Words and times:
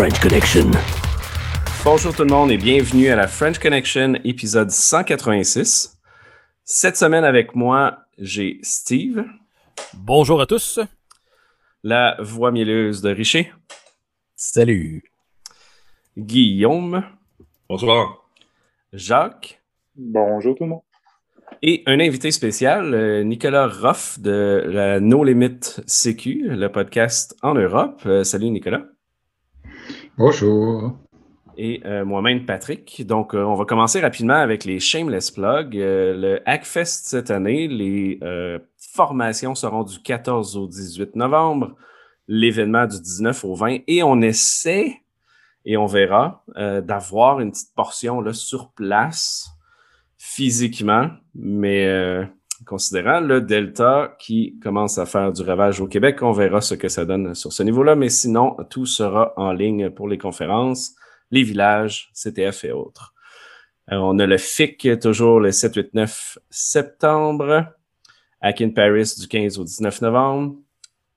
French 0.00 0.18
Connection. 0.20 0.70
Bonjour 1.84 2.16
tout 2.16 2.22
le 2.22 2.30
monde 2.30 2.50
et 2.50 2.56
bienvenue 2.56 3.08
à 3.08 3.16
la 3.16 3.26
French 3.26 3.58
Connection, 3.58 4.14
épisode 4.24 4.70
186. 4.70 6.00
Cette 6.64 6.96
semaine 6.96 7.22
avec 7.22 7.54
moi, 7.54 7.98
j'ai 8.16 8.60
Steve. 8.62 9.26
Bonjour 9.92 10.40
à 10.40 10.46
tous. 10.46 10.80
La 11.82 12.16
voix 12.18 12.50
mielleuse 12.50 13.02
de 13.02 13.10
Richer. 13.10 13.52
Salut. 14.36 15.04
Guillaume. 16.16 17.04
Bonsoir. 17.68 18.26
Jacques. 18.94 19.60
Bonjour 19.96 20.56
tout 20.56 20.64
le 20.64 20.70
monde. 20.70 20.82
Et 21.60 21.82
un 21.84 22.00
invité 22.00 22.30
spécial, 22.30 22.94
euh, 22.94 23.22
Nicolas 23.22 23.68
Roff 23.68 24.18
de 24.18 24.64
la 24.66 24.98
No 24.98 25.24
Limit 25.24 25.60
CQ, 25.86 26.56
le 26.56 26.72
podcast 26.72 27.36
en 27.42 27.52
Europe. 27.52 28.00
Euh, 28.06 28.24
salut 28.24 28.48
Nicolas. 28.48 28.86
Bonjour. 30.16 30.96
Et 31.56 31.82
euh, 31.84 32.04
moi-même 32.04 32.46
Patrick. 32.46 33.06
Donc, 33.06 33.34
on 33.34 33.54
va 33.54 33.64
commencer 33.64 34.00
rapidement 34.00 34.34
avec 34.34 34.64
les 34.64 34.80
shameless 34.80 35.30
plugs. 35.30 35.74
le 35.74 36.40
Hackfest 36.46 37.06
cette 37.06 37.30
année, 37.30 37.68
les 37.68 38.18
formations 38.76 39.54
seront 39.54 39.84
du 39.84 40.00
14 40.00 40.56
au 40.56 40.66
18 40.66 41.16
novembre, 41.16 41.74
l'événement 42.28 42.86
du 42.86 43.00
19 43.00 43.44
au 43.44 43.54
20, 43.54 43.78
et 43.86 44.02
on 44.02 44.20
essaie, 44.20 44.96
et 45.64 45.76
on 45.76 45.86
verra, 45.86 46.44
d'avoir 46.56 47.40
une 47.40 47.50
petite 47.50 47.74
portion 47.74 48.20
là, 48.20 48.32
sur 48.32 48.72
place 48.72 49.50
physiquement, 50.20 51.08
mais 51.34 51.86
euh, 51.86 52.26
considérant 52.70 53.18
le 53.18 53.40
Delta 53.40 54.14
qui 54.20 54.56
commence 54.62 54.98
à 54.98 55.04
faire 55.04 55.32
du 55.32 55.42
ravage 55.42 55.80
au 55.80 55.88
Québec, 55.88 56.22
on 56.22 56.30
verra 56.30 56.60
ce 56.60 56.76
que 56.76 56.88
ça 56.88 57.04
donne 57.04 57.34
sur 57.34 57.52
ce 57.52 57.64
niveau-là. 57.64 57.96
Mais 57.96 58.08
sinon, 58.08 58.56
tout 58.70 58.86
sera 58.86 59.32
en 59.36 59.50
ligne 59.50 59.90
pour 59.90 60.08
les 60.08 60.18
conférences, 60.18 60.94
les 61.32 61.42
villages, 61.42 62.12
CTF 62.14 62.64
et 62.64 62.70
autres. 62.70 63.12
On 63.88 64.20
a 64.20 64.26
le 64.26 64.38
FIC 64.38 65.00
toujours 65.00 65.40
le 65.40 65.50
7, 65.50 65.74
8, 65.74 65.94
9 65.94 66.38
septembre. 66.48 67.66
Hack 68.40 68.60
in 68.60 68.70
Paris 68.70 69.14
du 69.18 69.26
15 69.26 69.58
au 69.58 69.64
19 69.64 70.02
novembre. 70.02 70.54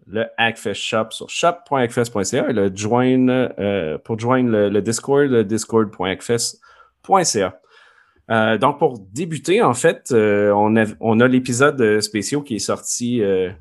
Le 0.07 0.25
Hackfest 0.39 0.73
Shop 0.73 1.11
sur 1.11 1.29
shop.hackfest.ca 1.29 2.49
et 2.49 2.53
le 2.53 2.75
join, 2.75 3.29
euh, 3.29 3.99
pour 3.99 4.17
joindre 4.17 4.49
le, 4.49 4.69
le 4.69 4.81
Discord, 4.81 5.29
le 5.29 5.43
discord.hackfest.ca. 5.43 7.59
Euh, 8.31 8.57
donc, 8.57 8.79
pour 8.79 8.99
débuter, 8.99 9.61
en 9.61 9.73
fait, 9.73 10.09
euh, 10.11 10.51
on 10.53 11.19
a, 11.19 11.27
l'épisode 11.27 11.99
spécial 12.01 12.43
qui 12.43 12.55
est 12.55 12.59
sorti 12.59 13.21
euh, 13.21 13.51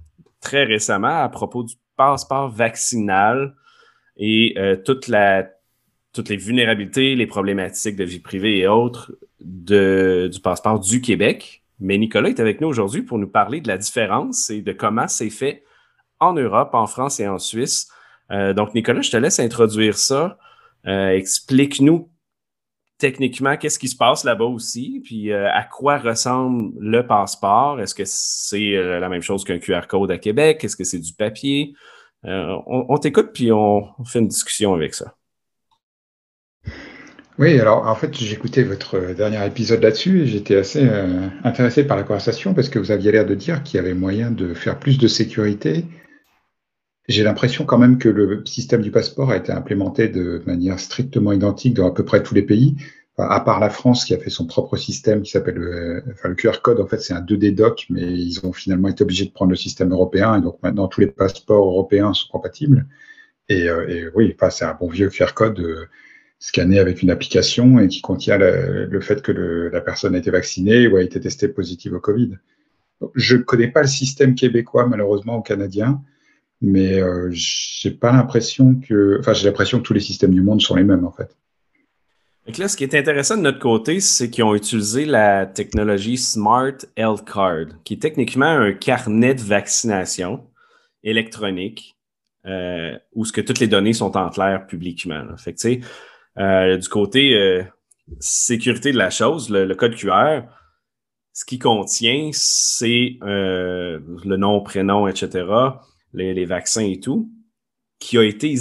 très 0.41 0.65
récemment 0.65 1.23
à 1.23 1.29
propos 1.29 1.65
du 1.65 1.75
passeport 1.97 2.49
vaccinal 2.51 3.55
et 4.17 4.55
toutes 4.85 5.09
les 5.09 6.37
vulnérabilités, 6.37 7.15
les 7.15 7.27
problématiques 7.27 7.97
de 7.97 8.05
vie 8.05 8.19
privée 8.19 8.59
et 8.59 8.69
autres 8.69 9.13
du 9.41 10.41
passeport 10.43 10.79
du 10.81 11.01
Québec. 11.01 11.63
Mais 11.81 11.99
Nicolas 11.99 12.29
est 12.29 12.41
avec 12.41 12.61
nous 12.61 12.69
aujourd'hui 12.69 13.03
pour 13.03 13.19
nous 13.19 13.29
parler 13.29 13.61
de 13.61 13.69
la 13.69 13.79
différence 13.79 14.51
et 14.51 14.63
de 14.63 14.73
comment 14.73 15.09
c'est 15.09 15.31
fait 15.31 15.65
en 16.21 16.35
Europe, 16.35 16.71
en 16.75 16.87
France 16.87 17.21
et 17.21 17.27
en 17.27 17.39
Suisse. 17.39 17.89
donc, 18.31 18.75
Nicolas, 18.75 19.01
je 19.01 19.11
te 19.11 19.17
laisse 19.17 19.41
introduire 19.41 19.97
ça. 19.97 20.39
Explique-nous 20.85 22.12
techniquement, 23.03 23.57
qu'est-ce 23.57 23.81
qui 23.81 23.89
se 23.89 23.97
passe 23.97 24.23
là-bas 24.23 24.45
aussi, 24.45 25.03
puis 25.05 25.33
euh, 25.33 25.51
à 25.53 25.65
quoi 25.65 25.99
ressemble 25.99 26.73
le 26.79 27.05
passeport? 27.05 27.81
Est-ce 27.81 27.97
que 27.97 28.05
c'est 28.07 28.77
euh, 28.77 29.01
la 29.01 29.09
même 29.09 29.23
chose 29.23 29.43
qu'un 29.43 29.59
QR 29.59 29.89
code 29.89 30.13
à 30.13 30.19
Québec? 30.19 30.63
Est-ce 30.63 30.77
que 30.77 30.85
c'est 30.85 31.01
du 31.01 31.13
papier? 31.13 31.75
Euh, 32.25 32.55
on, 32.69 32.97
t'écoute, 32.99 33.31
puis 33.35 33.51
on, 33.51 33.89
fait 34.05 34.21
une 34.21 34.29
discussion 34.29 34.73
avec 34.73 34.95
ça. 34.95 35.17
Oui, 37.41 37.59
alors 37.59 37.89
en 37.89 37.95
fait, 37.97 38.17
j'écoutais 38.17 38.63
votre 38.63 39.15
dernier 39.17 39.45
épisode 39.45 39.83
là-dessus 39.83 40.23
et 40.23 40.27
j'étais 40.27 40.55
assez 40.55 40.89
intéressé 41.43 41.85
par 41.85 41.97
la 41.97 42.05
conversation 42.05 42.55
parce 42.55 42.69
que 42.69 42.79
vous 42.79 42.93
aviez 42.93 43.11
l'air 43.11 43.27
de 43.27 43.35
dire 43.35 43.65
qu'il 43.65 43.79
y 43.79 43.81
avait 43.81 43.95
moyen 43.95 44.31
de 44.31 44.55
faire 44.55 44.79
plus 44.79 44.97
de 44.97 45.09
sécurité. 45.09 45.87
J'ai 47.09 47.25
l'impression 47.25 47.65
quand 47.65 47.79
même 47.79 47.99
que 47.99 48.09
le 48.09 48.45
système 48.47 48.81
du 48.81 48.91
passeport 48.91 49.31
a 49.31 49.37
été 49.37 49.53
implémenté 49.53 50.09
de 50.09 50.43
manière 50.47 50.79
strictement 50.79 51.33
identique 51.33 51.75
dans 51.75 51.89
à 51.89 51.93
peu 51.93 52.05
près 52.05 52.23
tous 52.23 52.35
les 52.35 52.43
pays 52.43 52.77
à 53.19 53.41
part 53.41 53.61
la 53.61 53.71
France 53.71 54.05
qui 54.05 54.15
a 54.15 54.19
fait 54.19 54.31
son 54.31 54.47
propre 54.47 54.77
système 54.77 55.23
qui 55.23 55.31
s'appelle 55.31 55.57
le, 55.57 56.35
QR 56.35 56.61
code, 56.63 56.81
en 56.81 56.87
fait, 56.87 56.99
c'est 56.99 57.13
un 57.13 57.21
2D 57.21 57.55
doc, 57.55 57.87
mais 57.91 58.03
ils 58.03 58.45
ont 58.45 58.53
finalement 58.53 58.89
été 58.89 59.03
obligés 59.03 59.27
de 59.27 59.31
prendre 59.31 59.51
le 59.51 59.57
système 59.57 59.93
européen. 59.93 60.37
Et 60.37 60.41
donc 60.41 60.59
maintenant, 60.63 60.89
tous 60.89 61.01
les 61.01 61.09
passeports 61.09 61.67
européens 61.67 62.15
sont 62.15 62.29
compatibles. 62.31 62.87
Et, 63.49 63.69
euh, 63.69 64.11
oui, 64.15 64.35
c'est 64.51 64.65
un 64.65 64.75
bon 64.75 64.89
vieux 64.89 65.11
QR 65.11 65.35
code 65.35 65.61
euh, 65.61 65.87
scanné 66.39 66.79
avec 66.79 67.03
une 67.03 67.11
application 67.11 67.79
et 67.79 67.89
qui 67.89 68.01
contient 68.01 68.39
le 68.39 69.01
fait 69.01 69.21
que 69.23 69.71
la 69.73 69.81
personne 69.81 70.15
a 70.15 70.19
été 70.19 70.31
vaccinée 70.31 70.89
ou 70.89 70.97
a 70.97 71.03
été 71.03 71.21
testée 71.21 71.49
positive 71.49 71.95
au 71.95 72.01
Covid. 72.01 72.39
Je 73.15 73.37
ne 73.37 73.43
connais 73.43 73.69
pas 73.69 73.83
le 73.83 73.89
système 73.89 74.35
québécois, 74.35 74.87
malheureusement, 74.87 75.39
ou 75.39 75.43
canadien, 75.43 76.03
mais 76.63 77.01
euh, 77.01 77.29
j'ai 77.33 77.91
pas 77.91 78.13
l'impression 78.13 78.77
que, 78.77 79.19
enfin, 79.21 79.33
j'ai 79.33 79.47
l'impression 79.47 79.79
que 79.79 79.83
tous 79.83 79.93
les 79.93 80.01
systèmes 80.01 80.33
du 80.33 80.41
monde 80.41 80.63
sont 80.63 80.77
les 80.77 80.85
mêmes, 80.85 81.05
en 81.05 81.13
fait. 81.13 81.37
Donc 82.47 82.59
là, 82.59 82.67
ce 82.67 82.77
qui 82.77 82.85
est 82.85 82.95
intéressant 82.95 83.37
de 83.37 83.43
notre 83.43 83.61
côté, 83.61 84.01
c'est 84.01 84.31
qu'ils 84.31 84.45
ont 84.45 84.55
utilisé 84.55 85.05
la 85.05 85.47
technologie 85.47 86.17
Smart 86.17 86.75
Health 86.97 87.25
Card, 87.25 87.67
qui 87.85 87.95
est 87.95 88.03
techniquement 88.03 88.47
un 88.47 88.73
carnet 88.73 89.35
de 89.35 89.43
vaccination 89.43 90.45
électronique 91.05 91.97
euh, 92.47 92.99
où 93.15 93.25
ce 93.25 93.33
que 93.33 93.41
toutes 93.41 93.61
les 93.61 93.69
données 93.69 93.93
sont 93.93 94.17
en 94.17 94.29
clair 94.31 94.67
publiquement. 94.67 95.25
Fait 95.37 95.55
que, 95.55 95.79
euh, 96.39 96.77
du 96.77 96.89
côté 96.89 97.35
euh, 97.35 97.63
sécurité 98.19 98.93
de 98.93 98.99
la 98.99 99.11
chose, 99.11 99.51
le, 99.51 99.73
code 99.75 99.95
QR, 99.95 100.43
ce 101.33 101.45
qui 101.45 101.59
contient, 101.59 102.31
c'est 102.33 103.19
euh, 103.23 104.01
le 104.25 104.37
nom, 104.37 104.61
prénom, 104.61 105.07
etc., 105.07 105.45
les, 106.13 106.35
les, 106.35 106.45
vaccins 106.45 106.85
et 106.85 107.01
tout, 107.01 107.31
qui 107.99 108.19
a 108.19 108.25
été 108.25 108.55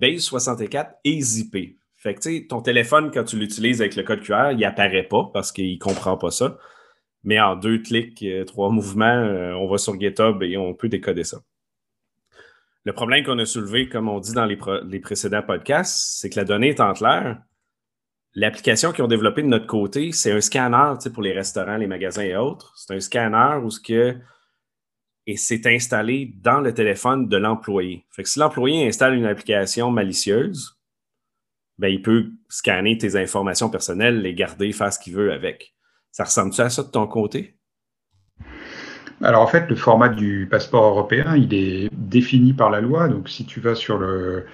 base 0.00 0.20
64 0.20 0.94
et 1.04 1.20
zippé. 1.20 1.78
Fait 2.02 2.14
que, 2.14 2.20
tu 2.20 2.36
sais, 2.36 2.46
ton 2.48 2.60
téléphone, 2.60 3.12
quand 3.14 3.22
tu 3.22 3.38
l'utilises 3.38 3.80
avec 3.80 3.94
le 3.94 4.02
code 4.02 4.22
QR, 4.22 4.50
il 4.52 4.64
apparaît 4.64 5.04
pas 5.04 5.30
parce 5.32 5.52
qu'il 5.52 5.78
comprend 5.78 6.16
pas 6.16 6.32
ça. 6.32 6.58
Mais 7.22 7.40
en 7.40 7.54
deux 7.54 7.78
clics, 7.78 8.20
euh, 8.24 8.44
trois 8.44 8.70
mouvements, 8.70 9.04
euh, 9.04 9.52
on 9.52 9.68
va 9.68 9.78
sur 9.78 9.98
GitHub 9.98 10.42
et 10.42 10.56
on 10.56 10.74
peut 10.74 10.88
décoder 10.88 11.22
ça. 11.22 11.38
Le 12.84 12.92
problème 12.92 13.24
qu'on 13.24 13.38
a 13.38 13.46
soulevé, 13.46 13.88
comme 13.88 14.08
on 14.08 14.18
dit 14.18 14.32
dans 14.32 14.46
les, 14.46 14.56
précédents 14.98 15.42
podcasts, 15.42 16.18
c'est 16.18 16.30
que 16.30 16.40
la 16.40 16.44
donnée 16.44 16.70
est 16.70 16.80
en 16.80 16.92
clair. 16.92 17.40
L'application 18.34 18.90
qu'ils 18.90 19.04
ont 19.04 19.08
développée 19.08 19.42
de 19.42 19.46
notre 19.46 19.66
côté, 19.66 20.10
c'est 20.10 20.32
un 20.32 20.40
scanner 20.40 20.94
pour 21.14 21.22
les 21.22 21.32
restaurants, 21.32 21.76
les 21.76 21.86
magasins 21.86 22.24
et 22.24 22.34
autres. 22.34 22.72
C'est 22.76 22.92
un 22.92 22.98
scanner 22.98 23.62
où 23.62 23.70
ce 23.70 23.78
que 23.78 24.16
et 25.26 25.36
c'est 25.36 25.66
installé 25.66 26.34
dans 26.42 26.60
le 26.60 26.74
téléphone 26.74 27.28
de 27.28 27.36
l'employé. 27.36 28.04
Fait 28.10 28.22
que 28.22 28.28
si 28.28 28.38
l'employé 28.38 28.86
installe 28.86 29.14
une 29.14 29.26
application 29.26 29.90
malicieuse, 29.90 30.78
ben, 31.78 31.88
il 31.88 32.02
peut 32.02 32.30
scanner 32.48 32.98
tes 32.98 33.16
informations 33.16 33.70
personnelles, 33.70 34.20
les 34.20 34.34
garder, 34.34 34.72
faire 34.72 34.92
ce 34.92 34.98
qu'il 34.98 35.14
veut 35.14 35.32
avec. 35.32 35.74
Ça 36.10 36.24
ressemble-tu 36.24 36.60
à 36.60 36.70
ça 36.70 36.82
de 36.82 36.88
ton 36.88 37.06
côté? 37.06 37.56
Alors 39.22 39.42
en 39.42 39.46
fait, 39.46 39.68
le 39.68 39.76
format 39.76 40.08
du 40.08 40.48
passeport 40.50 40.84
européen, 40.84 41.36
il 41.36 41.54
est 41.54 41.88
défini 41.92 42.52
par 42.52 42.70
la 42.70 42.80
loi. 42.80 43.08
Donc 43.08 43.28
si 43.28 43.46
tu 43.46 43.60
vas 43.60 43.76
sur 43.76 43.98
le, 43.98 44.44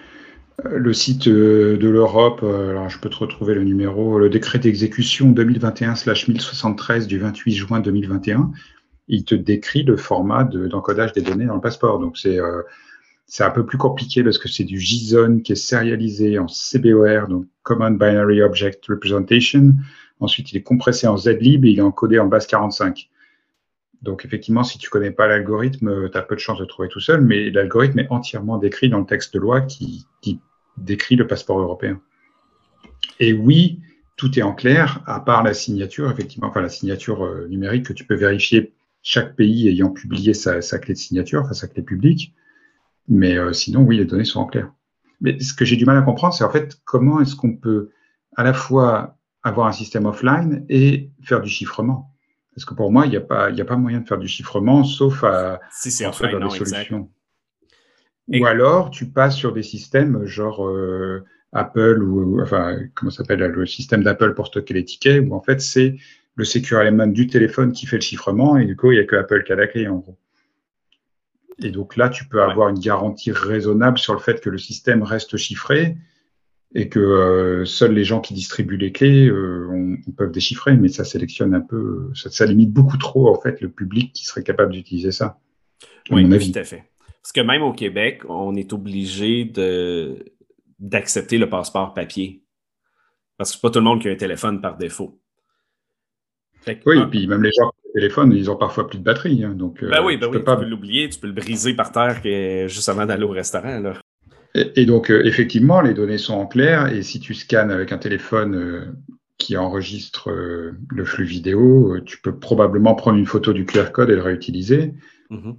le 0.65 0.93
site 0.93 1.29
de 1.29 1.89
l'Europe, 1.89 2.41
euh, 2.43 2.89
je 2.89 2.99
peux 2.99 3.09
te 3.09 3.17
retrouver 3.17 3.55
le 3.55 3.65
numéro, 3.65 4.19
le 4.19 4.29
décret 4.29 4.59
d'exécution 4.59 5.33
2021-1073 5.33 7.07
du 7.07 7.19
28 7.19 7.53
juin 7.53 7.81
2021, 7.81 8.51
il 9.09 9.25
te 9.25 9.35
décrit 9.35 9.83
le 9.83 9.97
format 9.97 10.45
d'encodage 10.45 11.13
des 11.13 11.23
données 11.23 11.47
dans 11.47 11.55
le 11.55 11.61
passeport. 11.61 11.99
Donc 11.99 12.19
c'est 12.19 12.39
euh, 12.39 12.63
c'est 13.27 13.45
un 13.45 13.51
peu 13.51 13.67
plus 13.67 13.77
compliqué 13.77 14.25
parce 14.25 14.39
que 14.39 14.49
c'est 14.49 14.65
du 14.65 14.81
JSON 14.81 15.41
qui 15.41 15.53
est 15.53 15.57
sérialisé 15.57 16.39
en 16.39 16.47
CBOR, 16.47 17.29
donc 17.29 17.47
Common 17.63 17.91
Binary 17.91 18.41
Object 18.41 18.87
Representation. 18.87 19.75
Ensuite, 20.19 20.51
il 20.53 20.57
est 20.57 20.63
compressé 20.63 21.07
en 21.07 21.19
zlib 21.19 21.67
et 21.67 21.71
il 21.71 21.79
est 21.79 21.83
encodé 21.83 22.19
en 22.19 22.27
base 22.27 22.47
45. 22.47 23.11
Donc, 24.01 24.25
effectivement, 24.25 24.65
si 24.65 24.79
tu 24.79 24.89
connais 24.89 25.11
pas 25.11 25.27
l'algorithme, 25.27 26.09
tu 26.11 26.17
as 26.17 26.23
peu 26.23 26.37
de 26.37 26.41
chances 26.41 26.59
de 26.59 26.65
trouver 26.65 26.89
tout 26.89 27.01
seul, 27.01 27.21
mais 27.21 27.51
l'algorithme 27.51 27.99
est 27.99 28.11
entièrement 28.11 28.57
décrit 28.57 28.89
dans 28.89 29.01
le 29.01 29.07
texte 29.07 29.35
de 29.35 29.41
loi 29.41 29.61
qui, 29.61 30.07
qui 30.23 30.41
décrit 30.79 31.17
le 31.17 31.27
passeport 31.27 31.61
européen. 31.61 32.01
Et 33.21 33.35
oui, 33.35 33.81
tout 34.17 34.39
est 34.39 34.43
en 34.43 34.55
clair, 34.55 35.03
à 35.07 35.21
part 35.21 35.43
la 35.43 35.53
signature, 35.53 36.11
effectivement, 36.11 36.49
enfin 36.49 36.63
la 36.63 36.69
signature 36.69 37.25
euh, 37.25 37.47
numérique 37.49 37.87
que 37.87 37.93
tu 37.93 38.05
peux 38.05 38.15
vérifier 38.15 38.73
chaque 39.03 39.37
pays 39.37 39.69
ayant 39.69 39.91
publié 39.91 40.35
sa, 40.35 40.61
sa 40.61 40.79
clé 40.79 40.95
de 40.95 40.99
signature, 40.99 41.43
enfin 41.43 41.55
sa 41.55 41.69
clé 41.69 41.83
publique. 41.83 42.35
Mais 43.09 43.39
euh, 43.39 43.53
sinon, 43.53 43.83
oui, 43.83 43.97
les 43.97 44.05
données 44.05 44.25
sont 44.25 44.41
en 44.41 44.47
clair. 44.47 44.73
Mais 45.21 45.41
ce 45.41 45.55
que 45.55 45.65
j'ai 45.65 45.77
du 45.77 45.85
mal 45.85 45.97
à 45.97 46.03
comprendre, 46.03 46.35
c'est 46.35 46.45
en 46.45 46.51
fait 46.51 46.79
comment 46.85 47.21
est-ce 47.21 47.35
qu'on 47.35 47.57
peut 47.57 47.91
à 48.37 48.45
la 48.45 48.53
fois 48.53 49.17
avoir 49.43 49.67
un 49.67 49.73
système 49.73 50.07
offline 50.07 50.65
et 50.69 51.11
faire 51.23 51.41
du 51.41 51.49
chiffrement? 51.49 52.15
Parce 52.55 52.65
que 52.65 52.75
pour 52.75 52.91
moi, 52.91 53.07
il 53.07 53.11
n'y 53.11 53.17
a, 53.17 53.21
pas, 53.21 53.51
a 53.51 53.65
pas 53.65 53.77
moyen 53.77 54.01
de 54.01 54.09
faire 54.09 54.19
du 54.19 54.29
chiffrement, 54.29 54.85
sauf 54.85 55.23
à 55.25 55.61
si 55.71 55.91
c'est 55.91 56.07
offline, 56.07 56.39
non, 56.39 56.51
solutions. 56.51 57.09
Ou 58.29 58.45
alors, 58.47 58.91
tu 58.91 59.07
passes 59.07 59.37
sur 59.37 59.53
des 59.53 59.63
systèmes 59.63 60.25
genre 60.27 60.67
euh, 60.67 61.25
Apple 61.53 62.03
ou, 62.03 62.43
enfin, 62.43 62.79
comment 62.95 63.11
s'appelle 63.11 63.41
le 63.41 63.67
système 63.67 64.03
d'Apple 64.03 64.35
pour 64.35 64.49
stocker 64.49 64.75
les 64.75 64.85
tickets, 64.85 65.25
où 65.27 65.35
en 65.35 65.41
fait, 65.41 65.61
c'est 65.61 65.97
le 66.39 66.45
secure 66.45 66.81
element 66.81 67.09
du 67.09 67.27
téléphone 67.27 67.73
qui 67.73 67.87
fait 67.87 67.97
le 67.97 68.03
chiffrement 68.03 68.57
et 68.57 68.65
du 68.65 68.77
coup, 68.77 68.93
il 68.93 68.95
n'y 68.95 69.01
a 69.01 69.05
que 69.05 69.17
Apple 69.17 69.43
qui 69.43 69.53
a 69.53 69.57
la 69.57 69.67
clé 69.67 69.89
en 69.89 69.97
gros. 69.97 70.17
Et 71.61 71.73
donc 71.73 71.97
là, 71.97 72.09
tu 72.09 72.27
peux 72.27 72.41
avoir 72.41 72.69
une 72.69 72.79
garantie 72.79 73.33
raisonnable 73.33 73.99
sur 73.99 74.13
le 74.13 74.21
fait 74.21 74.41
que 74.41 74.49
le 74.49 74.59
système 74.59 75.03
reste 75.03 75.37
chiffré 75.37 75.97
et 76.77 76.89
que 76.89 77.01
euh, 77.01 77.65
seuls 77.65 77.93
les 77.93 78.05
gens 78.05 78.21
qui 78.21 78.35
distribuent 78.35 78.77
les 78.77 78.93
clés 78.93 79.27
euh, 79.27 79.69
on, 80.07 80.13
peuvent 80.13 80.31
déchiffrer, 80.31 80.77
mais 80.77 80.87
ça 80.87 81.03
sélectionne 81.03 81.55
un 81.55 81.61
peu, 81.61 82.11
ça, 82.15 82.31
ça, 82.31 82.47
limite 82.47 82.71
beaucoup 82.71 82.99
trop 82.99 83.35
en 83.35 83.41
fait 83.41 83.61
le 83.61 83.69
public 83.69 84.13
qui 84.13 84.25
serait 84.25 84.45
capable 84.45 84.73
d'utiliser 84.73 85.11
ça. 85.11 85.41
Oui, 86.11 86.29
tout 86.29 86.59
à 86.59 86.65
fait. 86.65 86.85
Parce 87.21 87.33
que 87.33 87.41
même 87.41 87.63
au 87.63 87.73
Québec, 87.73 88.23
on 88.29 88.55
est 88.55 88.73
obligé 88.73 89.45
de 89.45 90.25
d'accepter 90.79 91.39
le 91.39 91.49
passeport 91.49 91.95
papier. 91.95 92.45
Parce 93.37 93.51
que 93.51 93.57
c'est 93.57 93.63
pas 93.63 93.71
tout 93.71 93.81
le 93.81 93.85
monde 93.85 94.01
qui 94.01 94.09
a 94.09 94.13
un 94.13 94.17
téléphone 94.17 94.61
par 94.61 94.77
défaut. 94.77 95.21
Oui, 96.87 96.99
et 96.99 97.07
puis 97.07 97.27
même 97.27 97.43
les 97.43 97.53
gens 97.53 97.71
qui 97.71 97.93
téléphone, 97.95 98.33
ils 98.33 98.51
ont 98.51 98.57
parfois 98.57 98.89
plus 98.89 98.99
de 98.99 99.05
batterie. 99.05 99.45
Hein, 99.45 99.55
donc, 99.55 99.83
ben 99.83 100.03
oui, 100.05 100.17
ben 100.17 100.31
tu, 100.31 100.37
oui, 100.37 100.45
peux 100.45 100.65
l'oublier, 100.65 101.09
tu 101.09 101.19
peux 101.19 101.27
le 101.27 101.33
briser 101.33 101.75
par 101.75 101.93
terre 101.93 102.21
juste 102.69 102.89
avant 102.89 103.07
d'aller 103.07 103.25
au 103.25 103.31
restaurant. 103.31 103.81
Là. 103.81 103.95
Et, 104.55 104.87
donc, 104.87 105.11
euh, 105.11 105.25
effectivement, 105.25 105.81
les 105.81 105.95
données 105.95 106.19
sont 106.19 106.35
en 106.35 106.47
clair. 106.47 106.93
Et 106.93 107.03
si 107.03 107.21
tu 107.21 107.35
scannes 107.35 107.71
avec 107.71 107.93
un 107.93 107.99
téléphone 107.99 108.55
euh, 108.55 108.85
qui 109.37 109.57
enregistre 109.57 110.31
euh, 110.31 110.73
le 110.91 111.05
flux 111.05 111.25
vidéo, 111.25 112.01
tu 112.05 112.21
peux 112.21 112.39
probablement 112.39 112.95
prendre 112.95 113.19
une 113.19 113.27
photo 113.27 113.53
du 113.53 113.67
QR 113.67 113.93
code 113.93 114.11
et 114.11 114.17
le 114.17 114.23
réutiliser. 114.23 114.95
Mm-hmm. 115.31 115.57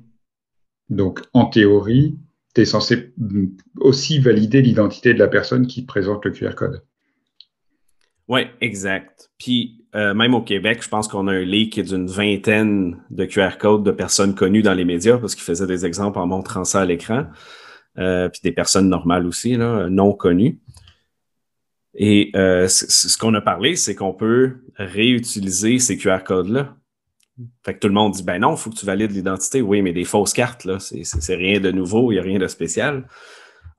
Donc, 0.89 1.21
en 1.33 1.45
théorie, 1.45 2.17
tu 2.55 2.61
es 2.61 2.65
censé 2.65 3.13
aussi 3.79 4.19
valider 4.19 4.61
l'identité 4.61 5.13
de 5.13 5.19
la 5.19 5.27
personne 5.27 5.67
qui 5.67 5.85
présente 5.85 6.25
le 6.25 6.31
QR 6.31 6.55
code. 6.55 6.83
Oui, 8.27 8.41
exact. 8.59 9.29
Puis, 9.37 9.78
même 9.93 10.35
au 10.35 10.41
Québec, 10.41 10.83
je 10.83 10.89
pense 10.89 11.07
qu'on 11.07 11.27
a 11.27 11.33
un 11.33 11.43
leak 11.43 11.79
d'une 11.81 12.07
vingtaine 12.07 12.97
de 13.09 13.25
QR 13.25 13.57
codes 13.59 13.83
de 13.83 13.91
personnes 13.91 14.35
connues 14.35 14.61
dans 14.61 14.73
les 14.73 14.85
médias 14.85 15.17
parce 15.17 15.35
qu'ils 15.35 15.43
faisaient 15.43 15.67
des 15.67 15.85
exemples 15.85 16.19
en 16.19 16.27
montrant 16.27 16.63
ça 16.63 16.81
à 16.81 16.85
l'écran. 16.85 17.25
Euh, 17.97 18.29
puis 18.29 18.39
des 18.43 18.51
personnes 18.51 18.87
normales 18.87 19.25
aussi, 19.25 19.57
non 19.57 20.13
connues. 20.13 20.59
Et 21.95 22.31
euh, 22.35 22.67
ce 22.67 23.17
qu'on 23.17 23.33
a 23.33 23.41
parlé, 23.41 23.75
c'est 23.75 23.95
qu'on 23.95 24.13
peut 24.13 24.57
réutiliser 24.75 25.79
ces 25.79 25.97
QR 25.97 26.23
codes-là. 26.23 26.75
Fait 27.65 27.73
que 27.73 27.79
tout 27.79 27.87
le 27.87 27.93
monde 27.93 28.13
dit, 28.13 28.23
ben 28.23 28.39
non, 28.39 28.55
il 28.55 28.57
faut 28.57 28.69
que 28.69 28.75
tu 28.75 28.85
valides 28.85 29.11
l'identité. 29.11 29.61
Oui, 29.61 29.81
mais 29.81 29.91
des 29.91 30.05
fausses 30.05 30.33
cartes, 30.33 30.65
là, 30.65 30.77
c'est 30.79 31.35
rien 31.35 31.59
de 31.59 31.71
nouveau, 31.71 32.11
il 32.11 32.15
n'y 32.15 32.19
a 32.19 32.23
rien 32.23 32.39
de 32.39 32.47
spécial. 32.47 33.07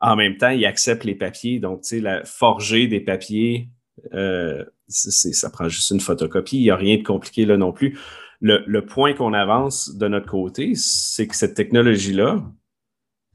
En 0.00 0.16
même 0.16 0.36
temps, 0.36 0.50
ils 0.50 0.66
acceptent 0.66 1.04
les 1.04 1.14
papiers. 1.14 1.60
Donc, 1.60 1.82
tu 1.82 2.00
sais, 2.00 2.22
forger 2.24 2.88
des 2.88 3.00
papiers, 3.00 3.68
euh, 4.14 4.64
ça 4.88 5.50
prend 5.50 5.68
juste 5.68 5.90
une 5.90 6.00
photocopie. 6.00 6.58
Il 6.58 6.62
n'y 6.62 6.70
a 6.70 6.76
rien 6.76 6.96
de 6.98 7.02
compliqué 7.02 7.44
là 7.44 7.56
non 7.56 7.72
plus. 7.72 7.98
le 8.40 8.80
point 8.80 9.12
qu'on 9.12 9.32
avance 9.32 9.94
de 9.96 10.08
notre 10.08 10.28
côté, 10.28 10.72
c'est 10.74 11.26
que 11.26 11.36
cette 11.36 11.54
technologie-là, 11.54 12.42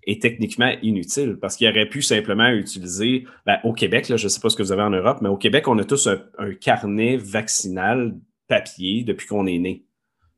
est 0.05 0.21
techniquement 0.21 0.71
inutile 0.81 1.37
parce 1.41 1.55
qu'il 1.55 1.67
aurait 1.67 1.89
pu 1.89 2.01
simplement 2.01 2.49
utiliser, 2.49 3.25
ben, 3.45 3.59
au 3.63 3.73
Québec, 3.73 4.05
je 4.07 4.13
ne 4.13 4.29
sais 4.29 4.39
pas 4.39 4.49
ce 4.49 4.55
que 4.55 4.63
vous 4.63 4.71
avez 4.71 4.83
en 4.83 4.91
Europe, 4.91 5.19
mais 5.21 5.29
au 5.29 5.37
Québec, 5.37 5.67
on 5.67 5.77
a 5.79 5.83
tous 5.83 6.07
un, 6.07 6.53
carnet 6.53 7.17
vaccinal 7.17 8.15
papier 8.47 9.03
depuis 9.03 9.27
qu'on 9.27 9.47
est 9.47 9.57
né. 9.57 9.85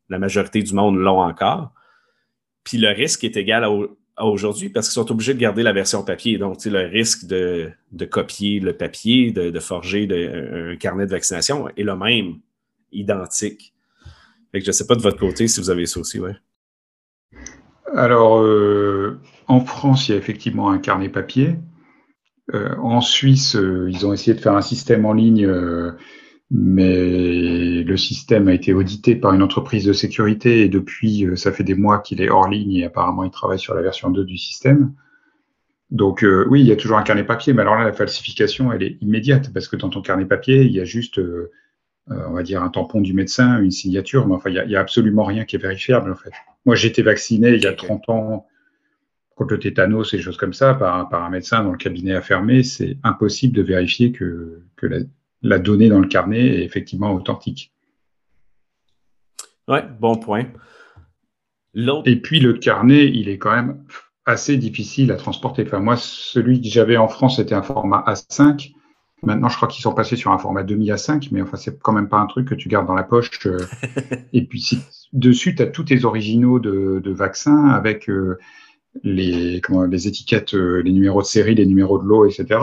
La 0.10 0.20
majorité 0.20 0.64
du 0.64 0.74
monde 0.74 0.98
l'ont 0.98 1.22
encore. 1.22 1.74
Puis 2.64 2.78
le 2.78 2.90
risque 2.90 3.24
est 3.24 3.36
égal 3.36 3.64
à, 3.64 3.70
aujourd'hui 4.26 4.70
parce 4.70 4.88
qu'ils 4.88 4.94
sont 4.94 5.12
obligés 5.12 5.34
de 5.34 5.40
garder 5.40 5.64
la 5.64 5.74
version 5.74 6.04
papier. 6.04 6.38
Donc, 6.38 6.64
le 6.66 6.88
risque 6.88 7.26
de, 7.26 7.72
copier 8.10 8.60
le 8.60 8.74
papier, 8.74 9.32
de, 9.32 9.60
forger 9.60 10.08
un, 10.12 10.76
carnet 10.76 11.06
de 11.06 11.12
vaccination 11.12 11.70
est 11.70 11.84
le 11.84 11.96
même, 11.96 12.40
identique. 12.92 13.74
Fait 14.52 14.60
que 14.60 14.66
je 14.66 14.70
ne 14.70 14.74
sais 14.74 14.88
pas 14.88 14.96
de 14.96 15.02
votre 15.02 15.20
côté 15.20 15.48
si 15.48 15.60
vous 15.60 15.70
avez 15.70 15.86
ça 15.86 16.00
aussi, 16.00 16.20
ouais. 16.20 16.36
Alors, 17.96 18.40
euh, 18.40 19.20
en 19.48 19.62
France, 19.62 20.08
il 20.08 20.12
y 20.12 20.16
a 20.16 20.18
effectivement 20.18 20.70
un 20.70 20.78
carnet 20.78 21.10
papier. 21.10 21.56
Euh, 22.54 22.76
en 22.78 23.02
Suisse, 23.02 23.56
euh, 23.56 23.90
ils 23.90 24.06
ont 24.06 24.14
essayé 24.14 24.34
de 24.34 24.42
faire 24.42 24.56
un 24.56 24.62
système 24.62 25.06
en 25.06 25.14
ligne, 25.14 25.48
mais 26.50 27.84
le 27.84 27.98
système 27.98 28.48
a 28.48 28.54
été 28.54 28.74
audité 28.74 29.16
par 29.16 29.34
une 29.34 29.44
entreprise 29.44 29.86
de 29.86 29.94
sécurité 29.94 30.62
et 30.62 30.70
depuis, 30.70 31.28
ça 31.36 31.52
fait 31.52 31.64
des 31.64 31.76
mois 31.76 32.00
qu'il 32.00 32.22
est 32.22 32.30
hors 32.30 32.48
ligne 32.48 32.76
et 32.76 32.86
apparemment, 32.86 33.24
ils 33.24 33.32
travaillent 33.32 33.60
sur 33.60 33.74
la 33.74 33.82
version 33.82 34.10
2 34.10 34.24
du 34.24 34.38
système. 34.38 34.94
Donc, 35.92 36.26
oui, 36.50 36.62
il 36.62 36.68
y 36.68 36.72
a 36.72 36.76
toujours 36.76 36.98
un 36.98 37.04
carnet 37.04 37.24
papier, 37.24 37.54
mais 37.54 37.62
alors 37.62 37.76
là, 37.76 37.84
la 37.84 37.94
falsification, 37.94 38.72
elle 38.72 38.84
est 38.84 38.98
immédiate 39.02 39.52
parce 39.54 39.68
que 39.68 39.76
dans 39.76 39.90
ton 39.90 40.02
carnet 40.02 40.26
papier, 40.26 40.64
il 40.64 40.72
y 40.72 40.80
a 40.80 40.86
juste 40.86 41.20
on 42.10 42.32
va 42.32 42.44
dire 42.44 42.64
un 42.64 42.70
tampon 42.70 43.02
du 43.02 43.14
médecin, 43.14 43.62
une 43.62 43.72
signature, 43.72 44.28
mais 44.28 44.36
enfin, 44.36 44.50
il 44.50 44.68
n'y 44.68 44.76
a, 44.76 44.80
absolument 44.80 45.24
rien 45.24 45.46
qui 45.46 45.56
est 45.56 45.60
vérifiable 45.60 46.12
en 46.12 46.16
fait. 46.16 46.32
Moi, 46.66 46.76
j'ai 46.76 46.88
été 46.88 47.02
vacciné 47.02 47.50
il 47.50 47.64
y 47.64 47.68
a 47.68 47.74
30 47.74 48.10
ans 48.10 48.48
contre 49.36 49.54
le 49.54 49.60
tétanos 49.60 50.14
et 50.14 50.18
des 50.18 50.24
choses 50.24 50.38
comme 50.38 50.54
ça 50.54 50.74
par, 50.74 51.10
par 51.10 51.24
un 51.24 51.30
médecin 51.30 51.64
dont 51.64 51.72
le 51.72 51.78
cabinet 51.78 52.16
a 52.16 52.22
fermé. 52.22 52.64
C'est 52.64 52.98
impossible 53.04 53.56
de 53.56 53.62
vérifier 53.62 54.12
que, 54.12 54.64
la, 54.82 55.00
donnée 55.42 55.90
dans 55.90 56.00
le 56.00 56.08
carnet 56.08 56.46
est 56.46 56.64
effectivement 56.64 57.14
authentique. 57.14 57.74
Ouais, 59.68 59.84
bon 60.00 60.16
point. 60.16 60.46
Et 62.06 62.16
puis 62.16 62.40
le 62.40 62.54
carnet, 62.54 63.06
il 63.06 63.30
est 63.30 63.38
quand 63.38 63.56
même 63.56 63.84
assez 64.26 64.58
difficile 64.58 65.12
à 65.12 65.16
transporter. 65.16 65.64
Enfin, 65.66 65.80
moi, 65.80 65.96
celui 65.98 66.62
que 66.62 66.68
j'avais 66.68 66.98
en 66.98 67.08
France, 67.08 67.38
c'était 67.38 67.56
un 67.56 67.62
format 67.62 68.04
A5. 68.08 68.74
Maintenant, 69.24 69.50
je 69.50 69.56
crois 69.56 69.68
qu'ils 69.68 69.82
sont 69.82 69.94
passés 69.94 70.16
sur 70.16 70.32
un 70.32 70.38
format 70.38 70.64
demi 70.64 70.92
à 70.92 70.98
5, 70.98 71.30
mais 71.32 71.42
enfin, 71.42 71.58
c'est 71.58 71.80
quand 71.80 71.94
même 71.94 72.10
pas 72.10 72.20
un 72.20 72.28
truc 72.28 72.48
que 72.48 72.56
tu 72.56 72.70
gardes 72.70 72.86
dans 72.88 72.94
la 72.94 73.04
poche. 73.04 73.32
Euh. 73.48 73.58
et 74.34 74.46
puis, 74.46 74.60
si, 74.60 74.80
dessus, 75.14 75.56
tu 75.56 75.64
as 75.64 75.68
tous 75.68 75.86
tes 75.86 76.06
originaux 76.06 76.60
de, 76.60 77.02
de 77.04 77.12
vaccins 77.12 77.68
avec 77.70 78.10
euh, 78.10 78.38
les, 79.04 79.62
comment, 79.62 79.84
les 79.84 80.08
étiquettes, 80.08 80.54
euh, 80.54 80.82
les 80.84 80.92
numéros 80.92 81.22
de 81.22 81.28
série, 81.28 81.56
les 81.56 81.66
numéros 81.66 81.98
de 81.98 82.06
lot, 82.06 82.26
etc. 82.26 82.60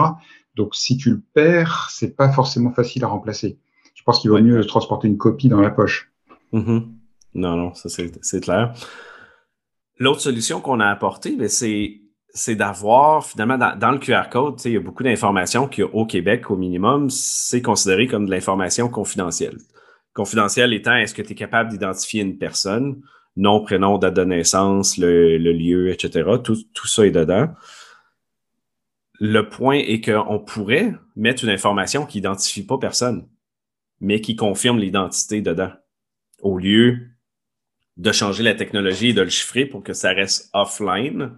Donc, 0.55 0.75
si 0.75 0.97
tu 0.97 1.11
le 1.11 1.21
perds, 1.33 1.89
c'est 1.91 2.15
pas 2.15 2.31
forcément 2.31 2.71
facile 2.71 3.03
à 3.03 3.07
remplacer. 3.07 3.57
Je 3.93 4.03
pense 4.03 4.19
qu'il 4.19 4.29
vaut 4.29 4.41
mieux 4.41 4.63
transporter 4.65 5.07
une 5.07 5.17
copie 5.17 5.49
dans 5.49 5.61
la 5.61 5.71
poche. 5.71 6.11
Mm-hmm. 6.53 6.87
Non, 7.35 7.55
non, 7.55 7.73
ça 7.73 7.89
c'est 7.89 8.41
clair. 8.41 8.73
L'autre 9.97 10.21
solution 10.21 10.61
qu'on 10.61 10.79
a 10.79 10.87
apportée, 10.87 11.35
ben, 11.35 11.49
c'est 11.49 12.01
c'est 12.35 12.55
d'avoir 12.55 13.25
finalement 13.25 13.57
dans, 13.57 13.91
le 13.91 13.97
QR 13.97 14.29
code, 14.29 14.59
il 14.65 14.73
y 14.73 14.75
a 14.75 14.81
beaucoup 14.81 15.03
d'informations 15.03 15.69
qu'au 15.69 16.05
Québec, 16.05 16.51
au 16.51 16.57
minimum, 16.57 17.09
c'est 17.09 17.61
considéré 17.61 18.07
comme 18.07 18.25
de 18.25 18.31
l'information 18.31 18.89
confidentielle. 18.89 19.57
Confidentielle 20.13 20.73
étant, 20.73 20.95
est-ce 20.95 21.13
que 21.13 21.21
tu 21.21 21.31
es 21.31 21.35
capable 21.35 21.69
d'identifier 21.69 22.21
une 22.21 22.37
personne, 22.37 23.01
nom, 23.37 23.63
prénom, 23.63 23.97
date 23.97 24.15
de 24.15 24.25
naissance, 24.25 24.97
le, 24.97 25.37
lieu, 25.37 25.89
etc. 25.89 26.29
Tout, 26.43 26.57
tout, 26.73 26.87
ça 26.87 27.05
est 27.05 27.11
dedans. 27.11 27.47
Le 29.19 29.49
point 29.49 29.77
est 29.77 30.01
qu'on 30.01 30.39
pourrait 30.39 30.93
mettre 31.15 31.43
une 31.43 31.49
information 31.49 32.05
qui 32.05 32.17
n'identifie 32.17 32.65
pas 32.65 32.77
personne, 32.77 33.27
mais 33.99 34.21
qui 34.21 34.35
confirme 34.35 34.79
l'identité 34.79 35.41
dedans, 35.41 35.71
au 36.41 36.57
lieu 36.57 37.07
de 37.97 38.11
changer 38.11 38.43
la 38.43 38.55
technologie 38.55 39.09
et 39.09 39.13
de 39.13 39.21
le 39.21 39.29
chiffrer 39.29 39.65
pour 39.65 39.83
que 39.83 39.93
ça 39.93 40.11
reste 40.11 40.49
offline 40.53 41.31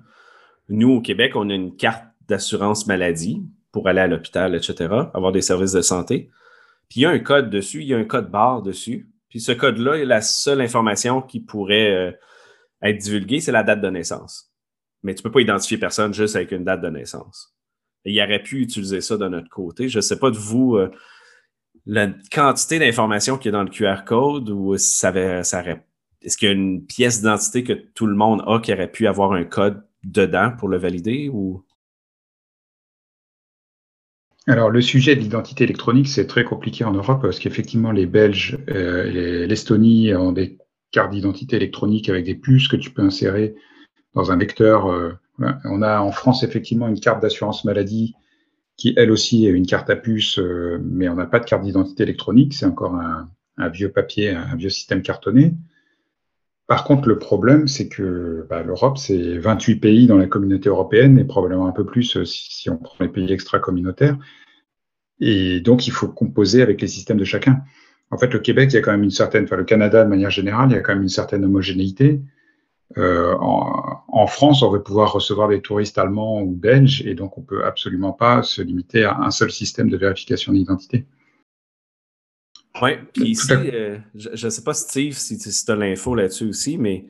nous, 0.70 0.92
au 0.92 1.02
Québec, 1.02 1.36
on 1.36 1.50
a 1.50 1.54
une 1.54 1.76
carte 1.76 2.06
d'assurance 2.28 2.88
maladie 2.88 3.46
pour 3.72 3.88
aller 3.88 4.02
à 4.02 4.08
l'hôpital, 4.08 4.56
etc., 4.56 4.90
avoir 5.14 5.32
des 5.32 5.42
services 5.42 5.72
de 5.72 5.82
santé. 5.82 6.30
Puis 6.90 7.02
il 7.02 7.04
y 7.04 7.06
a 7.06 7.10
un 7.10 7.20
code 7.20 7.50
dessus, 7.50 7.82
il 7.82 7.88
y 7.88 7.94
a 7.94 7.98
un 7.98 8.06
code 8.06 8.30
barre 8.30 8.62
dessus. 8.62 9.10
Puis 9.30 9.40
ce 9.40 9.52
code-là, 9.52 10.04
la 10.04 10.22
seule 10.22 10.62
information 10.62 11.22
qui 11.22 11.40
pourrait 11.40 11.92
euh, 11.92 12.12
être 12.82 12.98
divulguée, 12.98 13.40
c'est 13.40 13.52
la 13.52 13.64
date 13.64 13.82
de 13.82 13.90
naissance. 13.90 14.54
Mais 15.04 15.14
tu 15.14 15.20
ne 15.20 15.24
peux 15.24 15.32
pas 15.32 15.42
identifier 15.42 15.78
personne 15.78 16.14
juste 16.14 16.36
avec 16.36 16.52
une 16.52 16.64
date 16.64 16.82
de 16.82 16.90
naissance. 16.90 17.57
Il 18.08 18.22
aurait 18.22 18.42
pu 18.42 18.62
utiliser 18.62 19.02
ça 19.02 19.18
de 19.18 19.28
notre 19.28 19.50
côté. 19.50 19.90
Je 19.90 19.98
ne 19.98 20.02
sais 20.02 20.18
pas 20.18 20.32
de 20.32 20.38
vous 20.38 20.76
euh, 20.76 20.92
la 21.86 22.08
quantité 22.32 22.80
d'informations 22.80 23.38
qu'il 23.38 23.52
y 23.52 23.56
a 23.56 23.58
dans 23.58 23.64
le 23.64 23.70
QR 23.70 24.04
code 24.06 24.50
ou 24.50 24.78
ça, 24.78 25.10
aurait, 25.10 25.42
est-ce 26.22 26.38
qu'il 26.38 26.48
y 26.48 26.52
a 26.52 26.54
une 26.54 26.86
pièce 26.86 27.20
d'identité 27.20 27.64
que 27.64 27.74
tout 27.74 28.08
le 28.08 28.16
monde 28.16 28.44
a 28.48 28.60
qui 28.60 28.74
aurait 28.74 28.92
pu 28.92 29.08
avoir 29.08 29.34
un 29.34 29.44
code 29.44 29.84
dedans 30.04 30.52
pour 30.58 30.70
le 30.70 30.78
valider 30.78 31.30
ou? 31.30 31.64
Alors, 34.50 34.70
le 34.70 34.82
sujet 34.82 35.16
de 35.16 35.20
l'identité 35.20 35.66
électronique, 35.66 36.08
c'est 36.08 36.28
très 36.28 36.46
compliqué 36.46 36.86
en 36.86 36.94
Europe 36.94 37.22
parce 37.22 37.38
qu'effectivement, 37.38 37.92
les 37.92 38.06
Belges 38.06 38.58
euh, 38.70 39.44
et 39.44 39.48
l'Estonie 39.48 40.16
ont 40.16 40.32
des 40.32 40.58
cartes 40.92 41.12
d'identité 41.12 41.58
électronique 41.58 42.08
avec 42.08 42.24
des 42.24 42.36
puces 42.36 42.70
que 42.70 42.78
tu 42.78 42.92
peux 42.92 43.02
insérer 43.02 43.56
dans 44.14 44.32
un 44.32 44.38
lecteur. 44.38 44.88
Euh, 44.88 45.14
on 45.40 45.82
a 45.82 46.00
en 46.00 46.12
France 46.12 46.44
effectivement 46.44 46.88
une 46.88 47.00
carte 47.00 47.22
d'assurance 47.22 47.64
maladie 47.66 48.16
qui, 48.78 48.94
elle 48.96 49.12
aussi, 49.12 49.48
est 49.48 49.50
une 49.50 49.66
carte 49.66 49.90
à 49.90 49.96
puce, 49.96 50.38
euh, 50.38 50.80
mais 50.84 51.10
on 51.10 51.16
n'a 51.16 51.26
pas 51.26 51.40
de 51.40 51.46
carte 51.46 51.64
d'identité 51.64 52.04
électronique. 52.04 52.54
C'est 52.54 52.68
encore 52.68 52.96
un, 52.96 53.28
vieux 53.70 53.92
papier, 53.92 54.30
un 54.30 54.56
vieux 54.56 54.70
système 54.70 55.02
cartonné. 55.02 55.56
Par 56.68 56.84
contre, 56.84 57.08
le 57.08 57.18
problème, 57.18 57.68
c'est 57.68 57.88
que 57.88 58.46
bah, 58.50 58.62
l'Europe, 58.62 59.00
c'est 59.00 59.40
28 59.40 59.78
pays 59.78 60.06
dans 60.06 60.18
la 60.18 60.28
communauté 60.28 60.70
européenne 60.70 61.18
et 61.18 61.24
probablement 61.24 61.66
un 61.66 61.72
peu 61.72 61.86
plus 61.86 62.24
si, 62.24 62.70
on 62.70 62.78
prend 62.78 63.04
les 63.04 63.10
pays 63.10 63.32
extra-communautaires. 63.32 64.18
Et 65.20 65.60
donc, 65.60 65.88
il 65.88 65.92
faut 65.92 66.08
composer 66.08 66.62
avec 66.62 66.80
les 66.80 66.88
systèmes 66.88 67.18
de 67.18 67.24
chacun. 67.24 67.64
En 68.12 68.18
fait, 68.18 68.32
le 68.32 68.40
Québec, 68.40 68.70
il 68.72 68.76
y 68.76 68.78
a 68.78 68.82
quand 68.82 68.92
même 68.92 69.04
une 69.04 69.10
certaine, 69.10 69.46
enfin 69.46 69.56
le 69.56 69.64
Canada 69.64 70.04
de 70.04 70.10
manière 70.10 70.30
générale, 70.30 70.70
il 70.70 70.76
y 70.76 70.78
a 70.78 70.82
quand 70.82 70.94
même 70.94 71.04
une 71.04 71.10
certaine 71.10 71.44
homogénéité. 71.44 72.22
Euh, 72.96 73.36
en, 73.40 74.28
France, 74.28 74.64
on 74.64 74.72
veut 74.72 74.82
pouvoir 74.82 75.12
recevoir 75.12 75.50
des 75.50 75.62
touristes 75.62 75.98
allemands 75.98 76.42
ou 76.42 76.52
belges, 76.52 77.06
et 77.06 77.16
donc 77.16 77.38
on 77.38 77.42
peut 77.42 77.66
absolument 77.66 78.14
pas 78.14 78.44
se 78.44 78.62
limiter 78.62 79.04
à 79.04 79.18
un 79.18 79.32
seul 79.32 79.52
système 79.52 79.90
de 79.90 79.98
vérification 79.98 80.54
d'identité. 80.54 81.06
Oui, 82.82 82.92
puis 83.14 83.32
ici, 83.32 83.52
euh, 83.52 83.98
je 84.16 84.46
ne 84.46 84.50
sais 84.50 84.64
pas, 84.64 84.74
Steve, 84.74 85.14
si, 85.14 85.38
tu 85.38 85.72
as 85.72 85.76
l'info 85.76 86.16
là-dessus 86.16 86.46
aussi, 86.46 86.78
mais 86.78 87.06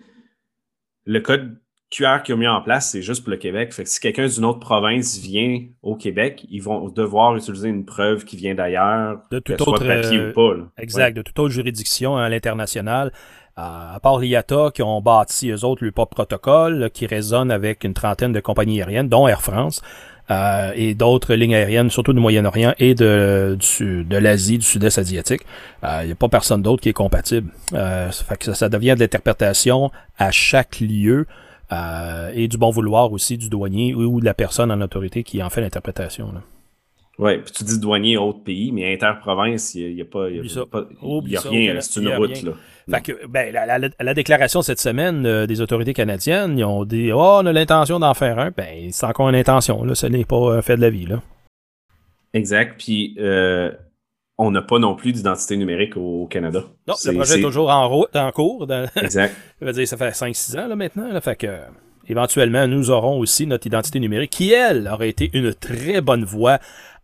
le 1.06 1.20
code 1.20 1.58
QR 1.90 2.22
qu'ils 2.24 2.36
ont 2.36 2.38
mis 2.38 2.48
en 2.48 2.62
place, 2.62 2.92
c'est 2.92 3.02
juste 3.02 3.24
pour 3.24 3.32
le 3.32 3.38
Québec. 3.38 3.74
Fait 3.74 3.84
que 3.84 3.90
si 3.90 4.00
quelqu'un 4.00 4.28
d'une 4.28 4.46
autre 4.46 4.60
province 4.60 5.18
vient 5.18 5.66
au 5.82 5.96
Québec, 5.96 6.46
ils 6.50 6.62
vont 6.62 6.90
devoir 6.90 7.36
utiliser 7.36 7.70
une 7.70 7.86
preuve 7.86 8.26
qui 8.26 8.36
vient 8.36 8.56
d'ailleurs, 8.56 9.22
de 9.32 9.40
tout 9.40 9.54
autre 9.54 9.86
papier 9.86 10.28
ou 10.28 10.34
pas. 10.34 10.72
Exact, 10.78 11.16
de 11.16 11.22
toute 11.22 11.38
autre 11.40 11.54
juridiction 11.54 12.18
à 12.18 12.28
l'international. 12.30 13.12
À 13.58 14.00
part 14.02 14.20
l'IATA 14.20 14.70
qui 14.74 14.84
ont 14.84 15.02
bâti 15.02 15.50
eux 15.50 15.66
autres 15.66 15.84
le 15.84 15.92
propre 15.92 16.14
protocole 16.14 16.92
qui 16.94 17.08
résonne 17.08 17.50
avec 17.50 17.84
une 17.84 17.94
trentaine 17.94 18.32
de 18.32 18.40
compagnies 18.40 18.80
aériennes, 18.82 19.10
dont 19.10 19.28
Air 19.28 19.42
France. 19.42 19.82
Euh, 20.30 20.74
et 20.76 20.94
d'autres 20.94 21.34
lignes 21.36 21.56
aériennes, 21.56 21.90
surtout 21.90 22.12
du 22.12 22.20
Moyen-Orient 22.20 22.74
et 22.80 22.96
de, 22.96 23.58
de 23.58 24.18
l'Asie, 24.18 24.58
du 24.58 24.66
Sud-Est 24.66 25.00
asiatique. 25.00 25.42
Il 25.84 25.88
euh, 25.88 26.06
n'y 26.06 26.12
a 26.12 26.16
pas 26.16 26.28
personne 26.28 26.62
d'autre 26.62 26.84
qui 26.84 26.90
est 26.90 26.94
compatible. 26.94 27.50
Euh, 27.74 28.12
ça, 28.12 28.26
fait 28.26 28.38
que 28.38 28.54
ça, 28.54 28.68
devient 28.68 28.96
de 28.96 29.00
l'interprétation 29.00 29.90
à 30.18 30.32
chaque 30.32 30.82
lieu 30.82 31.28
euh, 31.72 32.32
et 32.34 32.50
du 32.50 32.58
bon 32.58 32.72
vouloir 32.72 33.14
aussi 33.14 33.38
du 33.38 33.48
douanier 33.48 33.96
ou, 33.96 34.20
de 34.20 34.26
la 34.26 34.34
personne 34.34 34.70
en 34.70 34.82
autorité 34.82 35.24
qui 35.24 35.42
en 35.42 35.50
fait 35.50 35.62
l'interprétation. 35.62 36.34
Oui, 37.20 37.38
puis 37.38 37.54
tu 37.54 37.64
dis 37.64 37.80
douanier 37.80 38.18
autre 38.18 38.44
pays, 38.44 38.74
mais 38.74 38.94
interprovince, 38.94 39.76
il 39.76 39.96
n'y 39.96 40.02
a, 40.02 40.06
pas, 40.06 40.30
y 40.30 40.40
a, 40.40 41.40
rien, 41.40 41.80
c'est 41.80 42.02
une 42.02 42.10
route. 42.10 42.44
Là. 42.44 42.52
Fait 42.90 43.02
que, 43.02 43.28
ben, 43.28 43.54
la, 44.00 44.14
déclaration 44.14 44.62
cette 44.62 44.80
semaine 44.80 45.26
euh, 45.26 45.46
des 45.46 45.60
autorités 45.60 45.94
canadiennes, 45.94 46.58
ils 46.58 46.64
ont 46.64 46.86
dit 46.86 47.12
Oh, 47.12 47.40
on 47.42 47.46
a 47.46 47.52
l'intention 47.52 48.00
d'en 48.00 48.14
faire 48.14 48.40
un. 48.40 48.52
Ben, 48.52 48.90
c'est 48.92 49.06
encore 49.06 49.28
une 49.28 49.36
intention, 49.36 49.84
là, 49.84 49.94
ce 49.94 50.08
n'est 50.08 50.24
pas 50.24 50.54
un 50.54 50.62
fait 50.62 50.78
de 50.78 50.82
la 50.82 50.90
vie. 50.90 51.06
Là. 51.06 51.22
Exact. 52.34 52.76
Puis, 52.78 53.16
euh, 53.20 53.72
on 54.38 54.52
n'a 54.52 54.62
pas 54.62 54.80
non 54.80 54.96
plus 54.96 55.12
d'identité 55.12 55.58
numérique 55.58 55.98
au, 55.98 56.28
Canada. 56.28 56.64
Non, 56.88 56.94
le 57.06 57.14
projet 57.14 57.40
est 57.40 57.42
toujours 57.42 57.70
en, 57.70 57.90
route, 57.90 58.16
en 58.16 58.32
cours. 58.32 58.68
exact. 58.96 59.36
ça 59.62 59.74
dire, 59.74 59.88
ça 59.88 59.98
fait 59.98 60.10
5-6 60.10 60.60
ans 60.60 60.68
là, 60.68 60.76
maintenant. 60.76 61.12
Là, 61.12 61.20
fait 61.20 61.36
que, 61.36 61.58
éventuellement, 62.08 62.68
nous 62.68 62.92
aurons 62.92 63.20
aussi 63.20 63.48
notre 63.48 63.68
identité 63.68 64.00
numérique 64.00 64.32
qui, 64.32 64.54
elle, 64.54 64.88
aurait 64.88 65.10
été 65.10 65.30
une 65.34 65.54
très 65.54 66.02
bonne 66.02 66.24
voie 66.24 66.60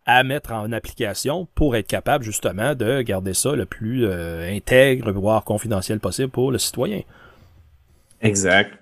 à 0.05 0.24
mettre 0.24 0.51
en 0.51 0.72
application 0.72 1.48
pour 1.55 1.75
être 1.75 1.88
capable 1.88 2.24
justement 2.24 2.75
de 2.75 3.01
garder 3.01 3.33
ça 3.33 3.53
le 3.53 3.65
plus 3.65 4.05
euh, 4.05 4.50
intègre, 4.51 5.12
voire 5.12 5.43
confidentiel 5.43 6.00
possible 6.00 6.29
pour 6.29 6.51
le 6.51 6.57
citoyen. 6.57 7.01
Exact. 8.22 8.74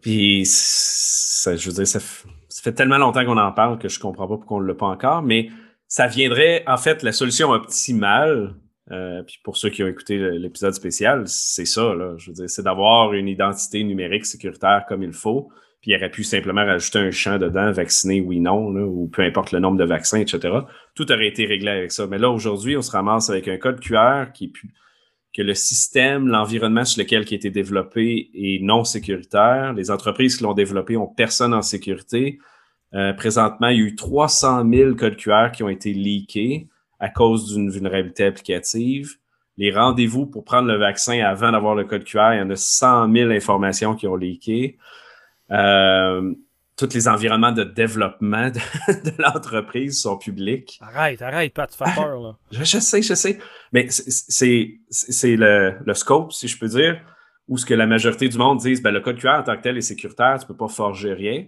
Puis, 0.00 0.42
ça, 0.46 1.56
je 1.56 1.68
veux 1.68 1.74
dire, 1.74 1.86
ça, 1.86 2.00
fait 2.00 2.72
tellement 2.72 2.98
longtemps 2.98 3.24
qu'on 3.24 3.38
en 3.38 3.52
parle 3.52 3.78
que 3.78 3.88
je 3.88 3.98
comprends 3.98 4.28
pas 4.28 4.36
pourquoi 4.36 4.58
on 4.58 4.60
ne 4.60 4.66
l'a 4.66 4.74
pas 4.74 4.86
encore, 4.86 5.22
mais 5.22 5.50
ça 5.86 6.06
viendrait, 6.06 6.64
en 6.66 6.76
fait, 6.76 7.02
la 7.02 7.12
solution 7.12 7.50
optimale, 7.50 8.54
euh, 8.90 9.22
puis 9.22 9.38
pour 9.44 9.56
ceux 9.56 9.70
qui 9.70 9.82
ont 9.82 9.88
écouté 9.88 10.18
l'épisode 10.38 10.74
spécial, 10.74 11.24
c'est 11.26 11.64
ça, 11.64 11.94
là, 11.94 12.14
je 12.18 12.30
veux 12.30 12.34
dire, 12.34 12.50
c'est 12.50 12.62
d'avoir 12.62 13.12
une 13.14 13.28
identité 13.28 13.84
numérique 13.84 14.26
sécuritaire 14.26 14.84
comme 14.88 15.02
il 15.02 15.12
faut, 15.12 15.50
puis 15.82 15.90
il 15.90 15.96
aurait 15.96 16.10
pu 16.10 16.22
simplement 16.22 16.64
rajouter 16.64 17.00
un 17.00 17.10
champ 17.10 17.38
dedans, 17.38 17.72
vacciner 17.72 18.20
oui, 18.20 18.38
non, 18.38 18.68
ou 18.68 19.08
peu 19.08 19.22
importe 19.22 19.50
le 19.50 19.58
nombre 19.58 19.76
de 19.76 19.84
vaccins, 19.84 20.20
etc. 20.20 20.58
Tout 20.94 21.10
aurait 21.10 21.26
été 21.26 21.44
réglé 21.44 21.70
avec 21.70 21.90
ça. 21.90 22.06
Mais 22.06 22.18
là, 22.18 22.30
aujourd'hui, 22.30 22.76
on 22.76 22.82
se 22.82 22.92
ramasse 22.92 23.28
avec 23.30 23.48
un 23.48 23.56
code 23.56 23.80
QR 23.80 24.26
qui 24.32 24.44
est 24.44 24.52
que 25.34 25.42
le 25.42 25.54
système, 25.54 26.28
l'environnement 26.28 26.84
sur 26.84 27.02
lequel 27.02 27.24
qui 27.24 27.34
a 27.34 27.36
été 27.36 27.50
développé 27.50 28.30
est 28.34 28.62
non 28.62 28.84
sécuritaire. 28.84 29.72
Les 29.72 29.90
entreprises 29.90 30.36
qui 30.36 30.44
l'ont 30.44 30.52
développé 30.52 30.96
ont 30.96 31.06
personne 31.06 31.54
en 31.54 31.62
sécurité. 31.62 32.38
Euh, 32.94 33.12
présentement, 33.14 33.68
il 33.68 33.78
y 33.78 33.80
a 33.80 33.84
eu 33.84 33.96
300 33.96 34.70
000 34.70 34.94
codes 34.94 35.16
QR 35.16 35.50
qui 35.52 35.62
ont 35.62 35.68
été 35.68 35.94
leakés 35.94 36.68
à 37.00 37.08
cause 37.08 37.52
d'une 37.52 37.70
vulnérabilité 37.70 38.24
applicative. 38.24 39.16
Les 39.56 39.72
rendez-vous 39.72 40.26
pour 40.26 40.44
prendre 40.44 40.68
le 40.68 40.76
vaccin 40.76 41.20
avant 41.24 41.50
d'avoir 41.50 41.74
le 41.74 41.84
code 41.84 42.04
QR, 42.04 42.34
il 42.34 42.38
y 42.38 42.42
en 42.42 42.50
a 42.50 42.56
100 42.56 43.12
000 43.12 43.30
informations 43.30 43.94
qui 43.94 44.06
ont 44.06 44.16
leaké. 44.16 44.76
Euh, 45.52 46.34
tous 46.76 46.94
les 46.94 47.06
environnements 47.06 47.52
de 47.52 47.64
développement 47.64 48.50
de, 48.50 48.58
l'entreprise 49.18 50.00
sont 50.00 50.16
publics. 50.16 50.78
Arrête, 50.80 51.20
arrête, 51.22 51.52
pas 51.52 51.66
de 51.66 51.72
faire 51.72 51.94
peur. 51.94 52.20
Là. 52.20 52.36
je, 52.50 52.78
sais, 52.78 53.02
je 53.02 53.14
sais. 53.14 53.38
Mais 53.72 53.88
c'est 53.90 55.36
le, 55.36 55.74
le, 55.84 55.94
scope, 55.94 56.32
si 56.32 56.48
je 56.48 56.58
peux 56.58 56.68
dire, 56.68 57.00
où 57.48 57.58
ce 57.58 57.66
que 57.66 57.74
la 57.74 57.86
majorité 57.86 58.28
du 58.28 58.38
monde 58.38 58.58
disent, 58.58 58.82
ben, 58.82 58.90
le 58.90 59.00
code 59.00 59.18
QR 59.18 59.40
en 59.40 59.42
tant 59.42 59.56
que 59.56 59.62
tel 59.62 59.76
est 59.76 59.82
sécuritaire, 59.82 60.38
tu 60.38 60.44
ne 60.44 60.48
peux 60.48 60.56
pas 60.56 60.68
forger 60.68 61.12
rien. 61.12 61.46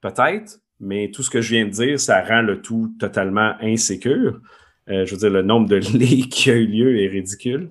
Peut-être, 0.00 0.58
mais 0.80 1.10
tout 1.12 1.22
ce 1.22 1.30
que 1.30 1.40
je 1.40 1.54
viens 1.54 1.64
de 1.64 1.70
dire, 1.70 2.00
ça 2.00 2.22
rend 2.22 2.42
le 2.42 2.60
tout 2.60 2.92
totalement 2.98 3.54
insécure. 3.60 4.40
Euh, 4.88 5.06
je 5.06 5.12
veux 5.12 5.18
dire, 5.18 5.30
le 5.30 5.42
nombre 5.42 5.68
de 5.68 5.76
leaks 5.96 6.28
qui 6.28 6.50
a 6.50 6.54
eu 6.54 6.66
lieu 6.66 7.00
est 7.00 7.08
ridicule. 7.08 7.70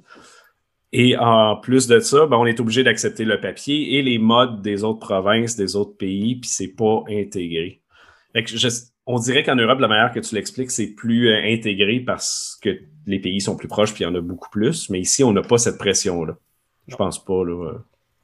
Et 0.94 1.16
en 1.18 1.56
plus 1.56 1.88
de 1.88 2.00
ça, 2.00 2.26
ben, 2.26 2.38
on 2.38 2.46
est 2.46 2.60
obligé 2.60 2.84
d'accepter 2.84 3.24
le 3.24 3.40
papier 3.40 3.98
et 3.98 4.02
les 4.02 4.18
modes 4.18 4.62
des 4.62 4.84
autres 4.84 5.00
provinces, 5.00 5.56
des 5.56 5.76
autres 5.76 5.96
pays, 5.96 6.36
puis 6.36 6.50
c'est 6.50 6.76
pas 6.76 7.04
intégré. 7.10 7.82
on 9.06 9.20
dirait 9.20 9.44
qu'en 9.44 9.56
Europe, 9.56 9.80
la 9.80 9.88
manière 9.88 10.14
que 10.14 10.20
tu 10.20 10.36
l'expliques, 10.36 10.72
c'est 10.72 10.88
plus 10.88 11.30
euh, 11.30 11.42
intégré 11.46 12.02
parce 12.02 12.60
que 12.62 12.78
les 13.08 13.20
pays 13.20 13.40
sont 13.40 13.56
plus 13.56 13.68
proches, 13.68 13.94
puis 13.94 14.04
il 14.04 14.08
y 14.08 14.10
en 14.10 14.16
a 14.16 14.22
beaucoup 14.22 14.50
plus. 14.50 14.90
Mais 14.90 15.00
ici, 15.00 15.24
on 15.24 15.32
n'a 15.32 15.42
pas 15.42 15.58
cette 15.58 15.78
pression-là. 15.78 16.38
Je 16.88 16.96
pense 16.96 17.24
pas. 17.24 17.44
Là, 17.46 17.74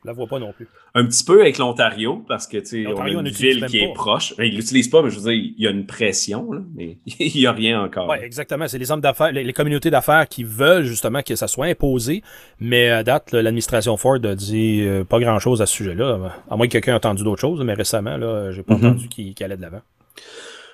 la 0.06 0.14
vois 0.14 0.28
pas 0.28 0.40
non 0.40 0.54
plus. 0.54 0.68
Un 0.96 1.06
petit 1.06 1.24
peu 1.24 1.42
avec 1.42 1.58
l'Ontario, 1.58 2.24
parce 2.28 2.48
que 2.48 2.58
tu 2.58 2.88
on 2.88 3.02
a 3.02 3.10
une 3.10 3.30
ville 3.30 3.66
qui 3.66 3.80
est 3.80 3.94
proche. 3.94 4.36
Ben, 4.38 4.46
ils 4.46 4.56
l'utilisent 4.56 4.90
pas, 4.90 5.02
mais 5.02 5.10
je 5.10 5.20
veux 5.20 5.32
dire, 5.32 5.34
il 5.34 5.62
y 5.62 5.68
a 5.68 5.72
une 5.72 5.86
pression, 5.86 6.52
là, 6.52 6.62
mais 6.76 6.98
il 7.20 7.32
n'y 7.36 7.46
a 7.46 7.52
rien 7.52 7.82
encore. 7.82 8.08
Oui, 8.08 8.18
exactement. 8.22 8.68
C'est 8.68 8.78
les 8.78 8.92
hommes 8.92 9.02
d'affaires, 9.02 9.32
les, 9.32 9.54
communautés 9.54 9.90
d'affaires 9.90 10.28
qui 10.28 10.44
veulent 10.44 10.86
justement 10.86 11.22
que 11.24 11.36
ça 11.36 11.48
soit 11.48 11.66
imposé, 11.66 12.24
mais 12.60 12.90
à 12.90 13.04
date, 13.04 13.32
l'administration 13.32 13.98
Ford 13.98 14.20
a 14.24 14.36
dit 14.36 14.82
euh, 14.82 15.04
pas 15.04 15.20
grand-chose 15.20 15.62
à 15.62 15.66
ce 15.66 15.74
sujet-là. 15.74 16.32
À 16.50 16.56
moins 16.56 16.68
que 16.68 16.74
quelqu'un 16.74 16.94
ait 16.94 16.98
entendu 16.98 17.24
d'autres 17.24 17.42
choses, 17.42 17.62
mais 17.64 17.74
récemment, 17.74 18.18
là, 18.18 18.52
j'ai 18.52 18.64
pas 18.64 18.76
mm-hmm. 18.76 18.88
entendu 18.88 19.08
qu'il 19.10 19.44
allait 19.44 19.58
de 19.58 19.62
l'avant. 19.62 19.82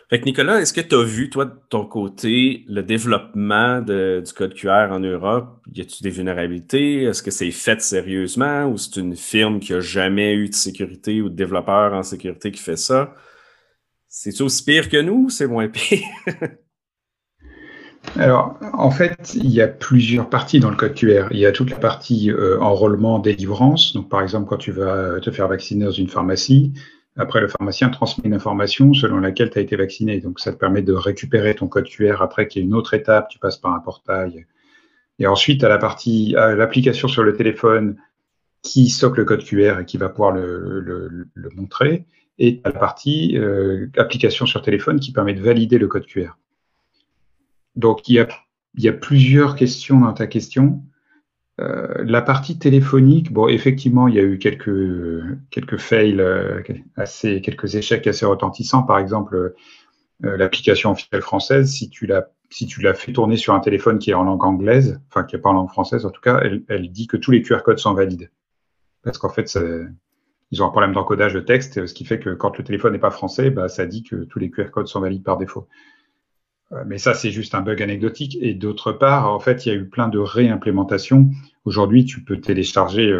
Fait 0.10 0.20
que 0.20 0.26
Nicolas, 0.26 0.60
est-ce 0.60 0.74
que 0.74 0.82
tu 0.82 0.96
as 0.96 1.04
vu, 1.04 1.30
toi, 1.30 1.46
de 1.46 1.54
ton 1.70 1.86
côté, 1.86 2.66
le 2.68 2.84
développement 2.84 3.82
du 3.82 4.34
code 4.36 4.54
QR 4.54 4.90
en 4.92 5.00
Europe? 5.00 5.60
Y 5.74 5.82
a-t-il 5.82 6.04
des 6.04 6.10
vulnérabilités? 6.10 7.04
Est-ce 7.04 7.24
que 7.24 7.32
c'est 7.32 7.52
fait 7.52 7.82
sérieusement 7.82 8.66
ou 8.66 8.78
c'est 8.78 9.00
une 9.00 9.16
firme 9.16 9.60
qui 9.60 9.74
a 9.74 9.80
jamais 9.80 10.34
eu 10.34 10.50
de 10.50 10.54
sécurité 10.54 11.22
ou 11.22 11.30
de 11.30 11.36
développeur 11.36 11.94
en 11.94 12.04
sécurité 12.04 12.52
qui 12.52 12.62
fait 12.62 12.78
ça? 12.78 13.16
C'est-tu 14.08 14.44
aussi 14.44 14.64
pire 14.64 14.90
que 14.90 14.98
nous 14.98 15.26
ou 15.26 15.30
c'est 15.30 15.48
moins 15.48 15.68
pire? 15.70 16.04
Alors, 18.16 18.60
en 18.74 18.92
fait, 18.92 19.34
il 19.36 19.50
y 19.50 19.62
a 19.62 19.68
plusieurs 19.68 20.30
parties 20.30 20.60
dans 20.60 20.70
le 20.70 20.76
code 20.76 20.94
QR. 20.94 21.28
Il 21.32 21.40
y 21.40 21.46
a 21.46 21.52
toute 21.52 21.72
la 21.72 21.78
partie 21.78 22.30
euh, 22.30 22.60
enrôlement, 22.60 23.18
délivrance. 23.18 23.94
Donc, 23.94 24.10
par 24.10 24.22
exemple, 24.22 24.48
quand 24.48 24.58
tu 24.58 24.72
vas 24.72 25.20
te 25.22 25.32
faire 25.32 25.48
vacciner 25.48 25.86
dans 25.86 25.92
une 25.92 26.10
pharmacie, 26.10 26.74
après, 27.16 27.42
le 27.42 27.48
pharmacien 27.48 27.90
transmet 27.90 28.26
une 28.26 28.34
information 28.34 28.94
selon 28.94 29.20
laquelle 29.20 29.52
tu 29.52 29.60
as 29.60 29.62
été 29.62 29.76
vacciné. 29.76 30.20
Donc, 30.20 30.40
ça 30.40 30.52
te 30.52 30.58
permet 30.58 30.82
de 30.82 30.94
récupérer 30.94 31.54
ton 31.54 31.68
code 31.68 31.88
QR 31.88 32.22
après 32.22 32.48
qu'il 32.48 32.62
y 32.62 32.66
ait 32.66 32.68
une 32.68 32.74
autre 32.74 32.96
étape, 32.96 33.30
tu 33.30 33.38
passes 33.38 33.58
par 33.58 33.74
un 33.74 33.80
portail. 33.80 34.48
Et 35.20 35.28
ensuite, 35.28 35.64
à 35.64 35.70
la 35.70 35.78
partie, 35.78 36.32
l'application 36.32 37.08
sur 37.08 37.24
le 37.24 37.36
téléphone 37.36 37.98
qui 38.64 38.90
stocke 38.90 39.18
le 39.18 39.26
code 39.26 39.44
QR 39.44 39.82
et 39.82 39.86
qui 39.86 39.98
va 39.98 40.10
pouvoir 40.10 40.32
le, 40.32 41.28
montrer. 41.56 42.06
Et 42.40 42.62
à 42.64 42.70
la 42.70 42.80
partie 42.80 43.38
euh, 43.38 43.88
application 43.96 44.48
sur 44.48 44.64
téléphone 44.64 45.00
qui 45.00 45.12
permet 45.12 45.36
de 45.36 45.42
valider 45.42 45.78
le 45.78 45.88
code 45.88 46.08
QR. 46.08 46.32
Donc, 47.76 48.10
il 48.10 48.16
y 48.16 48.20
a, 48.20 48.28
il 48.74 48.84
y 48.84 48.88
a 48.88 48.94
plusieurs 48.94 49.56
questions 49.56 50.00
dans 50.00 50.14
ta 50.14 50.26
question. 50.26 50.82
Euh, 51.62 52.04
la 52.04 52.22
partie 52.22 52.58
téléphonique, 52.58 53.32
bon, 53.32 53.48
effectivement, 53.48 54.08
il 54.08 54.16
y 54.16 54.20
a 54.20 54.24
eu 54.24 54.40
quelques 54.40 55.24
quelques 55.52 55.78
fails, 55.78 56.20
euh, 56.20 56.62
quelques 56.64 57.76
échecs 57.76 58.08
assez 58.08 58.26
retentissants. 58.26 58.84
Par 58.84 58.98
exemple, 58.98 59.54
euh, 60.26 60.38
l'application 60.38 60.92
officielle 60.92 61.22
française, 61.22 61.72
si 61.72 61.90
tu 61.90 62.08
l'as 62.08 62.30
si 62.50 62.68
fait 62.68 63.14
tourner 63.14 63.36
sur 63.36 63.54
un 63.54 63.60
téléphone 63.60 63.98
qui 63.98 64.12
est 64.12 64.14
en 64.14 64.24
langue 64.24 64.44
anglaise, 64.44 65.00
enfin 65.10 65.24
qui 65.24 65.36
n'est 65.36 65.42
pas 65.42 65.50
en 65.50 65.54
langue 65.54 65.70
française 65.70 66.06
en 66.06 66.12
tout 66.12 66.22
cas, 66.22 66.40
elle, 66.44 66.64
elle, 66.70 66.92
dit 66.92 67.08
que 67.08 67.18
tous 67.18 67.32
les 67.32 67.42
QR 67.42 67.64
codes 67.64 67.80
sont 67.80 67.94
valides. 67.96 68.30
Parce 69.04 69.18
qu'en 69.18 69.30
fait, 69.30 69.58
ils 70.52 70.62
ont 70.62 70.68
un 70.68 70.70
problème 70.70 70.94
d'encodage 70.94 71.34
de 71.34 71.40
texte, 71.40 71.86
ce 71.88 71.94
qui 71.96 72.06
fait 72.06 72.20
que 72.20 72.30
quand 72.30 72.58
le 72.58 72.64
téléphone 72.64 72.94
n'est 72.94 73.00
pas 73.00 73.10
français, 73.10 73.50
bah, 73.50 73.70
ça 73.70 73.88
dit 73.88 74.04
que 74.04 74.18
tous 74.18 74.38
les 74.38 74.52
QR 74.52 74.70
codes 74.72 74.88
sont 74.88 75.00
valides 75.00 75.24
par 75.24 75.38
défaut. 75.38 75.68
Euh, 76.74 76.84
mais 76.86 76.98
ça, 76.98 77.14
c'est 77.14 77.32
juste 77.32 77.56
un 77.56 77.62
bug 77.62 77.82
anecdotique. 77.82 78.38
Et 78.42 78.54
d'autre 78.54 78.92
part, 78.92 79.32
en 79.32 79.40
fait, 79.40 79.66
il 79.66 79.70
y 79.70 79.72
a 79.72 79.76
eu 79.76 79.86
plein 79.86 80.08
de 80.10 80.20
réimplémentations. 80.20 81.30
Aujourd'hui, 81.66 82.06
tu 82.06 82.24
peux 82.24 82.40
télécharger 82.40 83.12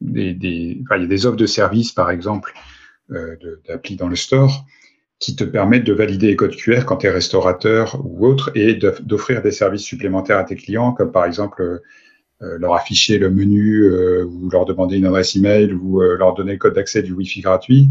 des, 0.00 0.34
des, 0.34 1.26
offres 1.26 1.36
de 1.36 1.46
services, 1.46 1.92
par 1.92 2.10
exemple, 2.10 2.52
d'appli 3.66 3.96
dans 3.96 4.08
le 4.08 4.16
store 4.16 4.66
qui 5.20 5.36
te 5.36 5.44
permettent 5.44 5.84
de 5.84 5.92
valider 5.92 6.28
les 6.28 6.36
codes 6.36 6.56
QR 6.56 6.84
quand 6.86 6.96
tu 6.96 7.06
es 7.06 7.10
restaurateur 7.10 8.00
ou 8.04 8.26
autre 8.26 8.50
et 8.54 8.74
d'offrir 8.74 9.42
des 9.42 9.52
services 9.52 9.82
supplémentaires 9.82 10.38
à 10.38 10.44
tes 10.44 10.56
clients, 10.56 10.92
comme 10.92 11.12
par 11.12 11.26
exemple 11.26 11.82
euh, 12.42 12.56
leur 12.58 12.74
afficher 12.74 13.18
le 13.18 13.30
menu 13.30 13.82
euh, 13.82 14.24
ou 14.24 14.48
leur 14.48 14.64
demander 14.64 14.96
une 14.96 15.04
adresse 15.04 15.36
email 15.36 15.74
ou 15.74 16.00
euh, 16.00 16.16
leur 16.16 16.32
donner 16.32 16.52
le 16.52 16.58
code 16.58 16.74
d'accès 16.74 17.02
du 17.02 17.12
Wi-Fi 17.12 17.42
gratuit. 17.42 17.88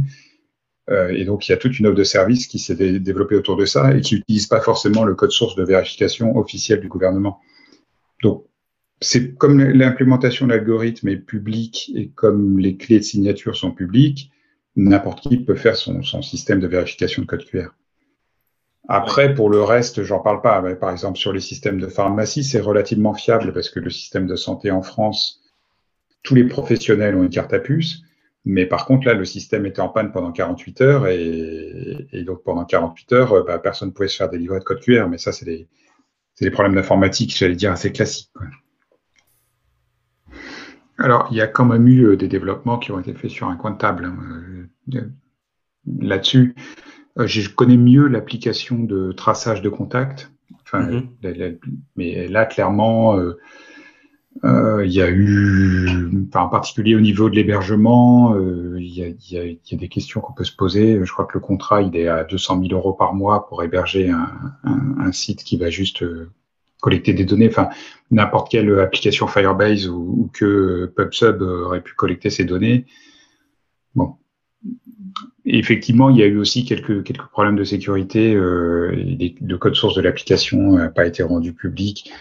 Et 0.89 1.25
donc, 1.25 1.47
il 1.47 1.51
y 1.51 1.53
a 1.53 1.57
toute 1.57 1.77
une 1.77 1.87
offre 1.87 1.97
de 1.97 2.03
service 2.03 2.47
qui 2.47 2.57
s'est 2.57 2.75
développée 2.99 3.35
autour 3.35 3.55
de 3.55 3.65
ça 3.65 3.95
et 3.95 4.01
qui 4.01 4.15
n'utilise 4.15 4.47
pas 4.47 4.59
forcément 4.59 5.03
le 5.03 5.13
code 5.13 5.31
source 5.31 5.55
de 5.55 5.63
vérification 5.63 6.35
officiel 6.37 6.79
du 6.79 6.87
gouvernement. 6.87 7.39
Donc, 8.23 8.45
c'est 9.01 9.35
comme 9.35 9.59
l'implémentation 9.59 10.45
de 10.45 10.53
l'algorithme 10.53 11.07
est 11.09 11.17
publique 11.17 11.91
et 11.95 12.09
comme 12.09 12.59
les 12.59 12.75
clés 12.75 12.99
de 12.99 13.03
signature 13.03 13.55
sont 13.55 13.71
publiques, 13.71 14.31
n'importe 14.75 15.21
qui 15.21 15.37
peut 15.37 15.55
faire 15.55 15.75
son, 15.75 16.03
son, 16.03 16.21
système 16.21 16.59
de 16.59 16.67
vérification 16.67 17.21
de 17.21 17.27
code 17.27 17.45
QR. 17.45 17.69
Après, 18.87 19.33
pour 19.33 19.49
le 19.49 19.61
reste, 19.61 20.03
j'en 20.03 20.19
parle 20.19 20.41
pas. 20.41 20.61
Mais 20.61 20.75
par 20.75 20.91
exemple, 20.91 21.17
sur 21.17 21.31
les 21.31 21.39
systèmes 21.39 21.79
de 21.79 21.87
pharmacie, 21.87 22.43
c'est 22.43 22.59
relativement 22.59 23.13
fiable 23.13 23.53
parce 23.53 23.69
que 23.69 23.79
le 23.79 23.89
système 23.89 24.27
de 24.27 24.35
santé 24.35 24.71
en 24.71 24.81
France, 24.81 25.41
tous 26.23 26.35
les 26.35 26.45
professionnels 26.45 27.15
ont 27.15 27.23
une 27.23 27.29
carte 27.29 27.53
à 27.53 27.59
puce. 27.59 28.01
Mais 28.45 28.65
par 28.65 28.85
contre, 28.85 29.05
là, 29.05 29.13
le 29.13 29.25
système 29.25 29.65
était 29.65 29.81
en 29.81 29.89
panne 29.89 30.11
pendant 30.11 30.31
48 30.31 30.81
heures 30.81 31.07
et, 31.07 32.07
donc 32.25 32.43
pendant 32.43 32.65
48 32.65 33.13
heures, 33.13 33.45
bah, 33.45 33.59
personne 33.59 33.89
ne 33.89 33.93
pouvait 33.93 34.07
se 34.07 34.15
faire 34.15 34.29
délivrer 34.29 34.59
de 34.59 34.63
code 34.63 34.79
QR. 34.79 35.07
Mais 35.09 35.17
ça, 35.17 35.31
c'est 35.31 35.45
des, 35.45 35.67
des, 36.39 36.51
problèmes 36.51 36.75
d'informatique, 36.75 37.35
j'allais 37.37 37.55
dire, 37.55 37.71
assez 37.71 37.91
classiques. 37.91 38.31
Alors, 40.99 41.27
il 41.31 41.37
y 41.37 41.41
a 41.41 41.47
quand 41.47 41.65
même 41.65 41.87
eu 41.87 42.05
euh, 42.05 42.17
des 42.17 42.27
développements 42.27 42.77
qui 42.77 42.91
ont 42.91 42.99
été 42.99 43.13
faits 43.13 43.31
sur 43.31 43.47
un 43.47 43.55
coin 43.55 43.71
de 43.71 43.77
table 43.77 44.05
hein, 44.05 44.17
euh, 44.93 45.01
là-dessus. 45.99 46.55
Euh, 47.17 47.25
je 47.25 47.49
connais 47.49 47.77
mieux 47.77 48.07
l'application 48.07 48.83
de 48.83 49.13
traçage 49.13 49.61
de 49.61 49.69
contact. 49.69 50.31
Enfin, 50.63 50.81
mhm. 50.81 51.57
mais 51.95 52.27
là, 52.27 52.45
clairement, 52.45 53.17
euh, 54.43 54.79
euh, 54.79 54.85
il 54.85 54.91
y 54.91 55.01
a 55.01 55.09
eu, 55.09 56.09
enfin, 56.29 56.41
en 56.41 56.49
particulier 56.49 56.95
au 56.95 56.99
niveau 56.99 57.29
de 57.29 57.35
l'hébergement, 57.35 58.35
il 58.77 58.87
y, 58.87 59.37
a, 59.37 59.77
des 59.77 59.87
questions 59.87 60.21
qu'on 60.21 60.33
peut 60.33 60.43
se 60.43 60.55
poser. 60.55 60.99
Je 61.03 61.11
crois 61.11 61.25
que 61.25 61.33
le 61.37 61.39
contrat, 61.39 61.81
il 61.81 61.95
est 61.95 62.07
à 62.07 62.23
200 62.23 62.61
000 62.61 62.73
euros 62.73 62.93
par 62.93 63.13
mois 63.13 63.47
pour 63.47 63.63
héberger 63.63 64.09
un, 64.09 65.11
site 65.11 65.43
qui 65.43 65.57
va 65.57 65.69
juste 65.69 66.03
collecter 66.81 67.13
des 67.13 67.25
données. 67.25 67.49
Enfin, 67.49 67.69
n'importe 68.11 68.49
quelle 68.51 68.79
application 68.79 69.27
Firebase 69.27 69.87
ou, 69.87 70.29
que 70.33 70.91
PubSub 70.95 71.41
aurait 71.41 71.81
pu 71.81 71.93
collecter 71.93 72.29
ces 72.29 72.45
données. 72.45 72.85
Bon, 73.95 74.15
effectivement, 75.45 76.09
il 76.09 76.17
y 76.17 76.23
a 76.23 76.27
eu 76.27 76.37
aussi 76.37 76.63
quelques, 76.63 77.03
quelques 77.03 77.27
problèmes 77.27 77.55
de 77.55 77.63
sécurité. 77.63 78.33
Euh, 78.33 78.91
le 78.95 79.57
code 79.57 79.75
source 79.75 79.95
de 79.95 80.01
l'application 80.01 80.73
n'a 80.77 80.89
pas 80.89 81.05
été 81.05 81.23
rendu 81.23 81.53
public 81.53 82.11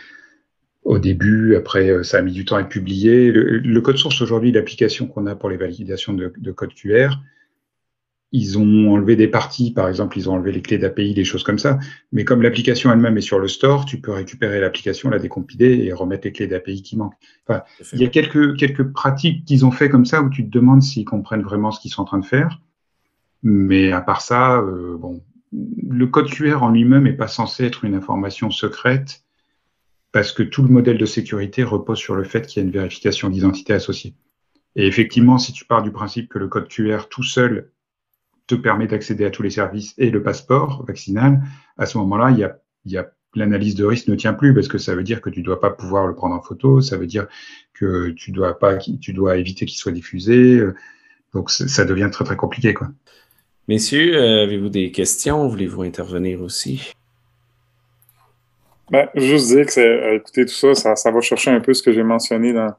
au 0.88 0.98
début. 0.98 1.54
Après, 1.54 1.90
euh, 1.90 2.02
ça 2.02 2.18
a 2.18 2.22
mis 2.22 2.32
du 2.32 2.44
temps 2.44 2.56
à 2.56 2.60
être 2.60 2.68
publié. 2.68 3.30
Le, 3.30 3.80
code 3.80 3.98
source 3.98 4.20
aujourd'hui, 4.22 4.50
l'application 4.50 5.06
qu'on 5.06 5.26
a 5.26 5.36
pour 5.36 5.50
les 5.50 5.58
validations 5.58 6.14
de, 6.14 6.32
de, 6.36 6.50
code 6.50 6.72
QR, 6.72 7.10
ils 8.32 8.58
ont 8.58 8.92
enlevé 8.92 9.14
des 9.14 9.28
parties. 9.28 9.70
Par 9.70 9.86
exemple, 9.86 10.16
ils 10.16 10.30
ont 10.30 10.34
enlevé 10.34 10.50
les 10.50 10.62
clés 10.62 10.78
d'API, 10.78 11.12
des 11.12 11.24
choses 11.24 11.42
comme 11.42 11.58
ça. 11.58 11.78
Mais 12.10 12.24
comme 12.24 12.40
l'application 12.40 12.90
elle-même 12.90 13.18
est 13.18 13.22
sur 13.22 13.38
le 13.38 13.48
store, 13.48 13.84
tu 13.84 14.00
peux 14.00 14.12
récupérer 14.12 14.60
l'application, 14.60 15.10
la 15.10 15.18
décompiler 15.18 15.84
et 15.84 15.92
remettre 15.92 16.26
les 16.26 16.32
clés 16.32 16.46
d'API 16.46 16.82
qui 16.82 16.96
manquent. 16.96 17.18
Enfin, 17.46 17.62
il 17.92 18.00
y 18.00 18.06
a 18.06 18.08
quelques, 18.08 18.56
quelques 18.56 18.84
pratiques 18.84 19.44
qu'ils 19.44 19.66
ont 19.66 19.70
fait 19.70 19.90
comme 19.90 20.06
ça 20.06 20.22
où 20.22 20.30
tu 20.30 20.42
te 20.42 20.50
demandes 20.50 20.82
s'ils 20.82 21.04
comprennent 21.04 21.42
vraiment 21.42 21.70
ce 21.70 21.80
qu'ils 21.80 21.90
sont 21.90 22.02
en 22.02 22.06
train 22.06 22.18
de 22.18 22.26
faire. 22.26 22.62
Mais 23.42 23.92
à 23.92 24.00
part 24.00 24.22
ça, 24.22 24.56
euh, 24.56 24.96
bon, 24.96 25.22
le 25.52 26.06
code 26.06 26.30
QR 26.30 26.62
en 26.62 26.70
lui-même 26.70 27.04
n'est 27.04 27.12
pas 27.12 27.28
censé 27.28 27.66
être 27.66 27.84
une 27.84 27.94
information 27.94 28.50
secrète 28.50 29.22
parce 30.12 30.32
que 30.32 30.42
tout 30.42 30.62
le 30.62 30.68
modèle 30.68 30.98
de 30.98 31.06
sécurité 31.06 31.62
repose 31.62 31.98
sur 31.98 32.14
le 32.14 32.24
fait 32.24 32.46
qu'il 32.46 32.62
y 32.62 32.64
a 32.64 32.66
une 32.66 32.72
vérification 32.72 33.28
d'identité 33.28 33.72
associée. 33.74 34.14
Et 34.76 34.86
effectivement, 34.86 35.38
si 35.38 35.52
tu 35.52 35.64
pars 35.64 35.82
du 35.82 35.90
principe 35.90 36.28
que 36.28 36.38
le 36.38 36.48
code 36.48 36.68
QR 36.68 37.08
tout 37.10 37.22
seul 37.22 37.70
te 38.46 38.54
permet 38.54 38.86
d'accéder 38.86 39.24
à 39.24 39.30
tous 39.30 39.42
les 39.42 39.50
services 39.50 39.94
et 39.98 40.10
le 40.10 40.22
passeport 40.22 40.84
vaccinal, 40.86 41.42
à 41.76 41.86
ce 41.86 41.98
moment-là, 41.98 42.30
il 42.30 42.38
y 42.38 42.44
a, 42.44 42.58
y 42.86 42.96
a 42.96 43.10
l'analyse 43.34 43.74
de 43.74 43.84
risque 43.84 44.08
ne 44.08 44.14
tient 44.14 44.32
plus 44.32 44.54
parce 44.54 44.68
que 44.68 44.78
ça 44.78 44.94
veut 44.94 45.02
dire 45.02 45.20
que 45.20 45.30
tu 45.30 45.42
dois 45.42 45.60
pas 45.60 45.70
pouvoir 45.70 46.06
le 46.06 46.14
prendre 46.14 46.34
en 46.34 46.40
photo, 46.40 46.80
ça 46.80 46.96
veut 46.96 47.06
dire 47.06 47.26
que 47.74 48.10
tu 48.10 48.32
dois 48.32 48.58
pas, 48.58 48.76
tu 48.76 49.12
dois 49.12 49.36
éviter 49.36 49.66
qu'il 49.66 49.78
soit 49.78 49.92
diffusé. 49.92 50.62
Donc 51.34 51.50
ça 51.50 51.84
devient 51.84 52.08
très 52.10 52.24
très 52.24 52.36
compliqué 52.36 52.72
quoi. 52.72 52.88
Messieurs, 53.68 54.16
euh, 54.16 54.44
avez-vous 54.44 54.70
des 54.70 54.90
questions? 54.90 55.46
Voulez-vous 55.46 55.82
intervenir 55.82 56.40
aussi? 56.40 56.92
Ben, 58.90 59.08
juste 59.14 59.48
dire 59.48 59.66
que, 59.66 59.72
c'est, 59.72 59.86
euh, 59.86 60.16
écoutez, 60.16 60.46
tout 60.46 60.54
ça, 60.54 60.74
ça, 60.74 60.96
ça, 60.96 61.10
va 61.10 61.20
chercher 61.20 61.50
un 61.50 61.60
peu 61.60 61.74
ce 61.74 61.82
que 61.82 61.92
j'ai 61.92 62.02
mentionné 62.02 62.52
dans, 62.52 62.72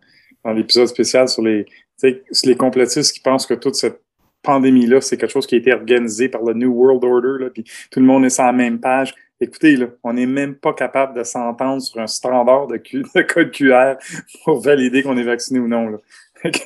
dans 0.43 0.51
l'épisode 0.51 0.87
spécial 0.87 1.27
sur 1.27 1.43
les, 1.43 1.65
les 2.01 2.55
complétistes 2.55 3.13
qui 3.13 3.19
pensent 3.19 3.45
que 3.45 3.53
toute 3.53 3.75
cette 3.75 4.01
pandémie-là, 4.41 5.01
c'est 5.01 5.17
quelque 5.17 5.31
chose 5.31 5.45
qui 5.45 5.55
a 5.55 5.57
été 5.57 5.73
organisé 5.73 6.29
par 6.29 6.43
le 6.43 6.53
New 6.53 6.71
World 6.71 7.03
Order, 7.03 7.43
là, 7.43 7.49
puis 7.49 7.63
tout 7.91 7.99
le 7.99 8.05
monde 8.05 8.25
est 8.25 8.29
sur 8.29 8.43
la 8.43 8.53
même 8.53 8.79
page. 8.79 9.13
Écoutez, 9.41 9.75
là, 9.77 9.87
on 10.03 10.13
n'est 10.13 10.25
même 10.25 10.55
pas 10.55 10.73
capable 10.73 11.17
de 11.17 11.23
s'entendre 11.23 11.81
sur 11.81 11.99
un 11.99 12.07
standard 12.07 12.67
de, 12.67 12.77
de 12.77 13.21
code 13.21 13.51
QR 13.51 13.95
pour 14.43 14.59
valider 14.59 15.03
qu'on 15.03 15.17
est 15.17 15.23
vacciné 15.23 15.59
ou 15.59 15.67
non. 15.67 15.89
Là. 15.89 15.97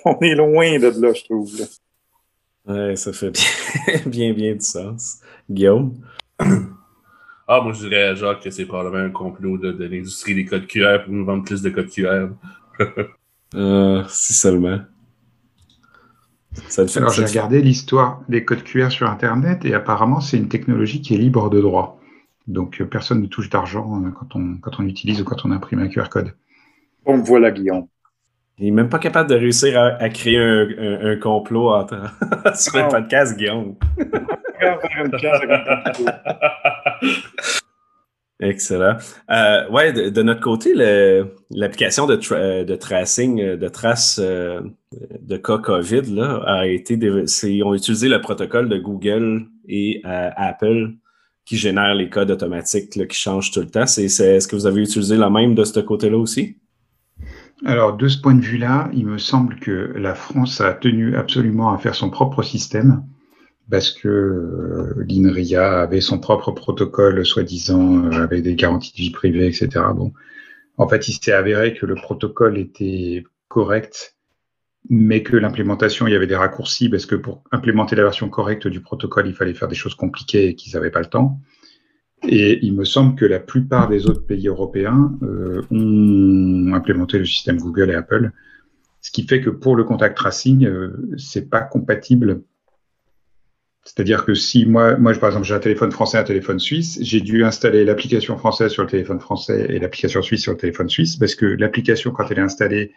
on 0.06 0.20
est 0.22 0.36
loin 0.36 0.80
de 0.80 0.88
là, 0.88 1.14
je 1.14 1.24
trouve. 1.24 1.52
Là. 1.60 1.66
Ouais, 2.66 2.96
ça 2.96 3.12
fait 3.12 3.32
bien, 4.06 4.34
bien, 4.34 4.54
du 4.54 4.66
sens. 4.66 5.20
Guillaume? 5.50 5.94
Ah, 7.48 7.62
moi, 7.62 7.74
je 7.74 7.88
dirais, 7.88 8.16
genre, 8.16 8.40
que 8.40 8.50
c'est 8.50 8.66
probablement 8.66 9.04
un 9.04 9.10
complot 9.10 9.58
de, 9.58 9.84
l'industrie 9.84 10.34
des 10.34 10.46
codes 10.46 10.68
QR 10.68 11.04
pour 11.04 11.14
nous 11.14 11.26
vendre 11.26 11.44
plus 11.44 11.62
de 11.62 11.70
codes 11.70 11.90
QR. 11.90 12.30
euh, 13.56 14.04
si 14.08 14.34
seulement. 14.34 14.80
Ça 16.70 16.84
Alors, 16.96 17.12
j'ai 17.12 17.26
regardé 17.26 17.62
l'histoire 17.62 18.22
des 18.30 18.46
codes 18.46 18.64
QR 18.64 18.90
sur 18.90 19.10
Internet 19.10 19.66
et 19.66 19.74
apparemment, 19.74 20.22
c'est 20.22 20.38
une 20.38 20.50
technologie 20.50 21.02
qui 21.02 21.16
est 21.16 21.18
libre 21.18 21.50
de 21.50 21.60
droit. 21.60 22.00
Donc, 22.48 22.80
euh, 22.80 22.86
personne 22.86 23.22
ne 23.22 23.28
touche 23.28 23.50
d'argent 23.50 24.02
euh, 24.04 24.10
quand 24.12 24.36
on, 24.36 24.58
quand 24.58 24.80
on 24.80 24.86
utilise 24.86 25.22
ou 25.22 25.24
quand 25.24 25.46
on 25.46 25.52
imprime 25.52 25.80
un 25.80 25.88
QR 25.88 26.10
code. 26.10 26.34
Donc, 27.06 27.26
voilà, 27.26 27.52
Guillaume. 27.52 27.88
Il 28.60 28.66
n'est 28.66 28.72
même 28.72 28.90
pas 28.90 29.00
capable 29.00 29.30
de 29.30 29.36
réussir 29.36 29.80
à, 29.80 30.10
créer 30.10 30.38
un, 30.38 31.16
complot 31.18 31.88
sur 32.56 32.78
le 32.78 32.90
podcast, 32.90 33.38
Guillaume. 33.38 33.76
Excellent. 38.40 38.98
Euh, 39.30 39.70
ouais, 39.70 39.94
de, 39.94 40.22
notre 40.22 40.42
côté, 40.42 40.74
l'application 41.50 42.06
de, 42.06 42.16
de, 42.64 42.76
tracing, 42.76 43.42
euh, 43.42 43.58
de 43.58 43.68
trace 43.70 44.20
euh, 44.22 44.62
de 45.22 45.38
cas 45.38 45.60
COVID 45.60 46.14
là, 46.14 46.42
a 46.46 46.68
été. 46.68 46.96
Ils 46.96 47.64
ont 47.64 47.74
utilisé 47.74 48.10
le 48.10 48.22
protocole 48.22 48.70
de 48.70 48.78
Google 48.78 49.46
et 49.68 50.02
Apple 50.04 50.92
qui 51.46 51.58
génère 51.58 51.94
les 51.94 52.10
codes 52.10 52.32
automatiques 52.32 52.90
qui 52.90 53.18
changent 53.18 53.52
tout 53.52 53.62
le 53.62 53.70
temps. 53.70 53.84
Est-ce 53.84 54.48
que 54.48 54.56
vous 54.56 54.66
avez 54.66 54.82
utilisé 54.82 55.18
la 55.18 55.30
même 55.30 55.56
de 55.56 55.64
ce 55.64 55.80
côté-là 55.80 56.18
aussi? 56.18 56.58
Alors, 57.66 57.96
de 57.96 58.08
ce 58.08 58.20
point 58.20 58.36
de 58.36 58.42
vue-là, 58.42 58.90
il 58.94 59.06
me 59.06 59.18
semble 59.18 59.56
que 59.56 59.94
la 59.96 60.16
France 60.16 60.60
a 60.60 60.74
tenu 60.74 61.16
absolument 61.16 61.74
à 61.74 61.78
faire 61.78 61.96
son 61.96 62.10
propre 62.10 62.44
système 62.44 63.04
parce 63.70 63.92
que 63.92 64.10
euh, 64.10 65.06
l'INRIA 65.08 65.82
avait 65.82 66.02
son 66.02 66.20
propre 66.20 66.52
protocole, 66.52 67.26
soi-disant, 67.26 68.06
euh, 68.06 68.24
avec 68.24 68.44
des 68.44 68.56
garanties 68.56 68.92
de 68.92 68.98
vie 68.98 69.12
privée, 69.12 69.48
etc. 69.48 69.70
Bon, 69.96 70.12
en 70.78 70.88
fait, 70.88 71.08
il 71.08 71.14
s'est 71.14 71.32
avéré 71.32 71.74
que 71.74 71.86
le 71.86 71.96
protocole 71.96 72.58
était 72.58 73.24
correct, 73.48 74.18
mais 74.90 75.24
que 75.24 75.38
l'implémentation, 75.38 76.08
il 76.08 76.12
y 76.12 76.16
avait 76.16 76.28
des 76.28 76.36
raccourcis 76.36 76.90
parce 76.90 77.06
que 77.06 77.16
pour 77.16 77.44
implémenter 77.52 77.96
la 77.96 78.04
version 78.04 78.28
correcte 78.28 78.68
du 78.68 78.82
protocole, 78.82 79.28
il 79.28 79.34
fallait 79.34 79.54
faire 79.54 79.70
des 79.70 79.76
choses 79.76 79.96
compliquées 79.96 80.50
et 80.50 80.56
qu'ils 80.56 80.74
n'avaient 80.74 80.92
pas 80.92 81.00
le 81.00 81.06
temps. 81.06 81.40
Et 82.26 82.60
il 82.66 82.74
me 82.74 82.86
semble 82.86 83.16
que 83.16 83.26
la 83.26 83.40
plupart 83.40 83.90
des 83.90 84.06
autres 84.08 84.26
pays 84.26 84.48
européens 84.48 85.18
euh, 85.24 85.62
ont 85.72 86.74
implémenté 86.74 87.20
le 87.20 87.26
système 87.26 87.58
Google 87.58 87.92
et 87.92 87.96
Apple, 87.96 88.32
ce 89.02 89.12
qui 89.12 89.24
fait 89.24 89.42
que 89.42 89.50
pour 89.50 89.76
le 89.76 89.84
contact 89.84 90.16
tracing, 90.16 90.66
euh, 90.66 90.94
c'est 91.18 91.50
pas 91.50 91.62
compatible. 91.62 92.42
C'est-à-dire 93.84 94.24
que 94.24 94.34
si 94.34 94.66
moi, 94.66 94.96
moi 94.96 95.14
par 95.16 95.30
exemple, 95.30 95.46
j'ai 95.46 95.54
un 95.54 95.60
téléphone 95.60 95.92
français, 95.92 96.18
un 96.18 96.24
téléphone 96.24 96.60
suisse, 96.60 96.98
j'ai 97.02 97.20
dû 97.20 97.44
installer 97.44 97.84
l'application 97.84 98.38
française 98.38 98.72
sur 98.72 98.84
le 98.84 98.90
téléphone 98.90 99.20
français 99.20 99.68
et 99.70 99.80
l'application 99.80 100.22
suisse 100.22 100.42
sur 100.42 100.54
le 100.54 100.58
téléphone 100.58 100.88
suisse, 100.88 101.18
parce 101.18 101.36
que 101.36 101.46
l'application, 101.46 102.12
quand 102.12 102.32
elle 102.32 102.40
est 102.40 102.42
installée, 102.42 102.94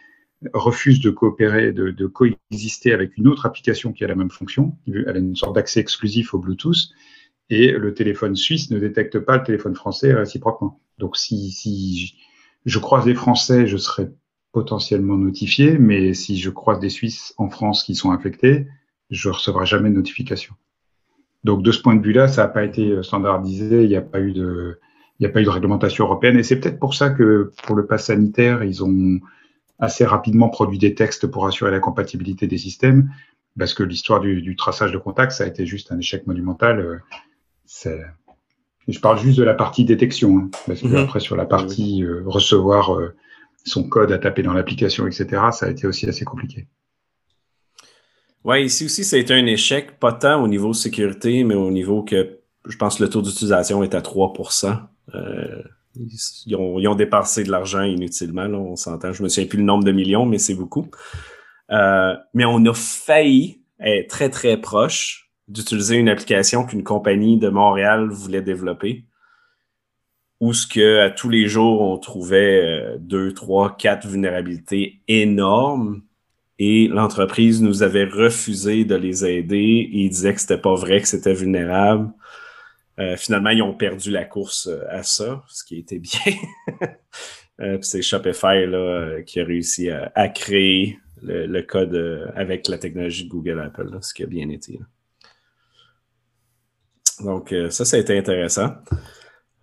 refuse 0.53 1.01
de 1.01 1.09
coopérer, 1.09 1.73
de, 1.73 1.89
de 1.89 2.05
coexister 2.05 2.93
avec 2.93 3.17
une 3.17 3.27
autre 3.27 3.45
application 3.45 3.91
qui 3.91 4.05
a 4.05 4.07
la 4.07 4.15
même 4.15 4.29
fonction. 4.29 4.77
Elle 4.87 5.09
a 5.09 5.17
une 5.17 5.35
sorte 5.35 5.55
d'accès 5.55 5.81
exclusif 5.81 6.33
au 6.33 6.39
Bluetooth 6.39 6.89
et 7.49 7.71
le 7.71 7.93
téléphone 7.93 8.35
suisse 8.35 8.71
ne 8.71 8.79
détecte 8.79 9.19
pas 9.19 9.37
le 9.37 9.43
téléphone 9.43 9.75
français 9.75 10.13
réciproquement. 10.13 10.79
Donc 10.97 11.17
si, 11.17 11.51
si 11.51 12.15
je 12.65 12.79
croise 12.79 13.05
des 13.05 13.13
Français, 13.13 13.67
je 13.67 13.77
serais 13.77 14.11
potentiellement 14.51 15.17
notifié, 15.17 15.77
mais 15.77 16.13
si 16.13 16.37
je 16.37 16.49
croise 16.49 16.79
des 16.79 16.89
Suisses 16.89 17.33
en 17.37 17.49
France 17.49 17.83
qui 17.83 17.95
sont 17.95 18.11
infectés, 18.11 18.67
je 19.09 19.29
ne 19.29 19.33
recevrai 19.33 19.65
jamais 19.65 19.89
de 19.89 19.95
notification. 19.95 20.55
Donc 21.43 21.63
de 21.63 21.71
ce 21.71 21.81
point 21.81 21.95
de 21.95 22.03
vue-là, 22.03 22.27
ça 22.27 22.43
n'a 22.43 22.47
pas 22.49 22.63
été 22.63 23.01
standardisé, 23.03 23.83
il 23.83 23.89
n'y 23.89 23.95
a 23.95 24.01
pas 24.01 24.19
eu 24.19 24.33
de, 24.33 24.79
il 25.19 25.23
n'y 25.23 25.27
a 25.27 25.29
pas 25.29 25.41
eu 25.41 25.45
de 25.45 25.49
réglementation 25.49 26.05
européenne. 26.05 26.37
Et 26.37 26.43
c'est 26.43 26.59
peut-être 26.59 26.79
pour 26.79 26.93
ça 26.93 27.09
que 27.09 27.51
pour 27.63 27.75
le 27.75 27.85
pass 27.85 28.05
sanitaire, 28.05 28.63
ils 28.63 28.83
ont 28.83 29.19
assez 29.79 30.05
rapidement 30.05 30.49
produit 30.49 30.77
des 30.77 30.95
textes 30.95 31.27
pour 31.27 31.45
assurer 31.45 31.71
la 31.71 31.79
compatibilité 31.79 32.47
des 32.47 32.57
systèmes, 32.57 33.11
parce 33.57 33.73
que 33.73 33.83
l'histoire 33.83 34.19
du, 34.19 34.55
traçage 34.55 34.91
de 34.91 34.97
contact, 34.97 35.31
ça 35.31 35.43
a 35.43 35.47
été 35.47 35.65
juste 35.65 35.91
un 35.91 35.99
échec 35.99 36.27
monumental. 36.27 37.01
Je 38.87 38.99
parle 38.99 39.19
juste 39.19 39.37
de 39.37 39.43
la 39.43 39.53
partie 39.53 39.85
détection, 39.85 40.37
hein, 40.37 40.49
parce 40.65 40.81
que 40.81 40.87
mhm. 40.87 40.95
après 40.95 41.19
sur 41.19 41.35
la 41.35 41.45
partie 41.45 42.03
euh, 42.03 42.23
recevoir 42.25 42.95
euh, 42.95 43.15
son 43.65 43.87
code 43.87 44.11
à 44.11 44.17
taper 44.17 44.43
dans 44.43 44.53
l'application, 44.53 45.07
etc., 45.07 45.27
ça 45.51 45.65
a 45.65 45.69
été 45.69 45.87
aussi 45.87 46.07
assez 46.07 46.25
compliqué. 46.25 46.67
Oui, 48.45 48.63
ici 48.63 48.85
aussi, 48.85 49.03
ça 49.03 49.17
a 49.17 49.19
été 49.19 49.33
un 49.33 49.45
échec, 49.45 49.99
pas 49.99 50.13
tant 50.13 50.41
au 50.41 50.47
niveau 50.47 50.71
sécurité, 50.73 51.43
mais 51.43 51.55
au 51.55 51.71
niveau 51.71 52.03
que 52.03 52.39
je 52.65 52.77
pense 52.77 52.97
que 52.97 53.03
le 53.03 53.09
taux 53.09 53.21
d'utilisation 53.21 53.83
est 53.83 53.93
à 53.93 53.99
3% 53.99 54.79
euh, 55.15 55.63
ils, 56.45 56.55
ont, 56.55 56.95
dépassé 56.95 57.43
de 57.43 57.51
l'argent 57.51 57.81
inutilement, 57.81 58.45
on 58.45 58.75
s'entend. 58.75 59.13
Je 59.13 59.23
me 59.23 59.29
souviens 59.29 59.47
plus 59.47 59.57
le 59.57 59.63
nombre 59.63 59.83
de 59.83 59.91
millions, 59.91 60.25
mais 60.25 60.37
c'est 60.37 60.53
beaucoup. 60.53 60.89
Euh, 61.71 62.13
mais 62.33 62.45
on 62.45 62.63
a 62.65 62.73
failli 62.73 63.61
être 63.79 64.07
très, 64.07 64.29
très 64.29 64.57
proche 64.57 65.26
d'utiliser 65.47 65.95
une 65.95 66.09
application 66.09 66.65
qu'une 66.65 66.83
compagnie 66.83 67.37
de 67.37 67.49
Montréal 67.49 68.09
voulait 68.09 68.41
développer, 68.41 69.05
où 70.39 70.53
ce 70.53 70.67
que 70.67 70.99
à 70.99 71.09
tous 71.09 71.29
les 71.29 71.47
jours, 71.47 71.81
on 71.81 71.97
trouvait 71.97 72.61
euh, 72.63 72.97
deux, 72.99 73.33
trois, 73.33 73.75
quatre 73.75 74.07
vulnérabilités 74.07 75.01
énormes 75.07 76.03
et 76.59 76.87
l'entreprise 76.87 77.61
nous 77.61 77.83
avait 77.83 78.05
refusé 78.05 78.83
de 78.85 78.95
les 78.95 79.25
aider 79.25 79.89
et 79.91 79.99
il 80.01 80.09
disait 80.09 80.33
que 80.33 80.41
c'était 80.41 80.57
pas 80.57 80.75
vrai 80.75 81.01
que 81.01 81.07
c'était 81.07 81.33
vulnérable. 81.33 82.11
Euh, 82.99 83.15
finalement, 83.15 83.51
ils 83.51 83.61
ont 83.61 83.75
perdu 83.75 84.11
la 84.11 84.25
course 84.25 84.67
euh, 84.67 84.83
à 84.89 85.03
ça, 85.03 85.43
ce 85.47 85.63
qui 85.63 85.77
était 85.77 85.99
bien. 85.99 86.33
c'est 87.81 88.01
Shopify 88.01 88.65
là, 88.67 89.21
qui 89.23 89.39
a 89.39 89.45
réussi 89.45 89.89
à, 89.89 90.29
créer 90.29 90.99
le, 91.23 91.61
code 91.61 92.31
avec 92.35 92.67
la 92.67 92.77
technologie 92.77 93.27
Google 93.27 93.59
Apple, 93.59 93.97
ce 94.01 94.13
qui 94.13 94.23
a 94.23 94.27
bien 94.27 94.49
été. 94.49 94.79
Donc, 97.23 97.53
ça, 97.69 97.85
ça 97.85 97.97
a 97.97 97.99
été 97.99 98.17
intéressant. 98.17 98.69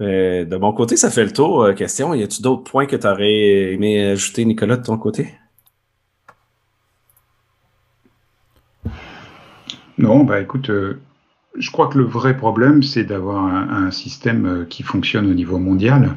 de 0.00 0.56
mon 0.56 0.72
côté, 0.72 0.96
ça 0.96 1.10
fait 1.10 1.24
le 1.24 1.32
tour. 1.32 1.74
question, 1.74 2.14
y 2.14 2.22
a-t-il 2.22 2.42
d'autres 2.42 2.64
points 2.64 2.86
que 2.86 2.96
tu 2.96 3.06
aurais 3.06 3.72
aimé 3.72 4.10
ajouter, 4.10 4.44
Nicolas, 4.44 4.76
de 4.76 4.82
ton 4.82 4.98
côté? 4.98 5.34
Non, 9.96 10.24
bah 10.24 10.40
écoute, 10.40 10.70
je 11.56 11.70
crois 11.70 11.88
que 11.88 11.98
le 11.98 12.04
vrai 12.04 12.36
problème, 12.36 12.82
c'est 12.82 13.04
d'avoir 13.04 13.44
un, 13.44 13.90
système 13.90 14.46
euh, 14.46 14.64
qui 14.64 14.82
fonctionne 14.82 15.30
au 15.30 15.34
niveau 15.34 15.58
mondial. 15.58 16.16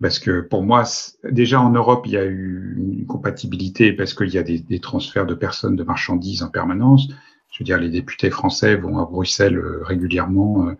Parce 0.00 0.18
que 0.18 0.40
pour 0.40 0.62
moi, 0.62 0.84
déjà 1.30 1.60
en 1.60 1.70
Europe, 1.70 2.06
il 2.06 2.12
y 2.12 2.16
a 2.16 2.24
eu 2.24 2.74
une 2.78 3.06
compatibilité 3.06 3.92
parce 3.92 4.14
qu'il 4.14 4.30
y 4.30 4.38
a 4.38 4.42
des, 4.42 4.80
transferts 4.80 5.26
de 5.26 5.34
personnes, 5.34 5.76
de 5.76 5.84
marchandises 5.84 6.42
en 6.42 6.48
permanence. 6.48 7.08
Je 7.50 7.58
veux 7.58 7.64
dire, 7.64 7.78
les 7.78 7.88
députés 7.88 8.30
français 8.30 8.76
vont 8.76 8.98
à 8.98 9.04
Bruxelles 9.04 9.56
euh, 9.56 9.82
régulièrement 9.82 10.68
euh, 10.68 10.76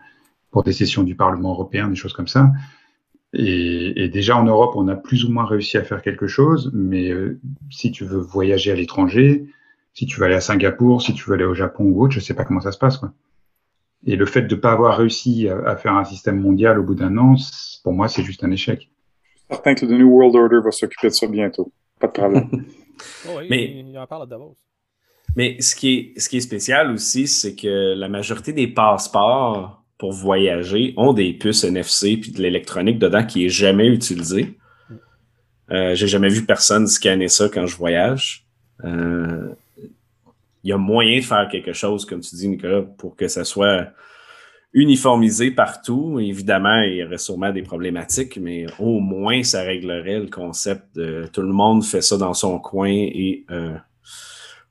pour 0.50 0.62
des 0.62 0.72
sessions 0.72 1.02
du 1.02 1.14
Parlement 1.14 1.50
européen, 1.50 1.88
des 1.88 1.96
choses 1.96 2.12
comme 2.12 2.28
ça. 2.28 2.50
Et, 3.32 4.08
déjà 4.08 4.36
en 4.36 4.44
Europe, 4.44 4.72
on 4.74 4.88
a 4.88 4.96
plus 4.96 5.24
ou 5.24 5.30
moins 5.30 5.44
réussi 5.44 5.76
à 5.76 5.84
faire 5.84 6.02
quelque 6.02 6.26
chose, 6.26 6.72
mais 6.74 7.12
si 7.70 7.92
tu 7.92 8.04
veux 8.04 8.18
voyager 8.18 8.72
à 8.72 8.74
l'étranger, 8.74 9.46
si 9.94 10.06
tu 10.06 10.18
veux 10.18 10.26
aller 10.26 10.34
à 10.34 10.40
Singapour, 10.40 11.00
si 11.00 11.14
tu 11.14 11.28
veux 11.28 11.34
aller 11.34 11.44
au 11.44 11.54
Japon 11.54 11.84
ou 11.84 12.02
autre, 12.02 12.12
je 12.12 12.18
sais 12.18 12.34
pas 12.34 12.44
comment 12.44 12.60
ça 12.60 12.72
se 12.72 12.78
passe. 12.78 12.96
Quoi. 12.96 13.12
Et 14.06 14.16
le 14.16 14.26
fait 14.26 14.42
de 14.42 14.54
ne 14.54 14.60
pas 14.60 14.72
avoir 14.72 14.96
réussi 14.96 15.48
à, 15.48 15.76
faire 15.76 15.94
un 15.94 16.04
système 16.04 16.40
mondial 16.40 16.78
au 16.78 16.82
bout 16.82 16.94
d'un 16.94 17.16
an, 17.18 17.36
pour 17.84 17.92
moi, 17.92 18.08
c'est 18.08 18.22
juste 18.22 18.42
un 18.44 18.50
échec. 18.50 18.90
Je 19.34 19.38
suis 19.38 19.46
certain 19.50 19.74
que 19.74 19.86
le 19.86 19.98
New 19.98 20.08
World 20.08 20.34
Order 20.36 20.60
va 20.64 20.70
s'occuper 20.70 21.08
de 21.08 21.12
ça 21.12 21.26
bientôt. 21.26 21.72
Pas 21.98 22.06
de 22.06 22.12
problème. 22.12 22.48
oh 23.28 23.40
mais, 23.48 23.84
il 23.86 23.98
en 23.98 24.06
parle 24.06 24.28
d'abord. 24.28 24.54
Mais 25.36 25.60
ce 25.60 25.74
qui, 25.74 25.94
est, 26.16 26.20
ce 26.20 26.28
qui 26.28 26.38
est 26.38 26.40
spécial 26.40 26.90
aussi, 26.90 27.26
c'est 27.26 27.54
que 27.54 27.94
la 27.94 28.08
majorité 28.08 28.52
des 28.52 28.66
passeports 28.66 29.82
pour 29.96 30.12
voyager 30.12 30.94
ont 30.96 31.12
des 31.12 31.32
puces 31.32 31.64
NFC 31.64 32.16
puis 32.16 32.32
de 32.32 32.42
l'électronique 32.42 32.98
dedans 32.98 33.24
qui 33.24 33.44
est 33.44 33.50
jamais 33.50 33.86
utilisée. 33.86 34.58
Euh, 35.70 35.94
J'ai 35.94 36.08
jamais 36.08 36.30
vu 36.30 36.44
personne 36.44 36.86
scanner 36.86 37.28
ça 37.28 37.48
quand 37.48 37.66
je 37.66 37.76
voyage. 37.76 38.46
Euh, 38.84 39.54
il 40.64 40.70
y 40.70 40.72
a 40.72 40.78
moyen 40.78 41.18
de 41.18 41.24
faire 41.24 41.48
quelque 41.48 41.72
chose, 41.72 42.04
comme 42.04 42.20
tu 42.20 42.34
dis, 42.34 42.48
Nicolas, 42.48 42.82
pour 42.82 43.16
que 43.16 43.28
ça 43.28 43.44
soit 43.44 43.88
uniformisé 44.72 45.50
partout. 45.50 46.18
Évidemment, 46.20 46.82
il 46.82 46.96
y 46.96 47.04
aurait 47.04 47.18
sûrement 47.18 47.52
des 47.52 47.62
problématiques, 47.62 48.36
mais 48.36 48.66
au 48.78 49.00
moins, 49.00 49.42
ça 49.42 49.62
réglerait 49.62 50.20
le 50.20 50.28
concept 50.28 50.94
de 50.96 51.28
tout 51.32 51.42
le 51.42 51.52
monde 51.52 51.84
fait 51.84 52.02
ça 52.02 52.16
dans 52.16 52.34
son 52.34 52.58
coin 52.58 52.90
et 52.90 53.44
euh, 53.50 53.74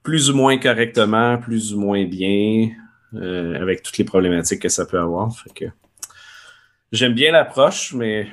plus 0.09 0.31
ou 0.31 0.35
moins 0.35 0.57
correctement, 0.57 1.37
plus 1.37 1.75
ou 1.75 1.79
moins 1.79 2.03
bien, 2.03 2.71
euh, 3.13 3.61
avec 3.61 3.83
toutes 3.83 3.99
les 3.99 4.03
problématiques 4.03 4.59
que 4.59 4.67
ça 4.67 4.87
peut 4.87 4.99
avoir. 4.99 5.31
que 5.53 5.65
j'aime 6.91 7.13
bien 7.13 7.31
l'approche, 7.31 7.93
mais 7.93 8.27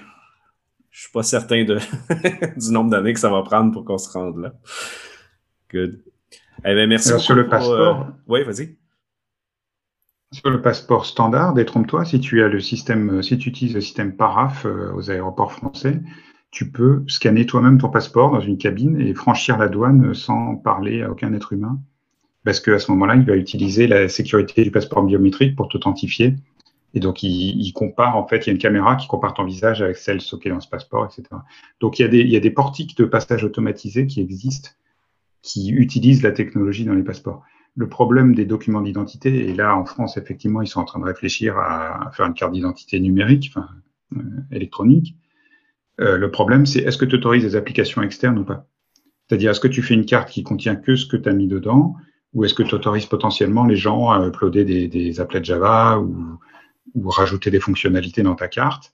je 0.90 1.02
suis 1.02 1.12
pas 1.12 1.22
certain 1.22 1.64
de 1.64 1.76
du 2.56 2.72
nombre 2.72 2.88
d'années 2.88 3.12
que 3.12 3.20
ça 3.20 3.28
va 3.28 3.42
prendre 3.42 3.72
pour 3.72 3.84
qu'on 3.84 3.98
se 3.98 4.10
rende 4.10 4.38
là. 4.38 4.54
Good. 5.70 6.00
Eh 6.64 6.74
ben, 6.74 6.88
merci 6.88 7.12
sur 7.20 7.34
le 7.34 7.46
passeport. 7.46 8.00
Euh, 8.00 8.12
oui, 8.26 8.42
vas-y. 8.42 8.78
Sur 10.32 10.48
le 10.48 10.62
passeport 10.62 11.04
standard, 11.04 11.52
détrompe-toi, 11.52 12.06
si 12.06 12.20
tu 12.20 12.42
as 12.42 12.48
le 12.48 12.60
système, 12.60 13.22
si 13.22 13.36
tu 13.36 13.50
utilises 13.50 13.74
le 13.74 13.82
système 13.82 14.16
Paraf 14.16 14.64
euh, 14.64 14.94
aux 14.94 15.10
aéroports 15.10 15.52
français, 15.52 16.00
tu 16.56 16.70
peux 16.70 17.04
scanner 17.06 17.44
toi-même 17.44 17.76
ton 17.76 17.90
passeport 17.90 18.30
dans 18.30 18.40
une 18.40 18.56
cabine 18.56 18.98
et 18.98 19.12
franchir 19.12 19.58
la 19.58 19.68
douane 19.68 20.14
sans 20.14 20.56
parler 20.56 21.02
à 21.02 21.10
aucun 21.10 21.34
être 21.34 21.52
humain. 21.52 21.78
Parce 22.44 22.60
qu'à 22.60 22.78
ce 22.78 22.90
moment-là, 22.92 23.16
il 23.16 23.26
va 23.26 23.36
utiliser 23.36 23.86
la 23.86 24.08
sécurité 24.08 24.64
du 24.64 24.70
passeport 24.70 25.02
biométrique 25.02 25.54
pour 25.54 25.68
t'authentifier. 25.68 26.34
Et 26.94 27.00
donc, 27.00 27.22
il, 27.22 27.72
compare, 27.74 28.16
en 28.16 28.26
fait, 28.26 28.38
il 28.38 28.46
y 28.46 28.48
a 28.48 28.52
une 28.52 28.58
caméra 28.58 28.96
qui 28.96 29.06
compare 29.06 29.34
ton 29.34 29.44
visage 29.44 29.82
avec 29.82 29.98
celle 29.98 30.22
stockée 30.22 30.48
dans 30.48 30.60
ce 30.60 30.68
passeport, 30.70 31.04
etc. 31.04 31.28
Donc, 31.80 31.98
il 31.98 32.10
y 32.14 32.36
a 32.36 32.40
des, 32.40 32.50
portiques 32.50 32.96
de 32.96 33.04
passage 33.04 33.44
automatisés 33.44 34.06
qui 34.06 34.22
existent 34.22 34.70
qui 35.42 35.72
utilisent 35.72 36.22
la 36.22 36.32
technologie 36.32 36.86
dans 36.86 36.94
les 36.94 37.04
passeports. 37.04 37.42
Le 37.74 37.86
problème 37.86 38.34
des 38.34 38.46
documents 38.46 38.80
d'identité, 38.80 39.50
et 39.50 39.54
là 39.54 39.76
en 39.76 39.84
France, 39.84 40.16
effectivement, 40.16 40.62
ils 40.62 40.68
sont 40.68 40.80
en 40.80 40.86
train 40.86 41.00
de 41.00 41.04
réfléchir 41.04 41.58
à 41.58 42.10
faire 42.14 42.24
une 42.24 42.32
carte 42.32 42.54
d'identité 42.54 42.98
numérique, 42.98 43.52
enfin, 43.54 43.68
euh, 44.16 44.22
électronique. 44.50 45.16
Euh, 46.00 46.16
le 46.16 46.30
problème, 46.30 46.66
c'est 46.66 46.80
est-ce 46.80 46.98
que 46.98 47.04
tu 47.04 47.16
autorises 47.16 47.42
des 47.42 47.56
applications 47.56 48.02
externes 48.02 48.38
ou 48.38 48.44
pas? 48.44 48.66
C'est-à-dire, 49.28 49.50
est-ce 49.50 49.60
que 49.60 49.68
tu 49.68 49.82
fais 49.82 49.94
une 49.94 50.06
carte 50.06 50.30
qui 50.30 50.42
contient 50.42 50.76
que 50.76 50.96
ce 50.96 51.06
que 51.06 51.16
tu 51.16 51.28
as 51.28 51.32
mis 51.32 51.48
dedans, 51.48 51.96
ou 52.32 52.44
est-ce 52.44 52.54
que 52.54 52.62
tu 52.62 52.74
autorises 52.74 53.06
potentiellement 53.06 53.64
les 53.64 53.76
gens 53.76 54.10
à 54.10 54.24
uploader 54.26 54.64
des, 54.64 54.88
des 54.88 55.20
applets 55.20 55.42
Java 55.42 55.98
ou, 55.98 56.38
ou 56.94 57.08
rajouter 57.08 57.50
des 57.50 57.60
fonctionnalités 57.60 58.22
dans 58.22 58.34
ta 58.34 58.48
carte? 58.48 58.92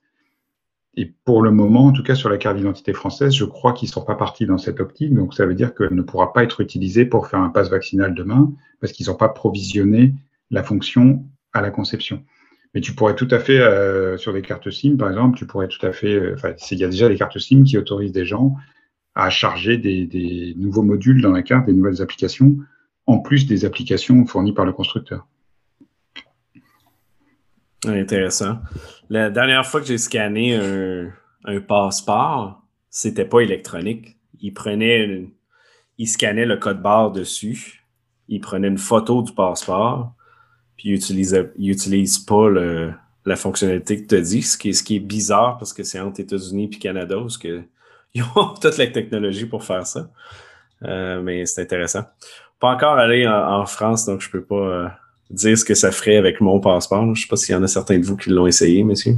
Et 0.94 1.12
pour 1.24 1.42
le 1.42 1.50
moment, 1.50 1.86
en 1.86 1.92
tout 1.92 2.02
cas 2.02 2.14
sur 2.14 2.28
la 2.28 2.36
carte 2.36 2.56
d'identité 2.56 2.92
française, 2.92 3.34
je 3.34 3.44
crois 3.44 3.72
qu'ils 3.72 3.88
ne 3.88 3.92
sont 3.92 4.04
pas 4.04 4.14
partis 4.14 4.44
dans 4.44 4.58
cette 4.58 4.78
optique. 4.78 5.14
Donc 5.14 5.34
ça 5.34 5.46
veut 5.46 5.54
dire 5.54 5.74
qu'elle 5.74 5.94
ne 5.94 6.02
pourra 6.02 6.32
pas 6.32 6.44
être 6.44 6.60
utilisée 6.60 7.06
pour 7.06 7.28
faire 7.28 7.40
un 7.40 7.48
passe 7.48 7.70
vaccinal 7.70 8.14
demain 8.14 8.52
parce 8.80 8.92
qu'ils 8.92 9.06
n'ont 9.06 9.16
pas 9.16 9.30
provisionné 9.30 10.14
la 10.50 10.62
fonction 10.62 11.24
à 11.54 11.62
la 11.62 11.70
conception. 11.70 12.24
Mais 12.74 12.80
tu 12.80 12.94
pourrais 12.94 13.14
tout 13.14 13.28
à 13.30 13.38
fait, 13.38 13.58
euh, 13.58 14.16
sur 14.16 14.32
des 14.32 14.42
cartes 14.42 14.70
SIM 14.70 14.96
par 14.96 15.10
exemple, 15.10 15.36
tu 15.36 15.46
pourrais 15.46 15.68
tout 15.68 15.84
à 15.84 15.92
fait, 15.92 16.14
euh, 16.14 16.34
enfin, 16.34 16.54
il 16.70 16.78
y 16.78 16.84
a 16.84 16.88
déjà 16.88 17.08
des 17.08 17.16
cartes 17.16 17.38
SIM 17.38 17.64
qui 17.64 17.76
autorisent 17.76 18.12
des 18.12 18.24
gens 18.24 18.56
à 19.14 19.28
charger 19.28 19.76
des, 19.76 20.54
nouveaux 20.56 20.82
modules 20.82 21.20
dans 21.20 21.32
la 21.32 21.42
carte, 21.42 21.66
des 21.66 21.74
nouvelles 21.74 22.00
applications, 22.00 22.56
en 23.06 23.18
plus 23.18 23.46
des 23.46 23.66
applications 23.66 24.24
fournies 24.24 24.54
par 24.54 24.64
le 24.64 24.72
constructeur. 24.72 25.26
Intéressant. 27.84 28.60
La 29.10 29.28
dernière 29.28 29.66
fois 29.66 29.80
que 29.80 29.86
j'ai 29.86 29.98
scanné 29.98 30.54
un, 30.54 31.60
passeport, 31.60 32.62
c'était 32.88 33.24
pas 33.26 33.40
électronique. 33.40 34.16
Il 34.40 34.54
prenait, 34.54 35.28
il 35.98 36.08
scannait 36.08 36.46
le 36.46 36.56
code 36.56 36.80
barre 36.80 37.10
dessus, 37.10 37.84
il 38.28 38.40
prenait 38.40 38.68
une 38.68 38.78
photo 38.78 39.22
du 39.22 39.32
passeport, 39.34 40.14
puis 40.82 40.98
il 41.58 41.70
utilise 41.70 42.18
pas 42.18 42.48
la 43.24 43.36
fonctionnalité 43.36 44.02
que 44.02 44.08
tu 44.08 44.16
as 44.16 44.20
dit, 44.20 44.42
ce 44.42 44.58
qui, 44.58 44.70
est, 44.70 44.72
ce 44.72 44.82
qui 44.82 44.96
est 44.96 45.00
bizarre 45.00 45.56
parce 45.58 45.72
que 45.72 45.84
c'est 45.84 46.00
entre 46.00 46.18
États-Unis 46.18 46.70
et 46.72 46.78
Canada, 46.78 47.16
parce 47.20 47.38
que 47.38 47.62
ils 48.14 48.24
ont 48.34 48.48
toute 48.60 48.76
la 48.76 48.88
technologie 48.88 49.46
pour 49.46 49.62
faire 49.62 49.86
ça. 49.86 50.10
Euh, 50.84 51.22
mais 51.22 51.46
c'est 51.46 51.62
intéressant. 51.62 52.02
Pas 52.58 52.74
encore 52.74 52.98
aller 52.98 53.26
en, 53.28 53.64
France, 53.66 54.06
donc 54.06 54.20
je 54.20 54.30
peux 54.30 54.42
pas. 54.42 54.56
Euh, 54.56 54.88
dire 55.30 55.56
ce 55.56 55.64
que 55.64 55.74
ça 55.74 55.90
ferait 55.90 56.16
avec 56.16 56.42
mon 56.42 56.60
passeport. 56.60 57.02
Je 57.04 57.10
ne 57.10 57.14
sais 57.14 57.26
pas 57.26 57.36
s'il 57.36 57.54
y 57.54 57.58
en 57.58 57.62
a 57.62 57.68
certains 57.68 57.98
de 57.98 58.04
vous 58.04 58.18
qui 58.18 58.28
l'ont 58.28 58.46
essayé, 58.46 58.84
monsieur. 58.84 59.14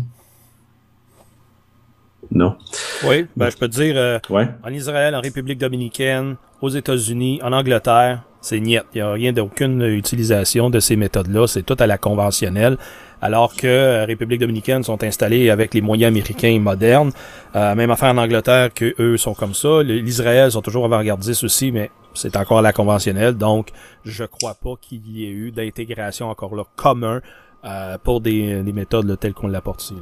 Non. 2.30 2.56
Oui, 3.04 3.26
ben, 3.34 3.50
je 3.50 3.56
peux 3.56 3.68
te 3.68 3.74
dire, 3.74 3.96
euh, 3.96 4.18
ouais. 4.30 4.48
en 4.62 4.72
Israël, 4.72 5.16
en 5.16 5.20
République 5.20 5.58
dominicaine, 5.58 6.36
aux 6.60 6.68
États-Unis, 6.68 7.40
en 7.42 7.52
Angleterre, 7.52 8.22
c'est 8.44 8.60
niet. 8.60 8.80
Il 8.94 8.98
n'y 8.98 9.00
a 9.00 9.12
rien 9.12 9.32
d'aucune 9.32 9.82
utilisation 9.82 10.68
de 10.68 10.78
ces 10.78 10.96
méthodes-là. 10.96 11.46
C'est 11.46 11.62
tout 11.62 11.76
à 11.78 11.86
la 11.86 11.96
conventionnelle. 11.98 12.76
Alors 13.22 13.56
que 13.56 13.66
euh, 13.66 14.04
République 14.04 14.40
dominicaine 14.40 14.82
sont 14.82 15.02
installés 15.02 15.48
avec 15.48 15.72
les 15.72 15.80
moyens 15.80 16.08
américains 16.08 16.58
modernes. 16.60 17.10
Euh, 17.56 17.74
même 17.74 17.90
affaire 17.90 18.10
en 18.10 18.18
Angleterre 18.18 18.72
que 18.72 18.94
eux 19.00 19.16
sont 19.16 19.32
comme 19.32 19.54
ça. 19.54 19.82
L'Israël 19.82 20.52
sont 20.52 20.60
toujours 20.60 20.84
avant-gardistes 20.84 21.42
aussi, 21.42 21.72
mais 21.72 21.90
c'est 22.12 22.36
encore 22.36 22.58
à 22.58 22.62
la 22.62 22.74
conventionnelle. 22.74 23.34
Donc, 23.34 23.70
je 24.04 24.24
crois 24.24 24.54
pas 24.54 24.74
qu'il 24.80 25.08
y 25.10 25.24
ait 25.24 25.30
eu 25.30 25.50
d'intégration 25.50 26.28
encore 26.28 26.54
là 26.54 26.64
commun 26.76 27.22
euh, 27.64 27.96
pour 28.04 28.20
des, 28.20 28.62
des 28.62 28.72
méthodes 28.74 29.18
telles 29.18 29.32
qu'on 29.32 29.48
l'apporte 29.48 29.82
ici. 29.84 29.94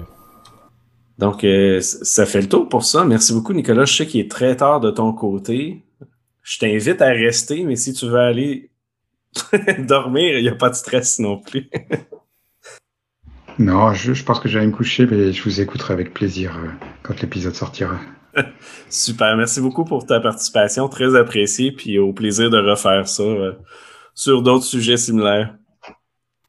Donc, 1.18 1.44
euh, 1.44 1.80
ça 1.80 2.26
fait 2.26 2.40
le 2.40 2.48
tour 2.48 2.68
pour 2.68 2.84
ça. 2.84 3.04
Merci 3.04 3.32
beaucoup, 3.34 3.52
Nicolas. 3.52 3.84
Je 3.84 3.94
sais 3.98 4.06
qu'il 4.06 4.20
est 4.20 4.30
très 4.30 4.56
tard 4.56 4.80
de 4.80 4.90
ton 4.90 5.12
côté. 5.12 5.84
Je 6.42 6.58
t'invite 6.58 7.00
à 7.00 7.08
rester, 7.08 7.64
mais 7.64 7.76
si 7.76 7.92
tu 7.92 8.06
veux 8.06 8.18
aller 8.18 8.70
dormir, 9.78 10.38
il 10.38 10.42
n'y 10.42 10.48
a 10.48 10.54
pas 10.54 10.70
de 10.70 10.74
stress 10.74 11.18
non 11.18 11.38
plus. 11.38 11.70
non, 13.58 13.92
je, 13.92 14.24
pense 14.24 14.40
que 14.40 14.48
j'allais 14.48 14.66
me 14.66 14.72
coucher, 14.72 15.06
mais 15.06 15.32
je 15.32 15.42
vous 15.42 15.60
écouterai 15.60 15.94
avec 15.94 16.12
plaisir 16.12 16.56
euh, 16.56 16.68
quand 17.02 17.20
l'épisode 17.20 17.54
sortira. 17.54 17.98
Super, 18.88 19.36
merci 19.36 19.60
beaucoup 19.60 19.84
pour 19.84 20.06
ta 20.06 20.20
participation, 20.20 20.88
très 20.88 21.16
apprécié, 21.16 21.72
puis 21.72 21.98
au 21.98 22.12
plaisir 22.12 22.50
de 22.50 22.58
refaire 22.58 23.06
ça 23.06 23.22
euh, 23.22 23.52
sur 24.14 24.42
d'autres 24.42 24.64
sujets 24.64 24.96
similaires. 24.96 25.54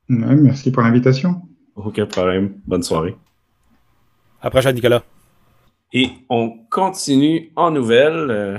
merci 0.10 0.72
pour 0.72 0.84
l'invitation. 0.84 1.42
Aucun 1.76 2.06
problème. 2.06 2.56
Bonne 2.66 2.84
soirée. 2.84 3.16
À 4.42 4.50
prochaine, 4.50 4.76
Nicolas. 4.76 5.04
Et 5.92 6.10
on 6.30 6.58
continue 6.70 7.52
en 7.56 7.72
nouvelles. 7.72 8.30
Euh, 8.30 8.58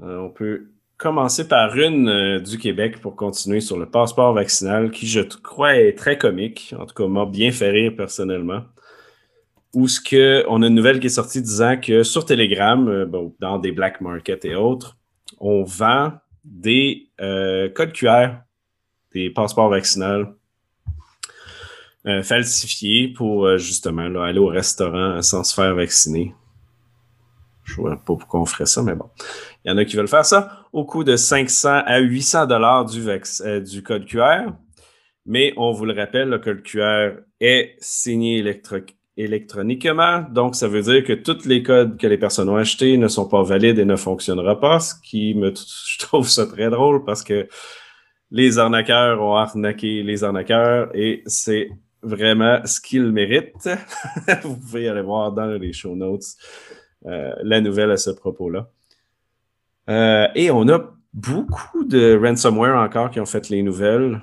on 0.00 0.30
peut 0.30 0.68
commencer 0.96 1.48
par 1.48 1.76
une 1.76 2.08
euh, 2.08 2.40
du 2.40 2.58
Québec 2.58 3.00
pour 3.00 3.16
continuer 3.16 3.60
sur 3.60 3.78
le 3.78 3.86
passeport 3.86 4.32
vaccinal 4.32 4.90
qui, 4.90 5.06
je 5.06 5.20
crois, 5.20 5.76
est 5.76 5.94
très 5.94 6.18
comique. 6.18 6.74
En 6.78 6.86
tout 6.86 6.94
cas, 6.94 7.06
m'a 7.08 7.26
bien 7.26 7.52
fait 7.52 7.70
rire 7.70 7.94
personnellement. 7.96 8.62
Où 9.74 9.88
ce 9.88 10.00
que 10.00 10.44
on 10.48 10.62
a 10.62 10.68
une 10.68 10.74
nouvelle 10.74 11.00
qui 11.00 11.06
est 11.06 11.10
sortie 11.10 11.42
disant 11.42 11.76
que 11.80 12.04
sur 12.04 12.24
Telegram, 12.24 12.88
euh, 12.88 13.06
dans 13.40 13.58
des 13.58 13.72
black 13.72 14.00
markets 14.00 14.44
et 14.44 14.54
autres, 14.54 14.96
on 15.40 15.64
vend 15.64 16.12
des 16.44 17.08
euh, 17.20 17.68
codes 17.70 17.92
QR, 17.92 18.28
des 19.12 19.30
passeports 19.30 19.70
vaccinaux 19.70 20.26
falsifiés 22.22 23.08
pour 23.08 23.56
justement 23.56 24.02
aller 24.22 24.38
au 24.38 24.48
restaurant 24.48 25.22
sans 25.22 25.42
se 25.42 25.54
faire 25.54 25.74
vacciner. 25.74 26.34
Je 27.64 27.76
vois 27.76 27.96
pas 27.96 28.02
pourquoi 28.04 28.40
on 28.40 28.46
ferait 28.46 28.66
ça, 28.66 28.82
mais 28.82 28.94
bon. 28.94 29.08
Il 29.64 29.70
y 29.70 29.74
en 29.74 29.78
a 29.78 29.84
qui 29.84 29.96
veulent 29.96 30.08
faire 30.08 30.24
ça 30.24 30.66
au 30.72 30.84
coût 30.84 31.02
de 31.02 31.16
500 31.16 31.82
à 31.86 31.98
800 31.98 32.46
dollars 32.46 32.84
du, 32.84 33.08
euh, 33.08 33.60
code 33.84 34.06
QR. 34.06 34.52
Mais 35.26 35.54
on 35.56 35.72
vous 35.72 35.86
le 35.86 35.94
rappelle, 35.94 36.28
le 36.28 36.38
code 36.38 36.62
QR 36.62 37.12
est 37.40 37.76
signé 37.80 38.44
électroniquement. 39.16 40.22
Donc, 40.30 40.54
ça 40.54 40.68
veut 40.68 40.82
dire 40.82 41.02
que 41.02 41.14
tous 41.14 41.46
les 41.46 41.62
codes 41.62 41.98
que 41.98 42.06
les 42.06 42.18
personnes 42.18 42.50
ont 42.50 42.56
achetés 42.56 42.98
ne 42.98 43.08
sont 43.08 43.26
pas 43.26 43.42
valides 43.42 43.78
et 43.78 43.86
ne 43.86 43.96
fonctionneront 43.96 44.56
pas, 44.56 44.80
ce 44.80 44.94
qui 45.02 45.34
me, 45.34 45.52
je 45.86 45.98
trouve 45.98 46.28
ça 46.28 46.46
très 46.46 46.68
drôle 46.68 47.04
parce 47.04 47.24
que 47.24 47.48
les 48.30 48.58
arnaqueurs 48.58 49.22
ont 49.22 49.36
arnaqué 49.36 50.02
les 50.02 50.24
arnaqueurs 50.24 50.90
et 50.94 51.22
c'est 51.26 51.70
vraiment 52.02 52.60
ce 52.66 52.80
qu'ils 52.80 53.10
méritent. 53.10 53.70
vous 54.42 54.56
pouvez 54.56 54.88
aller 54.88 55.02
voir 55.02 55.32
dans 55.32 55.46
les 55.46 55.72
show 55.72 55.96
notes 55.96 56.36
la 57.04 57.60
nouvelle 57.60 57.90
à 57.90 57.96
ce 57.96 58.10
propos-là. 58.10 58.68
Euh, 59.90 60.28
et 60.34 60.50
on 60.50 60.68
a 60.68 60.94
beaucoup 61.12 61.84
de 61.84 62.18
ransomware 62.20 62.76
encore 62.76 63.10
qui 63.10 63.20
ont 63.20 63.26
fait 63.26 63.48
les 63.48 63.62
nouvelles. 63.62 64.22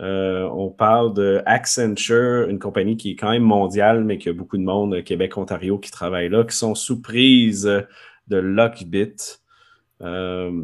Euh, 0.00 0.48
on 0.52 0.68
parle 0.68 1.14
de 1.14 1.42
Accenture, 1.46 2.48
une 2.48 2.58
compagnie 2.58 2.96
qui 2.96 3.12
est 3.12 3.16
quand 3.16 3.30
même 3.30 3.42
mondiale, 3.42 4.04
mais 4.04 4.18
qui 4.18 4.28
a 4.28 4.32
beaucoup 4.32 4.58
de 4.58 4.62
monde, 4.62 5.02
Québec, 5.02 5.36
Ontario, 5.38 5.78
qui 5.78 5.90
travaille 5.90 6.28
là, 6.28 6.44
qui 6.44 6.56
sont 6.56 6.74
sous 6.74 7.00
prise 7.00 7.64
de 8.28 8.36
Lockbit. 8.36 9.38
Euh, 10.02 10.62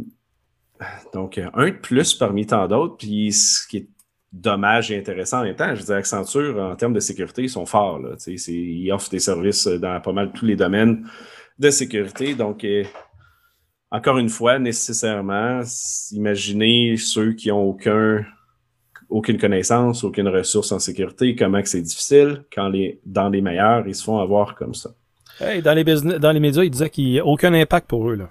donc, 1.14 1.40
un 1.54 1.66
de 1.66 1.76
plus 1.76 2.14
parmi 2.14 2.46
tant 2.46 2.68
d'autres. 2.68 2.98
Puis, 2.98 3.32
ce 3.32 3.66
qui 3.66 3.78
est 3.78 3.88
dommage 4.32 4.90
et 4.90 4.98
intéressant 4.98 5.40
en 5.40 5.44
même 5.44 5.56
temps, 5.56 5.74
je 5.74 5.80
veux 5.80 5.86
dire, 5.86 5.96
Accenture, 5.96 6.60
en 6.60 6.76
termes 6.76 6.92
de 6.92 7.00
sécurité, 7.00 7.42
ils 7.42 7.48
sont 7.48 7.64
forts. 7.64 8.00
Là, 8.00 8.10
ils 8.26 8.92
offrent 8.92 9.10
des 9.10 9.20
services 9.20 9.66
dans 9.66 9.98
pas 10.02 10.12
mal 10.12 10.32
tous 10.32 10.44
les 10.44 10.56
domaines 10.56 11.06
de 11.58 11.70
sécurité. 11.70 12.34
Donc, 12.34 12.66
encore 13.90 14.18
une 14.18 14.28
fois, 14.28 14.58
nécessairement, 14.58 15.62
imaginez 16.12 16.96
ceux 16.96 17.32
qui 17.32 17.52
ont 17.52 17.62
aucun, 17.62 18.24
aucune 19.08 19.38
connaissance, 19.38 20.04
aucune 20.04 20.28
ressource 20.28 20.72
en 20.72 20.78
sécurité, 20.78 21.36
comment 21.36 21.60
c'est 21.64 21.82
difficile 21.82 22.44
quand 22.52 22.68
les, 22.68 23.00
dans 23.06 23.28
les 23.28 23.40
meilleurs, 23.40 23.86
ils 23.86 23.94
se 23.94 24.04
font 24.04 24.18
avoir 24.18 24.54
comme 24.56 24.74
ça. 24.74 24.90
Hey, 25.40 25.62
dans, 25.62 25.74
les 25.74 25.84
dans 25.84 26.32
les 26.32 26.40
médias, 26.40 26.62
ils 26.62 26.70
disaient 26.70 26.90
qu'il 26.90 27.06
n'y 27.06 27.18
a 27.18 27.26
aucun 27.26 27.52
impact 27.54 27.88
pour 27.88 28.08
eux. 28.08 28.14
Là. 28.14 28.30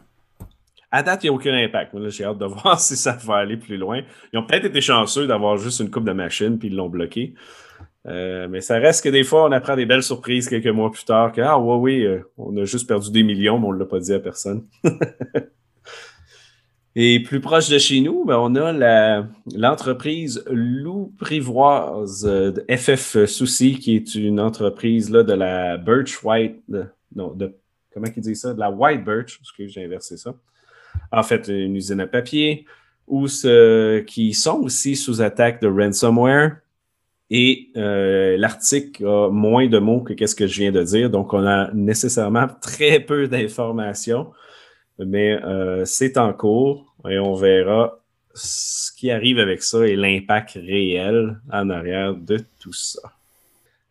À 0.92 1.02
date, 1.02 1.24
il 1.24 1.28
n'y 1.28 1.30
a 1.30 1.34
aucun 1.34 1.54
impact. 1.54 1.92
J'ai 2.10 2.24
hâte 2.24 2.38
de 2.38 2.46
voir 2.46 2.80
si 2.80 2.96
ça 2.96 3.18
va 3.24 3.38
aller 3.38 3.58
plus 3.58 3.78
loin. 3.78 4.02
Ils 4.32 4.40
ont 4.40 4.46
peut-être 4.46 4.66
été 4.66 4.80
chanceux 4.80 5.28
d'avoir 5.28 5.58
juste 5.58 5.80
une 5.80 5.90
coupe 5.90 6.06
de 6.06 6.12
machines 6.12 6.60
puis 6.60 6.68
ils 6.68 6.76
l'ont 6.76 6.90
bloqué. 6.90 7.34
Euh, 8.06 8.48
mais 8.50 8.60
ça 8.62 8.80
reste 8.80 9.04
que 9.04 9.10
des 9.10 9.24
fois, 9.24 9.46
on 9.46 9.52
apprend 9.52 9.76
des 9.76 9.86
belles 9.86 10.04
surprises 10.04 10.50
quelques 10.50 10.68
mois 10.68 10.92
plus 10.92 11.06
tard 11.06 11.32
que 11.32 11.42
Ah, 11.42 11.58
ouais, 11.58 11.76
oui, 11.78 12.06
euh, 12.06 12.20
on 12.38 12.56
a 12.58 12.66
juste 12.66 12.88
perdu 12.88 13.12
des 13.12 13.24
millions, 13.24 13.60
mais 13.60 13.68
on 13.68 13.74
ne 13.74 13.80
l'a 13.80 13.86
pas 13.86 14.00
dit 14.00 14.14
à 14.14 14.20
personne. 14.20 14.66
Et 16.96 17.24
plus 17.24 17.42
proche 17.42 17.70
de 17.70 17.80
chez 17.80 18.02
nous, 18.02 18.24
ben, 18.24 18.38
on 18.38 18.56
a 18.56 19.26
l'entreprise 19.56 20.44
Loup 20.48 21.12
Privoise 21.18 22.24
euh, 22.28 22.52
de 22.52 22.64
FF 22.76 23.26
Souci, 23.26 23.80
qui 23.80 23.96
est 23.96 24.14
une 24.14 24.40
entreprise 24.40 25.10
là, 25.10 25.24
de 25.24 25.34
la 25.34 25.78
Birch 25.78 26.24
White. 26.24 26.62
non, 27.16 27.34
de, 27.34 27.56
comment 27.92 28.08
ils 28.16 28.22
disent 28.22 28.42
ça? 28.42 28.54
De 28.54 28.60
la 28.60 28.70
White 28.70 29.04
Birch, 29.04 29.40
que 29.58 29.66
j'ai 29.66 29.84
inversé 29.84 30.18
ça. 30.18 30.36
En 31.12 31.24
fait, 31.24 31.48
une 31.48 31.76
usine 31.76 32.02
à 32.02 32.06
papier, 32.06 32.66
ou 33.08 33.28
ce, 33.28 34.00
qui 34.02 34.34
sont 34.34 34.60
aussi 34.60 34.96
sous 34.96 35.22
attaque 35.22 35.62
de 35.62 35.68
ransomware. 35.68 36.58
Et 37.30 37.70
euh, 37.78 38.38
l'article 38.38 39.06
a 39.08 39.30
moins 39.30 39.68
de 39.68 39.80
mots 39.80 40.02
que 40.02 40.14
qu'est-ce 40.14 40.36
que 40.36 40.48
je 40.48 40.60
viens 40.60 40.72
de 40.72 40.84
dire, 40.84 41.10
donc 41.10 41.34
on 41.34 41.46
a 41.46 41.72
nécessairement 41.74 42.48
très 42.62 43.00
peu 43.00 43.28
d'informations, 43.28 44.32
mais 45.00 45.42
euh, 45.44 45.86
c'est 45.86 46.18
en 46.18 46.34
cours 46.34 46.96
et 47.10 47.18
on 47.20 47.34
verra 47.34 48.00
ce 48.36 48.92
qui 48.98 49.12
arrive 49.12 49.40
avec 49.40 49.64
ça 49.64 49.88
et 49.88 49.96
l'impact 49.96 50.54
réel 50.54 51.40
en 51.52 51.70
arrière 51.70 52.16
de 52.16 52.40
tout 52.60 52.74
ça. 52.74 53.02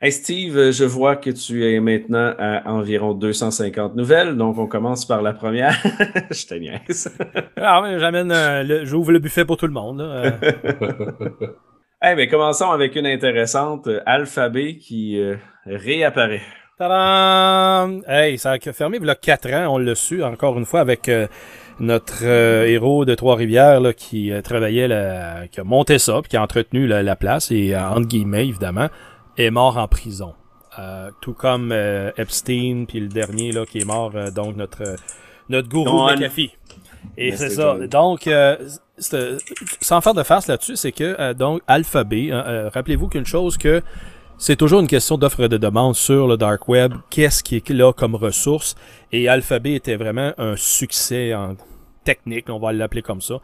Hey 0.01 0.11
Steve, 0.11 0.73
je 0.73 0.85
vois 0.85 1.15
que 1.15 1.31
tu 1.31 1.65
es 1.65 1.79
maintenant 1.79 2.35
à 2.37 2.69
environ 2.73 3.15
250 3.15 3.95
nouvelles, 3.95 4.37
donc 4.37 4.59
on 4.59 4.67
commence 4.67 5.07
par 5.07 5.23
la 5.23 5.33
première. 5.33 5.81
je 6.31 6.45
te 6.45 6.55
niaise. 6.55 7.17
ah 7.57 7.81
oui, 7.83 8.01
j'amène, 8.01 8.33
euh, 8.33 8.85
j'ouvre 8.85 9.13
le 9.13 9.21
buffet 9.21 9.45
pour 9.45 9.57
tout 9.57 9.69
le 9.69 9.73
monde. 9.73 10.03
Eh 12.05 12.17
bien, 12.17 12.27
commençons 12.27 12.73
avec 12.73 12.97
une 12.97 13.07
intéressante, 13.07 13.87
euh, 13.87 14.01
Alphabet, 14.07 14.75
qui 14.75 15.21
euh, 15.21 15.37
réapparaît. 15.67 16.43
Tadam! 16.77 18.03
Hey, 18.09 18.39
ça 18.39 18.53
a 18.53 18.73
fermé 18.73 18.99
il 19.01 19.07
y 19.07 19.09
a 19.11 19.15
4 19.15 19.53
ans, 19.53 19.75
on 19.75 19.79
l'a 19.79 19.95
su, 19.95 20.25
encore 20.25 20.59
une 20.59 20.65
fois, 20.65 20.81
avec 20.81 21.09
euh, 21.09 21.29
notre 21.79 22.25
héros 22.25 23.05
de 23.05 23.15
Trois-Rivières 23.15 23.95
qui 23.95 24.33
travaillait, 24.43 24.89
qui 25.53 25.61
a 25.61 25.65
monté 25.65 26.01
ça, 26.01 26.21
puis 26.23 26.31
qui 26.31 26.37
a 26.37 26.43
entretenu 26.43 26.89
la, 26.89 27.15
place, 27.15 27.53
et 27.53 27.77
entre 27.77 28.09
guillemets, 28.09 28.49
évidemment, 28.49 28.89
est 29.37 29.51
mort 29.51 29.79
en 29.79 29.87
prison. 29.87 30.35
tout 31.21 31.35
comme 31.35 31.73
Epstein, 32.17 32.85
puis 32.89 32.99
le 32.99 33.09
dernier 33.09 33.53
là, 33.53 33.65
qui 33.65 33.79
est 33.79 33.85
mort, 33.85 34.13
donc 34.35 34.57
notre, 34.57 34.97
notre 35.49 35.69
gourou 35.69 36.09
café. 36.19 36.51
Et 37.17 37.37
c'est 37.37 37.51
ça. 37.51 37.77
Donc, 37.87 38.29
sans 38.99 40.01
faire 40.01 40.15
de 40.15 40.23
farce 40.23 40.47
là-dessus, 40.47 40.77
c'est 40.77 40.93
que 40.93 41.17
euh, 41.19 41.35
donc 41.35 41.63
Alphabet, 41.67 42.31
hein, 42.31 42.45
euh, 42.47 42.71
rappelez-vous 42.73 43.09
qu'une 43.09 43.27
chose 43.27 43.57
que 43.57 43.83
c'est 44.39 44.57
toujours 44.57 44.81
une 44.81 44.87
question 44.87 45.19
d'offre 45.19 45.41
et 45.45 45.49
de 45.49 45.57
demande 45.57 45.95
sur 45.95 46.27
le 46.27 46.37
dark 46.37 46.69
web. 46.69 46.95
Qu'est-ce 47.11 47.43
qui 47.43 47.57
est 47.57 47.71
là 47.71 47.93
comme 47.93 48.15
ressource? 48.15 48.75
Et 49.13 49.29
Alphabet 49.29 49.75
était 49.75 49.97
vraiment 49.97 50.33
un 50.39 50.57
succès 50.57 51.35
en 51.35 51.55
technique, 52.05 52.47
on 52.49 52.59
va 52.59 52.73
l'appeler 52.73 53.03
comme 53.03 53.21
ça, 53.21 53.35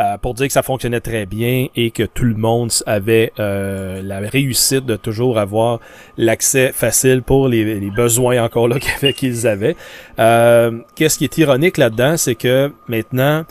euh, 0.00 0.18
pour 0.18 0.34
dire 0.34 0.46
que 0.46 0.52
ça 0.52 0.62
fonctionnait 0.62 1.00
très 1.00 1.26
bien 1.26 1.68
et 1.76 1.90
que 1.90 2.02
tout 2.02 2.24
le 2.24 2.34
monde 2.34 2.70
avait 2.86 3.32
la 3.38 4.20
réussite 4.20 4.84
de 4.86 4.96
toujours 4.96 5.38
avoir 5.38 5.80
l'accès 6.16 6.72
facile 6.72 7.22
pour 7.22 7.48
les, 7.48 7.90
besoins 7.90 8.42
encore 8.42 8.68
là 8.68 8.78
qu'ils 9.16 9.46
avaient. 9.46 9.76
Qu'est-ce 10.16 11.18
qui 11.18 11.24
est 11.24 11.38
ironique 11.38 11.76
là-dedans, 11.76 12.16
c'est 12.16 12.34
que 12.34 12.72
maintenant 12.88 13.44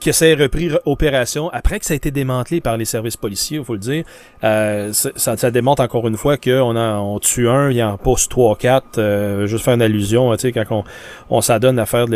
que 0.00 0.12
ça 0.12 0.26
ait 0.26 0.34
repris 0.34 0.70
opération 0.86 1.50
après 1.50 1.78
que 1.78 1.86
ça 1.86 1.92
a 1.92 1.96
été 1.96 2.10
démantelé 2.10 2.60
par 2.60 2.76
les 2.76 2.84
services 2.84 3.16
policiers, 3.16 3.58
il 3.58 3.64
faut 3.64 3.74
le 3.74 3.78
dire. 3.80 4.04
Euh, 4.44 4.92
ça, 4.92 5.36
ça, 5.36 5.50
démontre 5.50 5.82
encore 5.82 6.08
une 6.08 6.16
fois 6.16 6.36
qu'on 6.36 6.76
on 6.76 7.18
tue 7.18 7.48
un, 7.48 7.70
il 7.70 7.82
en 7.82 7.96
pousse 7.98 8.28
trois, 8.28 8.56
quatre. 8.56 8.98
Euh, 8.98 9.46
juste 9.46 9.64
faire 9.64 9.74
une 9.74 9.82
allusion, 9.82 10.34
tu 10.36 10.40
sais, 10.40 10.52
quand 10.52 10.64
on, 10.70 10.84
on 11.28 11.40
s'adonne 11.40 11.78
à 11.78 11.86
faire 11.86 12.06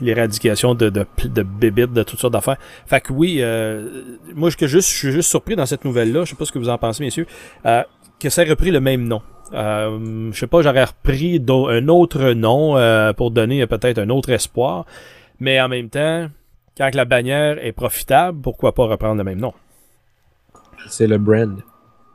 l'éradication 0.00 0.74
de, 0.74 0.88
de, 0.88 1.04
de 1.24 1.42
bébites, 1.42 1.92
de 1.92 2.02
toutes 2.02 2.20
sortes 2.20 2.32
d'affaires. 2.32 2.58
Fait 2.86 3.00
que 3.00 3.12
oui, 3.12 3.38
euh, 3.40 3.88
moi 4.34 4.50
je, 4.50 4.66
juste, 4.66 4.90
je 4.90 4.96
suis 4.96 5.12
juste 5.12 5.28
surpris 5.28 5.56
dans 5.56 5.66
cette 5.66 5.84
nouvelle-là, 5.84 6.24
je 6.24 6.30
sais 6.30 6.36
pas 6.36 6.44
ce 6.44 6.52
que 6.52 6.58
vous 6.58 6.68
en 6.68 6.78
pensez, 6.78 7.02
messieurs, 7.02 7.26
euh, 7.66 7.82
que 8.20 8.30
ça 8.30 8.44
ait 8.44 8.50
repris 8.50 8.70
le 8.70 8.80
même 8.80 9.06
nom. 9.06 9.22
Euh, 9.54 10.30
je 10.32 10.38
sais 10.38 10.46
pas, 10.46 10.62
j'aurais 10.62 10.84
repris 10.84 11.42
un 11.48 11.88
autre 11.88 12.32
nom 12.32 12.76
euh, 12.76 13.12
pour 13.12 13.30
donner 13.30 13.66
peut-être 13.66 13.98
un 13.98 14.08
autre 14.08 14.30
espoir. 14.30 14.86
Mais 15.40 15.60
en 15.60 15.68
même 15.68 15.88
temps, 15.88 16.28
quand 16.76 16.94
la 16.94 17.04
bannière 17.04 17.64
est 17.64 17.72
profitable, 17.72 18.40
pourquoi 18.40 18.74
pas 18.74 18.86
reprendre 18.86 19.18
le 19.18 19.24
même 19.24 19.40
nom? 19.40 19.52
C'est 20.88 21.06
le 21.06 21.18
brand. 21.18 21.62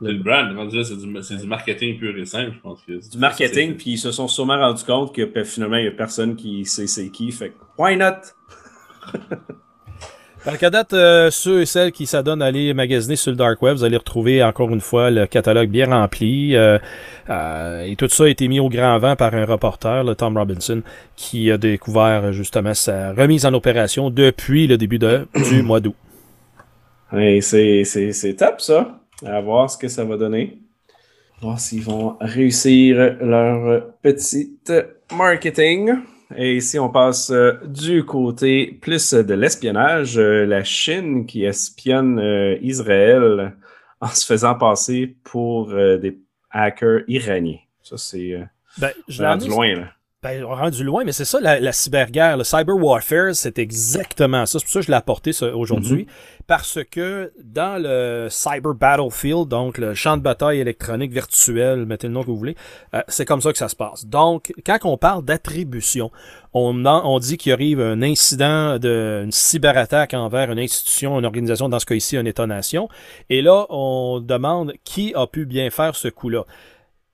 C'est 0.00 0.12
le 0.12 0.22
brand, 0.22 0.70
c'est 0.84 0.96
du, 0.96 1.40
du, 1.40 1.46
marketing 1.46 1.98
pur 1.98 2.16
et 2.16 2.24
simple, 2.24 2.52
je 2.54 2.60
pense. 2.60 2.82
Que 2.82 3.10
du 3.10 3.18
marketing, 3.18 3.76
puis 3.76 3.92
ils 3.92 3.98
se 3.98 4.12
sont 4.12 4.28
sûrement 4.28 4.58
rendus 4.58 4.84
compte 4.84 5.14
que 5.14 5.24
ben, 5.24 5.44
finalement, 5.44 5.76
il 5.76 5.82
n'y 5.82 5.88
a 5.88 5.92
personne 5.92 6.36
qui 6.36 6.64
sait 6.64 6.86
c'est 6.86 7.10
qui, 7.10 7.32
fait 7.32 7.52
why 7.78 7.96
not? 7.96 8.32
Par 10.48 10.56
qu'à 10.56 10.70
date, 10.70 10.94
euh, 10.94 11.30
ceux 11.30 11.60
et 11.60 11.66
celles 11.66 11.92
qui 11.92 12.06
s'adonnent 12.06 12.40
à 12.40 12.46
aller 12.46 12.72
magasiner 12.72 13.16
sur 13.16 13.30
le 13.30 13.36
Dark 13.36 13.60
Web, 13.60 13.76
vous 13.76 13.84
allez 13.84 13.98
retrouver 13.98 14.42
encore 14.42 14.70
une 14.70 14.80
fois 14.80 15.10
le 15.10 15.26
catalogue 15.26 15.68
bien 15.68 15.90
rempli. 15.90 16.56
Euh, 16.56 16.78
euh, 17.28 17.82
et 17.82 17.96
tout 17.96 18.08
ça 18.08 18.24
a 18.24 18.28
été 18.28 18.48
mis 18.48 18.58
au 18.58 18.70
grand 18.70 18.98
vent 18.98 19.14
par 19.14 19.34
un 19.34 19.44
reporter, 19.44 20.02
le 20.04 20.14
Tom 20.14 20.38
Robinson, 20.38 20.80
qui 21.16 21.50
a 21.50 21.58
découvert 21.58 22.32
justement 22.32 22.72
sa 22.72 23.12
remise 23.12 23.44
en 23.44 23.52
opération 23.52 24.08
depuis 24.08 24.66
le 24.66 24.78
début 24.78 24.98
de, 24.98 25.28
du 25.50 25.62
mois 25.62 25.80
d'août. 25.80 25.96
c'est 27.12 28.36
top 28.38 28.62
ça. 28.62 29.00
À 29.26 29.42
voir 29.42 29.70
ce 29.70 29.76
que 29.76 29.88
ça 29.88 30.02
va 30.04 30.16
donner. 30.16 30.56
voir 31.42 31.60
s'ils 31.60 31.82
vont 31.82 32.16
réussir 32.22 33.18
leur 33.20 33.82
petite 34.00 34.72
marketing. 35.14 35.92
Et 36.36 36.56
ici, 36.56 36.78
on 36.78 36.90
passe 36.90 37.30
euh, 37.30 37.54
du 37.64 38.04
côté 38.04 38.78
plus 38.80 39.14
de 39.14 39.34
l'espionnage. 39.34 40.18
Euh, 40.18 40.44
la 40.44 40.62
Chine 40.62 41.26
qui 41.26 41.44
espionne 41.44 42.18
euh, 42.18 42.58
Israël 42.60 43.56
en 44.00 44.08
se 44.08 44.26
faisant 44.26 44.54
passer 44.54 45.16
pour 45.24 45.68
des 45.70 46.18
hackers 46.50 47.00
iraniens. 47.08 47.58
Ça, 47.82 47.96
c'est 47.96 48.40
ben, 48.78 48.92
rendu 49.18 49.48
loin. 49.48 49.74
Là. 49.74 49.92
Ben, 50.20 50.42
rendu 50.42 50.82
loin, 50.82 51.04
mais 51.04 51.12
c'est 51.12 51.24
ça 51.24 51.38
la, 51.40 51.72
cyberguerre, 51.72 52.36
le 52.36 52.42
cyber 52.42 52.74
warfare, 52.74 53.36
c'est 53.36 53.56
exactement 53.60 54.46
ça. 54.46 54.58
C'est 54.58 54.64
pour 54.64 54.72
ça 54.72 54.80
que 54.80 54.86
je 54.86 54.90
l'ai 54.90 54.96
apporté 54.96 55.30
aujourd'hui. 55.44 56.06
Mm-hmm. 56.06 56.44
Parce 56.48 56.80
que 56.90 57.32
dans 57.44 57.80
le 57.80 58.26
cyber 58.28 58.74
battlefield, 58.74 59.46
donc 59.46 59.78
le 59.78 59.94
champ 59.94 60.16
de 60.16 60.22
bataille 60.22 60.58
électronique 60.58 61.12
virtuel, 61.12 61.86
mettez 61.86 62.08
le 62.08 62.14
nom 62.14 62.22
que 62.22 62.26
vous 62.26 62.36
voulez, 62.36 62.56
euh, 62.94 63.02
c'est 63.06 63.26
comme 63.26 63.40
ça 63.40 63.52
que 63.52 63.58
ça 63.58 63.68
se 63.68 63.76
passe. 63.76 64.06
Donc, 64.06 64.52
quand 64.66 64.78
on 64.82 64.96
parle 64.96 65.24
d'attribution, 65.24 66.10
on, 66.52 66.84
on 66.84 67.18
dit 67.20 67.36
qu'il 67.36 67.52
arrive 67.52 67.80
un 67.80 68.02
incident 68.02 68.76
de 68.80 69.22
une 69.22 69.30
cyberattaque 69.30 70.14
envers 70.14 70.50
une 70.50 70.58
institution, 70.58 71.16
une 71.20 71.26
organisation, 71.26 71.68
dans 71.68 71.78
ce 71.78 71.86
cas 71.86 71.94
ici, 71.94 72.16
un 72.16 72.24
État-nation. 72.24 72.88
Et 73.30 73.40
là, 73.40 73.66
on 73.68 74.18
demande 74.18 74.72
qui 74.82 75.14
a 75.14 75.28
pu 75.28 75.46
bien 75.46 75.70
faire 75.70 75.94
ce 75.94 76.08
coup-là. 76.08 76.44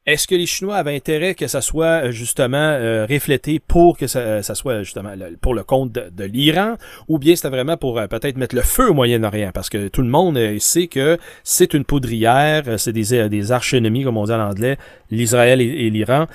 Est-ce 0.07 0.29
que 0.29 0.35
les 0.35 0.45
Chinois 0.45 0.77
avaient 0.77 0.95
intérêt 0.95 1.35
que 1.35 1.47
ça 1.47 1.63
soit 1.63 2.05
euh, 2.05 2.11
justement 2.11 2.59
euh, 2.59 3.07
reflété 3.09 3.59
pour 3.59 3.97
que 3.97 4.07
ça, 4.07 4.19
euh, 4.19 4.43
soit 4.43 4.83
justement 4.83 5.15
pour 5.41 5.55
le 5.55 5.65
compte 5.65 5.93
de, 5.93 6.25
l'Iran, 6.25 6.75
ou 7.09 7.19
bien 7.19 7.35
c'était 7.35 7.49
vraiment 7.49 7.79
pour 7.79 7.95
peut-être 7.95 8.37
mettre 8.37 8.55
le 8.55 8.61
feu 8.61 8.91
au 8.91 8.95
Moyen-Orient, 8.95 9.51
parce 9.55 9.71
que 9.71 9.89
tout 9.89 10.03
le 10.03 10.09
monde 10.09 10.39
sait 10.59 10.89
que 10.89 11.17
c'est 11.43 11.73
une 11.73 11.87
poudrière, 11.87 12.79
c'est 12.79 12.93
des, 12.93 13.29
des 13.31 13.53
arch-ennemis, 13.53 14.05
comme 14.05 14.19
on 14.19 14.25
dit 14.25 14.33
en 14.33 14.41
anglais, 14.41 14.77
l'Israël 15.11 15.63
et, 15.63 15.91
l'Iran 15.91 16.27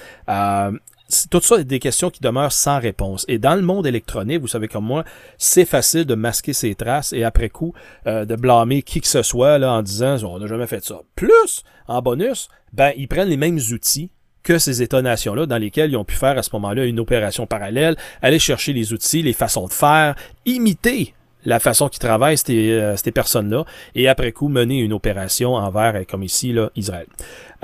tout 1.32 1.42
ça 1.42 1.56
est 1.56 1.64
des 1.64 1.80
questions 1.80 2.12
qui 2.12 2.22
demeurent 2.22 2.52
sans 2.52 2.80
réponse. 2.80 3.26
Et 3.28 3.40
dans 3.40 3.56
le 3.56 3.64
monde 3.64 3.88
électronique, 3.88 4.42
vous 4.42 4.48
savez 4.48 4.68
comme 4.68 4.86
moi, 4.86 5.04
c'est 5.40 5.66
facile 5.66 6.06
de 6.06 6.14
masquer 6.14 6.54
ses 6.54 6.76
traces 6.76 7.14
et 7.14 7.24
après 7.24 7.50
coup 7.50 7.74
de 8.06 8.36
blâmer 8.36 8.84
qui 8.84 9.02
que 9.02 9.08
ce 9.08 9.24
soit 9.24 9.56
en 9.60 9.82
disant 9.82 10.18
on 10.24 10.38
n'a 10.38 10.46
jamais 10.46 10.68
fait 10.68 10.84
ça. 10.84 11.00
Plus, 11.16 11.64
en 11.90 12.02
bonus, 12.02 12.48
ben 12.72 12.94
ils 12.96 13.08
prennent 13.08 13.28
les 13.28 13.38
mêmes 13.38 13.60
outils 13.72 14.12
que 14.44 14.58
ces 14.58 14.82
États-nations-là 14.82 15.46
dans 15.46 15.58
lesquels 15.58 15.92
ils 15.92 15.98
ont 15.98 16.06
pu 16.06 16.16
faire 16.16 16.38
à 16.38 16.44
ce 16.44 16.50
moment-là 16.54 16.86
une 16.86 17.00
opération 17.00 17.46
parallèle, 17.46 17.98
aller 18.22 18.40
chercher 18.40 18.74
les 18.74 18.94
outils, 18.94 19.22
les 19.22 19.34
façons 19.34 19.68
de 19.68 19.74
faire, 19.74 20.16
imiter 20.46 21.14
la 21.46 21.60
façon 21.60 21.90
qu'ils 21.90 22.00
travaillent 22.00 22.38
ces, 22.38 22.72
euh, 22.72 22.96
ces 22.96 23.12
personnes-là, 23.12 23.66
et 23.96 24.08
après 24.08 24.32
coup 24.32 24.50
mener 24.50 24.80
une 24.80 24.94
opération 24.94 25.56
envers, 25.56 26.06
comme 26.08 26.24
ici, 26.24 26.54
là, 26.54 26.70
Israël. 26.76 27.08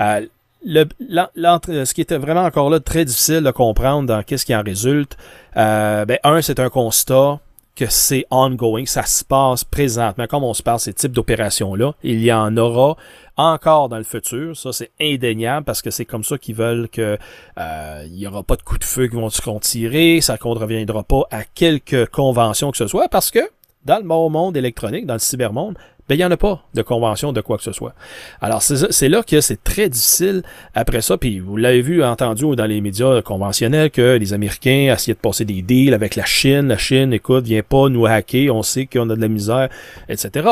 Euh, 0.00 0.26
le, 0.64 0.84
ce 1.00 1.94
qui 1.94 2.00
était 2.00 2.18
vraiment 2.18 2.42
encore 2.42 2.70
là 2.70 2.80
très 2.80 3.04
difficile 3.04 3.42
de 3.42 3.50
comprendre 3.50 4.08
dans 4.08 4.22
qu'est-ce 4.22 4.44
qui 4.44 4.54
en 4.54 4.62
résulte, 4.62 5.16
euh, 5.56 6.04
ben, 6.04 6.18
un, 6.24 6.42
c'est 6.42 6.58
un 6.58 6.70
constat 6.70 7.40
que 7.76 7.86
c'est 7.88 8.26
ongoing, 8.30 8.86
ça 8.86 9.04
se 9.04 9.24
passe 9.24 9.62
présentement, 9.62 10.26
comme 10.26 10.42
on 10.42 10.54
se 10.54 10.62
parle, 10.62 10.80
ces 10.80 10.94
types 10.94 11.12
d'opérations-là. 11.12 11.92
Il 12.02 12.24
y 12.24 12.32
en 12.32 12.56
aura 12.56 12.96
encore 13.36 13.88
dans 13.90 13.98
le 13.98 14.04
futur, 14.04 14.56
ça 14.56 14.72
c'est 14.72 14.90
indéniable 15.00 15.64
parce 15.64 15.82
que 15.82 15.90
c'est 15.90 16.06
comme 16.06 16.24
ça 16.24 16.38
qu'ils 16.38 16.54
veulent 16.54 16.88
que 16.88 17.18
euh, 17.58 18.02
il 18.06 18.16
y 18.16 18.26
aura 18.26 18.42
pas 18.42 18.56
de 18.56 18.62
coups 18.62 18.80
de 18.80 18.84
feu 18.84 19.08
qui 19.08 19.16
vont 19.16 19.28
se 19.28 19.42
tirer, 19.60 20.20
ça 20.22 20.38
ne 20.42 20.48
reviendra 20.48 21.02
pas 21.02 21.22
à 21.30 21.44
quelque 21.44 22.06
convention 22.06 22.70
que 22.70 22.78
ce 22.78 22.86
soit 22.86 23.08
parce 23.08 23.30
que 23.30 23.40
dans 23.84 23.98
le 23.98 24.04
monde 24.04 24.56
électronique, 24.56 25.06
dans 25.06 25.14
le 25.14 25.20
cybermonde, 25.20 25.76
ben, 26.08 26.14
il 26.14 26.18
n'y 26.18 26.24
en 26.24 26.30
a 26.30 26.36
pas 26.36 26.62
de 26.74 26.82
convention 26.82 27.32
de 27.32 27.40
quoi 27.40 27.56
que 27.56 27.64
ce 27.64 27.72
soit. 27.72 27.94
Alors, 28.40 28.62
c'est 28.62 29.08
là 29.08 29.22
que 29.22 29.40
c'est 29.40 29.62
très 29.62 29.88
difficile 29.88 30.42
après 30.74 31.00
ça, 31.00 31.18
puis 31.18 31.40
vous 31.40 31.56
l'avez 31.56 31.82
vu, 31.82 32.04
entendu 32.04 32.54
dans 32.54 32.66
les 32.66 32.80
médias 32.80 33.22
conventionnels 33.22 33.90
que 33.90 34.16
les 34.16 34.32
Américains 34.32 34.92
essayaient 34.94 35.14
de 35.14 35.18
passer 35.18 35.44
des 35.44 35.62
deals 35.62 35.94
avec 35.94 36.14
la 36.14 36.24
Chine. 36.24 36.68
La 36.68 36.78
Chine, 36.78 37.12
écoute, 37.12 37.44
vient 37.44 37.62
pas 37.62 37.88
nous 37.88 38.06
hacker, 38.06 38.54
on 38.54 38.62
sait 38.62 38.86
qu'on 38.86 39.10
a 39.10 39.16
de 39.16 39.20
la 39.20 39.28
misère, 39.28 39.68
etc. 40.08 40.48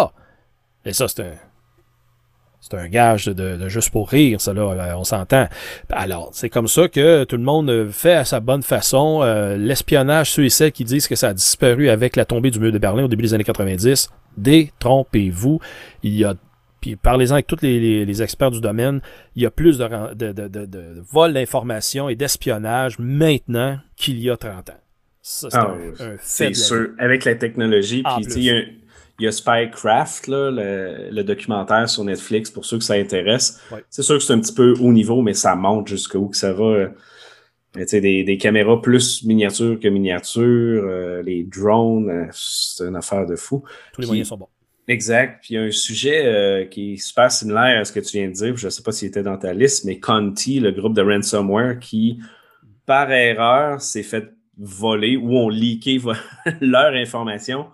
Et 0.85 0.93
ça, 0.93 1.07
c'est 1.09 1.21
un, 1.21 1.33
c'est 2.65 2.79
un 2.79 2.89
gage 2.89 3.27
de, 3.27 3.69
juste 3.69 3.91
pour 3.91 4.09
rire, 4.09 4.41
ça 4.41 4.55
là, 4.55 4.63
euh, 4.63 4.95
on 4.97 5.05
s'entend. 5.05 5.49
Alors, 5.91 6.31
c'est 6.33 6.49
comme 6.49 6.67
ça 6.67 6.89
que 6.89 7.25
tout 7.25 7.37
le 7.37 7.43
monde 7.43 7.91
fait 7.91 8.15
à 8.15 8.25
sa 8.25 8.41
bonne 8.41 8.63
façon. 8.63 9.21
Euh, 9.23 9.59
l'espionnage, 9.59 10.31
ceux 10.31 10.47
et 10.47 10.49
celles 10.49 10.73
qui 10.73 10.85
disent 10.85 11.07
que 11.07 11.15
ça 11.15 11.29
a 11.29 11.35
disparu 11.35 11.91
avec 11.91 12.17
la 12.17 12.25
tombée 12.25 12.51
du 12.51 12.59
mur 12.61 12.73
de 12.73 12.79
Berlin 12.79 13.05
au 13.05 13.09
début 13.09 13.23
des 13.23 13.35
années 13.35 13.45
90, 13.45 14.09
détrompez-vous. 14.39 15.61
Il 16.03 16.17
y 16.17 16.25
a 16.25 16.35
puis 16.81 16.97
parlez-en 16.97 17.35
avec 17.35 17.47
tous 17.47 17.63
les, 17.63 18.23
experts 18.23 18.51
du 18.51 18.61
domaine, 18.61 19.01
il 19.37 19.43
y 19.43 19.47
a 19.47 19.51
plus 19.51 19.79
de, 19.79 20.15
de, 20.15 20.33
de, 20.33 20.67
de 20.67 21.03
vol 21.11 21.33
d'informations 21.33 22.11
et 22.11 22.15
d'espionnage 22.15 22.99
maintenant 22.99 23.79
qu'il 23.97 24.21
y 24.21 24.29
a 24.29 24.37
30 24.37 24.71
ans. 24.71 24.73
Ça, 25.23 25.49
c'est 25.51 25.57
ah 25.57 25.75
un, 26.01 26.17
C'est 26.21 26.55
sûr, 26.55 26.91
avec 26.99 27.25
la 27.25 27.35
technologie. 27.37 28.03
Puis, 28.03 28.27
il 28.37 28.43
y 28.43 28.51
a 28.51 28.61
il 29.19 29.25
y 29.25 29.29
a 29.29 29.33
Spycraft, 29.33 30.27
là, 30.27 30.51
le, 30.51 31.23
documentaire 31.23 31.89
sur 31.89 32.05
Netflix, 32.05 32.51
pour 32.51 32.65
ceux 32.65 32.79
que 32.79 32.85
ça 32.85 32.95
intéresse. 32.95 33.61
C'est 33.89 34.03
sûr 34.03 34.17
que 34.19 34.23
c'est 34.23 34.33
un 34.33 34.41
petit 34.41 34.55
peu 34.55 34.75
haut 34.81 34.93
niveau, 34.93 35.23
mais 35.23 35.35
ça 35.35 35.55
monte 35.55 35.89
jusqu'où 35.89 36.29
que 36.29 36.37
ça 36.37 36.53
va. 36.53 36.65
Euh, 36.65 36.89
des, 37.77 38.23
des 38.23 38.39
caméras 38.39 38.81
plus 38.81 39.25
miniatures 39.25 39.81
que 39.81 39.89
miniatures, 39.89 40.85
euh, 40.85 41.23
les 41.23 41.43
drones, 41.43 42.09
euh, 42.09 42.27
c'est 42.33 42.85
une 42.85 42.97
affaire 42.97 43.27
de 43.27 43.35
fou. 43.35 43.65
Tous 43.93 44.01
les 44.01 44.07
moyens 44.07 44.29
sont 44.29 44.37
bons. 44.37 44.49
Exact. 44.87 45.41
Puis 45.43 45.55
il 45.55 45.57
y 45.57 45.59
a 45.59 45.63
un 45.63 45.71
sujet 45.71 46.69
qui 46.71 46.93
est 46.93 46.97
super 46.97 47.33
similaire 47.33 47.81
à 47.81 47.85
ce 47.85 47.93
que 47.93 48.01
tu 48.01 48.19
viens 48.19 48.29
de 48.29 48.35
dire. 48.35 48.57
Je 48.57 48.67
ne 48.67 48.71
sais 48.71 48.83
pas 48.83 48.93
s'il 48.93 49.09
était 49.09 49.23
dans 49.23 49.39
ta 49.39 49.55
liste, 49.55 49.85
mais 49.87 49.99
Conti, 49.99 50.61
le 50.61 50.73
groupe 50.73 50.95
de 50.95 51.01
ransomware, 51.01 51.79
qui, 51.79 52.19
par 52.85 53.11
erreur, 53.11 53.81
s'est 53.81 54.03
fait 54.03 54.31
voler 54.59 55.17
ou 55.17 55.37
ont 55.37 55.49
leaké 55.49 56.01
leur 56.61 56.93
information 56.93 57.67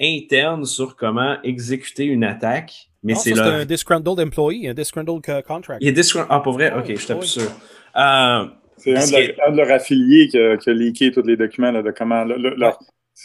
interne 0.00 0.64
sur 0.64 0.96
comment 0.96 1.36
exécuter 1.42 2.04
une 2.04 2.24
attaque. 2.24 2.90
Mais 3.02 3.14
c'est 3.14 3.38
un 3.38 3.64
disgruntled 3.64 4.18
employee, 4.18 4.68
un 4.68 4.74
disgruntled 4.74 5.22
contract. 5.46 5.78
Il 5.82 5.98
est 5.98 6.16
Ah, 6.28 6.40
pour 6.40 6.54
vrai? 6.54 6.72
Ok, 6.72 6.86
je 6.88 6.94
suis 6.96 7.14
plus 7.14 7.26
sûr. 7.26 7.50
Euh, 7.96 8.46
c'est 8.78 8.96
un, 8.96 9.50
de 9.52 9.56
leurs 9.56 9.70
affiliés 9.70 10.28
qui 10.28 10.38
a, 10.38 10.56
qui 10.56 10.70
a 10.70 10.72
leaké 10.72 11.12
tous 11.12 11.22
les 11.22 11.36
documents 11.36 11.72
de 11.72 11.90
comment. 11.90 12.26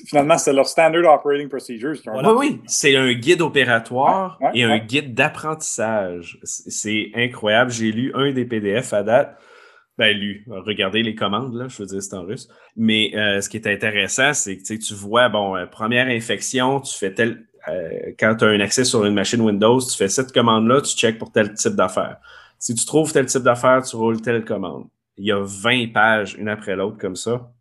Finalement, 0.07 0.37
c'est 0.37 0.53
leur 0.53 0.67
Standard 0.67 1.11
Operating 1.11 1.49
Procedures. 1.49 1.95
Oui, 2.05 2.33
oui, 2.37 2.61
c'est 2.67 2.95
un 2.95 3.11
guide 3.13 3.41
opératoire 3.41 4.39
et 4.53 4.63
un 4.63 4.77
guide 4.77 5.15
d'apprentissage. 5.15 6.37
C'est 6.43 7.09
incroyable. 7.15 7.71
J'ai 7.71 7.91
lu 7.91 8.11
un 8.13 8.31
des 8.31 8.45
PDF 8.45 8.93
à 8.93 9.01
date. 9.01 9.35
Ben, 9.99 10.17
lui, 10.17 10.45
regardez 10.47 11.03
les 11.03 11.13
commandes, 11.13 11.55
là, 11.55 11.67
je 11.67 11.77
veux 11.77 11.85
dire, 11.85 12.01
c'est 12.01 12.13
en 12.13 12.23
russe. 12.23 12.47
Mais 12.77 13.11
euh, 13.15 13.41
ce 13.41 13.49
qui 13.49 13.57
est 13.57 13.67
intéressant, 13.67 14.33
c'est 14.33 14.55
que 14.55 14.63
tu 14.63 14.93
vois, 14.93 15.27
bon, 15.27 15.57
euh, 15.57 15.65
première 15.65 16.07
infection, 16.07 16.79
tu 16.79 16.97
fais 16.97 17.13
tel. 17.13 17.45
Euh, 17.67 18.13
quand 18.17 18.33
tu 18.37 18.45
as 18.45 18.47
un 18.47 18.61
accès 18.61 18.85
sur 18.85 19.03
une 19.03 19.13
machine 19.13 19.41
Windows, 19.41 19.81
tu 19.81 19.97
fais 19.97 20.07
cette 20.07 20.31
commande-là, 20.31 20.79
tu 20.79 20.95
checkes 20.95 21.19
pour 21.19 21.33
tel 21.33 21.53
type 21.53 21.73
d'affaires. 21.75 22.15
Si 22.59 22.73
tu 22.75 22.85
trouves 22.85 23.11
tel 23.11 23.25
type 23.25 23.43
d'affaires, 23.43 23.83
tu 23.83 23.97
roules 23.97 24.21
telle 24.21 24.45
commande. 24.45 24.87
Il 25.17 25.25
y 25.25 25.33
a 25.33 25.43
20 25.43 25.91
pages, 25.91 26.35
une 26.35 26.47
après 26.47 26.77
l'autre, 26.77 26.97
comme 26.97 27.17
ça. 27.17 27.51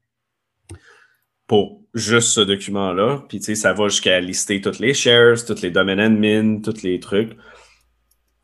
pour 1.48 1.82
juste 1.94 2.28
ce 2.28 2.40
document-là. 2.42 3.24
Puis, 3.28 3.40
tu 3.40 3.46
sais, 3.46 3.54
ça 3.56 3.72
va 3.72 3.88
jusqu'à 3.88 4.20
lister 4.20 4.60
toutes 4.60 4.78
les 4.78 4.94
shares, 4.94 5.44
tous 5.44 5.62
les 5.62 5.70
domaines 5.72 5.98
admin, 5.98 6.60
tous 6.60 6.82
les 6.82 7.00
trucs. 7.00 7.36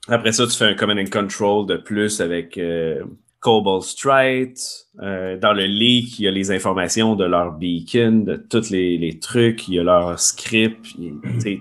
Après 0.08 0.32
ça, 0.32 0.46
tu 0.46 0.56
fais 0.56 0.64
un 0.64 0.74
command 0.74 0.98
and 0.98 1.10
control 1.10 1.66
de 1.66 1.76
plus 1.76 2.20
avec 2.20 2.58
euh, 2.58 3.04
Cobalt 3.44 3.82
Strike. 3.82 4.58
Euh, 5.02 5.36
dans 5.36 5.52
le 5.52 5.64
leak, 5.64 6.18
il 6.18 6.24
y 6.24 6.28
a 6.28 6.30
les 6.30 6.50
informations 6.50 7.14
de 7.14 7.24
leur 7.24 7.52
beacon, 7.52 8.24
de 8.24 8.36
tous 8.36 8.70
les, 8.70 9.18
trucs, 9.20 9.68
il 9.68 9.74
y 9.74 9.78
a 9.78 9.82
leur 9.82 10.18
script, 10.18 10.86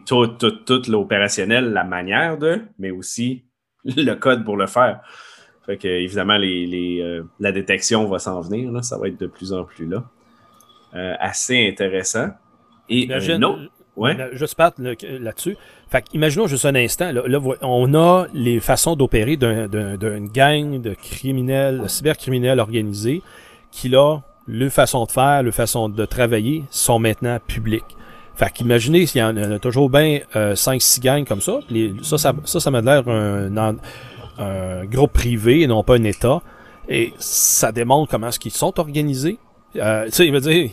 tout, 0.06 0.28
tout, 0.28 0.52
tout 0.52 0.82
l'opérationnel, 0.90 1.74
la 1.74 1.84
manière 1.84 2.38
de, 2.38 2.62
mais 2.80 2.90
aussi 2.90 3.44
le 3.84 4.14
code 4.14 4.46
pour 4.46 4.56
le 4.56 4.68
faire. 4.68 5.02
Fait 5.66 5.76
que, 5.78 5.88
évidemment, 5.90 6.38
les, 6.38 7.02
euh, 7.02 7.24
la 7.40 7.52
détection 7.52 8.08
va 8.08 8.20
s'en 8.20 8.40
venir, 8.40 8.72
là, 8.72 8.82
ça 8.82 8.98
va 8.98 9.10
être 9.10 9.20
de 9.20 9.28
plus 9.28 9.52
en 9.52 9.66
plus 9.66 9.88
là. 9.88 10.06
Euh, 10.96 11.16
assez 11.20 11.68
intéressant. 11.68 12.30
Et 12.88 13.08
non. 13.38 13.68
Ouais. 13.96 14.18
Je 14.34 14.46
parle 14.56 14.74
là-dessus. 15.20 15.58
Fait 15.89 16.04
imaginons 16.14 16.48
juste 16.48 16.66
un 16.66 16.76
instant, 16.76 17.12
là, 17.12 17.39
on 17.62 17.94
a 17.94 18.26
les 18.34 18.60
façons 18.60 18.96
d'opérer 18.96 19.38
d'une 19.38 20.30
gang 20.34 20.82
de 20.82 20.94
criminels, 20.96 21.84
cybercriminels 21.88 22.60
organisés, 22.60 23.22
qui 23.72 23.89
là, 23.89 24.22
le 24.48 24.70
façon 24.70 25.06
de 25.06 25.12
faire, 25.12 25.44
le 25.44 25.52
façon 25.52 25.89
de 25.89 26.06
travailler 26.06 26.64
sont 26.70 27.00
maintenant 27.00 27.38
publics. 27.46 27.84
Fait 28.36 28.52
qu'imaginez 28.52 29.06
s'il 29.06 29.22
y 29.22 29.24
en 29.24 29.38
a 29.38 29.60
toujours 29.60 29.89
bien 29.89 30.22
5-6 30.34 30.98
euh, 30.98 31.02
gangs 31.02 31.26
comme 31.26 31.41
ça, 31.41 31.60
ça, 32.02 32.18
ça, 32.18 32.34
ça, 32.46 32.60
ça 32.60 32.72
m'a 32.72 32.82
l'air 32.82 33.08
un, 33.08 33.76
un, 34.39 34.86
groupe 34.86 35.14
privé 35.14 35.62
et 35.62 35.68
non 35.68 35.84
pas 35.84 35.96
un 35.96 36.04
État. 36.04 36.41
Et 36.89 37.14
ça 37.20 37.72
démontre 37.72 38.12
comment 38.12 38.28
est-ce 38.28 38.39
qu'ils 38.39 38.52
sont 38.52 38.78
organisés. 38.80 39.38
Euh, 39.76 40.06
tu 40.06 40.12
sais, 40.12 40.26
il 40.28 40.34
veut 40.34 40.41
dire, 40.41 40.72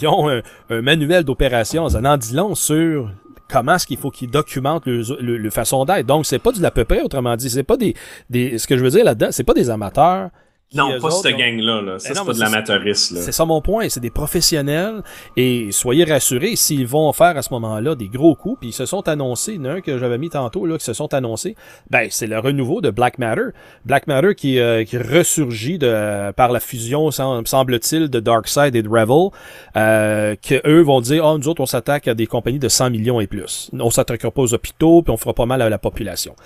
ils 0.00 0.06
ont 0.06 0.28
un, 0.28 0.82
manuel 0.82 1.24
d'opération, 1.24 1.88
ça 1.88 2.00
en 2.02 2.16
dit 2.16 2.34
long 2.34 2.54
sur 2.54 3.10
comment 3.50 3.74
est-ce 3.74 3.86
qu'il 3.86 3.96
faut 3.96 4.10
qu'ils 4.10 4.30
documentent 4.30 4.86
le, 4.86 5.50
façon 5.50 5.84
d'être. 5.84 6.06
Donc, 6.06 6.26
c'est 6.26 6.38
pas 6.38 6.52
du 6.52 6.64
à 6.64 6.70
peu 6.70 6.84
près, 6.84 7.00
autrement 7.00 7.36
dit. 7.36 7.48
C'est 7.48 7.62
pas 7.62 7.76
des, 7.76 7.94
des, 8.28 8.58
ce 8.58 8.66
que 8.66 8.76
je 8.76 8.82
veux 8.82 8.90
dire 8.90 9.04
là-dedans, 9.04 9.28
c'est 9.30 9.44
pas 9.44 9.54
des 9.54 9.70
amateurs 9.70 10.30
non, 10.74 11.00
pas 11.00 11.10
cette 11.10 11.36
gang-là. 11.36 11.80
Là. 11.80 11.98
Ça, 11.98 12.12
c'est 12.14 12.24
pas 12.24 12.32
de 12.34 12.40
l'amateurisme. 12.40 13.16
C'est 13.20 13.32
ça 13.32 13.46
mon 13.46 13.62
point. 13.62 13.88
C'est 13.88 14.00
des 14.00 14.10
professionnels. 14.10 15.02
Et 15.36 15.72
soyez 15.72 16.04
rassurés, 16.04 16.56
s'ils 16.56 16.86
vont 16.86 17.10
faire 17.14 17.36
à 17.38 17.42
ce 17.42 17.52
moment-là 17.54 17.94
des 17.94 18.08
gros 18.08 18.34
coups, 18.34 18.60
puis 18.60 18.68
ils 18.70 18.74
se 18.74 18.84
sont 18.84 19.08
annoncés, 19.08 19.54
il 19.54 19.64
y 19.64 19.66
en 19.66 19.70
a 19.70 19.74
un 19.74 19.80
que 19.80 19.98
j'avais 19.98 20.18
mis 20.18 20.28
tantôt, 20.28 20.66
là, 20.66 20.76
qui 20.76 20.84
se 20.84 20.92
sont 20.92 21.14
annoncés, 21.14 21.56
ben, 21.88 22.08
c'est 22.10 22.26
le 22.26 22.38
renouveau 22.38 22.82
de 22.82 22.90
Black 22.90 23.18
Matter. 23.18 23.48
Black 23.86 24.06
Matter 24.06 24.34
qui, 24.34 24.58
euh, 24.58 24.84
qui 24.84 24.98
ressurgit 24.98 25.78
de, 25.78 26.32
par 26.32 26.52
la 26.52 26.60
fusion, 26.60 27.10
semble-t-il, 27.10 28.08
de 28.08 28.20
Darkseid 28.20 28.76
et 28.76 28.82
de 28.82 28.88
Revel, 28.88 29.30
euh, 29.76 30.36
que 30.36 30.60
eux 30.68 30.82
vont 30.82 31.00
dire, 31.00 31.24
oh, 31.24 31.38
nous 31.38 31.48
autres, 31.48 31.62
on 31.62 31.66
s'attaque 31.66 32.08
à 32.08 32.14
des 32.14 32.26
compagnies 32.26 32.58
de 32.58 32.68
100 32.68 32.90
millions 32.90 33.20
et 33.20 33.26
plus. 33.26 33.70
On 33.72 33.90
s'attaquera 33.90 34.30
pas 34.30 34.42
aux 34.42 34.52
hôpitaux, 34.52 35.02
puis 35.02 35.12
on 35.12 35.16
fera 35.16 35.32
pas 35.32 35.46
mal 35.46 35.62
à 35.62 35.70
la 35.70 35.78
population. 35.78 36.36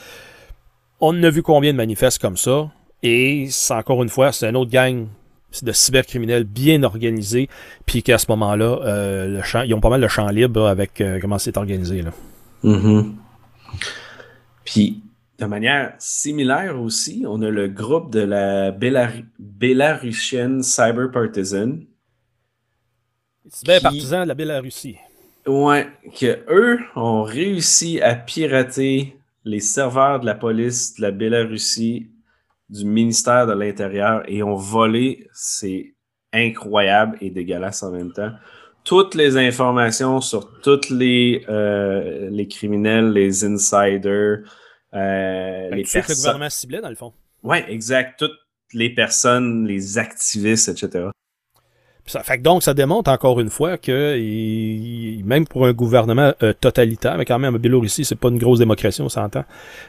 On 1.01 1.20
a 1.25 1.31
vu 1.31 1.43
combien 1.43 1.73
de 1.73 1.77
manifestes 1.77 2.20
comme 2.20 2.37
ça? 2.37 2.70
Et 3.03 3.46
c'est 3.50 3.74
encore 3.74 4.03
une 4.03 4.09
fois, 4.09 4.32
c'est 4.32 4.46
un 4.46 4.55
autre 4.55 4.70
gang 4.70 5.07
de 5.62 5.72
cybercriminels 5.72 6.44
bien 6.44 6.82
organisés, 6.82 7.48
puis 7.84 8.03
qu'à 8.03 8.18
ce 8.18 8.26
moment-là, 8.30 8.78
euh, 8.84 9.26
le 9.28 9.42
champ, 9.42 9.62
ils 9.62 9.74
ont 9.74 9.80
pas 9.80 9.90
mal 9.90 10.00
de 10.00 10.09
champ 10.09 10.28
libre 10.28 10.66
avec 10.66 11.00
euh, 11.00 11.18
comment 11.20 11.38
c'est 11.38 11.57
organisé. 11.57 12.03
Là. 12.03 12.12
Mm-hmm. 12.64 13.12
Puis, 14.64 15.03
de 15.38 15.44
manière 15.44 15.94
similaire 15.98 16.80
aussi, 16.80 17.24
on 17.28 17.42
a 17.42 17.50
le 17.50 17.68
groupe 17.68 18.12
de 18.12 18.20
la 18.20 18.70
Bélarusienne 18.70 20.62
Cyber 20.62 21.11
Partisan. 21.11 21.80
Cyber 23.50 23.82
partisan 23.82 24.22
de 24.22 24.28
la 24.28 24.34
Bélarussie. 24.34 24.96
Ouais, 25.46 25.88
que 26.18 26.38
eux 26.48 26.78
ont 26.94 27.24
réussi 27.24 28.00
à 28.00 28.14
pirater 28.14 29.16
les 29.44 29.59
serveurs 29.59 30.20
de 30.20 30.26
la 30.26 30.36
police 30.36 30.94
de 30.94 31.03
la 31.03 31.11
Bélarussie 31.11 32.07
du 32.73 32.87
ministère 32.87 33.47
de 33.47 33.53
l'Intérieur 33.53 34.23
et 34.27 34.43
ont 34.43 34.57
volé, 34.57 35.29
c'est 35.35 35.95
incroyable 36.33 37.18
et 37.20 37.31
dégueulasse 37.31 37.83
en 37.83 37.93
même 37.93 38.12
temps. 38.12 38.33
Toutes 38.83 39.14
les 39.14 39.37
informations 39.37 40.20
sur 40.20 40.61
tous 40.61 40.91
les, 40.91 41.45
euh, 41.49 42.31
les 42.31 42.49
criminels, 42.49 43.12
les 43.12 43.45
insiders, 43.45 44.41
euh, 44.95 45.70
les 45.70 45.83
personnes. 45.83 46.03
que 46.03 46.09
le 46.09 46.16
gouvernement 46.16 46.51
ciblait, 46.51 46.81
dans 46.81 46.89
le 46.89 46.97
fond. 46.97 47.12
Oui, 47.43 47.59
exact. 47.68 48.18
Toutes 48.18 48.39
les 48.73 48.91
personnes, 48.91 49.66
les 49.66 49.99
activistes, 49.99 50.68
etc. 50.68 51.11
Ça, 52.05 52.22
fait 52.22 52.38
donc, 52.38 52.62
ça 52.64 52.74
démontre 52.74 53.11
encore 53.11 53.38
une 53.40 53.48
fois 53.48 53.78
que 53.78 54.18
même 55.22 55.46
pour 55.46 55.66
un 55.66 55.72
gouvernement 55.72 56.32
euh, 56.42 56.53
totalitaire, 56.53 57.16
mais 57.16 57.24
quand 57.24 57.38
même, 57.38 57.57
Biélorussie, 57.59 58.05
c'est 58.05 58.16
pas 58.16 58.28
une 58.28 58.38
grosse 58.38 58.59
démocratie, 58.59 59.03
on 59.03 59.09
s'entend. 59.09 59.44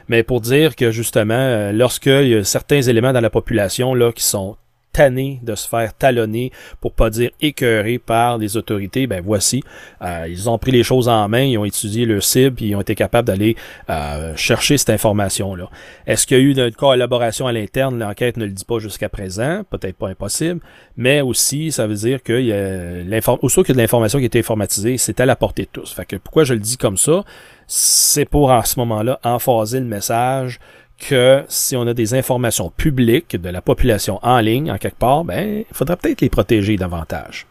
Mais 0.08 0.22
pour 0.22 0.40
dire 0.40 0.76
que 0.76 0.92
justement, 0.92 1.34
euh, 1.34 1.72
lorsqu'il 1.72 2.28
y 2.28 2.34
a 2.34 2.44
certains 2.44 2.82
éléments 2.82 3.12
dans 3.12 3.20
la 3.20 3.30
population 3.30 3.94
là 3.94 4.12
qui 4.12 4.22
sont 4.22 4.56
tanné 4.94 5.40
de 5.42 5.54
se 5.54 5.68
faire 5.68 5.92
talonner, 5.92 6.52
pour 6.80 6.92
pas 6.92 7.10
dire 7.10 7.30
écœuré 7.40 7.98
par 7.98 8.38
les 8.38 8.56
autorités, 8.56 9.06
ben 9.06 9.20
voici, 9.22 9.62
euh, 10.00 10.26
ils 10.28 10.48
ont 10.48 10.56
pris 10.56 10.70
les 10.70 10.84
choses 10.84 11.08
en 11.08 11.28
main, 11.28 11.42
ils 11.42 11.58
ont 11.58 11.64
étudié 11.64 12.06
leur 12.06 12.22
cible, 12.22 12.54
puis 12.54 12.66
ils 12.68 12.76
ont 12.76 12.80
été 12.80 12.94
capables 12.94 13.26
d'aller 13.26 13.56
euh, 13.90 14.34
chercher 14.36 14.78
cette 14.78 14.90
information-là. 14.90 15.68
Est-ce 16.06 16.26
qu'il 16.26 16.38
y 16.38 16.40
a 16.40 16.42
eu 16.42 16.52
une 16.52 16.70
collaboration 16.70 17.46
à 17.46 17.52
l'interne? 17.52 17.98
L'enquête 17.98 18.36
ne 18.36 18.44
le 18.44 18.52
dit 18.52 18.64
pas 18.64 18.78
jusqu'à 18.78 19.08
présent, 19.08 19.62
peut-être 19.68 19.96
pas 19.96 20.08
impossible, 20.08 20.60
mais 20.96 21.20
aussi, 21.20 21.72
ça 21.72 21.86
veut 21.86 21.96
dire 21.96 22.22
qu'il 22.22 22.44
y 22.46 22.52
a 22.52 23.02
de 23.02 23.78
l'information 23.78 24.18
qui 24.18 24.24
a 24.24 24.26
été 24.26 24.38
informatisée, 24.38 24.96
c'est 24.96 25.18
à 25.20 25.26
la 25.26 25.34
portée 25.34 25.62
de 25.62 25.68
tous. 25.72 25.92
Fait 25.92 26.06
que 26.06 26.16
pourquoi 26.16 26.44
je 26.44 26.54
le 26.54 26.60
dis 26.60 26.76
comme 26.76 26.96
ça? 26.96 27.24
C'est 27.66 28.26
pour, 28.26 28.52
à 28.52 28.64
ce 28.64 28.78
moment-là, 28.78 29.18
emphaser 29.24 29.80
le 29.80 29.86
message 29.86 30.60
que 30.98 31.44
si 31.48 31.76
on 31.76 31.86
a 31.86 31.94
des 31.94 32.14
informations 32.14 32.70
publiques 32.70 33.36
de 33.36 33.48
la 33.48 33.60
population 33.60 34.18
en 34.22 34.40
ligne, 34.40 34.70
en 34.70 34.78
quelque 34.78 34.98
part, 34.98 35.24
ben, 35.24 35.64
il 35.68 35.74
faudrait 35.74 35.96
peut-être 35.96 36.20
les 36.20 36.30
protéger 36.30 36.76
davantage. 36.76 37.46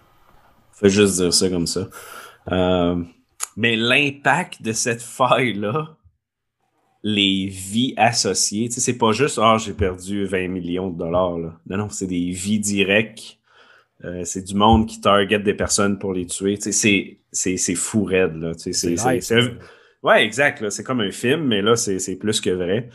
Faut 0.71 0.89
juste 0.89 1.15
dire 1.17 1.33
ça 1.33 1.49
comme 1.49 1.67
ça. 1.67 1.87
Euh, 2.51 3.01
mais 3.55 3.75
l'impact 3.75 4.61
de 4.61 4.71
cette 4.71 5.01
faille-là, 5.01 5.97
les 7.03 7.47
vies 7.47 7.93
associées, 7.97 8.69
tu 8.69 8.75
sais, 8.75 8.81
c'est 8.81 8.97
pas 8.97 9.11
juste, 9.11 9.39
ah, 9.41 9.57
j'ai 9.57 9.73
perdu 9.73 10.25
20 10.25 10.47
millions 10.47 10.89
de 10.89 10.97
dollars, 10.97 11.37
là. 11.37 11.59
Non, 11.67 11.77
non, 11.77 11.89
c'est 11.89 12.07
des 12.07 12.31
vies 12.31 12.59
directes. 12.59 13.37
Euh, 14.05 14.23
c'est 14.23 14.43
du 14.43 14.55
monde 14.55 14.87
qui 14.87 14.99
target 14.99 15.39
des 15.39 15.53
personnes 15.53 15.99
pour 15.99 16.13
les 16.13 16.25
tuer. 16.25 16.57
Tu 16.57 16.71
sais, 16.71 17.19
c'est 17.31 17.75
fou 17.75 18.03
raide, 18.05 18.35
là. 18.35 18.55
Tu 18.55 18.73
sais, 18.73 18.95
c'est... 18.97 19.57
Ouais, 20.01 20.25
exact. 20.25 20.69
C'est 20.69 20.83
comme 20.83 20.99
un 20.99 21.11
film, 21.11 21.45
mais 21.45 21.61
là, 21.61 21.75
c'est 21.75 22.15
plus 22.17 22.41
que 22.41 22.49
vrai. 22.49 22.89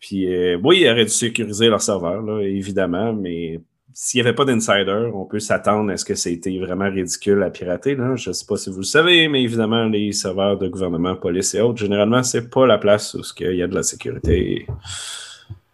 Puis 0.00 0.32
euh, 0.32 0.58
oui, 0.64 0.80
ils 0.80 0.90
auraient 0.90 1.04
dû 1.04 1.10
sécuriser 1.10 1.68
leur 1.68 1.82
serveur, 1.82 2.40
évidemment, 2.40 3.12
mais 3.12 3.60
s'il 3.92 4.22
n'y 4.22 4.26
avait 4.26 4.34
pas 4.34 4.44
d'insider, 4.44 5.10
on 5.12 5.26
peut 5.26 5.40
s'attendre 5.40 5.92
à 5.92 5.96
ce 5.96 6.04
que 6.04 6.14
c'était 6.14 6.58
vraiment 6.58 6.90
ridicule 6.90 7.42
à 7.42 7.50
pirater. 7.50 7.96
Je 8.16 8.30
ne 8.30 8.32
sais 8.32 8.46
pas 8.46 8.56
si 8.56 8.70
vous 8.70 8.78
le 8.78 8.84
savez, 8.84 9.28
mais 9.28 9.42
évidemment, 9.42 9.84
les 9.84 10.12
serveurs 10.12 10.56
de 10.58 10.68
gouvernement, 10.68 11.16
police 11.16 11.54
et 11.54 11.60
autres, 11.60 11.78
généralement, 11.78 12.22
c'est 12.22 12.48
pas 12.48 12.66
la 12.66 12.78
place 12.78 13.14
où 13.14 13.20
il 13.40 13.56
y 13.56 13.62
a 13.62 13.66
de 13.66 13.74
la 13.74 13.82
sécurité. 13.82 14.66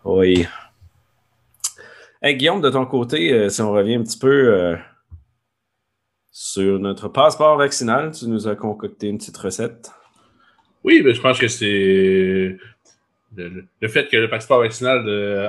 Oui. 0.04 0.46
Hey, 2.22 2.36
Guillaume, 2.36 2.60
de 2.60 2.70
ton 2.70 2.86
côté, 2.86 3.32
euh, 3.32 3.48
si 3.48 3.60
on 3.60 3.70
revient 3.70 3.96
un 3.96 4.02
petit 4.02 4.18
peu 4.18 4.52
euh, 4.54 4.76
sur 6.32 6.78
notre 6.78 7.08
passeport 7.08 7.56
vaccinal, 7.58 8.10
tu 8.10 8.26
nous 8.26 8.48
as 8.48 8.56
concocté 8.56 9.08
une 9.08 9.18
petite 9.18 9.36
recette. 9.36 9.90
Oui, 10.82 11.02
ben, 11.02 11.14
je 11.14 11.20
pense 11.20 11.38
que 11.38 11.48
c'est 11.48 12.56
le, 13.36 13.88
fait 13.88 14.08
que 14.08 14.16
le 14.16 14.28
passeport 14.28 14.60
vaccinal 14.60 15.00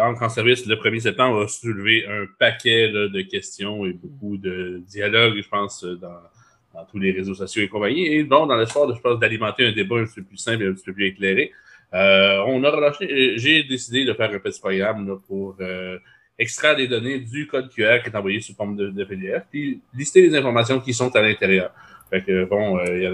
entre 0.01 0.23
en 0.23 0.29
service 0.29 0.65
le 0.65 0.75
1er 0.75 0.99
septembre 0.99 1.39
va 1.39 1.47
soulever 1.47 2.05
un 2.07 2.25
paquet 2.39 2.89
de 2.89 3.21
questions 3.21 3.85
et 3.85 3.93
beaucoup 3.93 4.37
de 4.37 4.81
dialogues, 4.87 5.41
je 5.41 5.47
pense, 5.47 5.83
dans, 5.83 6.85
tous 6.91 6.99
les 6.99 7.11
réseaux 7.11 7.33
sociaux 7.33 7.63
et 7.63 7.67
compagnie. 7.67 8.05
Et 8.05 8.23
bon, 8.23 8.45
dans 8.45 8.55
l'espoir, 8.55 8.93
je 8.93 9.01
pense, 9.01 9.19
d'alimenter 9.19 9.65
un 9.65 9.71
débat 9.71 9.97
un 9.97 10.05
petit 10.05 10.21
peu 10.21 10.23
plus 10.23 10.37
simple 10.37 10.63
et 10.63 10.67
un 10.67 10.73
petit 10.73 10.85
peu 10.85 10.93
plus 10.93 11.07
éclairé, 11.07 11.51
euh, 11.93 12.43
on 12.47 12.63
a 12.63 12.69
relâché, 12.69 13.37
j'ai 13.37 13.63
décidé 13.63 14.03
de 14.03 14.13
faire 14.13 14.29
un 14.31 14.39
petit 14.39 14.59
programme 14.59 15.19
pour 15.27 15.55
euh, 15.61 15.97
extraire 16.37 16.75
des 16.75 16.87
données 16.87 17.19
du 17.19 17.47
code 17.47 17.69
QR 17.69 17.99
qui 18.03 18.09
est 18.09 18.15
envoyé 18.15 18.41
sous 18.41 18.53
forme 18.53 18.75
de, 18.75 19.03
PDF, 19.05 19.43
puis 19.49 19.81
lister 19.93 20.21
les 20.21 20.35
informations 20.35 20.79
qui 20.79 20.93
sont 20.93 21.15
à 21.15 21.21
l'intérieur. 21.21 21.71
Fait 22.09 22.21
que, 22.21 22.45
bon, 22.45 22.77
euh, 22.77 22.97
il 22.97 23.03
y 23.03 23.05
a 23.05 23.11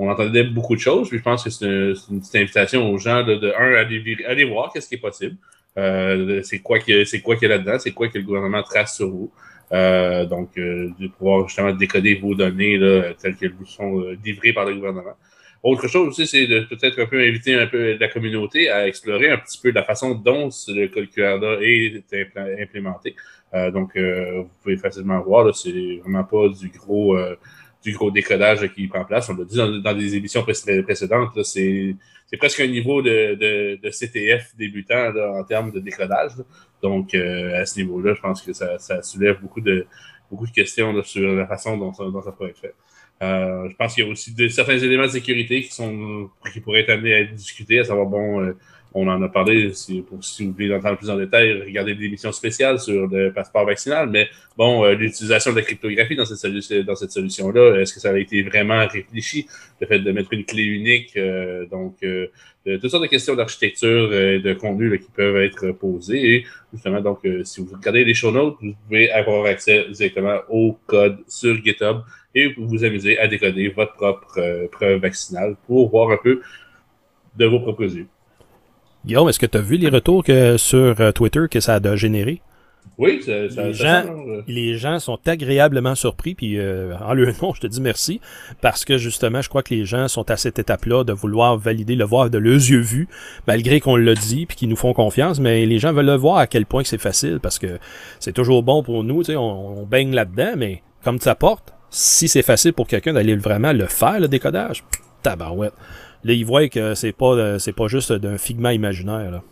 on 0.00 0.10
entendait 0.10 0.44
beaucoup 0.44 0.74
de 0.74 0.80
choses. 0.80 1.08
Puis 1.08 1.18
je 1.18 1.22
pense 1.22 1.44
que 1.44 1.50
c'est 1.50 1.66
une, 1.66 2.20
petite 2.20 2.36
invitation 2.36 2.90
aux 2.90 2.96
gens 2.96 3.22
de, 3.22 3.52
un, 3.56 3.74
à 3.74 4.30
aller, 4.30 4.44
voir 4.44 4.72
qu'est-ce 4.72 4.88
qui 4.88 4.94
est 4.94 4.98
possible. 4.98 5.36
Euh, 5.76 6.40
c'est 6.42 6.60
quoi 6.60 6.78
qu'il 6.78 6.96
y 6.96 7.44
a 7.44 7.48
là-dedans, 7.48 7.78
c'est 7.78 7.92
quoi 7.92 8.08
que 8.08 8.18
le 8.18 8.24
gouvernement 8.24 8.62
trace 8.62 8.96
sur 8.96 9.10
vous. 9.10 9.30
Euh, 9.72 10.24
donc, 10.24 10.56
euh, 10.56 10.88
de 10.98 11.06
pouvoir 11.08 11.46
justement 11.46 11.72
décoder 11.72 12.14
vos 12.16 12.34
données 12.34 12.78
là, 12.78 13.12
telles 13.14 13.36
qu'elles 13.36 13.52
vous 13.52 13.66
sont 13.66 14.02
livrées 14.24 14.54
par 14.54 14.64
le 14.64 14.74
gouvernement. 14.74 15.14
Autre 15.62 15.86
chose 15.86 16.08
aussi, 16.08 16.26
c'est 16.26 16.46
de 16.46 16.60
peut-être 16.60 16.98
un 16.98 17.06
peu 17.06 17.20
inviter 17.20 17.54
un 17.54 17.66
peu 17.66 17.98
la 17.98 18.08
communauté 18.08 18.70
à 18.70 18.88
explorer 18.88 19.30
un 19.30 19.36
petit 19.36 19.60
peu 19.62 19.70
la 19.70 19.84
façon 19.84 20.14
dont 20.14 20.48
le 20.68 20.86
code 20.86 21.10
QR 21.10 21.38
est 21.60 22.02
implémenté. 22.58 23.14
donc, 23.70 23.98
vous 23.98 24.48
pouvez 24.62 24.78
facilement 24.78 25.20
voir, 25.20 25.54
c'est 25.54 25.98
vraiment 26.02 26.24
pas 26.24 26.48
du 26.48 26.70
gros 26.70 27.14
du 27.82 27.92
gros 27.92 28.10
décodage 28.10 28.66
qui 28.74 28.86
prend 28.88 29.04
place. 29.04 29.28
On 29.28 29.36
l'a 29.36 29.44
dit 29.44 29.56
dans, 29.56 29.94
des 29.94 30.16
émissions 30.16 30.42
précédentes, 30.42 31.42
c'est 31.44 31.96
presque 32.38 32.60
un 32.60 32.66
niveau 32.66 33.02
de, 33.02 33.78
de, 33.82 33.90
CTF 33.90 34.54
débutant 34.56 35.12
en 35.38 35.44
termes 35.44 35.72
de 35.72 35.80
décodage. 35.80 36.32
Donc, 36.82 37.14
à 37.14 37.64
ce 37.64 37.78
niveau-là, 37.78 38.14
je 38.14 38.20
pense 38.20 38.42
que 38.42 38.52
ça, 38.52 38.78
ça, 38.78 39.02
soulève 39.02 39.40
beaucoup 39.40 39.60
de, 39.60 39.86
beaucoup 40.30 40.46
de 40.46 40.52
questions 40.52 41.02
sur 41.02 41.34
la 41.34 41.46
façon 41.46 41.76
dont, 41.76 41.92
dont 41.92 42.22
ça 42.22 42.32
pourrait 42.32 42.50
être 42.50 42.58
fait. 42.58 42.74
Euh, 43.22 43.68
je 43.68 43.76
pense 43.76 43.94
qu'il 43.94 44.04
y 44.04 44.08
a 44.08 44.10
aussi 44.10 44.34
de, 44.34 44.48
certains 44.48 44.78
éléments 44.78 45.04
de 45.04 45.10
sécurité 45.10 45.60
qui 45.62 45.72
sont 45.72 46.30
qui 46.52 46.60
pourraient 46.60 46.80
être 46.80 46.90
amenés 46.90 47.14
à 47.14 47.20
être 47.20 47.34
discutés, 47.34 47.78
à 47.78 47.84
savoir, 47.84 48.06
bon, 48.06 48.40
euh, 48.40 48.56
on 48.94 49.08
en 49.08 49.22
a 49.22 49.28
parlé, 49.28 49.72
si, 49.72 50.02
pour, 50.02 50.22
si 50.24 50.46
vous 50.46 50.52
voulez 50.52 50.74
entendre 50.74 50.98
plus 50.98 51.10
en 51.10 51.16
détail, 51.16 51.62
regardez 51.62 51.94
des 51.94 52.06
émissions 52.06 52.32
spéciales 52.32 52.78
sur 52.78 53.06
le 53.06 53.32
passeport 53.32 53.64
vaccinal, 53.64 54.08
mais 54.08 54.28
bon, 54.56 54.84
euh, 54.84 54.94
l'utilisation 54.94 55.52
de 55.52 55.56
la 55.56 55.62
cryptographie 55.62 56.16
dans 56.16 56.24
cette, 56.24 57.10
solution-là, 57.10 57.80
est-ce 57.80 57.94
que 57.94 58.00
ça 58.00 58.10
a 58.10 58.18
été 58.18 58.42
vraiment 58.42 58.86
réfléchi, 58.86 59.46
le 59.80 59.86
fait 59.86 60.00
de 60.00 60.12
mettre 60.12 60.32
une 60.32 60.44
clé 60.44 60.62
unique, 60.62 61.18
donc 61.70 61.96
toutes 62.00 62.90
sortes 62.90 63.02
de 63.02 63.08
questions 63.08 63.34
d'architecture 63.34 64.12
et 64.12 64.38
de 64.40 64.52
contenu 64.52 64.98
qui 64.98 65.10
peuvent 65.10 65.36
être 65.36 65.72
posées, 65.72 66.34
et 66.34 66.46
justement, 66.72 67.00
donc, 67.00 67.20
si 67.44 67.60
vous 67.60 67.74
regardez 67.74 68.04
les 68.04 68.14
show 68.14 68.30
notes, 68.30 68.56
vous 68.60 68.74
pouvez 68.86 69.10
avoir 69.10 69.46
accès 69.46 69.86
directement 69.90 70.38
au 70.48 70.76
code 70.86 71.18
sur 71.26 71.56
GitHub, 71.64 72.02
et 72.34 72.52
vous 72.52 72.68
vous 72.68 72.84
amusez 72.84 73.18
à 73.18 73.26
décoder 73.26 73.68
votre 73.68 73.94
propre 73.94 74.38
euh, 74.38 74.68
preuve 74.68 75.00
vaccinale 75.00 75.56
pour 75.66 75.90
voir 75.90 76.10
un 76.10 76.18
peu 76.22 76.40
de 77.36 77.46
vos 77.46 77.60
propres 77.60 77.96
yeux. 77.96 78.06
Guillaume, 79.04 79.28
est-ce 79.28 79.38
que 79.38 79.46
tu 79.46 79.58
as 79.58 79.60
vu 79.60 79.76
les 79.76 79.88
retours 79.88 80.24
que, 80.24 80.56
sur 80.56 81.00
euh, 81.00 81.12
Twitter 81.12 81.46
que 81.50 81.60
ça 81.60 81.74
a 81.82 81.96
généré? 81.96 82.42
Oui, 82.98 83.22
ça, 83.22 83.32
les, 83.32 83.72
gens, 83.72 84.04
euh. 84.06 84.42
les 84.46 84.76
gens 84.76 84.98
sont 84.98 85.18
agréablement 85.26 85.94
surpris, 85.94 86.34
puis 86.34 86.58
en 86.60 87.14
le 87.14 87.32
nom, 87.42 87.54
je 87.54 87.60
te 87.60 87.66
dis 87.66 87.80
merci, 87.80 88.20
parce 88.60 88.84
que 88.84 88.98
justement, 88.98 89.40
je 89.40 89.48
crois 89.48 89.62
que 89.62 89.74
les 89.74 89.86
gens 89.86 90.06
sont 90.08 90.30
à 90.30 90.36
cette 90.36 90.58
étape-là 90.58 91.04
de 91.04 91.12
vouloir 91.12 91.56
valider, 91.56 91.94
le 91.94 92.04
voir 92.04 92.28
de 92.28 92.36
leurs 92.36 92.54
yeux 92.54 92.80
vus, 92.80 93.08
malgré 93.46 93.80
qu'on 93.80 93.96
l'a 93.96 94.14
dit, 94.14 94.44
puis 94.44 94.56
qu'ils 94.56 94.68
nous 94.68 94.76
font 94.76 94.92
confiance, 94.92 95.40
mais 95.40 95.64
les 95.64 95.78
gens 95.78 95.92
veulent 95.92 96.06
le 96.06 96.16
voir 96.16 96.38
à 96.38 96.46
quel 96.46 96.66
point 96.66 96.84
c'est 96.84 97.00
facile, 97.00 97.38
parce 97.40 97.58
que 97.58 97.78
c'est 98.18 98.34
toujours 98.34 98.62
bon 98.62 98.82
pour 98.82 99.02
nous, 99.02 99.22
tu 99.22 99.32
sais, 99.32 99.36
on, 99.36 99.80
on 99.80 99.86
baigne 99.86 100.14
là-dedans, 100.14 100.52
mais 100.56 100.82
comme 101.02 101.18
ça 101.20 101.34
porte, 101.34 101.72
si 101.90 102.28
c'est 102.28 102.42
facile 102.42 102.72
pour 102.72 102.86
quelqu'un 102.86 103.12
d'aller 103.12 103.36
vraiment 103.36 103.72
le 103.72 103.86
faire, 103.86 104.20
le 104.20 104.28
décodage, 104.28 104.84
tabarouette. 105.22 105.74
Là, 106.24 106.32
ils 106.32 106.44
voient 106.44 106.68
que 106.68 106.94
c'est 106.94 107.12
pas, 107.12 107.34
euh, 107.34 107.58
c'est 107.58 107.72
pas 107.72 107.88
juste 107.88 108.12
d'un 108.12 108.38
figment 108.38 108.70
imaginaire. 108.70 109.30
Là. 109.30 109.42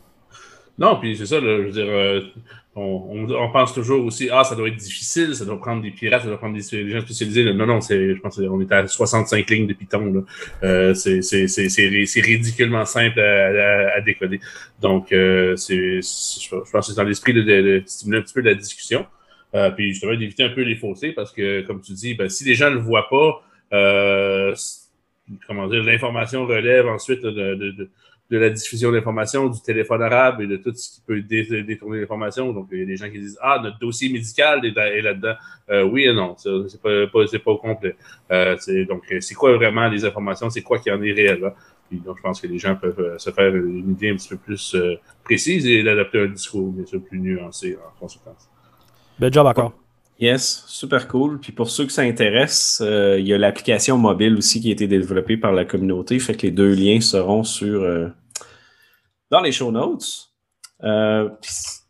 Non, 0.79 0.99
puis 1.01 1.17
c'est 1.17 1.27
ça, 1.27 1.41
je 1.41 1.47
veux 1.47 1.71
dire, 1.71 1.87
euh, 1.89 2.21
on, 2.77 3.27
on, 3.29 3.51
pense 3.51 3.75
toujours 3.75 4.05
aussi, 4.05 4.29
ah, 4.31 4.45
ça 4.45 4.55
doit 4.55 4.69
être 4.69 4.77
difficile, 4.77 5.35
ça 5.35 5.45
doit 5.45 5.59
prendre 5.59 5.83
des 5.83 5.91
pirates, 5.91 6.23
ça 6.23 6.29
doit 6.29 6.39
prendre 6.39 6.57
des, 6.57 6.91
gens 6.91 7.01
spécialisés. 7.01 7.53
Non, 7.53 7.67
non, 7.67 7.81
c'est, 7.81 8.15
je 8.15 8.21
pense 8.21 8.37
qu'on 8.37 8.61
est 8.61 8.73
à 8.73 8.87
65 8.87 9.51
lignes 9.51 9.67
de 9.67 9.73
Python. 9.73 10.13
Là. 10.13 10.21
Euh, 10.63 10.95
c'est, 10.95 12.21
ridiculement 12.21 12.85
simple 12.85 13.19
à, 13.21 13.97
à, 13.97 14.01
décoder. 14.01 14.41
Donc, 14.81 15.13
euh, 15.13 15.57
c'est, 15.57 16.01
je 16.01 16.49
pense 16.49 16.71
que 16.71 16.81
c'est 16.83 16.97
dans 16.97 17.03
l'esprit 17.03 17.35
de, 17.35 17.43
de, 17.43 17.63
de, 17.63 17.83
stimuler 17.87 18.21
un 18.21 18.23
petit 18.23 18.35
peu 18.35 18.43
la 18.43 18.55
discussion. 18.55 19.07
Euh, 19.55 19.71
puis 19.71 19.93
justement, 19.93 20.15
d'éviter 20.15 20.45
un 20.45 20.51
peu 20.51 20.63
les 20.63 20.77
fossés 20.77 21.13
parce 21.13 21.33
que, 21.33 21.63
comme 21.63 21.81
tu 21.81 21.93
dis, 21.93 22.15
ben, 22.15 22.29
si 22.29 22.45
les 22.45 22.55
gens 22.55 22.71
ne 22.71 22.77
le 22.77 22.83
voient 22.83 23.09
pas, 23.09 23.43
euh, 23.73 24.55
comment 25.47 25.67
dire, 25.69 25.83
l'information 25.83 26.47
relève 26.47 26.87
ensuite 26.87 27.23
de, 27.23 27.31
de, 27.31 27.71
de, 27.73 27.91
de 28.31 28.37
la 28.37 28.51
diffusion 28.51 28.93
d'informations, 28.93 29.49
du 29.49 29.61
téléphone 29.61 30.03
arabe 30.03 30.41
et 30.43 30.47
de 30.47 30.57
tout 30.57 30.73
ce 30.75 30.97
qui 30.97 31.01
peut 31.07 31.23
détourner 31.23 32.01
l'information. 32.01 32.53
Donc, 32.53 32.69
il 32.73 32.81
y 32.81 32.83
a 32.83 32.87
des 32.87 32.97
gens 32.97 33.11
qui 33.11 33.19
disent 33.19 33.39
Ah, 33.41 33.61
notre 33.63 33.79
dossier 33.79 34.13
médical 34.13 34.65
est, 34.65 35.03
là-dedans. 35.03 35.35
Euh, 35.71 35.83
oui 35.85 36.05
et 36.05 36.13
non, 36.13 36.37
c'est 36.37 36.81
pas, 36.83 37.07
pas, 37.07 37.25
pas 37.39 37.51
au 37.51 37.57
complet. 37.57 37.97
Euh, 38.31 38.57
donc, 38.87 39.05
c'est 39.21 39.35
quoi 39.35 39.57
vraiment 39.57 39.89
les 39.89 40.05
informations? 40.05 40.51
C'est 40.51 40.63
quoi 40.63 40.79
qui 40.79 40.91
en 40.91 41.03
est 41.03 41.13
réel? 41.13 41.53
Puis, 41.89 42.01
donc, 42.01 42.19
je 42.19 42.23
pense 42.23 42.41
que 42.41 42.47
les 42.47 42.59
gens 42.59 42.77
peuvent 42.77 43.01
euh, 43.01 43.19
se 43.19 43.31
faire 43.31 43.55
une 43.55 43.91
idée 43.91 44.11
un 44.11 44.17
petit 44.17 44.29
peu 44.29 44.37
plus 44.37 44.77
précise 45.25 45.67
et 45.67 45.83
d'adapter 45.83 46.21
un 46.21 46.27
discours 46.27 46.71
bien 46.71 46.85
sûr 46.85 47.03
plus 47.03 47.19
nuancé 47.19 47.77
en 47.77 47.99
conséquence. 47.99 48.49
Bel 49.19 49.33
job 49.33 49.47
encore. 49.47 49.73
Yes, 50.21 50.65
super 50.67 51.07
cool. 51.07 51.39
Puis 51.39 51.53
pour 51.53 51.71
ceux 51.71 51.87
que 51.87 51.93
ça 51.93 52.03
intéresse, 52.03 52.83
euh, 52.85 53.21
il 53.21 53.27
y 53.27 53.33
a 53.33 53.39
l'application 53.39 53.97
mobile 53.99 54.37
aussi 54.37 54.61
qui 54.61 54.71
a 54.71 54.73
été 54.73 54.89
développée 54.89 55.37
par 55.37 55.53
la 55.53 55.65
communauté. 55.65 56.19
Fait 56.19 56.35
que 56.35 56.43
les 56.43 56.51
deux 56.51 56.75
liens 56.75 57.01
seront 57.01 57.45
sur 57.45 57.83
euh, 57.83 58.09
dans 59.31 59.41
les 59.41 59.53
show 59.53 59.71
notes. 59.71 60.33
Euh, 60.83 61.29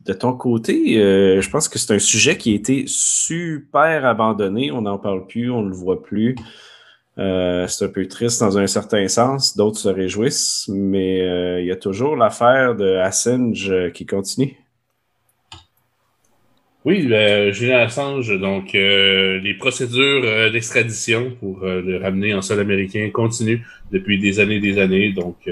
de 0.05 0.12
ton 0.12 0.35
côté, 0.35 0.95
je 0.95 1.51
pense 1.51 1.68
que 1.68 1.79
c'est 1.79 1.95
un 1.95 1.99
sujet 1.99 2.39
qui 2.39 2.53
a 2.53 2.55
été 2.55 2.85
super 2.87 4.07
abandonné. 4.07 4.72
On 4.72 4.83
n'en 4.83 4.99
parle 4.99 5.26
plus, 5.26 5.51
on 5.51 5.62
ne 5.62 5.68
le 5.68 5.74
voit 5.74 6.03
plus. 6.03 6.35
c'est 7.16 7.85
un 7.85 7.89
peu 7.89 8.07
triste 8.09 8.41
dans 8.41 8.57
un 8.57 8.66
certain 8.66 9.07
sens. 9.09 9.55
D'autres 9.55 9.79
se 9.79 9.89
réjouissent, 9.89 10.66
mais 10.72 11.18
il 11.61 11.66
y 11.66 11.70
a 11.70 11.76
toujours 11.76 12.16
l'affaire 12.16 12.74
de 12.74 12.97
Assange 12.97 13.93
qui 13.93 14.07
continue. 14.07 14.57
Oui, 16.85 17.09
euh, 17.12 17.53
Julian 17.53 17.81
Assange, 17.81 18.39
donc 18.39 18.74
euh, 18.74 19.41
les 19.41 19.55
procédures 19.55 20.22
euh, 20.24 20.49
d'extradition 20.51 21.33
pour 21.41 21.64
euh, 21.64 21.83
le 21.83 21.97
ramener 21.99 22.35
en 22.35 22.41
sol 22.41 22.61
américain 22.61 23.11
continuent 23.12 23.62
depuis 23.91 24.18
des 24.20 24.39
années 24.39 24.57
et 24.57 24.61
des 24.61 24.79
années. 24.79 25.12
Donc, 25.12 25.51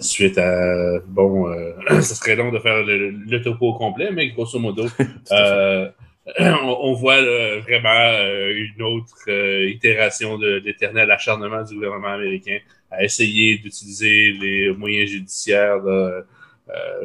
suite 0.00 0.38
à 0.38 1.00
bon, 1.06 1.46
ce 1.90 2.14
serait 2.14 2.36
long 2.36 2.52
de 2.52 2.58
faire 2.58 2.84
le, 2.84 3.42
topo 3.42 3.72
complet, 3.74 4.10
mais 4.12 4.28
grosso 4.28 4.58
modo, 4.58 4.84
on, 6.38 6.92
voit 6.92 7.22
vraiment 7.60 8.26
une 8.50 8.82
autre 8.82 9.30
itération 9.66 10.38
de 10.38 10.62
l'éternel 10.64 11.10
acharnement 11.10 11.62
du 11.62 11.74
gouvernement 11.74 12.08
américain 12.08 12.58
à 12.90 13.04
essayer 13.04 13.58
d'utiliser 13.58 14.32
les 14.32 14.70
moyens 14.76 15.10
judiciaires. 15.10 15.80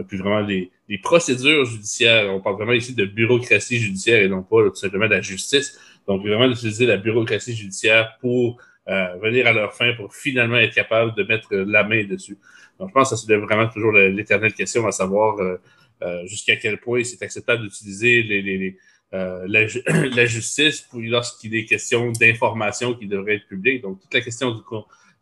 puis 0.08 0.18
vraiment 0.18 0.42
les, 0.42 0.72
les 0.92 0.98
procédures 0.98 1.64
judiciaires. 1.64 2.30
On 2.34 2.42
parle 2.42 2.58
vraiment 2.58 2.74
ici 2.74 2.94
de 2.94 3.06
bureaucratie 3.06 3.80
judiciaire 3.80 4.22
et 4.22 4.28
non 4.28 4.44
pas 4.44 4.70
tout 4.70 4.76
simplement 4.76 5.06
de 5.06 5.16
la 5.16 5.22
justice. 5.22 5.80
Donc, 6.06 6.22
vraiment 6.22 6.50
d'utiliser 6.50 6.86
la 6.86 6.98
bureaucratie 6.98 7.56
judiciaire 7.56 8.18
pour 8.20 8.58
euh, 8.90 9.16
venir 9.24 9.48
à 9.48 9.54
leur 9.54 9.74
fin, 9.74 9.94
pour 9.94 10.14
finalement 10.14 10.58
être 10.58 10.76
capable 10.76 11.16
de 11.16 11.24
mettre 11.24 11.56
la 11.56 11.86
main 11.86 12.04
dessus. 12.04 12.38
Donc, 12.78 12.90
je 12.90 12.94
pense 12.94 13.10
que 13.10 13.16
ça 13.16 13.22
soulève 13.22 13.40
vraiment 13.40 13.70
toujours 13.70 13.94
l'éternelle 13.94 14.54
question 14.54 14.86
à 14.86 14.92
savoir 14.92 15.40
euh, 15.40 15.62
euh, 16.02 16.26
jusqu'à 16.26 16.58
quel 16.58 16.78
point 16.78 17.06
c'est 17.06 17.24
acceptable 17.24 17.64
d'utiliser 17.64 18.24
les, 18.24 18.42
les, 18.42 18.78
la, 19.14 19.66
la, 20.16 20.26
justice 20.26 20.90
lorsqu'il 20.94 21.56
est 21.56 21.64
question 21.64 22.12
d'informations 22.12 22.96
qui 22.96 23.08
devraient 23.08 23.36
être 23.36 23.48
publiques. 23.48 23.82
Donc, 23.82 24.02
toute 24.02 24.14
la 24.14 24.22
question 24.22 24.52
du, 24.52 24.62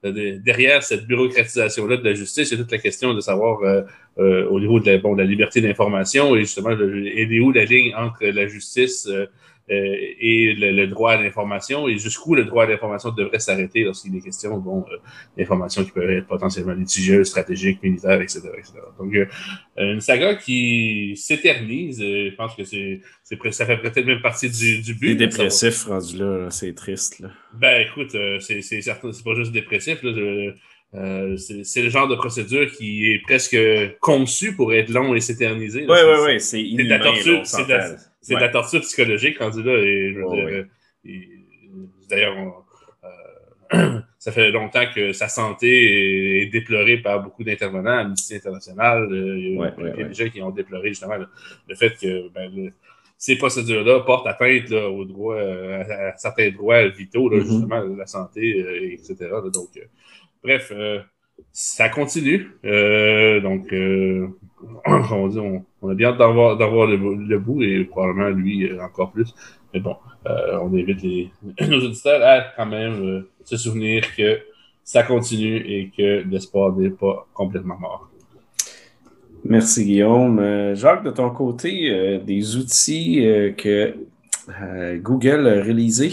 derrière 0.03 0.83
cette 0.83 1.05
bureaucratisation-là 1.07 1.97
de 1.97 2.03
la 2.03 2.13
justice, 2.13 2.49
il 2.49 2.57
y 2.57 2.59
a 2.59 2.63
toute 2.63 2.71
la 2.71 2.77
question 2.77 3.13
de 3.13 3.19
savoir 3.19 3.61
euh, 3.63 3.81
euh, 4.17 4.47
au 4.49 4.59
niveau 4.59 4.79
de 4.79 4.91
la, 4.91 4.97
bon, 4.97 5.13
la 5.13 5.25
liberté 5.25 5.61
d'information 5.61 6.35
et 6.35 6.41
justement, 6.41 6.71
elle 6.71 7.33
est 7.33 7.39
où 7.39 7.51
la 7.51 7.65
ligne 7.65 7.93
entre 7.95 8.25
la 8.25 8.47
justice 8.47 9.09
euh, 9.71 9.95
et 10.19 10.53
le, 10.55 10.87
droit 10.87 11.11
à 11.11 11.21
l'information 11.21 11.87
et 11.87 11.97
jusqu'où 11.97 12.35
le 12.35 12.45
droit 12.45 12.63
à 12.63 12.67
l'information 12.67 13.11
devrait 13.11 13.39
s'arrêter 13.39 13.83
lorsqu'il 13.83 14.15
est 14.15 14.21
question 14.21 14.57
bon, 14.57 14.85
euh, 14.91 14.97
d'informations 15.37 15.83
qui 15.83 15.91
peuvent 15.91 16.09
être 16.09 16.27
potentiellement 16.27 16.73
litigieuses, 16.73 17.27
stratégiques, 17.27 17.81
militaires, 17.83 18.19
etc. 18.21 18.41
etc. 18.57 18.73
Donc, 18.97 19.13
euh, 19.15 19.25
une 19.77 20.01
saga 20.01 20.35
qui 20.35 21.13
s'éternise, 21.15 21.99
je 21.99 22.33
pense 22.35 22.55
que 22.55 22.63
c'est, 22.63 23.01
ça 23.51 23.65
fait 23.65 23.77
peut-être 23.77 24.05
même 24.05 24.21
partie 24.21 24.49
du, 24.49 24.81
du 24.81 24.93
but. 24.95 25.09
C'est 25.09 25.15
dépressif 25.15 25.85
rendu 25.85 26.17
là, 26.17 26.49
c'est 26.49 26.73
triste. 26.73 27.19
Là. 27.19 27.29
Ben 27.53 27.85
écoute, 27.87 28.15
c'est, 28.39 28.61
c'est 28.61 28.81
certain, 28.81 29.11
c'est 29.11 29.23
pas 29.23 29.35
juste 29.35 29.51
dépressif. 29.51 30.01
Là, 30.03 30.53
euh, 30.95 31.37
c'est 31.37 31.83
le 31.83 31.89
genre 31.89 32.07
de 32.07 32.15
procédure 32.15 32.71
qui 32.71 33.11
est 33.11 33.19
presque 33.19 33.55
conçu 33.99 34.55
pour 34.55 34.73
être 34.73 34.89
long 34.89 35.13
et 35.13 35.19
s'éterniser. 35.19 35.85
Oui, 35.87 35.97
oui, 36.03 36.17
oui, 36.25 36.39
c'est 36.39 36.63
de 36.63 36.89
la 36.89 36.99
torture, 36.99 37.41
c'est 37.45 37.67
de, 37.67 37.95
la 38.35 38.49
torture 38.49 38.81
psychologique 38.81 39.39
rendu 39.39 39.63
là. 39.63 39.77
Et, 39.77 40.13
euh, 40.15 40.65
D'ailleurs, 42.09 42.65
euh, 43.73 43.99
ça 44.17 44.31
fait 44.31 44.51
longtemps 44.51 44.85
que 44.93 45.13
sa 45.13 45.27
santé 45.27 46.41
est, 46.41 46.47
déplorée 46.47 46.97
par 46.97 47.21
beaucoup 47.21 47.43
d'intervenants, 47.43 47.99
Amnesty 47.99 48.35
International. 48.35 49.07
il 49.11 49.55
y 49.55 49.61
a, 49.61 50.07
des 50.07 50.13
gens 50.13 50.29
qui 50.29 50.41
ont 50.41 50.49
déploré 50.49 50.89
justement 50.89 51.15
le, 51.17 51.75
fait 51.75 51.95
que 52.01 52.29
ben, 52.29 52.73
ces 53.17 53.37
procédures-là 53.37 53.99
portent 53.99 54.25
atteinte 54.25 54.69
là, 54.69 54.89
aux 54.89 55.05
droits, 55.05 55.39
à, 55.39 56.17
certains 56.17 56.49
droits 56.49 56.87
vitaux, 56.87 57.29
là, 57.29 57.37
mm-hmm. 57.37 57.47
justement, 57.47 57.81
la 57.81 58.07
santé, 58.07 58.93
etc. 58.93 59.29
donc, 59.53 59.69
Bref, 60.43 60.71
euh, 60.73 60.99
ça 61.51 61.89
continue. 61.89 62.51
Euh, 62.65 63.39
donc, 63.41 63.71
euh, 63.73 64.27
on, 64.85 65.27
dit, 65.27 65.39
on, 65.39 65.89
a 65.89 65.93
bien 65.93 66.09
hâte 66.09 66.17
d'avoir, 66.17 66.57
d'avoir 66.57 66.87
le, 66.87 67.39
bout 67.39 67.61
et 67.63 67.83
probablement 67.85 68.29
lui 68.29 68.69
encore 68.79 69.11
plus. 69.11 69.33
Mais 69.73 69.79
bon, 69.79 69.95
on 70.25 70.73
invite 70.73 71.01
les, 71.01 71.29
nos 71.67 71.85
auditeurs 71.85 72.21
à 72.23 72.41
quand 72.55 72.65
même 72.65 73.25
se 73.43 73.57
souvenir 73.57 74.03
que 74.15 74.39
ça 74.83 75.03
continue 75.03 75.57
et 75.57 75.91
que 75.95 76.27
l'espoir 76.27 76.75
n'est 76.75 76.89
pas 76.89 77.27
complètement 77.33 77.77
mort. 77.77 78.09
Merci 79.45 79.85
Guillaume. 79.85 80.39
Euh, 80.39 80.75
Jacques, 80.75 81.03
de 81.03 81.11
ton 81.11 81.29
côté, 81.29 81.89
euh, 81.89 82.19
des 82.19 82.57
outils 82.57 83.25
euh, 83.25 83.51
que 83.51 83.95
Google 84.97 85.47
a 85.47 85.61
réalisés? 85.61 86.11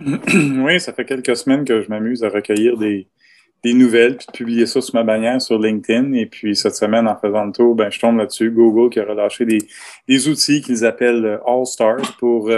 Oui, 0.04 0.80
ça 0.80 0.92
fait 0.92 1.04
quelques 1.04 1.36
semaines 1.36 1.64
que 1.64 1.80
je 1.80 1.88
m'amuse 1.88 2.24
à 2.24 2.28
recueillir 2.28 2.76
des, 2.76 3.06
nouvelles 3.64 4.16
puis 4.16 4.26
de 4.26 4.32
publier 4.32 4.66
ça 4.66 4.80
sur 4.80 4.94
ma 4.94 5.02
bannière 5.02 5.40
sur 5.40 5.58
LinkedIn. 5.58 6.12
Et 6.14 6.26
puis 6.26 6.56
cette 6.56 6.76
semaine, 6.76 7.06
en 7.08 7.16
faisant 7.16 7.44
le 7.44 7.52
tour, 7.52 7.74
ben, 7.74 7.90
je 7.90 7.98
tombe 8.00 8.18
là-dessus. 8.18 8.50
Google 8.50 8.90
qui 8.90 9.00
a 9.00 9.04
relâché 9.04 9.46
des, 9.46 10.28
outils 10.28 10.60
qu'ils 10.60 10.84
appellent 10.84 11.40
All 11.46 11.66
Stars 11.66 12.16
pour. 12.18 12.50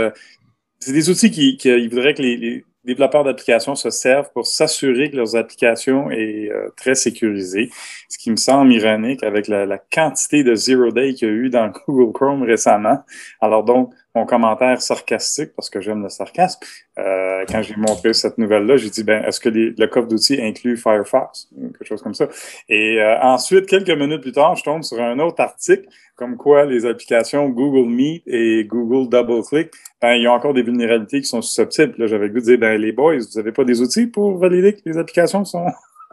c'est 0.81 0.93
des 0.93 1.11
outils 1.11 1.31
qui, 1.31 1.57
qui 1.57 1.89
voudraient 1.89 2.15
que 2.15 2.23
les 2.23 2.65
développeurs 2.85 3.25
d'applications 3.25 3.75
se 3.75 3.91
servent 3.91 4.31
pour 4.33 4.47
s'assurer 4.47 5.11
que 5.11 5.17
leurs 5.17 5.37
applications 5.37 6.11
est 6.11 6.51
euh, 6.51 6.69
très 6.77 6.95
sécurisées. 6.95 7.71
Ce 8.09 8.19
qui 8.19 8.31
me 8.31 8.37
semble 8.37 8.73
ironique 8.73 9.23
avec 9.23 9.49
la, 9.49 9.67
la 9.67 9.79
quantité 9.79 10.45
de 10.45 10.55
zero 10.55 10.91
day 10.91 11.15
qu'il 11.15 11.29
y 11.29 11.31
a 11.31 11.35
eu 11.35 11.51
dans 11.51 11.73
Google 11.87 12.13
Chrome 12.13 12.43
récemment. 12.43 13.03
Alors 13.41 13.65
donc, 13.65 13.93
mon 14.15 14.27
commentaire 14.27 14.81
sarcastique, 14.81 15.51
parce 15.57 15.69
que 15.69 15.81
j'aime 15.81 16.03
le 16.03 16.09
sarcasme, 16.09 16.61
euh, 16.99 17.45
quand 17.49 17.63
j'ai 17.63 17.75
montré 17.77 18.13
cette 18.13 18.39
nouvelle-là, 18.39 18.77
j'ai 18.77 18.91
dit, 18.91 19.03
ben, 19.03 19.25
est-ce 19.25 19.41
que 19.41 19.49
le 19.49 19.87
coffre 19.87 20.07
d'outils 20.07 20.41
inclut 20.41 20.77
Firefox? 20.77 21.49
Quelque 21.79 21.85
chose 21.85 22.03
comme 22.03 22.15
ça. 22.15 22.29
Et 22.69 23.01
euh, 23.01 23.19
ensuite, 23.21 23.67
quelques 23.67 23.91
minutes 23.91 24.21
plus 24.21 24.33
tard, 24.33 24.55
je 24.55 24.63
tombe 24.63 24.83
sur 24.83 25.01
un 25.01 25.19
autre 25.19 25.41
article 25.41 25.89
comme 26.17 26.37
quoi 26.37 26.65
les 26.65 26.87
applications 26.87 27.49
Google 27.49 27.89
Meet 27.91 28.23
et 28.27 28.65
Google 28.65 29.09
DoubleClick, 29.09 29.71
ben, 30.01 30.13
ils 30.15 30.29
ont 30.29 30.33
encore 30.33 30.55
des 30.55 30.63
vulnérabilités 30.63 31.21
qui 31.21 31.27
sont 31.27 31.43
susceptibles. 31.43 31.95
Là, 31.99 32.07
j'avais 32.07 32.29
goût 32.29 32.39
de 32.39 32.45
dire, 32.45 32.59
ben, 32.59 32.81
les 32.81 32.93
boys, 32.93 33.17
vous 33.17 33.37
n'avez 33.39 33.53
pas 33.53 33.65
des 33.65 33.81
outils 33.81 34.07
pour 34.07 34.39
valider 34.39 34.75
que 34.75 34.81
les 34.85 34.97
applications 34.97 35.45
sont, 35.45 35.67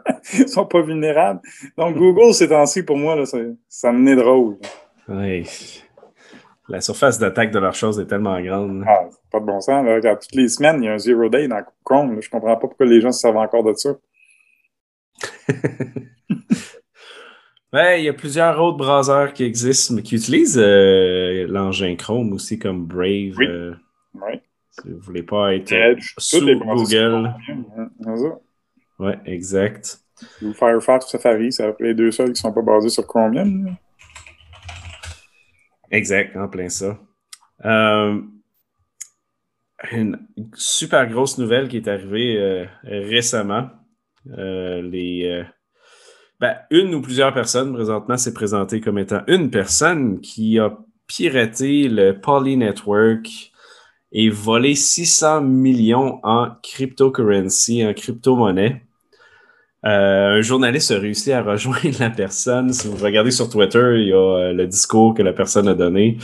sont 0.48 0.66
pas 0.66 0.82
vulnérables? 0.82 1.40
Donc, 1.78 1.96
Google, 1.96 2.34
ces 2.34 2.48
temps-ci, 2.48 2.82
pour 2.82 2.96
moi, 2.96 3.14
là, 3.14 3.26
ça, 3.26 3.38
ça 3.68 3.92
me 3.92 4.16
drôle. 4.16 4.56
Oui. 5.08 5.44
La 6.68 6.80
surface 6.80 7.18
d'attaque 7.18 7.50
de 7.50 7.58
leur 7.58 7.74
chose 7.74 7.98
est 7.98 8.06
tellement 8.06 8.40
grande. 8.40 8.84
Ah, 8.86 9.08
pas 9.30 9.40
de 9.40 9.46
bon 9.46 9.60
sens. 9.60 9.84
Là. 9.84 10.16
toutes 10.16 10.34
les 10.34 10.48
semaines, 10.48 10.82
il 10.82 10.86
y 10.86 10.88
a 10.88 10.92
un 10.92 10.98
zero 10.98 11.28
day 11.28 11.48
dans 11.48 11.62
Chrome. 11.84 12.22
Je 12.22 12.30
comprends 12.30 12.54
pas 12.54 12.60
pourquoi 12.60 12.86
les 12.86 13.00
gens 13.00 13.10
se 13.10 13.20
servent 13.20 13.36
encore 13.36 13.64
de 13.64 13.74
ça. 13.74 13.90
ouais, 17.72 18.00
il 18.00 18.04
y 18.04 18.08
a 18.08 18.12
plusieurs 18.12 18.60
autres 18.60 18.78
browsers 18.78 19.32
qui 19.32 19.44
existent, 19.44 19.94
mais 19.94 20.02
qui 20.02 20.14
utilisent 20.14 20.58
euh, 20.58 21.46
l'engin 21.48 21.96
Chrome 21.96 22.32
aussi, 22.32 22.58
comme 22.58 22.86
Brave. 22.86 23.34
Oui. 23.36 23.46
Euh, 23.46 23.74
si 24.70 24.88
vous 24.88 25.00
voulez 25.00 25.22
pas 25.22 25.54
être 25.54 25.72
Edge, 25.72 26.14
sous 26.16 26.40
Google. 26.40 27.34
Ouais, 28.98 29.18
exact. 29.26 29.98
Ou 30.40 30.52
Firefox, 30.52 31.06
Safari, 31.08 31.52
c'est 31.52 31.74
les 31.80 31.94
deux 31.94 32.10
seuls 32.10 32.26
qui 32.26 32.32
ne 32.32 32.36
sont 32.36 32.52
pas 32.52 32.62
basés 32.62 32.88
sur 32.88 33.06
Chromium. 33.06 33.76
Exact, 35.92 36.36
en 36.36 36.48
plein 36.48 36.70
ça. 36.70 36.98
Euh, 37.64 38.20
une 39.92 40.26
super 40.54 41.06
grosse 41.08 41.38
nouvelle 41.38 41.68
qui 41.68 41.76
est 41.76 41.88
arrivée 41.88 42.38
euh, 42.38 42.66
récemment. 42.84 43.68
Euh, 44.38 44.80
les, 44.82 45.44
ben, 46.40 46.56
une 46.70 46.94
ou 46.94 47.02
plusieurs 47.02 47.34
personnes, 47.34 47.74
présentement, 47.74 48.16
s'est 48.16 48.32
présenté 48.32 48.80
comme 48.80 48.98
étant 48.98 49.22
une 49.26 49.50
personne 49.50 50.20
qui 50.20 50.58
a 50.58 50.76
piraté 51.06 51.88
le 51.88 52.18
Poly 52.18 52.56
Network 52.56 53.52
et 54.12 54.30
volé 54.30 54.74
600 54.74 55.42
millions 55.42 56.20
en 56.22 56.48
cryptocurrency, 56.62 57.86
en 57.86 57.92
crypto-monnaie. 57.92 58.82
Euh, 59.84 60.38
un 60.38 60.42
journaliste 60.42 60.92
a 60.92 60.98
réussi 60.98 61.32
à 61.32 61.42
rejoindre 61.42 61.80
la 62.00 62.10
personne. 62.10 62.72
Si 62.72 62.86
vous 62.88 62.96
regardez 62.96 63.30
sur 63.30 63.48
Twitter, 63.48 63.94
il 63.96 64.08
y 64.08 64.12
a 64.12 64.16
euh, 64.16 64.52
le 64.52 64.66
discours 64.66 65.14
que 65.14 65.22
la 65.22 65.32
personne 65.32 65.66
a 65.68 65.74
donné, 65.74 66.18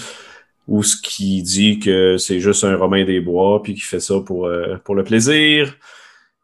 où 0.69 0.83
ce 0.83 0.97
qui 1.01 1.43
dit 1.43 1.81
que 1.81 2.17
c'est 2.19 2.41
juste 2.41 2.65
un 2.65 2.77
Romain 2.77 3.05
des 3.05 3.21
Bois, 3.21 3.63
puis 3.63 3.75
qu'il 3.75 3.83
fait 3.83 4.01
ça 4.01 4.21
pour, 4.25 4.47
euh, 4.47 4.77
pour 4.85 4.95
le 4.95 5.03
plaisir, 5.03 5.75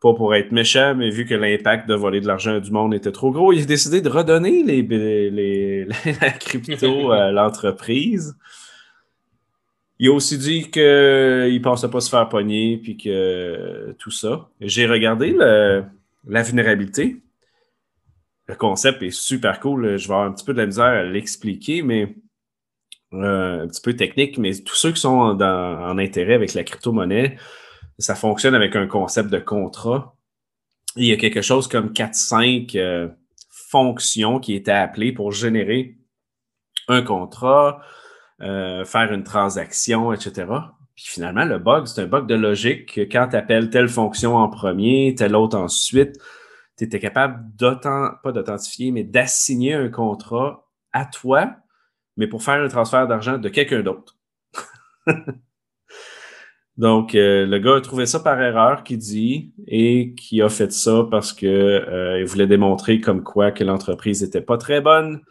pas 0.03 0.13
pour 0.13 0.35
être 0.35 0.51
méchant, 0.53 0.95
mais 0.97 1.11
vu 1.11 1.25
que 1.25 1.35
l'impact 1.35 1.89
de 1.89 1.95
voler 1.95 2.21
de 2.21 2.27
l'argent 2.27 2.59
du 2.59 2.71
monde 2.71 2.95
était 2.95 3.13
trop 3.13 3.31
gros, 3.31 3.53
il 3.53 3.63
a 3.63 3.65
décidé 3.65 4.01
de 4.01 4.09
redonner 4.09 4.63
les, 4.65 4.83
les, 4.83 5.85
la 6.21 6.31
crypto 6.31 7.13
à 7.13 7.31
l'entreprise. 7.31 8.37
Il 10.01 10.09
a 10.09 10.13
aussi 10.13 10.37
dit 10.37 10.71
qu'il 10.73 10.83
ne 10.83 11.63
pensait 11.63 11.89
pas 11.89 12.01
se 12.01 12.11
faire 12.11 12.29
pogner, 12.29 12.79
puis 12.83 12.97
que 12.97 13.95
tout 14.01 14.11
ça. 14.11 14.49
J'ai 14.61 14.87
regardé 14.87 15.31
le 15.31 15.85
la 16.27 16.43
vulnérabilité, 16.43 17.23
le 18.47 18.55
concept 18.55 19.03
est 19.03 19.11
super 19.11 19.61
cool. 19.61 19.97
Je 19.97 20.09
vais 20.09 20.15
avoir 20.15 20.27
un 20.27 20.33
petit 20.33 20.45
peu 20.45 20.53
de 20.53 20.59
la 20.59 20.67
misère 20.67 20.85
à 20.85 21.03
l'expliquer, 21.03 21.83
mais 21.83 22.17
euh, 23.15 23.63
un 23.63 23.69
petit 23.69 23.81
peu 23.81 23.95
technique, 23.95 24.39
mais 24.39 24.53
tous 24.63 24.75
ceux 24.75 24.93
qui 24.93 25.01
sont 25.01 25.41
en 25.41 25.99
intérêt 25.99 26.35
avec 26.35 26.55
la 26.55 26.65
crypto-monnaie, 26.65 27.37
ça 27.99 28.15
fonctionne 28.15 28.55
avec 28.55 28.77
un 28.77 28.87
concept 28.87 29.31
de 29.31 29.39
contrat. 29.39 30.17
il 30.97 31.07
y 31.07 31.13
a 31.13 31.17
quelque 31.17 31.43
chose 31.43 31.69
comme 31.69 31.93
4-5 31.93 32.77
euh, 32.77 33.09
fonctions 33.51 34.41
qui 34.41 34.55
étaient 34.55 34.73
appelées 34.73 35.13
pour 35.13 35.33
générer 35.33 35.97
un 36.89 37.03
contrat, 37.03 37.81
euh, 38.41 38.85
faire 38.85 39.13
une 39.13 39.25
transaction, 39.25 40.13
etc. 40.13 40.47
Puis 40.95 41.07
finalement, 41.07 41.45
le 41.45 41.59
bug, 41.59 41.87
c'est 41.87 42.03
un 42.03 42.07
bug 42.07 42.27
de 42.27 42.35
logique. 42.35 42.99
Quand 43.11 43.29
tu 43.29 43.37
appelles 43.37 43.71
telle 43.71 43.89
fonction 43.89 44.37
en 44.37 44.49
premier, 44.49 45.15
telle 45.17 45.35
autre 45.35 45.57
ensuite, 45.59 46.19
tu 46.79 46.85
étais 46.85 47.01
capable 47.01 47.45
pas 48.23 48.33
d'authentifier, 48.33 48.93
mais 48.93 49.05
d'assigner 49.05 49.75
un 49.75 49.89
contrat 49.89 50.69
à 50.93 51.05
toi, 51.05 51.57
mais 52.17 52.29
pour 52.29 52.43
faire 52.43 52.63
un 52.63 52.69
transfert 52.69 53.09
d'argent 53.09 53.39
de 53.39 53.49
quelqu'un 53.49 53.83
d'autre. 53.83 54.17
Donc, 56.77 57.15
euh, 57.15 57.47
le 57.47 57.59
gars 57.59 57.77
a 57.77 57.81
trouvé 57.81 58.05
ça 58.07 58.19
par 58.19 58.41
erreur, 58.41 58.83
qui 58.83 58.97
dit, 58.97 59.55
et 59.67 60.15
qui 60.15 60.43
a 60.43 60.49
fait 60.49 60.73
ça 60.73 61.07
parce 61.09 61.33
qu'il 61.33 61.49
euh, 61.49 62.25
voulait 62.25 62.49
démontrer 62.49 63.01
comme 63.01 63.23
quoi 63.23 63.53
que 63.53 63.63
l'entreprise 63.63 64.23
n'était 64.23 64.41
pas 64.41 64.59
très 64.59 64.81
bonne 64.81 65.23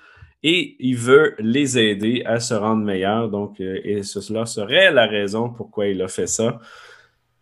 et 0.44 0.76
il 0.80 0.98
veut 0.98 1.36
les 1.40 1.78
aider 1.78 2.24
à 2.26 2.40
se 2.40 2.54
rendre 2.54 2.84
meilleurs. 2.84 3.30
Donc, 3.30 3.62
euh, 3.62 3.80
et 3.84 4.04
cela 4.04 4.46
serait 4.46 4.92
la 4.92 5.08
raison 5.08 5.50
pourquoi 5.50 5.88
il 5.88 6.02
a 6.02 6.08
fait 6.08 6.28
ça. 6.28 6.60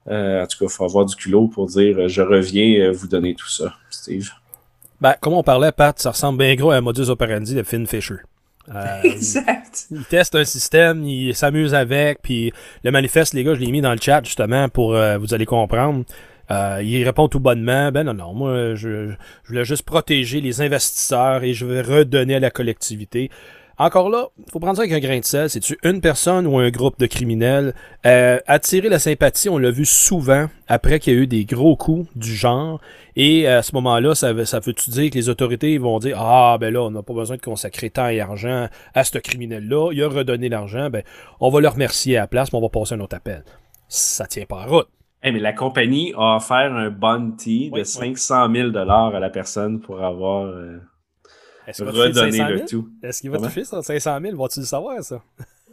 Euh, 0.08 0.44
en 0.44 0.48
tout 0.48 0.60
cas, 0.60 0.66
il 0.66 0.70
faut 0.70 0.86
avoir 0.86 1.06
du 1.06 1.16
culot 1.16 1.48
pour 1.48 1.68
dire 1.68 1.98
euh, 1.98 2.08
je 2.08 2.22
reviens 2.22 2.92
vous 2.92 3.08
donner 3.08 3.34
tout 3.34 3.50
ça, 3.50 3.74
Steve. 3.90 4.30
Ben, 5.00 5.16
comme 5.20 5.34
on 5.34 5.44
parlait, 5.44 5.72
Pat, 5.72 5.98
ça 6.00 6.12
ressemble 6.12 6.40
bien 6.40 6.54
gros 6.56 6.72
à 6.72 6.76
un 6.78 6.82
modus 6.82 7.10
operandi 7.10 7.56
de 7.56 7.64
Finn 7.64 7.88
Fisher. 7.88 8.18
exact. 9.04 9.88
Il, 9.90 10.06
teste 10.06 10.36
un 10.36 10.46
système, 10.46 11.04
il 11.04 11.36
s'amuse 11.36 11.74
avec, 11.74 12.22
puis 12.22 12.54
le 12.84 12.92
manifeste, 12.92 13.34
les 13.34 13.44
gars, 13.44 13.56
je 13.56 13.60
l'ai 13.60 13.72
mis 13.72 13.82
dans 13.82 13.92
le 13.92 14.00
chat 14.00 14.24
justement 14.24 14.70
pour 14.70 14.92
vous 14.92 15.34
allez 15.34 15.48
comprendre. 15.48 16.06
Euh, 16.50 16.82
il 16.84 17.04
répond 17.04 17.28
tout 17.28 17.40
bonnement. 17.40 17.92
Ben 17.92 18.04
non, 18.04 18.14
non, 18.14 18.34
moi, 18.34 18.76
je, 18.76 19.12
voulais 19.46 19.66
juste 19.66 19.84
protéger 19.84 20.42
les 20.42 20.62
investisseurs 20.62 21.44
et 21.44 21.54
je 21.54 21.66
vais 21.66 21.82
redonner 21.82 22.36
à 22.36 22.40
la 22.40 22.52
collectivité. 22.52 23.30
Encore 23.78 24.12
là, 24.12 24.28
faut 24.52 24.60
prendre 24.60 24.76
ça 24.76 24.84
avec 24.84 24.94
un 24.94 25.00
grain 25.00 25.18
de 25.18 25.26
sel. 25.26 25.50
C'est-tu 25.50 25.76
une 25.84 26.02
personne 26.02 26.46
ou 26.46 26.60
un 26.60 26.70
groupe 26.70 27.00
de 27.00 27.08
criminels? 27.08 27.74
Euh, 28.06 28.38
attirer 28.46 28.90
la 28.90 29.00
sympathie, 29.00 29.50
on 29.50 29.58
l'a 29.58 29.72
vu 29.72 29.86
souvent 29.86 30.50
après 30.68 31.00
qu'il 31.00 31.14
y 31.14 31.18
a 31.18 31.20
eu 31.20 31.26
des 31.26 31.46
gros 31.46 31.76
coups 31.76 32.08
du 32.16 32.36
genre. 32.36 32.80
Et 33.16 33.48
à 33.48 33.64
ce 33.64 33.74
moment-là, 33.74 34.14
ça, 34.14 34.46
ça 34.46 34.60
veut-tu 34.60 34.92
dire 34.92 35.10
que 35.10 35.16
les 35.16 35.30
autorités 35.30 35.80
vont 35.80 35.98
dire 35.98 36.22
Ah, 36.22 36.58
ben 36.60 36.72
là, 36.72 36.84
on 36.84 36.92
n'a 36.92 37.02
pas 37.02 37.14
besoin 37.14 37.38
de 37.38 37.42
consacrer 37.42 37.90
temps 37.90 38.10
et 38.10 38.20
argent 38.20 38.68
à 38.94 39.04
ce 39.04 39.18
criminel-là. 39.18 39.92
Il 39.94 40.04
a 40.04 40.10
redonné 40.10 40.48
l'argent. 40.48 40.92
Ben, 40.92 41.02
on 41.40 41.50
va 41.50 41.60
le 41.60 41.68
remercier 41.68 42.18
à 42.18 42.22
la 42.22 42.28
place, 42.28 42.54
mais 42.54 42.60
on 42.60 42.62
va 42.62 42.70
passer 42.70 42.94
un 42.94 43.00
autre 43.00 43.16
appel. 43.16 43.44
Ça 43.88 44.28
tient 44.28 44.46
pas 44.46 44.58
en 44.58 44.68
route 44.68 44.90
mais 45.24 45.40
la 45.40 45.54
compagnie 45.54 46.14
a 46.18 46.38
offert 46.38 46.74
un 46.74 46.90
bounty 46.90 47.70
de 47.72 47.84
500 47.84 48.54
000 48.54 48.76
à 48.76 49.20
la 49.20 49.30
personne 49.30 49.80
pour 49.80 50.04
avoir 50.04 50.46
euh, 50.46 50.80
redonné 51.80 52.40
le 52.40 52.66
tout. 52.66 52.90
Est-ce 53.04 53.22
qu'il 53.22 53.30
va 53.30 53.38
toucher 53.38 53.64
ça, 53.64 53.82
500 53.82 54.20
000? 54.22 54.36
Vas-tu 54.36 54.62
le 54.62 54.66
savoir, 54.66 55.04
ça? 55.04 55.22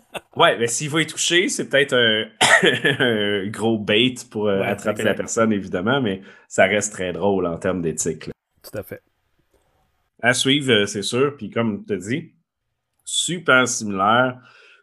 ouais, 0.36 0.58
mais 0.58 0.66
s'il 0.66 0.90
va 0.90 1.00
y 1.00 1.06
toucher, 1.06 1.48
c'est 1.48 1.68
peut-être 1.68 1.94
un, 1.94 3.46
gros 3.50 3.78
bait 3.78 4.14
pour 4.30 4.48
euh, 4.48 4.62
attraper 4.62 5.02
la 5.02 5.14
personne, 5.14 5.52
évidemment, 5.52 6.00
mais 6.00 6.20
ça 6.46 6.64
reste 6.64 6.92
très 6.92 7.12
drôle 7.12 7.46
en 7.46 7.56
termes 7.56 7.80
d'éthique. 7.80 8.30
Tout 8.62 8.78
à 8.78 8.82
fait. 8.82 9.02
À 10.22 10.34
suivre, 10.34 10.72
euh, 10.72 10.86
c'est 10.86 11.02
sûr. 11.02 11.36
Puis 11.36 11.50
comme 11.50 11.84
tu 11.86 11.94
as 11.94 11.96
dit, 11.96 12.32
super 13.04 13.66
similaire 13.66 14.38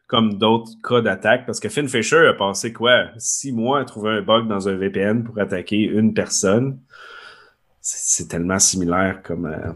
comme 0.07 0.37
d'autres 0.37 0.71
cas 0.87 1.01
d'attaque, 1.01 1.45
parce 1.45 1.59
que 1.59 1.69
Finn 1.69 1.87
Fisher 1.87 2.27
a 2.27 2.33
passé 2.33 2.71
quoi? 2.71 3.07
Six 3.17 3.51
mois 3.51 3.79
à 3.79 3.85
trouver 3.85 4.11
un 4.11 4.21
bug 4.21 4.47
dans 4.47 4.69
un 4.69 4.75
VPN 4.75 5.23
pour 5.23 5.39
attaquer 5.39 5.77
une 5.77 6.13
personne. 6.13 6.79
C'est 7.81 8.27
tellement 8.27 8.59
similaire 8.59 9.21
comme 9.23 9.45
euh, 9.45 9.71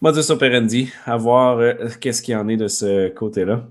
modus 0.00 0.30
operandi. 0.30 0.92
À 1.06 1.16
voir 1.16 1.58
euh, 1.58 1.74
qu'est-ce 2.00 2.22
qu'il 2.22 2.32
y 2.32 2.36
en 2.36 2.48
est 2.48 2.56
de 2.56 2.68
ce 2.68 3.08
côté-là. 3.08 3.64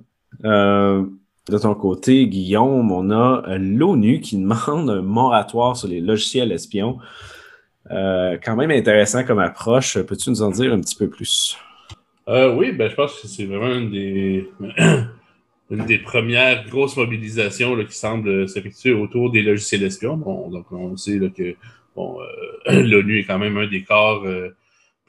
Euh, 0.45 1.06
de 1.49 1.58
ton 1.58 1.76
côté, 1.76 2.28
Guillaume, 2.28 2.91
on 2.91 3.12
a 3.12 3.58
l'ONU 3.58 4.22
qui 4.22 4.38
demande 4.38 4.89
un 4.89 5.02
moratoire 5.02 5.76
sur 5.76 5.89
les 5.89 5.99
logiciels 5.99 6.52
espions. 6.52 6.97
quand 7.89 8.56
même 8.56 8.72
intéressant 8.72 9.26
comme 9.26 9.39
approche. 9.39 9.99
Peux-tu 10.02 10.30
nous 10.30 10.41
en 10.43 10.52
dire 10.52 10.72
un 10.72 10.80
petit 10.80 10.95
peu 10.95 11.10
plus? 11.10 11.58
oui, 12.28 12.72
ben, 12.72 12.89
je 12.89 12.95
pense 12.95 13.20
que 13.20 13.28
c'est 13.28 13.45
vraiment 13.45 13.74
une 13.74 13.91
des, 13.91 14.49
une 15.72 15.86
des 15.86 15.98
premières 15.98 16.68
grosses 16.68 16.98
mobilisations 16.98 17.76
qui 17.86 17.96
semble 17.96 18.48
s'effectuer 18.48 18.92
autour 18.94 19.32
des 19.32 19.42
logiciels 19.42 19.84
espions. 19.84 20.18
donc, 20.18 20.72
on 20.72 20.96
sait 20.98 21.20
que 21.36 21.56
l'ONU 22.72 23.20
est 23.20 23.24
quand 23.24 23.40
même 23.40 23.58
un 23.58 23.68
des 23.68 23.84
corps 23.84 24.26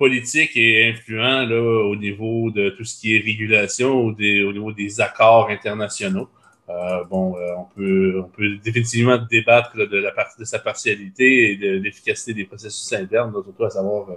politique 0.02 0.56
et 0.56 0.90
influent 0.90 1.46
là, 1.46 1.60
au 1.60 1.94
niveau 1.94 2.50
de 2.50 2.70
tout 2.70 2.84
ce 2.84 3.00
qui 3.00 3.14
est 3.14 3.20
régulation 3.20 4.04
ou 4.04 4.12
des, 4.12 4.42
au 4.42 4.52
niveau 4.52 4.72
des 4.72 5.00
accords 5.00 5.48
internationaux. 5.48 6.28
Euh, 6.68 7.04
bon, 7.04 7.36
euh, 7.36 7.52
on, 7.56 7.64
peut, 7.76 8.20
on 8.24 8.28
peut 8.28 8.56
définitivement 8.56 9.18
débattre 9.30 9.76
de, 9.76 9.98
la 9.98 10.10
partie 10.10 10.40
de 10.40 10.44
sa 10.44 10.58
partialité 10.58 11.52
et 11.52 11.56
de, 11.56 11.70
l'efficacité 11.82 12.34
des 12.34 12.44
processus 12.44 12.92
internes, 12.92 13.32
surtout 13.32 13.64
à 13.64 13.70
savoir 13.70 14.08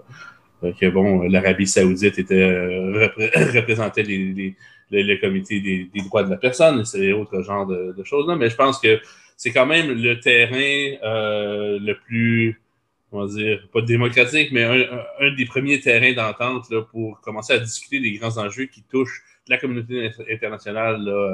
euh, 0.64 0.72
que 0.80 0.88
bon, 0.88 1.28
l'Arabie 1.28 1.68
Saoudite 1.68 2.18
était 2.18 2.48
représentait 3.56 4.04
les, 4.04 4.34
les, 4.34 4.56
le 4.92 5.16
comité 5.20 5.60
des, 5.60 6.02
droits 6.02 6.24
de 6.24 6.30
la 6.30 6.38
personne, 6.38 6.82
et 6.82 6.86
c'est 6.86 7.12
autre 7.12 7.42
genre 7.42 7.66
de, 7.66 7.94
de 7.98 8.04
choses 8.04 8.28
là. 8.28 8.36
Mais 8.36 8.50
je 8.50 8.56
pense 8.56 8.80
que 8.80 9.00
c'est 9.38 9.52
quand 9.52 9.66
même 9.66 9.92
le 9.92 10.20
terrain 10.20 10.98
le 11.02 11.94
plus 11.94 12.62
va 13.16 13.28
dire, 13.28 13.68
pas 13.72 13.82
démocratique, 13.82 14.50
mais 14.52 14.64
un, 14.64 15.34
des 15.36 15.46
premiers 15.46 15.80
terrains 15.80 16.14
d'entente 16.14 16.68
pour 16.92 17.20
commencer 17.22 17.54
à 17.54 17.60
discuter 17.60 18.00
des 18.00 18.14
grands 18.14 18.38
enjeux 18.38 18.66
qui 18.66 18.84
touchent 18.84 19.24
la 19.48 19.58
communauté 19.58 20.12
internationale 20.32 21.08
euh, 21.08 21.32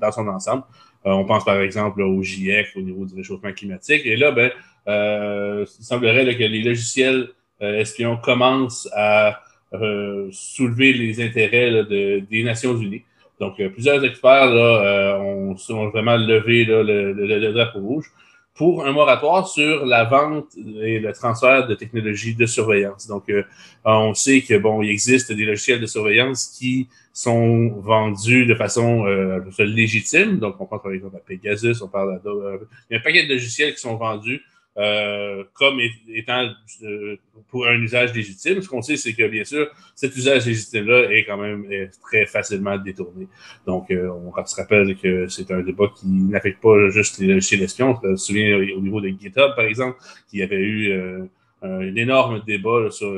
dans 0.00 0.10
son 0.10 0.26
ensemble. 0.28 0.62
Euh, 1.06 1.10
on 1.10 1.24
pense 1.24 1.44
par 1.44 1.60
exemple 1.60 2.00
au 2.02 2.22
GIEC 2.22 2.68
au 2.76 2.80
niveau 2.80 3.04
du 3.04 3.14
réchauffement 3.14 3.52
climatique. 3.52 4.02
Et 4.04 4.16
là, 4.16 4.32
ben, 4.32 4.50
euh, 4.88 5.66
il 5.78 5.84
semblerait 5.84 6.34
que 6.36 6.44
les 6.44 6.62
logiciels 6.62 7.28
espions 7.60 8.16
commencent 8.16 8.88
à 8.94 9.42
soulever 10.32 10.92
les 10.92 11.22
intérêts 11.22 11.84
des 11.84 12.42
Nations 12.42 12.76
Unies. 12.76 13.04
Donc, 13.38 13.56
plusieurs 13.72 14.04
experts 14.04 14.52
là, 14.52 15.18
ont, 15.18 15.54
vraiment 15.90 16.16
levé 16.16 16.64
le, 16.64 17.52
drapeau 17.52 17.80
rouge 17.80 18.12
pour 18.60 18.84
un 18.84 18.92
moratoire 18.92 19.48
sur 19.48 19.86
la 19.86 20.04
vente 20.04 20.54
et 20.82 20.98
le 20.98 21.12
transfert 21.14 21.66
de 21.66 21.74
technologies 21.74 22.34
de 22.34 22.44
surveillance. 22.44 23.06
Donc, 23.06 23.30
euh, 23.30 23.42
on 23.86 24.12
sait 24.12 24.42
que 24.42 24.58
bon, 24.58 24.82
il 24.82 24.90
existe 24.90 25.32
des 25.32 25.46
logiciels 25.46 25.80
de 25.80 25.86
surveillance 25.86 26.58
qui 26.58 26.86
sont 27.14 27.70
vendus 27.80 28.44
de 28.44 28.54
façon 28.54 29.06
euh, 29.06 29.40
légitime. 29.60 30.38
Donc, 30.38 30.56
on 30.60 30.66
pense 30.66 30.82
par 30.82 30.92
exemple 30.92 31.16
à 31.16 31.20
Pegasus, 31.20 31.80
on 31.82 31.88
parle 31.88 32.20
euh, 32.26 32.58
il 32.90 32.94
y 32.94 32.96
a 32.96 33.00
un 33.00 33.02
paquet 33.02 33.24
de 33.24 33.32
logiciels 33.32 33.72
qui 33.72 33.80
sont 33.80 33.96
vendus 33.96 34.42
euh, 34.78 35.42
comme 35.54 35.80
étant 36.08 36.48
euh, 36.84 37.16
pour 37.48 37.66
un 37.66 37.80
usage 37.80 38.14
légitime. 38.14 38.62
Ce 38.62 38.68
qu'on 38.68 38.82
sait, 38.82 38.96
c'est 38.96 39.14
que 39.14 39.26
bien 39.26 39.44
sûr, 39.44 39.68
cet 39.96 40.16
usage 40.16 40.46
légitime-là 40.46 41.10
est 41.10 41.24
quand 41.24 41.36
même 41.36 41.66
très 42.02 42.24
facilement 42.26 42.78
détourné. 42.78 43.26
Donc, 43.66 43.90
euh, 43.90 44.08
on 44.08 44.46
se 44.46 44.54
rappelle 44.54 44.96
que 44.96 45.26
c'est 45.26 45.50
un 45.50 45.60
débat 45.62 45.88
qui 45.96 46.06
n'affecte 46.06 46.62
pas 46.62 46.88
juste 46.88 47.18
les 47.18 47.26
logiciels 47.26 47.62
espions. 47.62 47.98
Je 48.02 48.08
me 48.08 48.16
souviens 48.16 48.56
au 48.76 48.80
niveau 48.80 49.00
de 49.00 49.08
GitHub, 49.08 49.54
par 49.56 49.64
exemple, 49.64 49.98
qui 50.28 50.40
avait 50.42 50.62
eu 50.62 51.28
un 51.62 51.94
énorme 51.94 52.42
débat 52.46 52.90
sur 52.90 53.12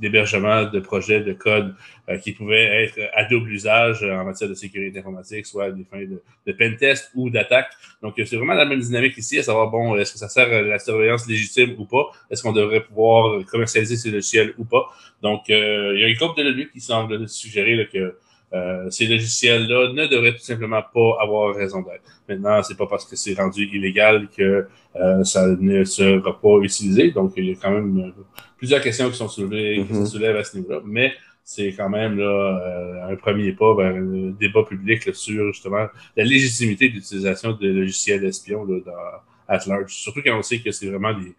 l'hébergement 0.00 0.64
de 0.64 0.80
projets 0.80 1.20
de 1.20 1.32
code 1.32 1.74
euh, 2.08 2.18
qui 2.18 2.32
pouvaient 2.32 2.84
être 2.84 2.98
à 3.14 3.24
double 3.24 3.52
usage 3.52 4.02
en 4.02 4.24
matière 4.24 4.50
de 4.50 4.54
sécurité 4.54 4.98
informatique, 4.98 5.46
soit 5.46 5.70
des 5.70 5.84
fins 5.84 6.00
de, 6.00 6.20
de 6.46 6.52
pentest 6.52 7.10
ou 7.14 7.30
d'attaque. 7.30 7.70
Donc, 8.02 8.14
c'est 8.16 8.36
vraiment 8.36 8.54
la 8.54 8.64
même 8.64 8.80
dynamique 8.80 9.16
ici, 9.16 9.38
à 9.38 9.42
savoir, 9.42 9.70
bon, 9.70 9.96
est-ce 9.96 10.12
que 10.12 10.18
ça 10.18 10.28
sert 10.28 10.52
à 10.52 10.62
la 10.62 10.78
surveillance 10.78 11.28
légitime 11.28 11.74
ou 11.78 11.84
pas? 11.84 12.10
Est-ce 12.30 12.42
qu'on 12.42 12.52
devrait 12.52 12.82
pouvoir 12.82 13.44
commercialiser 13.46 13.96
ces 13.96 14.10
logiciels 14.10 14.54
ou 14.58 14.64
pas? 14.64 14.86
Donc, 15.22 15.50
euh, 15.50 15.92
il 15.94 16.00
y 16.00 16.04
a 16.04 16.08
une 16.08 16.16
groupe 16.16 16.36
de 16.36 16.42
l'ONU 16.42 16.70
qui 16.72 16.80
semble 16.80 17.28
suggérer 17.28 17.88
que 17.92 18.16
euh, 18.54 18.88
ces 18.90 19.06
logiciels-là 19.06 19.92
ne 19.92 20.06
devraient 20.06 20.32
tout 20.32 20.40
simplement 20.42 20.82
pas 20.82 21.18
avoir 21.20 21.54
raison 21.54 21.82
d'être. 21.82 22.02
Maintenant, 22.28 22.62
c'est 22.62 22.76
pas 22.76 22.86
parce 22.86 23.04
que 23.04 23.14
c'est 23.14 23.34
rendu 23.34 23.64
illégal 23.66 24.28
que 24.34 24.66
euh, 24.96 25.24
ça 25.24 25.46
ne 25.46 25.84
sera 25.84 26.40
pas 26.40 26.58
utilisé. 26.62 27.10
Donc, 27.10 27.34
il 27.36 27.46
y 27.46 27.52
a 27.52 27.54
quand 27.56 27.70
même 27.70 27.98
euh, 27.98 28.22
plusieurs 28.56 28.80
questions 28.80 29.10
qui 29.10 29.16
sont 29.16 29.28
soulevées, 29.28 29.84
qui 29.86 29.94
se 29.94 30.00
mm-hmm. 30.00 30.06
soulèvent 30.06 30.36
à 30.36 30.44
ce 30.44 30.56
niveau-là. 30.56 30.80
Mais 30.84 31.12
c'est 31.44 31.72
quand 31.72 31.90
même 31.90 32.18
là, 32.18 33.06
un 33.10 33.16
premier 33.16 33.52
pas 33.52 33.74
vers 33.74 33.94
un 33.94 34.30
débat 34.38 34.64
public 34.64 35.14
sur 35.14 35.52
justement 35.52 35.86
la 36.16 36.24
légitimité 36.24 36.88
d'utilisation 36.90 37.52
de 37.52 37.68
logiciels 37.68 38.24
espions 38.24 38.64
là, 38.64 38.80
dans, 38.84 39.54
at 39.54 39.66
large. 39.66 39.92
Surtout 39.94 40.20
quand 40.22 40.38
on 40.38 40.42
sait 40.42 40.60
que 40.60 40.70
c'est 40.72 40.88
vraiment 40.88 41.14
des, 41.14 41.34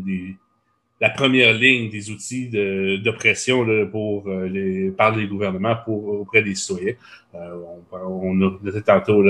des 0.00 0.36
la 1.02 1.10
première 1.10 1.52
ligne 1.52 1.90
des 1.90 2.12
outils 2.12 2.48
d'oppression 3.02 3.66
pour 3.90 4.28
euh, 4.28 4.46
les, 4.46 4.92
par 4.92 5.16
les 5.16 5.26
gouvernements 5.26 5.76
pour, 5.84 6.20
auprès 6.20 6.42
des 6.42 6.54
citoyens. 6.54 6.94
Euh, 7.34 7.56
on, 7.90 8.40
on, 8.40 8.68
a 8.68 8.80
tantôt 8.82 9.20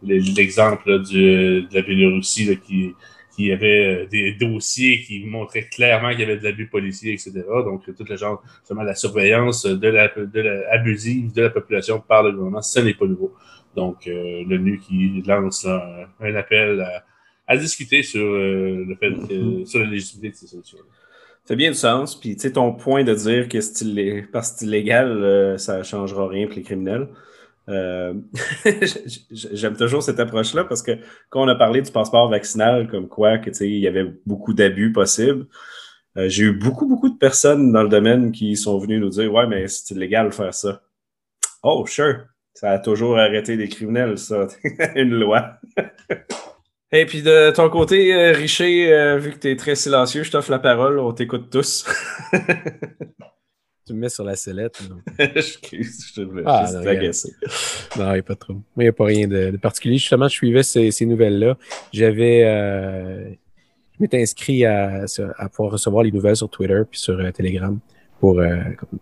l'exemple 0.00 1.02
de 1.02 1.66
la 1.74 1.82
Biélorussie 1.82 2.56
qui, 2.64 2.94
qui 3.34 3.50
avait 3.50 4.04
euh, 4.04 4.06
des 4.06 4.34
dossiers 4.34 5.02
qui 5.02 5.24
montraient 5.24 5.68
clairement 5.68 6.10
qu'il 6.10 6.20
y 6.20 6.22
avait 6.22 6.38
de 6.38 6.44
l'abus 6.44 6.68
policier, 6.68 7.14
etc. 7.14 7.32
Donc, 7.64 7.82
tout 7.84 8.04
le 8.08 8.16
genre, 8.16 8.40
justement, 8.60 8.84
la 8.84 8.94
surveillance 8.94 9.66
de 9.66 9.88
la, 9.88 10.06
de 10.06 10.40
la, 10.40 10.72
abusive 10.72 11.32
de 11.32 11.42
la 11.42 11.50
population 11.50 11.98
par 11.98 12.22
le 12.22 12.30
gouvernement, 12.30 12.62
ce 12.62 12.78
n'est 12.78 12.94
pas 12.94 13.06
nouveau. 13.06 13.34
Donc, 13.74 14.06
euh, 14.06 14.44
l'ONU 14.48 14.78
qui 14.78 15.20
lance 15.26 15.66
un 15.66 16.34
appel 16.36 16.80
à 16.80 17.04
à 17.46 17.56
discuter 17.56 18.02
sur 18.02 18.24
euh, 18.24 18.84
le 18.88 18.96
fait 18.96 19.10
mm-hmm. 19.10 19.66
sur 19.66 19.80
la 19.80 19.86
légitimité 19.86 20.30
de 20.30 20.34
ces 20.34 20.46
solutions. 20.46 20.78
Ça 20.78 21.54
fait 21.54 21.56
bien 21.56 21.70
du 21.70 21.76
sens. 21.76 22.18
Puis, 22.18 22.34
tu 22.34 22.42
sais, 22.42 22.52
ton 22.52 22.72
point 22.72 23.04
de 23.04 23.14
dire 23.14 23.48
que 23.48 23.60
c'est 23.60 24.28
parce 24.32 24.52
que 24.52 24.58
c'est 24.60 24.66
illégal, 24.66 25.22
euh, 25.22 25.58
ça 25.58 25.78
ne 25.78 25.82
changera 25.84 26.26
rien 26.26 26.46
pour 26.46 26.56
les 26.56 26.62
criminels. 26.62 27.08
Euh, 27.68 28.14
j'aime 29.30 29.76
toujours 29.76 30.02
cette 30.02 30.20
approche-là 30.20 30.64
parce 30.64 30.82
que 30.82 30.92
quand 31.30 31.42
on 31.42 31.48
a 31.48 31.54
parlé 31.54 31.82
du 31.82 31.90
passeport 31.90 32.28
vaccinal, 32.28 32.88
comme 32.88 33.08
quoi 33.08 33.38
que, 33.38 33.50
il 33.64 33.78
y 33.78 33.88
avait 33.88 34.12
beaucoup 34.24 34.54
d'abus 34.54 34.92
possibles, 34.92 35.46
j'ai 36.16 36.44
eu 36.44 36.52
beaucoup, 36.52 36.86
beaucoup 36.86 37.10
de 37.10 37.18
personnes 37.18 37.72
dans 37.72 37.82
le 37.82 37.90
domaine 37.90 38.32
qui 38.32 38.56
sont 38.56 38.78
venues 38.78 38.98
nous 38.98 39.10
dire 39.10 39.30
Ouais, 39.30 39.46
mais 39.46 39.68
c'est 39.68 39.94
illégal 39.94 40.30
de 40.30 40.34
faire 40.34 40.54
ça. 40.54 40.80
Oh, 41.62 41.84
sure. 41.86 42.24
Ça 42.54 42.70
a 42.70 42.78
toujours 42.78 43.18
arrêté 43.18 43.58
des 43.58 43.68
criminels, 43.68 44.16
ça. 44.16 44.46
Une 44.94 45.14
loi. 45.14 45.58
Et 46.92 47.04
puis 47.04 47.22
de 47.22 47.50
ton 47.50 47.68
côté, 47.68 48.14
euh, 48.14 48.32
Richer, 48.32 48.92
euh, 48.92 49.18
vu 49.18 49.32
que 49.32 49.38
tu 49.38 49.50
es 49.50 49.56
très 49.56 49.74
silencieux, 49.74 50.22
je 50.22 50.30
t'offre 50.30 50.52
la 50.52 50.60
parole, 50.60 51.00
on 51.00 51.12
t'écoute 51.12 51.50
tous. 51.50 51.84
tu 53.86 53.92
me 53.92 53.98
mets 53.98 54.08
sur 54.08 54.22
la 54.22 54.36
sellette. 54.36 54.80
Excuse, 55.18 56.06
je 56.08 56.14
te 56.14 56.20
voulais 56.20 56.44
ah, 56.46 56.64
juste 56.64 56.84
t'agacer. 56.84 57.32
Non, 57.98 58.10
il 58.10 58.12
n'y 58.12 58.18
a 58.20 58.22
pas 58.22 58.34
de 58.34 58.38
trouble. 58.38 58.60
Il 58.76 58.82
n'y 58.82 58.88
a 58.88 58.92
pas 58.92 59.04
rien 59.04 59.26
de, 59.26 59.56
particulier. 59.56 59.98
Justement, 59.98 60.28
je 60.28 60.34
suivais 60.34 60.62
ces, 60.62 61.06
nouvelles-là. 61.06 61.58
J'avais. 61.92 62.44
Euh, 62.44 63.30
je 63.30 64.02
m'étais 64.02 64.22
inscrit 64.22 64.64
à, 64.64 65.06
à, 65.38 65.48
pouvoir 65.48 65.72
recevoir 65.72 66.04
les 66.04 66.12
nouvelles 66.12 66.36
sur 66.36 66.50
Twitter 66.50 66.82
puis 66.88 67.00
sur 67.00 67.16
Telegram 67.32 67.78
pour, 68.20 68.40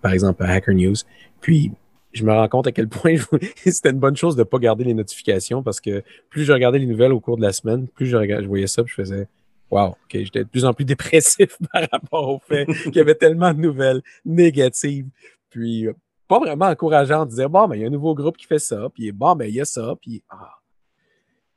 par 0.00 0.12
exemple, 0.12 0.42
Hacker 0.44 0.74
News. 0.74 0.94
Puis 1.40 1.72
je 2.14 2.24
me 2.24 2.32
rends 2.32 2.48
compte 2.48 2.66
à 2.66 2.72
quel 2.72 2.88
point 2.88 3.16
c'était 3.56 3.90
une 3.90 3.98
bonne 3.98 4.16
chose 4.16 4.36
de 4.36 4.40
ne 4.40 4.44
pas 4.44 4.58
garder 4.58 4.84
les 4.84 4.94
notifications 4.94 5.62
parce 5.62 5.80
que 5.80 6.02
plus 6.30 6.44
je 6.44 6.52
regardais 6.52 6.78
les 6.78 6.86
nouvelles 6.86 7.12
au 7.12 7.20
cours 7.20 7.36
de 7.36 7.42
la 7.42 7.52
semaine, 7.52 7.88
plus 7.88 8.06
je, 8.06 8.46
voyais 8.46 8.66
ça, 8.66 8.82
puis 8.82 8.94
je 8.96 9.02
faisais 9.02 9.28
Wow, 9.70 9.88
ok, 9.88 9.96
j'étais 10.12 10.44
de 10.44 10.48
plus 10.48 10.64
en 10.64 10.72
plus 10.72 10.84
dépressif 10.84 11.58
par 11.72 11.82
rapport 11.90 12.28
au 12.28 12.38
fait 12.38 12.66
qu'il 12.66 12.94
y 12.94 13.00
avait 13.00 13.16
tellement 13.16 13.52
de 13.52 13.58
nouvelles 13.58 14.02
négatives. 14.24 15.08
Puis 15.50 15.88
euh, 15.88 15.94
pas 16.28 16.38
vraiment 16.38 16.66
encourageant 16.66 17.26
de 17.26 17.32
dire 17.32 17.50
Bon, 17.50 17.66
mais 17.66 17.78
il 17.78 17.80
y 17.80 17.84
a 17.84 17.88
un 17.88 17.90
nouveau 17.90 18.14
groupe 18.14 18.36
qui 18.36 18.46
fait 18.46 18.60
ça, 18.60 18.88
puis 18.94 19.10
bon, 19.10 19.34
mais 19.34 19.48
il 19.48 19.54
y 19.54 19.60
a 19.60 19.64
ça, 19.64 19.94
puis 20.00 20.22
ah, 20.30 20.60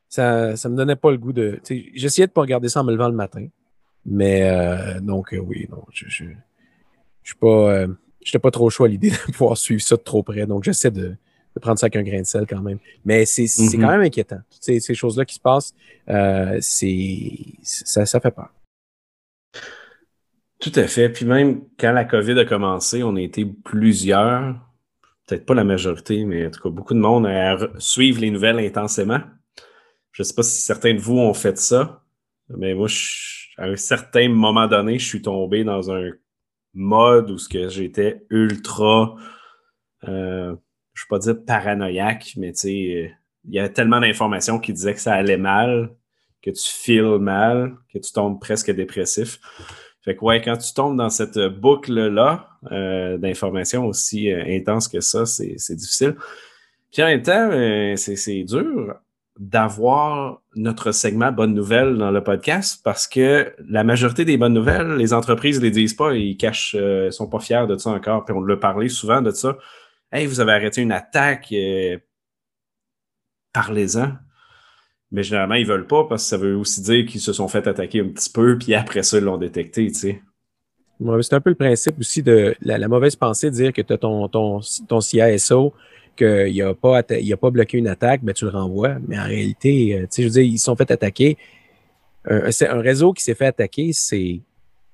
ça, 0.09 0.55
ça 0.55 0.69
me 0.69 0.75
donnait 0.75 0.95
pas 0.95 1.11
le 1.11 1.17
goût 1.17 1.33
de. 1.33 1.59
J'essayais 1.93 2.27
de 2.27 2.31
pas 2.31 2.41
regarder 2.41 2.69
ça 2.69 2.81
en 2.81 2.83
me 2.83 2.91
levant 2.91 3.09
le 3.09 3.15
matin. 3.15 3.47
Mais 4.05 4.49
euh, 4.49 4.99
donc 5.01 5.33
euh, 5.33 5.37
oui, 5.37 5.67
non, 5.69 5.83
je, 5.91 6.05
je, 6.07 6.23
je 7.21 7.31
suis 7.31 7.35
pas 7.35 7.85
n'étais 8.29 8.39
pas 8.39 8.51
trop 8.51 8.69
chaud 8.69 8.85
à 8.85 8.87
l'idée 8.87 9.11
de 9.27 9.31
pouvoir 9.31 9.57
suivre 9.57 9.81
ça 9.81 9.95
de 9.95 10.01
trop 10.01 10.23
près. 10.23 10.45
Donc, 10.45 10.63
j'essaie 10.63 10.91
de, 10.91 11.15
prendre 11.61 11.79
ça 11.79 11.85
avec 11.87 11.95
un 11.95 12.03
grain 12.03 12.21
de 12.21 12.25
sel 12.25 12.45
quand 12.47 12.61
même. 12.61 12.77
Mais 13.03 13.25
c'est 13.25 13.45
mm-hmm. 13.45 13.81
quand 13.81 13.89
même 13.89 14.01
inquiétant. 14.01 14.39
Toutes 14.51 14.63
ces, 14.63 14.93
choses-là 14.93 15.25
qui 15.25 15.35
se 15.35 15.39
passent, 15.39 15.73
euh, 16.07 16.59
ça, 16.61 18.05
ça 18.05 18.19
fait 18.19 18.31
peur. 18.31 18.49
Tout 20.59 20.71
à 20.75 20.87
fait. 20.87 21.09
Puis 21.09 21.25
même 21.25 21.61
quand 21.79 21.91
la 21.91 22.05
COVID 22.05 22.39
a 22.39 22.45
commencé, 22.45 23.03
on 23.03 23.15
a 23.15 23.21
été 23.21 23.45
plusieurs, 23.45 24.55
peut-être 25.27 25.45
pas 25.45 25.53
la 25.53 25.63
majorité, 25.63 26.25
mais 26.25 26.47
en 26.47 26.51
tout 26.51 26.61
cas 26.61 26.69
beaucoup 26.69 26.93
de 26.93 26.99
monde 26.99 27.27
à 27.27 27.57
suivre 27.77 28.21
les 28.21 28.31
nouvelles 28.31 28.59
intensément. 28.59 29.21
Je 30.11 30.23
ne 30.23 30.25
sais 30.25 30.33
pas 30.33 30.43
si 30.43 30.61
certains 30.61 30.95
de 30.95 30.99
vous 30.99 31.17
ont 31.17 31.33
fait 31.33 31.57
ça, 31.57 32.03
mais 32.49 32.73
moi, 32.73 32.87
à 33.57 33.65
un 33.65 33.75
certain 33.75 34.29
moment 34.29 34.67
donné, 34.67 34.97
je 34.97 35.05
suis 35.05 35.21
tombé 35.21 35.63
dans 35.63 35.91
un 35.91 36.11
mode 36.73 37.31
où 37.31 37.37
ce 37.37 37.49
que 37.49 37.69
j'étais 37.69 38.25
ultra, 38.29 39.15
euh, 40.07 40.55
je 40.93 41.03
ne 41.05 41.07
pas 41.09 41.19
dire 41.19 41.43
paranoïaque, 41.45 42.33
mais 42.37 42.53
tu 42.53 43.13
il 43.49 43.53
y 43.53 43.59
a 43.59 43.69
tellement 43.69 43.99
d'informations 43.99 44.59
qui 44.59 44.73
disaient 44.73 44.93
que 44.93 44.99
ça 44.99 45.13
allait 45.13 45.37
mal, 45.37 45.95
que 46.41 46.51
tu 46.51 46.69
files 46.69 47.17
mal, 47.19 47.77
que 47.93 47.97
tu 47.97 48.11
tombes 48.11 48.39
presque 48.39 48.71
dépressif. 48.71 49.39
Fait 50.01 50.15
que 50.15 50.23
ouais, 50.23 50.41
quand 50.41 50.57
tu 50.57 50.73
tombes 50.73 50.97
dans 50.97 51.09
cette 51.09 51.37
boucle-là 51.37 52.49
euh, 52.71 53.17
d'informations 53.17 53.85
aussi 53.85 54.31
euh, 54.31 54.43
intense 54.47 54.87
que 54.87 55.01
ça, 55.01 55.25
c'est 55.25 55.75
difficile. 55.75 56.15
Puis 56.91 57.03
en 57.03 57.07
même 57.07 57.21
temps, 57.21 57.49
euh, 57.51 57.95
c'est 57.95 58.43
dur 58.43 58.95
d'avoir 59.39 60.41
notre 60.55 60.91
segment 60.91 61.31
Bonnes 61.31 61.53
nouvelles 61.53 61.97
dans 61.97 62.11
le 62.11 62.23
podcast 62.23 62.81
parce 62.83 63.07
que 63.07 63.53
la 63.67 63.83
majorité 63.83 64.25
des 64.25 64.37
bonnes 64.37 64.53
nouvelles, 64.53 64.95
les 64.95 65.13
entreprises 65.13 65.59
ne 65.59 65.65
les 65.65 65.71
disent 65.71 65.93
pas, 65.93 66.13
ils 66.15 66.37
cachent, 66.37 66.75
ils 66.75 67.11
sont 67.11 67.27
pas 67.27 67.39
fiers 67.39 67.65
de 67.67 67.77
ça 67.77 67.91
encore. 67.91 68.25
Puis 68.25 68.35
on 68.35 68.41
l'a 68.41 68.57
parlé 68.57 68.89
souvent 68.89 69.21
de 69.21 69.31
ça. 69.31 69.57
Hey, 70.11 70.25
vous 70.25 70.39
avez 70.39 70.53
arrêté 70.53 70.81
une 70.81 70.91
attaque, 70.91 71.53
parlez-en. 73.53 74.13
Mais 75.11 75.23
généralement, 75.23 75.55
ils 75.55 75.65
veulent 75.65 75.87
pas 75.87 76.03
parce 76.05 76.23
que 76.23 76.29
ça 76.29 76.37
veut 76.37 76.55
aussi 76.55 76.81
dire 76.81 77.05
qu'ils 77.05 77.21
se 77.21 77.33
sont 77.33 77.47
fait 77.47 77.65
attaquer 77.67 78.01
un 78.01 78.09
petit 78.09 78.29
peu, 78.29 78.57
puis 78.57 78.75
après 78.75 79.03
ça, 79.03 79.17
ils 79.17 79.23
l'ont 79.23 79.37
détecté, 79.37 79.87
tu 79.87 79.93
sais. 79.93 80.21
c'est 81.21 81.33
un 81.33 81.41
peu 81.41 81.49
le 81.49 81.55
principe 81.55 81.99
aussi 81.99 82.21
de 82.21 82.55
la, 82.61 82.87
mauvaise 82.87 83.15
pensée 83.15 83.49
de 83.49 83.55
dire 83.55 83.73
que 83.73 83.81
tu 83.81 83.93
as 83.93 83.97
ton, 83.97 84.27
ton, 84.27 84.59
ton 84.87 84.99
CISO, 84.99 85.73
qu'il 86.17 86.57
n'a 86.57 86.73
pas, 86.73 86.99
a 86.99 87.37
pas 87.37 87.49
bloqué 87.49 87.77
une 87.77 87.87
attaque, 87.87 88.23
ben 88.23 88.33
tu 88.33 88.45
le 88.45 88.51
renvoies. 88.51 88.97
Mais 89.07 89.17
en 89.17 89.25
réalité, 89.25 89.95
euh, 89.95 90.01
tu 90.01 90.07
sais, 90.09 90.21
je 90.23 90.27
veux 90.27 90.33
dire, 90.33 90.43
ils 90.43 90.57
se 90.57 90.65
sont 90.65 90.75
fait 90.75 90.91
attaquer. 90.91 91.37
Un, 92.29 92.49
un 92.49 92.81
réseau 92.81 93.13
qui 93.13 93.23
s'est 93.23 93.35
fait 93.35 93.45
attaquer, 93.45 93.93
c'est 93.93 94.41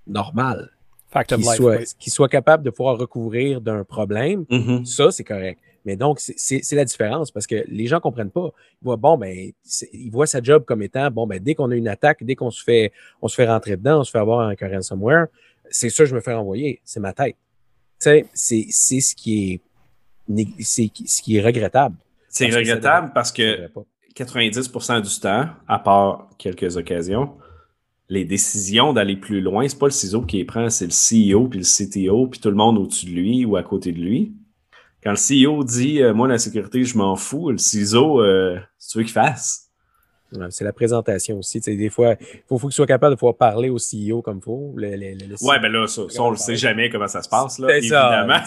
normal. 0.06 0.70
Qu'il 1.28 1.46
soit, 1.46 1.80
soit, 2.00 2.30
capable 2.30 2.64
de 2.64 2.72
pouvoir 2.72 2.98
recouvrir 2.98 3.62
d'un 3.62 3.84
problème, 3.84 4.46
mm-hmm. 4.50 4.86
ça, 4.86 5.12
c'est 5.12 5.24
correct. 5.24 5.60
Mais 5.86 5.96
donc, 5.96 6.20
c'est 6.20 6.72
la 6.72 6.86
différence 6.86 7.30
parce 7.30 7.46
que 7.46 7.64
les 7.68 7.88
gens 7.88 7.98
ne 7.98 8.02
comprennent 8.02 8.32
pas. 8.32 8.50
Ils 8.82 8.86
voient, 8.86 8.98
bon, 8.98 9.18
ben, 9.18 9.52
ils 9.92 10.10
voient 10.10 10.26
sa 10.26 10.42
job 10.42 10.64
comme 10.66 10.82
étant, 10.82 11.12
bon, 11.12 11.28
ben, 11.28 11.40
dès 11.40 11.56
qu'on 11.56 11.70
a 11.72 11.76
une 11.76 11.90
attaque, 11.90 12.24
dès 12.24 12.36
qu'on 12.36 12.52
se 12.52 12.64
fait, 12.64 12.92
on 13.22 13.28
se 13.28 13.36
fait 13.36 13.48
rentrer 13.48 13.78
dedans, 13.78 14.00
on 14.00 14.04
se 14.04 14.12
fait 14.12 14.18
avoir 14.18 14.48
un 14.48 14.56
current 14.56 14.82
somewhere, 14.82 15.26
c'est 15.70 15.90
ça 15.90 16.04
que 16.04 16.10
je 16.10 16.16
me 16.16 16.22
fais 16.22 16.34
renvoyer. 16.34 16.82
C'est 16.84 17.00
ma 17.00 17.14
tête. 17.14 17.36
Tu 18.00 18.26
sais, 18.34 18.70
c'est 18.72 19.02
ce 19.02 19.14
qui 19.14 19.54
est, 19.54 19.62
c'est 20.60 20.92
ce 21.06 21.22
qui 21.22 21.38
est 21.38 21.42
regrettable. 21.42 21.96
C'est 22.30 22.48
regrettable 22.48 23.12
parce 23.14 23.32
que 23.32 23.70
90% 24.16 25.02
du 25.02 25.20
temps, 25.20 25.48
à 25.68 25.80
part 25.80 26.30
quelques 26.38 26.78
occasions, 26.78 27.34
les 28.10 28.26
décisions 28.26 28.94
d'aller 28.94 29.16
plus 29.16 29.42
loin, 29.42 29.68
c'est 29.68 29.80
pas 29.80 29.88
le 29.88 29.92
ciseau 29.92 30.22
qui 30.22 30.38
les 30.38 30.46
prend, 30.46 30.70
c'est 30.70 30.86
le 30.86 30.92
CEO 30.92 31.48
puis 31.48 31.60
le 31.60 31.66
CTO 31.66 32.28
puis 32.28 32.40
tout 32.40 32.50
le 32.50 32.56
monde 32.56 32.78
au-dessus 32.78 33.08
de 33.08 33.12
lui 33.12 33.46
ou 33.46 33.56
à 33.56 33.64
côté 33.64 33.92
de 33.92 34.00
lui. 34.00 34.34
Quand 35.04 35.12
le 35.12 35.18
CEO 35.18 35.64
dit 35.64 36.02
euh, 36.02 36.14
Moi, 36.14 36.28
la 36.28 36.38
sécurité, 36.38 36.84
je 36.86 36.98
m'en 36.98 37.16
fous, 37.16 37.52
le 37.52 37.58
ciseau, 37.58 38.22
euh, 38.22 38.58
tu 38.90 38.98
veux 38.98 39.04
qu'il 39.04 39.14
fasse. 39.14 39.63
C'est 40.50 40.64
la 40.64 40.74
présentation 40.74 41.40
aussi. 41.40 41.60
des 41.60 41.90
fois, 41.90 42.16
il 42.20 42.44
faut, 42.48 42.58
faut 42.58 42.68
qu'il 42.68 42.76
soit 42.76 42.88
capable 42.88 43.16
de 43.16 43.20
pouvoir 43.20 43.36
parler 43.36 43.70
au 43.70 43.78
CEO 43.78 44.22
comme 44.22 44.38
il 44.38 44.44
faut. 44.44 44.74
Le, 44.76 44.88
ouais, 45.46 45.60
ben 45.60 45.72
là, 45.72 45.88
ça, 45.88 46.04
on 46.20 46.32
ne 46.32 46.36
sait 46.36 46.56
jamais 46.56 46.90
comment 46.90 47.08
ça 47.08 47.22
se 47.22 47.30
passe, 47.30 47.60
là, 47.60 47.78
évidemment. 47.78 48.40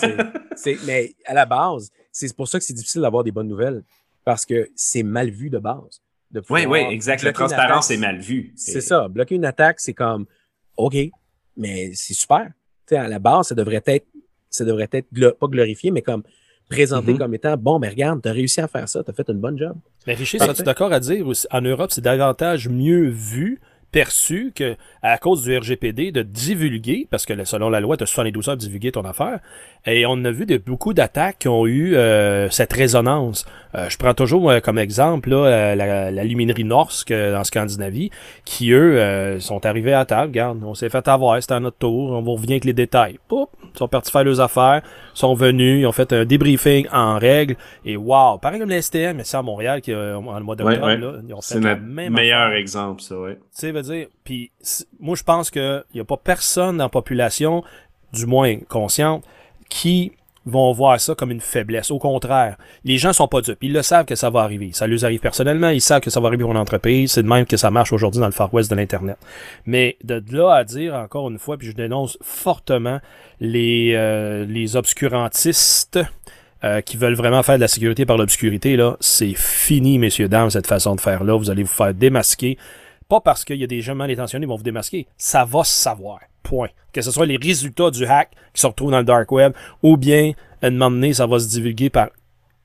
mais 0.86 1.14
à 1.24 1.34
la 1.34 1.46
base, 1.46 1.90
c'est 2.12 2.34
pour 2.34 2.48
ça 2.48 2.58
que 2.58 2.64
c'est 2.64 2.74
difficile 2.74 3.02
d'avoir 3.02 3.24
des 3.24 3.32
bonnes 3.32 3.48
nouvelles. 3.48 3.82
Parce 4.24 4.44
que 4.44 4.68
c'est 4.74 5.04
mal 5.04 5.30
vu 5.30 5.50
de 5.50 5.58
base. 5.58 6.02
Oui, 6.50 6.66
oui, 6.66 6.80
exact. 6.90 7.22
La 7.22 7.32
transparence 7.32 7.90
est 7.90 7.96
mal 7.96 8.18
vue. 8.18 8.52
C'est 8.56 8.80
ça. 8.80 9.08
Bloquer 9.08 9.36
une 9.36 9.44
attaque, 9.44 9.80
c'est 9.80 9.94
comme 9.94 10.26
OK, 10.76 10.96
mais 11.56 11.92
c'est 11.94 12.14
super. 12.14 12.50
à 12.90 13.08
la 13.08 13.18
base, 13.18 13.48
ça 13.48 13.54
devrait 13.54 13.82
être, 13.86 14.06
ça 14.50 14.64
devrait 14.64 14.88
être 14.90 15.08
pas 15.38 15.46
glorifié, 15.46 15.90
mais 15.90 16.02
comme 16.02 16.22
présenté 16.68 17.12
mm-hmm. 17.12 17.18
comme 17.18 17.34
étant 17.34 17.56
bon, 17.56 17.78
mais 17.78 17.88
regarde, 17.88 18.22
tu 18.22 18.28
as 18.28 18.32
réussi 18.32 18.60
à 18.60 18.68
faire 18.68 18.88
ça, 18.88 19.02
tu 19.02 19.10
as 19.10 19.14
fait 19.14 19.28
une 19.28 19.38
bonne 19.38 19.58
job. 19.58 19.76
Mais 20.06 20.14
Richie, 20.14 20.38
serais-tu 20.38 20.62
d'accord 20.62 20.92
à 20.92 21.00
dire 21.00 21.26
en 21.50 21.60
Europe, 21.60 21.90
c'est 21.92 22.00
davantage 22.00 22.68
mieux 22.68 23.08
vu 23.08 23.60
perçu 23.92 24.52
que 24.54 24.76
à 25.02 25.18
cause 25.18 25.42
du 25.42 25.56
RGPD 25.56 26.12
de 26.12 26.22
divulguer, 26.22 27.06
parce 27.10 27.24
que 27.26 27.44
selon 27.44 27.70
la 27.70 27.80
loi, 27.80 27.96
tu 27.96 28.02
as 28.02 28.06
72 28.06 28.48
heures 28.48 28.56
de 28.56 28.60
divulguer 28.60 28.92
ton 28.92 29.04
affaire, 29.04 29.40
et 29.86 30.04
on 30.04 30.24
a 30.24 30.30
vu 30.30 30.46
de, 30.46 30.58
beaucoup 30.58 30.92
d'attaques 30.94 31.38
qui 31.40 31.48
ont 31.48 31.66
eu 31.66 31.94
euh, 31.94 32.50
cette 32.50 32.72
résonance. 32.72 33.46
Euh, 33.76 33.88
je 33.88 33.96
prends 33.96 34.14
toujours 34.14 34.50
euh, 34.50 34.60
comme 34.60 34.78
exemple 34.78 35.30
là, 35.30 35.76
la, 35.76 36.10
la, 36.10 36.24
luminerie 36.24 36.64
Norsk 36.64 37.12
en 37.12 37.44
Scandinavie, 37.44 38.10
qui 38.44 38.72
eux 38.72 39.38
sont 39.38 39.64
arrivés 39.64 39.92
à 39.92 40.04
table, 40.04 40.30
regarde, 40.30 40.62
on 40.64 40.74
s'est 40.74 40.88
fait 40.88 41.06
avoir, 41.06 41.40
c'était 41.40 41.54
à 41.54 41.60
notre 41.60 41.78
tour, 41.78 42.10
on 42.10 42.22
vous 42.22 42.34
revient 42.34 42.54
avec 42.54 42.64
les 42.64 42.72
détails. 42.72 43.18
Poup, 43.28 43.48
ils 43.74 43.78
sont 43.78 43.88
partis 43.88 44.10
faire 44.10 44.24
leurs 44.24 44.40
affaires, 44.40 44.82
sont 45.14 45.34
venus, 45.34 45.82
ils 45.82 45.86
ont 45.86 45.92
fait 45.92 46.12
un 46.12 46.24
débriefing 46.24 46.88
en 46.92 47.18
règle, 47.18 47.56
et 47.84 47.96
wow, 47.96 48.38
pareil 48.38 48.58
comme 48.58 48.70
l'STM, 48.70 49.18
mais 49.18 49.24
c'est 49.24 49.36
à 49.36 49.42
Montréal, 49.42 49.80
qui, 49.80 49.94
en 49.94 50.38
le 50.38 50.44
mois 50.44 50.56
d'octobre, 50.56 51.20
ils 51.26 51.34
ont 51.34 51.40
fait 51.40 51.60
le 51.60 52.10
meilleur 52.10 52.52
exemple, 52.52 53.02
ça, 53.02 53.16
ouais. 53.18 53.38
Dire, 53.82 54.08
puis 54.24 54.50
moi 55.00 55.16
je 55.16 55.22
pense 55.22 55.50
qu'il 55.50 55.84
n'y 55.94 56.00
a 56.00 56.04
pas 56.04 56.16
personne 56.16 56.78
dans 56.78 56.84
la 56.84 56.90
population, 56.90 57.62
du 58.12 58.26
moins 58.26 58.56
consciente, 58.68 59.24
qui 59.68 60.12
vont 60.46 60.70
voir 60.72 61.00
ça 61.00 61.14
comme 61.14 61.32
une 61.32 61.40
faiblesse. 61.40 61.90
Au 61.90 61.98
contraire, 61.98 62.56
les 62.84 62.98
gens 62.98 63.12
sont 63.12 63.26
pas 63.26 63.40
dupes. 63.40 63.58
Ils 63.62 63.72
le 63.72 63.82
savent 63.82 64.06
que 64.06 64.14
ça 64.14 64.30
va 64.30 64.40
arriver. 64.40 64.70
Ça 64.72 64.86
leur 64.86 65.04
arrive 65.04 65.18
personnellement. 65.18 65.70
Ils 65.70 65.80
savent 65.80 66.00
que 66.00 66.10
ça 66.10 66.20
va 66.20 66.28
arriver 66.28 66.44
pour 66.44 66.52
une 66.52 66.58
entreprise. 66.58 67.12
C'est 67.12 67.24
de 67.24 67.28
même 67.28 67.46
que 67.46 67.56
ça 67.56 67.70
marche 67.70 67.92
aujourd'hui 67.92 68.20
dans 68.20 68.26
le 68.26 68.32
Far 68.32 68.54
West 68.54 68.70
de 68.70 68.76
l'Internet. 68.76 69.18
Mais 69.66 69.96
de 70.04 70.22
là 70.30 70.54
à 70.54 70.64
dire, 70.64 70.94
encore 70.94 71.28
une 71.28 71.38
fois, 71.38 71.58
puis 71.58 71.66
je 71.66 71.72
dénonce 71.72 72.16
fortement 72.22 73.00
les, 73.40 73.92
euh, 73.94 74.44
les 74.46 74.76
obscurantistes 74.76 75.98
euh, 76.64 76.80
qui 76.80 76.96
veulent 76.96 77.14
vraiment 77.16 77.42
faire 77.42 77.56
de 77.56 77.60
la 77.60 77.68
sécurité 77.68 78.06
par 78.06 78.16
l'obscurité, 78.16 78.76
là, 78.76 78.96
c'est 79.00 79.34
fini, 79.34 79.98
messieurs, 79.98 80.28
dames, 80.28 80.50
cette 80.50 80.66
façon 80.66 80.94
de 80.94 81.00
faire 81.00 81.24
là. 81.24 81.36
Vous 81.36 81.50
allez 81.50 81.64
vous 81.64 81.68
faire 81.68 81.92
démasquer. 81.92 82.56
Pas 83.08 83.20
parce 83.20 83.44
qu'il 83.44 83.56
y 83.56 83.64
a 83.64 83.68
des 83.68 83.80
gens 83.82 83.94
mal 83.94 84.10
intentionnés 84.10 84.46
qui 84.46 84.50
vont 84.50 84.56
vous 84.56 84.62
démasquer. 84.62 85.06
Ça 85.16 85.44
va 85.44 85.62
se 85.64 85.72
savoir. 85.72 86.20
Point. 86.42 86.68
Que 86.92 87.02
ce 87.02 87.10
soit 87.10 87.26
les 87.26 87.36
résultats 87.36 87.90
du 87.90 88.04
hack 88.04 88.30
qui 88.52 88.60
se 88.60 88.66
retrouvent 88.66 88.90
dans 88.90 88.98
le 88.98 89.04
dark 89.04 89.30
web 89.30 89.52
ou 89.82 89.96
bien, 89.96 90.32
à 90.62 90.66
un 90.66 90.70
moment 90.70 90.90
donné, 90.90 91.12
ça 91.12 91.26
va 91.26 91.38
se 91.38 91.48
divulguer 91.48 91.90
par 91.90 92.08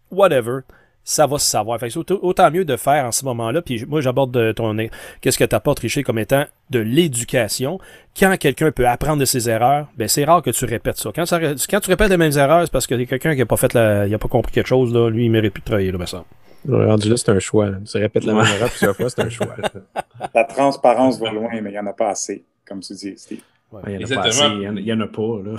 whatever. 0.09 0.59
Ça 1.03 1.25
va 1.25 1.39
se 1.39 1.45
savoir. 1.45 1.79
Fait 1.79 1.95
autant 1.97 2.51
mieux 2.51 2.63
de 2.63 2.75
faire 2.75 3.05
en 3.05 3.11
ce 3.11 3.25
moment-là. 3.25 3.61
Puis 3.61 3.85
moi, 3.87 4.01
j'aborde 4.01 4.53
ton. 4.53 4.75
Qu'est-ce 5.19 5.37
que 5.37 5.43
tu 5.43 5.55
apportes, 5.55 5.79
Richer, 5.79 6.03
comme 6.03 6.19
étant 6.19 6.45
de 6.69 6.79
l'éducation. 6.79 7.79
Quand 8.17 8.35
quelqu'un 8.37 8.71
peut 8.71 8.87
apprendre 8.87 9.19
de 9.19 9.25
ses 9.25 9.49
erreurs, 9.49 9.87
ben 9.97 10.07
c'est 10.07 10.23
rare 10.23 10.43
que 10.43 10.51
tu 10.51 10.65
répètes 10.65 10.97
ça. 10.97 11.11
Quand, 11.13 11.25
tu 11.25 11.89
répètes 11.89 12.09
les 12.09 12.17
mêmes 12.17 12.37
erreurs, 12.37 12.63
c'est 12.65 12.71
parce 12.71 12.87
que 12.87 12.95
quelqu'un 13.03 13.33
qui 13.33 13.39
n'a 13.39 13.45
pas 13.45 13.57
fait 13.57 13.73
la, 13.73 14.05
il 14.05 14.13
a 14.13 14.19
pas 14.19 14.27
compris 14.27 14.51
quelque 14.51 14.67
chose, 14.67 14.93
là, 14.93 15.09
lui, 15.09 15.25
il 15.25 15.31
mérite 15.31 15.53
plus 15.53 15.61
de 15.61 15.65
travailler, 15.65 15.91
là, 15.91 15.97
me 15.97 16.05
semble. 16.05 16.25
Rendu 16.67 17.09
là, 17.09 17.17
c'est 17.17 17.29
un 17.29 17.39
choix. 17.39 17.69
Tu 17.89 17.97
répètes 17.97 18.23
la 18.23 18.33
même 18.33 18.45
erreur 18.45 18.69
plusieurs 18.69 18.95
fois, 18.95 19.09
c'est 19.09 19.21
un 19.21 19.29
choix. 19.29 19.55
La 20.33 20.43
transparence 20.43 21.19
va 21.19 21.31
loin, 21.31 21.49
mais 21.53 21.69
il 21.69 21.73
n'y 21.73 21.79
en 21.79 21.87
a 21.87 21.93
pas 21.93 22.09
assez, 22.09 22.45
comme 22.65 22.81
tu 22.81 22.93
dis, 22.93 23.17
Steve. 23.17 23.41
il 23.87 23.97
n'y 23.97 24.05
en, 24.05 24.11
a 24.11 24.15
pas 24.15 24.27
assez, 24.27 24.45
il 24.45 24.85
y 24.85 24.93
en 24.93 25.01
a 25.01 25.07
pas. 25.07 25.41
Là. 25.43 25.55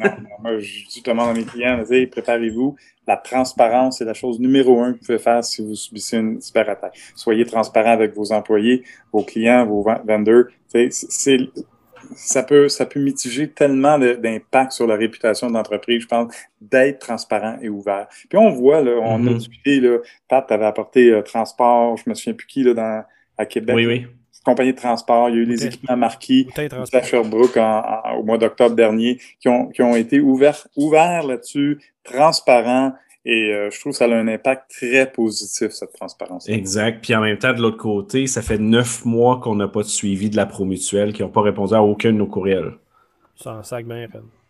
non, 0.00 0.36
moi, 0.40 0.58
je 0.58 0.86
dis 0.88 1.02
tout 1.02 1.10
le 1.10 1.16
monde 1.16 1.30
à 1.30 1.34
mes 1.34 1.44
clients, 1.44 1.82
préparez-vous. 2.10 2.76
La 3.06 3.16
transparence 3.16 4.00
est 4.00 4.04
la 4.04 4.14
chose 4.14 4.38
numéro 4.38 4.80
un 4.80 4.92
que 4.92 4.98
vous 4.98 5.06
pouvez 5.06 5.18
faire 5.18 5.44
si 5.44 5.64
vous 5.64 5.74
subissez 5.74 6.18
une 6.18 6.40
cyberattaque. 6.40 6.96
Soyez 7.14 7.44
transparent 7.44 7.92
avec 7.92 8.14
vos 8.14 8.32
employés, 8.32 8.84
vos 9.12 9.22
clients, 9.22 9.66
vos 9.66 9.86
vendeurs. 10.04 10.44
C'est 10.66 11.38
ça 12.16 12.42
peut, 12.42 12.68
ça 12.68 12.86
peut 12.86 13.00
mitiger 13.00 13.48
tellement 13.48 13.98
d'impact 13.98 14.72
sur 14.72 14.86
la 14.86 14.96
réputation 14.96 15.48
de 15.48 15.54
l'entreprise, 15.54 16.02
je 16.02 16.06
pense, 16.06 16.34
d'être 16.60 16.98
transparent 17.00 17.56
et 17.62 17.68
ouvert. 17.68 18.06
Puis 18.28 18.38
on 18.38 18.50
voit, 18.50 18.80
là, 18.80 18.92
on 19.02 19.26
a 19.26 19.30
mm-hmm. 19.30 19.38
discuté, 19.38 19.80
là, 19.80 19.98
Pat 20.28 20.50
avait 20.50 20.66
apporté 20.66 21.10
euh, 21.10 21.22
transport, 21.22 21.96
je 21.96 22.08
me 22.08 22.14
souviens 22.14 22.34
plus 22.34 22.46
qui, 22.46 22.62
là, 22.62 22.74
dans, 22.74 23.04
à 23.36 23.46
Québec. 23.46 23.76
Oui, 23.76 23.86
oui. 23.86 24.06
Compagnie 24.44 24.72
de 24.72 24.78
transport, 24.78 25.28
il 25.28 25.34
y 25.34 25.38
a 25.38 25.42
eu 25.42 25.44
les 25.44 25.66
équipements 25.66 25.96
marquis 25.96 26.48
à 26.92 27.02
Sherbrooke 27.02 27.58
au 28.16 28.22
mois 28.22 28.38
d'octobre 28.38 28.74
dernier 28.74 29.20
qui 29.40 29.48
ont, 29.48 29.68
qui 29.68 29.82
ont 29.82 29.94
été 29.94 30.20
ouverts, 30.20 30.66
ouverts 30.74 31.24
là-dessus, 31.24 31.78
transparents, 32.02 32.94
et 33.24 33.52
euh, 33.52 33.70
je 33.70 33.80
trouve 33.80 33.92
que 33.92 33.98
ça 33.98 34.06
a 34.06 34.14
un 34.14 34.28
impact 34.28 34.70
très 34.70 35.10
positif, 35.10 35.70
cette 35.72 35.92
transparence. 35.92 36.48
Exact. 36.48 37.02
Puis 37.02 37.14
en 37.14 37.20
même 37.20 37.38
temps, 37.38 37.52
de 37.52 37.60
l'autre 37.60 37.76
côté, 37.76 38.26
ça 38.26 38.42
fait 38.42 38.58
neuf 38.58 39.04
mois 39.04 39.40
qu'on 39.40 39.56
n'a 39.56 39.68
pas 39.68 39.82
de 39.82 39.88
suivi 39.88 40.30
de 40.30 40.36
la 40.36 40.46
promutuelle, 40.46 41.12
qui 41.12 41.22
n'ont 41.22 41.28
pas 41.28 41.42
répondu 41.42 41.74
à 41.74 41.82
aucun 41.82 42.12
de 42.12 42.18
nos 42.18 42.26
courriels. 42.26 42.72
Ça 43.36 43.62
sac 43.62 43.86
bien, 43.86 44.06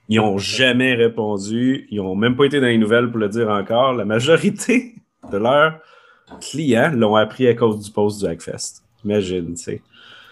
Ils 0.09 0.19
n'ont 0.19 0.39
jamais 0.39 0.95
répondu. 0.95 1.87
Ils 1.91 1.99
n'ont 1.99 2.14
même 2.14 2.37
pas 2.37 2.45
été 2.45 2.61
dans 2.61 2.66
les 2.66 2.79
nouvelles 2.79 3.11
pour 3.11 3.19
le 3.19 3.29
dire 3.29 3.49
encore. 3.49 3.95
La 3.95 4.05
majorité 4.05 4.95
de 5.33 5.39
leurs 5.39 5.81
clients 6.41 6.91
l'ont 6.95 7.16
appris 7.16 7.49
à 7.49 7.55
cause 7.55 7.85
du 7.85 7.91
post 7.91 8.21
du 8.21 8.27
Hackfest. 8.27 8.83
Imagine, 9.05 9.55
tu 9.55 9.62
sais. 9.62 9.83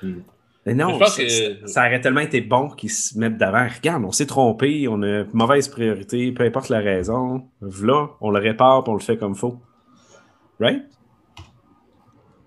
Hmm. 0.03 0.21
Mais 0.67 0.75
non, 0.75 0.99
ça, 1.67 1.87
aurait 1.87 2.01
tellement 2.01 2.21
été 2.21 2.41
bon 2.41 2.69
qu'ils 2.71 2.91
se 2.91 3.17
mettent 3.17 3.39
d'avant. 3.39 3.69
Regarde, 3.73 4.05
on 4.05 4.11
s'est 4.11 4.27
trompé, 4.27 4.89
on 4.89 5.01
a 5.03 5.23
mauvaise 5.33 5.69
priorité, 5.69 6.33
peu 6.33 6.43
importe 6.43 6.71
la 6.71 6.81
raison. 6.81 7.49
Là, 7.61 8.09
on 8.21 8.31
le 8.31 8.41
répare 8.41 8.83
et 8.85 8.91
on 8.91 8.95
le 8.95 9.01
fait 9.01 9.17
comme 9.17 9.35
il 9.35 9.39
faut. 9.39 9.61
Right? 10.59 10.83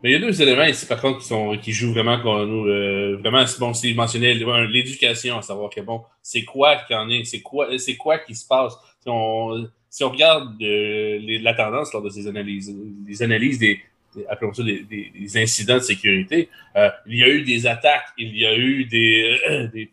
Mais 0.03 0.11
il 0.11 0.13
y 0.13 0.15
a 0.15 0.19
deux 0.19 0.41
éléments 0.41 0.65
ici, 0.65 0.85
par 0.85 1.01
contre, 1.01 1.19
qui, 1.19 1.27
sont, 1.27 1.57
qui 1.61 1.71
jouent 1.71 1.93
vraiment 1.93 2.17
nous. 2.45 2.67
Euh, 2.67 3.17
vraiment, 3.21 3.45
bon, 3.57 3.73
c'est 3.73 3.93
mentionné 3.93 4.33
l'éducation, 4.33 5.37
à 5.37 5.41
savoir 5.41 5.69
que 5.69 5.79
bon, 5.79 6.03
c'est 6.21 6.43
quoi 6.43 6.75
qu'il 6.87 6.97
en 6.97 7.09
est, 7.09 7.23
c'est 7.23 7.41
quoi, 7.41 7.67
c'est 7.77 7.95
quoi 7.95 8.19
qui 8.19 8.35
se 8.35 8.45
passe. 8.45 8.73
Si 9.01 9.07
on, 9.07 9.65
si 9.89 10.03
on 10.03 10.09
regarde 10.09 10.61
euh, 10.61 11.19
la 11.41 11.53
tendance 11.53 11.93
lors 11.93 12.01
de 12.01 12.09
ces 12.09 12.27
analyses, 12.27 12.75
les 13.07 13.23
analyses 13.23 13.59
des, 13.59 13.79
appelons 14.29 14.53
ça 14.53 14.63
des, 14.63 15.37
incidents 15.37 15.75
de 15.75 15.81
sécurité. 15.81 16.49
Euh, 16.75 16.89
il 17.07 17.17
y 17.17 17.23
a 17.23 17.29
eu 17.29 17.43
des 17.43 17.67
attaques, 17.67 18.07
il 18.17 18.37
y 18.37 18.45
a 18.45 18.55
eu 18.57 18.85
des, 18.85 19.69
des, 19.73 19.89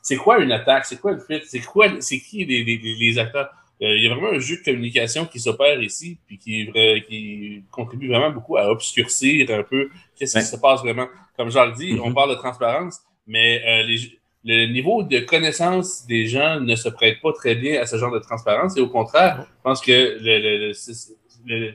C'est 0.00 0.16
quoi 0.16 0.38
une 0.38 0.52
attaque? 0.52 0.86
C'est 0.86 1.00
quoi 1.00 1.12
le 1.12 1.20
fait? 1.20 1.42
C'est 1.44 1.60
quoi, 1.60 1.88
c'est 2.00 2.18
qui 2.18 2.44
les, 2.44 2.64
les, 2.64 3.18
acteurs? 3.18 3.50
Euh, 3.82 3.96
il 3.96 4.04
y 4.04 4.06
a 4.06 4.14
vraiment 4.14 4.32
un 4.32 4.38
jeu 4.38 4.56
de 4.58 4.62
communication 4.62 5.26
qui 5.26 5.40
s'opère 5.40 5.80
ici, 5.82 6.18
puis 6.26 6.38
qui, 6.38 6.70
qui 7.08 7.64
contribue 7.70 8.08
vraiment 8.08 8.30
beaucoup 8.30 8.56
à 8.56 8.70
obscurcir 8.70 9.50
un 9.50 9.64
peu 9.64 9.90
qu'est-ce 10.16 10.38
qui 10.38 10.44
se 10.44 10.56
passe 10.56 10.80
vraiment. 10.80 11.08
Comme 11.36 11.50
je 11.50 11.58
le 11.58 11.72
dis, 11.72 11.98
on 12.00 12.10
mm-hmm. 12.10 12.14
parle 12.14 12.30
de 12.30 12.36
transparence, 12.36 13.00
mais 13.26 13.62
euh, 13.66 13.82
les, 13.84 14.18
le 14.44 14.66
niveau 14.72 15.02
de 15.02 15.20
connaissance 15.20 16.06
des 16.06 16.26
gens 16.26 16.60
ne 16.60 16.74
se 16.74 16.88
prête 16.88 17.20
pas 17.20 17.32
très 17.32 17.54
bien 17.54 17.80
à 17.80 17.86
ce 17.86 17.96
genre 17.96 18.12
de 18.12 18.18
transparence. 18.18 18.76
Et 18.76 18.80
au 18.80 18.88
contraire, 18.88 19.46
je 19.46 19.62
pense 19.62 19.80
que 19.80 20.18
le, 20.20 20.38
le, 20.38 20.72
le, 21.46 21.74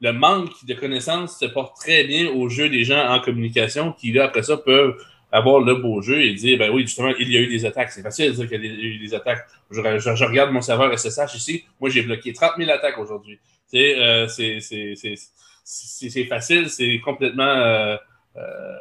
manque 0.00 0.64
de 0.64 0.74
connaissances 0.74 1.38
se 1.38 1.46
porte 1.46 1.76
très 1.76 2.04
bien 2.04 2.28
au 2.30 2.48
jeu 2.48 2.68
des 2.68 2.84
gens 2.84 3.08
en 3.08 3.20
communication 3.20 3.92
qui, 3.92 4.12
là, 4.12 4.24
après 4.24 4.42
ça, 4.42 4.56
peuvent 4.56 4.96
avoir 5.30 5.60
le 5.60 5.74
beau 5.74 6.00
jeu 6.00 6.22
et 6.22 6.32
dire, 6.34 6.58
ben 6.58 6.70
oui, 6.70 6.82
justement, 6.82 7.12
il 7.18 7.30
y 7.30 7.36
a 7.36 7.40
eu 7.40 7.48
des 7.48 7.66
attaques. 7.66 7.90
C'est 7.92 8.02
facile 8.02 8.30
de 8.30 8.36
dire 8.36 8.48
qu'il 8.48 8.64
y 8.64 8.68
a 8.68 8.72
eu 8.72 8.98
des 8.98 9.14
attaques. 9.14 9.46
Je, 9.70 9.80
je, 9.80 10.24
regarde 10.24 10.52
mon 10.52 10.62
serveur 10.62 10.96
SSH 10.98 11.34
ici. 11.34 11.64
Moi, 11.80 11.90
j'ai 11.90 12.02
bloqué 12.02 12.32
30 12.32 12.52
000 12.58 12.70
attaques 12.70 12.98
aujourd'hui. 12.98 13.38
Euh, 13.74 14.26
c'est 14.28 16.24
facile, 16.24 16.70
c'est 16.70 16.98
complètement, 17.00 17.44
euh, 17.44 17.96
euh, 18.36 18.76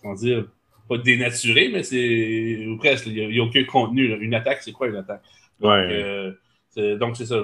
comment 0.00 0.14
dire, 0.14 0.46
pas 0.88 0.98
dénaturé, 0.98 1.68
mais 1.72 1.82
c'est 1.82 2.66
presque. 2.78 3.06
Il 3.06 3.28
n'y 3.28 3.38
a, 3.38 3.42
aucun 3.42 3.64
contenu. 3.64 4.14
Une 4.20 4.34
attaque, 4.34 4.62
c'est 4.62 4.72
quoi 4.72 4.88
une 4.88 4.96
attaque? 4.96 5.22
Donc, 5.60 5.70
euh, 5.70 6.32
c'est 6.74 7.26
ça. 7.26 7.42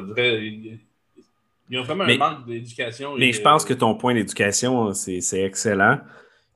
Y 1.76 1.76
a 1.78 1.82
vraiment 1.82 2.04
un 2.04 2.16
manque 2.16 2.46
d'éducation. 2.46 3.14
Mais 3.16 3.32
je 3.32 3.42
pense 3.42 3.64
que 3.64 3.74
ton 3.74 3.94
point 3.94 4.14
d'éducation, 4.14 4.92
c'est 4.92 5.42
excellent. 5.42 5.98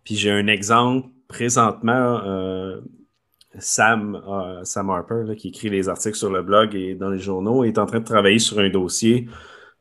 Puis 0.04 0.16
j'ai 0.16 0.30
un 0.30 0.46
exemple 0.46 1.08
présentement. 1.28 2.20
Euh, 2.24 2.80
Sam, 3.58 4.14
euh, 4.26 4.64
Sam 4.64 4.88
Harper, 4.88 5.36
qui 5.36 5.48
écrit 5.48 5.68
les 5.68 5.88
articles 5.88 6.16
sur 6.16 6.30
le 6.30 6.42
blog 6.42 6.74
et 6.74 6.94
dans 6.94 7.10
les 7.10 7.18
journaux, 7.18 7.64
est 7.64 7.76
en 7.76 7.84
train 7.84 8.00
de 8.00 8.04
travailler 8.04 8.38
sur 8.38 8.58
un 8.58 8.70
dossier 8.70 9.28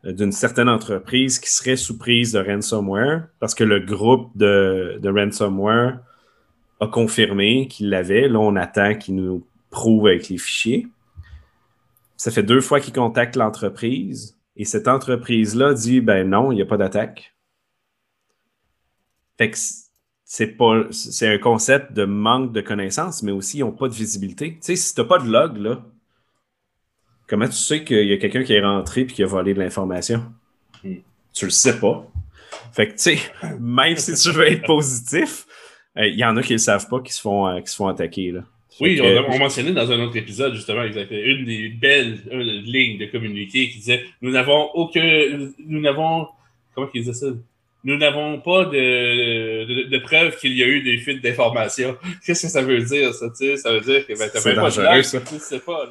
d'une 0.03 0.31
certaine 0.31 0.67
entreprise 0.67 1.39
qui 1.39 1.49
serait 1.49 1.75
sous 1.75 1.97
prise 1.97 2.33
de 2.33 2.39
ransomware 2.39 3.27
parce 3.39 3.53
que 3.53 3.63
le 3.63 3.79
groupe 3.79 4.35
de, 4.35 4.99
de 5.01 5.09
ransomware 5.09 5.99
a 6.81 6.87
confirmé 6.87 7.67
qu'il 7.67 7.89
l'avait. 7.89 8.27
Là, 8.27 8.39
on 8.39 8.55
attend 8.55 8.95
qu'il 8.95 9.15
nous 9.15 9.45
prouve 9.69 10.07
avec 10.07 10.27
les 10.27 10.37
fichiers. 10.37 10.87
Ça 12.17 12.31
fait 12.31 12.43
deux 12.43 12.61
fois 12.61 12.79
qu'il 12.79 12.93
contacte 12.93 13.35
l'entreprise 13.35 14.37
et 14.61 14.65
cette 14.65 14.87
entreprise-là 14.87 15.73
dit 15.73 16.01
ben 16.01 16.29
non, 16.29 16.51
il 16.51 16.55
n'y 16.55 16.61
a 16.61 16.67
pas 16.67 16.77
d'attaque. 16.77 17.35
Fait 19.39 19.49
que 19.49 19.57
c'est 20.23 20.55
pas 20.55 20.83
c'est 20.91 21.27
un 21.27 21.39
concept 21.39 21.93
de 21.93 22.05
manque 22.05 22.53
de 22.53 22.61
connaissances, 22.61 23.23
mais 23.23 23.31
aussi 23.31 23.57
ils 23.57 23.61
n'ont 23.61 23.71
pas 23.71 23.87
de 23.87 23.95
visibilité. 23.95 24.51
Tu 24.51 24.59
sais, 24.61 24.75
si 24.75 24.93
tu 24.93 25.01
n'as 25.01 25.07
pas 25.07 25.17
de 25.17 25.27
log, 25.27 25.57
là, 25.57 25.83
comment 27.27 27.47
tu 27.47 27.55
sais 27.55 27.83
qu'il 27.83 28.05
y 28.05 28.13
a 28.13 28.17
quelqu'un 28.17 28.43
qui 28.43 28.53
est 28.53 28.61
rentré 28.61 29.01
et 29.01 29.07
qui 29.07 29.23
a 29.23 29.25
volé 29.25 29.55
de 29.55 29.59
l'information? 29.59 30.31
Hmm. 30.83 30.97
Tu 31.33 31.45
le 31.45 31.51
sais 31.51 31.79
pas. 31.79 32.07
Fait 32.71 32.87
que, 32.87 32.91
tu 32.91 32.99
sais, 32.99 33.17
même 33.59 33.97
si 33.97 34.13
tu 34.13 34.29
veux 34.29 34.47
être 34.47 34.67
positif, 34.67 35.47
il 35.95 36.03
euh, 36.03 36.07
y 36.09 36.23
en 36.23 36.37
a 36.37 36.43
qui 36.43 36.53
ne 36.53 36.57
le 36.57 36.61
savent 36.61 36.87
pas, 36.87 36.99
qui 36.99 37.13
se 37.13 37.21
font, 37.21 37.47
euh, 37.47 37.61
qui 37.61 37.71
se 37.71 37.77
font 37.77 37.87
attaquer. 37.87 38.31
Là. 38.31 38.41
Oui, 38.79 38.99
on, 39.01 39.33
on, 39.33 39.37
mentionnait 39.37 39.73
dans 39.73 39.91
un 39.91 39.99
autre 39.99 40.15
épisode, 40.15 40.53
justement, 40.55 40.83
exactement, 40.83 41.19
une 41.19 41.45
des 41.45 41.69
belles 41.69 42.19
lignes 42.65 42.97
de 42.97 43.05
communiqué 43.05 43.69
qui 43.69 43.79
disait 43.79 44.03
Nous 44.21 44.31
n'avons 44.31 44.69
aucun. 44.73 45.49
Nous 45.59 45.81
n'avons. 45.81 46.27
Comment 46.73 46.87
qu'ils 46.87 47.01
disaient 47.01 47.13
ça? 47.13 47.27
Nous 47.83 47.97
n'avons 47.97 48.39
pas 48.39 48.65
de, 48.65 49.89
de, 49.89 49.97
preuves 49.99 50.37
qu'il 50.37 50.55
y 50.55 50.63
a 50.63 50.67
eu 50.67 50.81
des 50.81 50.97
fuites 50.97 51.23
d'informations. 51.23 51.97
Qu'est-ce 52.25 52.43
que 52.43 52.51
ça 52.51 52.61
veut 52.61 52.79
dire, 52.81 53.13
ça? 53.13 53.27
Ça 53.33 53.73
veut 53.73 53.81
dire 53.81 54.05
que 54.05 54.17
ben, 54.17 54.29
t'as 54.31 54.43
même 54.45 54.55
pas 54.55 54.69
de 54.69 54.81
lac, 54.81 55.03
ça. 55.03 55.19
sais 55.25 55.59
pas. 55.59 55.89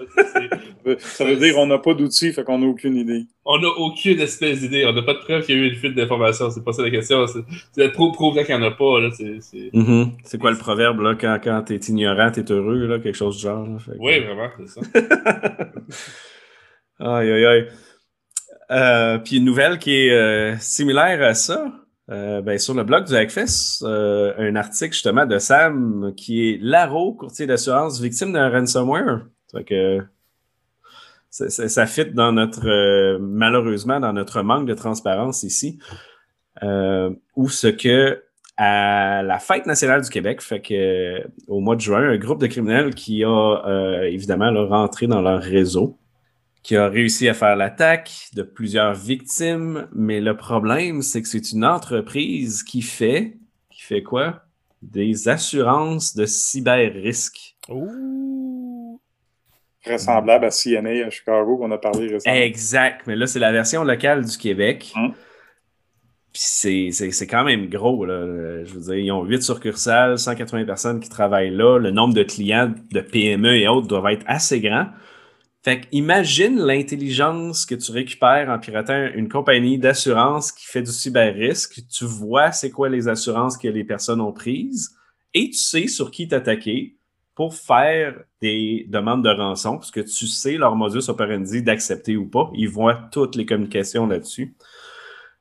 ça 0.98 1.24
veut 1.24 1.36
dire 1.36 1.54
qu'on 1.54 1.66
n'a 1.66 1.78
pas 1.78 1.94
d'outils, 1.94 2.32
fait 2.32 2.44
qu'on 2.44 2.58
n'a 2.58 2.66
aucune 2.66 2.96
idée. 2.96 3.24
On 3.44 3.58
n'a 3.58 3.68
aucune 3.68 4.20
espèce 4.20 4.60
d'idée. 4.60 4.84
On 4.86 4.92
n'a 4.92 5.02
pas 5.02 5.14
de 5.14 5.18
preuve 5.18 5.44
qu'il 5.44 5.56
y 5.56 5.60
a 5.60 5.62
eu 5.62 5.68
une 5.68 5.76
fuite 5.76 5.96
d'informations. 5.96 6.50
C'est 6.50 6.64
pas 6.64 6.72
ça 6.72 6.82
la 6.82 6.90
question. 6.90 7.26
C'est 7.72 7.88
prouve, 7.92 8.12
prouve 8.12 8.34
qu'il 8.34 8.56
n'y 8.56 8.62
en 8.62 8.66
a 8.66 8.70
pas. 8.70 9.00
Mm-hmm. 9.00 10.10
C'est 10.22 10.38
quoi 10.38 10.52
le 10.52 10.58
proverbe, 10.58 11.00
là? 11.00 11.16
Quand, 11.20 11.38
quand 11.42 11.62
t'es 11.62 11.76
ignorant, 11.76 12.30
t'es 12.30 12.52
heureux, 12.52 12.86
là? 12.86 13.00
Quelque 13.00 13.16
chose 13.16 13.36
du 13.36 13.42
genre. 13.42 13.66
oui, 13.98 14.20
vraiment, 14.20 14.48
c'est 14.58 14.68
ça. 14.68 14.80
aïe, 17.18 17.30
aïe, 17.32 17.44
aïe. 17.44 17.66
Euh, 18.70 19.18
puis 19.18 19.38
une 19.38 19.44
nouvelle 19.44 19.78
qui 19.78 19.94
est 19.94 20.12
euh, 20.12 20.56
similaire 20.58 21.22
à 21.22 21.34
ça, 21.34 21.72
euh, 22.10 22.40
ben, 22.40 22.58
sur 22.58 22.74
le 22.74 22.84
blog 22.84 23.04
du 23.04 23.14
Hackfest, 23.14 23.84
un 23.84 24.56
article 24.56 24.92
justement 24.92 25.26
de 25.26 25.38
Sam 25.38 26.12
qui 26.16 26.50
est 26.50 26.58
Laro, 26.60 27.14
courtier 27.14 27.46
d'assurance 27.46 28.00
victime 28.00 28.32
d'un 28.32 28.48
ransomware. 28.48 29.26
que 29.66 30.00
ça, 31.30 31.86
fit 31.86 32.06
dans 32.06 32.32
notre, 32.32 33.18
malheureusement, 33.18 34.00
dans 34.00 34.12
notre 34.12 34.42
manque 34.42 34.66
de 34.66 34.74
transparence 34.74 35.42
ici, 35.44 35.78
où 36.62 37.48
ce 37.48 37.68
que 37.68 38.22
à 38.56 39.22
la 39.22 39.38
fête 39.38 39.66
nationale 39.66 40.02
du 40.02 40.10
Québec, 40.10 40.42
fait 40.42 40.60
que 40.60 41.24
au 41.46 41.60
mois 41.60 41.76
de 41.76 41.80
juin, 41.80 42.10
un 42.10 42.18
groupe 42.18 42.40
de 42.40 42.46
criminels 42.46 42.94
qui 42.94 43.24
a 43.24 44.02
évidemment 44.06 44.52
rentré 44.66 45.06
dans 45.06 45.22
leur 45.22 45.40
réseau 45.40 45.99
qui 46.62 46.76
a 46.76 46.88
réussi 46.88 47.28
à 47.28 47.34
faire 47.34 47.56
l'attaque 47.56 48.28
de 48.34 48.42
plusieurs 48.42 48.94
victimes, 48.94 49.88
mais 49.94 50.20
le 50.20 50.36
problème, 50.36 51.02
c'est 51.02 51.22
que 51.22 51.28
c'est 51.28 51.52
une 51.52 51.64
entreprise 51.64 52.62
qui 52.62 52.82
fait, 52.82 53.38
qui 53.70 53.82
fait 53.82 54.02
quoi? 54.02 54.42
Des 54.82 55.28
assurances 55.28 56.14
de 56.14 56.26
cyber-risque. 56.26 57.56
Ressemblable 59.86 60.44
à 60.44 60.50
CNA 60.50 61.06
à 61.06 61.10
Chicago 61.10 61.56
qu'on 61.56 61.70
a 61.70 61.78
parlé 61.78 62.08
récemment. 62.08 62.36
Exact, 62.36 63.06
mais 63.06 63.16
là, 63.16 63.26
c'est 63.26 63.38
la 63.38 63.52
version 63.52 63.82
locale 63.82 64.24
du 64.24 64.36
Québec. 64.36 64.92
Hum. 64.96 65.14
Puis 66.32 66.92
c'est 66.92 67.26
quand 67.26 67.42
même 67.42 67.68
gros. 67.68 68.04
Là. 68.04 68.64
Je 68.64 68.74
veux 68.74 68.80
dire, 68.80 68.94
ils 68.94 69.10
ont 69.10 69.24
8 69.24 69.42
succursales, 69.42 70.16
180 70.18 70.64
personnes 70.64 71.00
qui 71.00 71.08
travaillent 71.08 71.50
là. 71.50 71.78
Le 71.78 71.90
nombre 71.90 72.14
de 72.14 72.22
clients 72.22 72.72
de 72.92 73.00
PME 73.00 73.56
et 73.56 73.66
autres 73.66 73.88
doivent 73.88 74.12
être 74.12 74.24
assez 74.26 74.60
grand. 74.60 74.86
Fait 75.62 75.82
imagine 75.92 76.58
l'intelligence 76.58 77.66
que 77.66 77.74
tu 77.74 77.92
récupères 77.92 78.48
en 78.48 78.58
piratant 78.58 79.08
une 79.14 79.28
compagnie 79.28 79.78
d'assurance 79.78 80.52
qui 80.52 80.66
fait 80.66 80.82
du 80.82 80.90
cyber-risque. 80.90 81.82
Tu 81.90 82.04
vois 82.06 82.50
c'est 82.50 82.70
quoi 82.70 82.88
les 82.88 83.08
assurances 83.08 83.58
que 83.58 83.68
les 83.68 83.84
personnes 83.84 84.22
ont 84.22 84.32
prises 84.32 84.96
et 85.34 85.50
tu 85.50 85.58
sais 85.58 85.86
sur 85.86 86.10
qui 86.10 86.28
t'attaquer 86.28 86.96
pour 87.34 87.54
faire 87.54 88.16
des 88.40 88.86
demandes 88.88 89.22
de 89.22 89.30
rançon 89.30 89.76
parce 89.76 89.90
que 89.90 90.00
tu 90.00 90.26
sais 90.26 90.56
leur 90.56 90.76
modus 90.76 91.08
operandi 91.08 91.62
d'accepter 91.62 92.16
ou 92.16 92.26
pas. 92.26 92.50
Ils 92.54 92.68
voient 92.68 93.08
toutes 93.12 93.36
les 93.36 93.44
communications 93.44 94.06
là-dessus. 94.06 94.54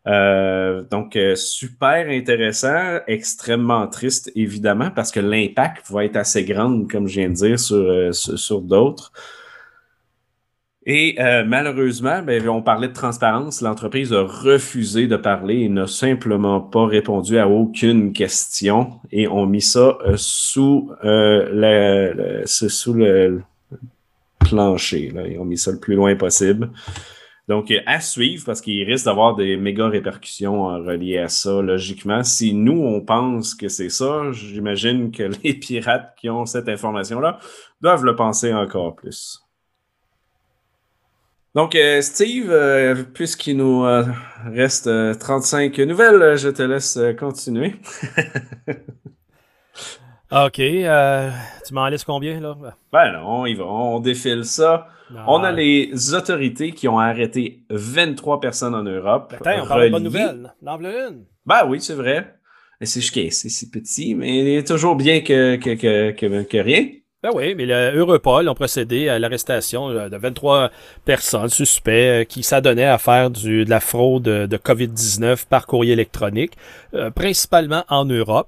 Euh, 0.07 0.83
donc, 0.89 1.15
euh, 1.15 1.35
super 1.35 2.07
intéressant, 2.09 2.99
extrêmement 3.07 3.87
triste, 3.87 4.31
évidemment, 4.35 4.91
parce 4.91 5.11
que 5.11 5.19
l'impact 5.19 5.91
va 5.91 6.05
être 6.05 6.15
assez 6.15 6.45
grand, 6.45 6.89
comme 6.89 7.07
je 7.07 7.19
viens 7.19 7.29
de 7.29 7.35
dire, 7.35 7.59
sur, 7.59 7.75
euh, 7.75 8.11
sur 8.11 8.61
d'autres. 8.61 9.11
Et 10.85 11.17
euh, 11.19 11.43
malheureusement, 11.45 12.21
ben, 12.21 12.47
on 12.47 12.61
parlait 12.61 12.87
de 12.87 12.93
transparence, 12.93 13.61
l'entreprise 13.61 14.13
a 14.13 14.23
refusé 14.23 15.07
de 15.07 15.17
parler 15.17 15.61
et 15.61 15.69
n'a 15.69 15.87
simplement 15.87 16.61
pas 16.61 16.85
répondu 16.85 17.37
à 17.37 17.49
aucune 17.49 18.13
question 18.13 18.99
et 19.11 19.27
ont 19.27 19.45
mis 19.45 19.61
ça 19.61 19.97
euh, 20.05 20.13
sous, 20.15 20.91
euh, 21.03 21.49
le, 21.51 22.43
sous 22.45 22.93
le 22.93 23.41
plancher. 24.39 25.11
Là. 25.13 25.27
Ils 25.27 25.37
ont 25.37 25.45
mis 25.45 25.57
ça 25.57 25.71
le 25.71 25.79
plus 25.79 25.95
loin 25.95 26.15
possible. 26.15 26.69
Donc, 27.49 27.73
à 27.85 27.99
suivre 27.99 28.45
parce 28.45 28.61
qu'il 28.61 28.83
risque 28.83 29.05
d'avoir 29.05 29.35
des 29.35 29.57
méga 29.57 29.89
répercussions 29.89 30.65
reliées 30.65 31.17
à 31.17 31.29
ça, 31.29 31.61
logiquement. 31.61 32.23
Si 32.23 32.53
nous, 32.53 32.79
on 32.79 33.01
pense 33.01 33.55
que 33.55 33.67
c'est 33.67 33.89
ça, 33.89 34.31
j'imagine 34.31 35.11
que 35.11 35.23
les 35.43 35.55
pirates 35.55 36.15
qui 36.15 36.29
ont 36.29 36.45
cette 36.45 36.69
information-là 36.69 37.39
doivent 37.81 38.05
le 38.05 38.15
penser 38.15 38.53
encore 38.53 38.95
plus. 38.95 39.48
Donc, 41.55 41.73
euh, 41.73 41.99
Steve, 42.01 42.51
euh, 42.51 43.03
puisqu'il 43.11 43.57
nous 43.57 43.83
euh, 43.83 44.03
reste 44.45 44.87
35 45.19 45.75
nouvelles, 45.79 46.37
je 46.37 46.49
te 46.49 46.61
laisse 46.61 46.99
continuer. 47.19 47.73
OK. 50.31 50.57
tu 50.57 51.73
m'en 51.73 51.87
laisses 51.87 52.03
combien, 52.03 52.39
là? 52.39 52.55
Ben 52.93 53.13
non, 53.13 53.41
on 53.41 53.45
y 53.47 53.55
va. 53.55 53.65
On 53.65 53.99
défile 53.99 54.45
ça. 54.45 54.89
On 55.25 55.43
a 55.43 55.51
les 55.51 56.13
autorités 56.13 56.71
qui 56.71 56.87
ont 56.87 56.99
arrêté 56.99 57.63
23 57.71 58.39
personnes 58.39 58.75
en 58.75 58.83
Europe. 58.83 59.33
Attends, 59.35 59.63
on 59.63 59.67
parle 59.67 59.85
de 59.85 59.89
bonne 59.89 60.03
nouvelle. 60.03 60.53
une. 60.61 61.25
Ben 61.47 61.65
oui, 61.67 61.81
c'est 61.81 61.95
vrai. 61.95 62.35
C'est 62.81 63.01
c'est 63.01 63.71
petit, 63.71 64.13
mais 64.13 64.37
il 64.39 64.47
est 64.49 64.67
toujours 64.67 64.95
bien 64.95 65.21
que, 65.21 65.55
que, 65.55 65.73
que, 66.11 66.43
que 66.43 66.57
rien. 66.59 66.89
Ben 67.21 67.31
oui, 67.33 67.53
mais 67.53 67.65
Europol 67.65 68.47
ont 68.47 68.55
procédé 68.55 69.09
à 69.09 69.19
l'arrestation 69.19 69.89
de 69.89 70.15
23 70.15 70.71
personnes 71.03 71.49
suspects 71.49 72.25
qui 72.29 72.43
s'adonnaient 72.43 72.85
à 72.85 72.97
faire 72.97 73.29
du, 73.29 73.65
de 73.65 73.69
la 73.69 73.81
fraude 73.81 74.23
de 74.23 74.57
COVID-19 74.57 75.45
par 75.45 75.67
courrier 75.67 75.91
électronique, 75.91 76.53
principalement 77.15 77.83
en 77.89 78.05
Europe. 78.05 78.47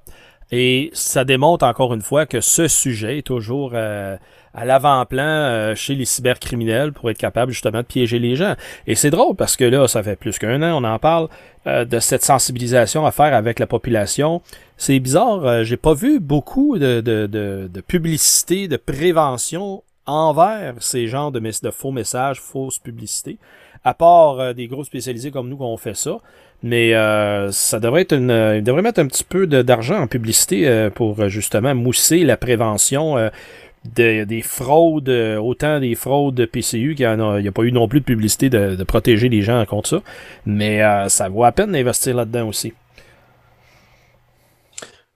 Et 0.52 0.90
ça 0.94 1.24
démontre 1.24 1.66
encore 1.66 1.94
une 1.94 2.02
fois 2.02 2.26
que 2.26 2.42
ce 2.42 2.68
sujet 2.68 3.20
est 3.20 3.22
toujours 3.22 3.72
euh, 3.74 4.18
à 4.54 4.66
l'avant-plan 4.66 5.24
euh, 5.24 5.76
chez 5.76 5.96
les 5.96 6.04
cybercriminels 6.04 6.92
pour 6.92 7.10
être 7.10 7.18
capable 7.18 7.54
justement 7.54 7.80
de 7.80 7.86
piéger 7.86 8.20
les 8.20 8.36
gens. 8.36 8.56
Et 8.86 8.96
c'est 8.96 9.12
drôle 9.12 9.36
parce 9.38 9.56
que 9.56 9.64
là, 9.64 9.88
ça 9.88 10.04
fait 10.04 10.18
plus 10.18 10.38
qu'un 10.38 10.62
an, 10.62 10.84
on 10.84 10.86
en 10.86 11.00
parle 11.00 11.30
euh, 11.68 11.86
de 11.86 12.00
cette 12.00 12.26
sensibilisation 12.26 13.06
à 13.06 13.12
faire 13.12 13.34
avec 13.34 13.60
la 13.60 13.68
population. 13.68 14.42
C'est 14.76 15.00
bizarre, 15.00 15.64
j'ai 15.64 15.78
pas 15.78 15.94
vu 15.94 16.20
beaucoup 16.20 16.78
de, 16.78 17.82
publicité, 17.88 18.68
de 18.68 18.78
prévention 18.78 19.84
envers 20.06 20.74
ces 20.80 21.08
genres 21.08 21.32
de, 21.32 21.42
faux 21.72 21.92
messages, 21.92 22.42
fausses 22.42 22.80
publicités 22.80 23.38
à 23.84 23.94
part 23.94 24.54
des 24.54 24.68
gros 24.68 24.84
spécialisés 24.84 25.32
comme 25.32 25.50
nous 25.50 25.58
qui 25.58 25.64
ont 25.64 25.78
fait 25.78 25.96
ça. 25.96 26.20
Mais 26.64 26.94
euh, 26.94 27.52
ça 27.52 27.80
devrait 27.80 28.02
être 28.02 28.14
une. 28.14 28.30
Euh, 28.30 28.58
il 28.58 28.64
devrait 28.64 28.84
mettre 28.84 29.00
un 29.00 29.08
petit 29.08 29.24
peu 29.24 29.48
d'argent 29.48 30.00
en 30.00 30.08
publicité 30.08 30.68
euh, 30.68 30.90
pour 30.92 31.28
justement 31.28 31.74
mousser 31.74 32.24
la 32.24 32.38
prévention 32.38 33.16
des 33.84 34.42
fraudes, 34.44 35.10
autant 35.10 35.80
des 35.80 35.96
fraudes 35.96 36.46
PCU 36.46 36.94
qu'il 36.96 37.08
n'y 37.08 37.48
a, 37.48 37.52
pas 37.52 37.64
eu 37.64 37.72
non 37.72 37.88
plus 37.88 38.02
de 38.02 38.06
publicité 38.06 38.50
de, 38.50 38.84
protéger 38.84 39.28
les 39.28 39.42
gens 39.42 39.66
contre 39.66 39.90
ça. 39.90 40.02
Mais 40.46 40.82
ça 41.10 41.30
vaut 41.30 41.44
à 41.44 41.52
peine 41.52 41.72
d'investir 41.72 42.16
là-dedans 42.16 42.48
aussi. 42.48 42.74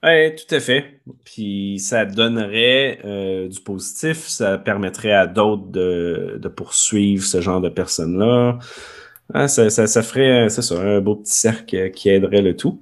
Oui, 0.03 0.35
tout 0.35 0.55
à 0.55 0.59
fait. 0.59 0.99
Puis 1.23 1.77
ça 1.79 2.05
donnerait 2.05 2.99
du 3.47 3.59
positif, 3.61 4.17
ça 4.27 4.57
permettrait 4.57 5.13
à 5.13 5.27
d'autres 5.27 5.67
de, 5.67 6.39
de, 6.41 6.47
poursuivre 6.47 7.23
ce 7.23 7.41
genre 7.41 7.61
de 7.61 7.69
personnes-là. 7.69 8.57
Ah, 9.34 9.47
ça, 9.47 9.69
ça, 9.69 10.03
ferait, 10.03 10.49
ça, 10.49 10.76
un 10.80 11.01
beau 11.01 11.15
petit 11.15 11.34
cercle 11.34 11.91
qui 11.91 12.09
aiderait 12.09 12.41
le 12.41 12.55
tout. 12.55 12.82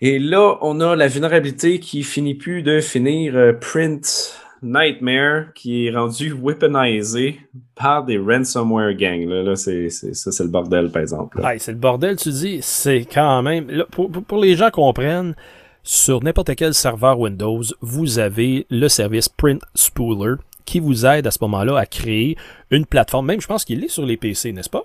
Et 0.00 0.18
là, 0.18 0.58
on 0.60 0.80
a 0.80 0.96
la 0.96 1.08
vulnérabilité 1.08 1.78
qui 1.78 2.02
finit 2.02 2.34
plus 2.34 2.62
de 2.62 2.80
finir 2.80 3.36
euh, 3.36 3.52
Print 3.52 4.38
Nightmare 4.62 5.52
qui 5.54 5.86
est 5.86 5.90
rendu 5.94 6.32
weaponisé 6.32 7.40
par 7.74 8.04
des 8.04 8.18
ransomware 8.18 8.94
gangs. 8.94 9.54
Ça, 9.54 9.72
c'est 10.32 10.42
le 10.42 10.48
bordel, 10.48 10.90
par 10.90 11.02
exemple. 11.02 11.40
c'est 11.58 11.72
le 11.72 11.78
bordel, 11.78 12.16
tu 12.16 12.30
dis. 12.30 12.58
C'est 12.62 13.04
quand 13.04 13.42
même. 13.42 13.84
pour, 13.90 14.38
les 14.38 14.56
gens 14.56 14.70
comprennent, 14.70 15.34
sur 15.82 16.22
n'importe 16.22 16.54
quel 16.56 16.74
serveur 16.74 17.20
Windows, 17.20 17.62
vous 17.80 18.18
avez 18.18 18.66
le 18.70 18.88
service 18.88 19.28
Print 19.28 19.62
Spooler 19.74 20.36
qui 20.64 20.80
vous 20.80 21.04
aide 21.04 21.26
à 21.26 21.30
ce 21.30 21.38
moment-là 21.42 21.78
à 21.78 21.86
créer 21.86 22.36
une 22.70 22.86
plateforme. 22.86 23.26
Même, 23.26 23.40
je 23.40 23.46
pense 23.46 23.64
qu'il 23.64 23.84
est 23.84 23.88
sur 23.88 24.06
les 24.06 24.16
PC, 24.16 24.52
n'est-ce 24.52 24.70
pas? 24.70 24.84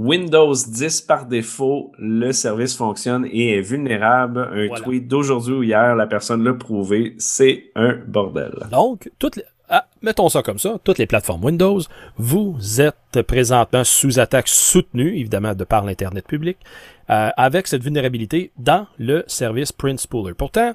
Windows 0.00 0.54
10 0.54 1.02
par 1.02 1.26
défaut, 1.26 1.92
le 1.98 2.32
service 2.32 2.74
fonctionne 2.74 3.26
et 3.30 3.58
est 3.58 3.60
vulnérable. 3.60 4.48
Un 4.50 4.74
tweet 4.80 5.06
d'aujourd'hui 5.06 5.52
ou 5.52 5.62
hier, 5.62 5.94
la 5.94 6.06
personne 6.06 6.42
l'a 6.42 6.54
prouvé, 6.54 7.14
c'est 7.18 7.64
un 7.76 7.98
bordel. 8.06 8.66
Donc, 8.70 9.10
toutes 9.18 9.36
les... 9.36 9.42
Ah, 9.68 9.86
mettons 10.00 10.30
ça 10.30 10.42
comme 10.42 10.58
ça, 10.58 10.78
toutes 10.82 10.96
les 10.96 11.06
plateformes 11.06 11.44
Windows, 11.44 11.80
vous 12.16 12.80
êtes 12.80 13.20
présentement 13.26 13.84
sous 13.84 14.18
attaque 14.18 14.48
soutenue, 14.48 15.18
évidemment 15.18 15.54
de 15.54 15.64
par 15.64 15.84
l'Internet 15.84 16.26
public, 16.26 16.56
euh, 17.10 17.28
avec 17.36 17.66
cette 17.66 17.82
vulnérabilité 17.82 18.52
dans 18.58 18.86
le 18.98 19.22
service 19.26 19.70
Print 19.70 20.00
Spooler. 20.00 20.32
Pourtant, 20.34 20.72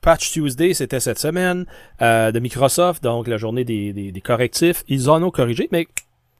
Patch 0.00 0.30
Tuesday, 0.30 0.72
c'était 0.72 0.98
cette 0.98 1.18
semaine 1.18 1.66
euh, 2.00 2.32
de 2.32 2.38
Microsoft, 2.38 3.02
donc 3.02 3.28
la 3.28 3.36
journée 3.36 3.64
des, 3.64 3.92
des 3.92 4.20
correctifs. 4.22 4.82
Ils 4.88 5.10
en 5.10 5.22
ont 5.22 5.30
corrigé, 5.30 5.68
mais 5.72 5.88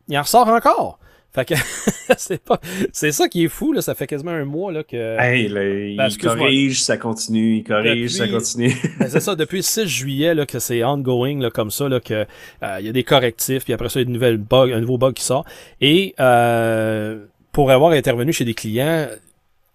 il 0.09 0.17
en 0.17 0.23
ressort 0.23 0.49
encore. 0.49 0.99
Fait 1.35 1.47
que 1.47 1.55
c'est 2.19 2.43
pas 2.43 2.61
c'est 2.93 3.11
ça 3.11 3.27
qui 3.27 3.45
est 3.45 3.49
fou 3.49 3.73
là, 3.73 3.81
ça 3.81 3.95
fait 3.95 4.07
quasiment 4.07 4.33
un 4.33 4.45
mois 4.45 4.71
là 4.71 4.85
que 4.85 5.19
hey, 5.19 5.47
il 5.47 5.97
ben, 5.97 6.11
corrige, 6.21 6.83
ça 6.83 6.99
continue, 6.99 7.57
il 7.57 7.65
corrige, 7.65 8.11
ça 8.11 8.29
continue. 8.29 8.75
ben, 8.99 9.09
c'est 9.09 9.21
ça 9.21 9.35
depuis 9.35 9.59
le 9.59 9.63
6 9.63 9.87
juillet 9.87 10.35
là 10.35 10.45
que 10.45 10.59
c'est 10.59 10.85
ongoing 10.85 11.41
là 11.41 11.51
comme 11.51 11.71
ça 11.71 11.89
là 11.89 12.01
que 12.01 12.27
euh, 12.63 12.77
il 12.81 12.87
y 12.87 12.89
a 12.89 12.93
des 12.93 13.05
correctifs 13.05 13.65
puis 13.65 13.73
après 13.73 13.89
ça 13.89 14.01
il 14.01 14.03
y 14.03 14.07
a 14.07 14.09
une 14.09 14.13
nouvelle 14.13 14.37
bug, 14.37 14.73
un 14.73 14.81
nouveau 14.81 14.99
bug 14.99 15.15
qui 15.15 15.25
sort 15.25 15.47
et 15.81 16.15
euh, 16.21 17.25
pour 17.53 17.71
avoir 17.71 17.93
intervenu 17.93 18.33
chez 18.33 18.45
des 18.45 18.55
clients, 18.55 19.07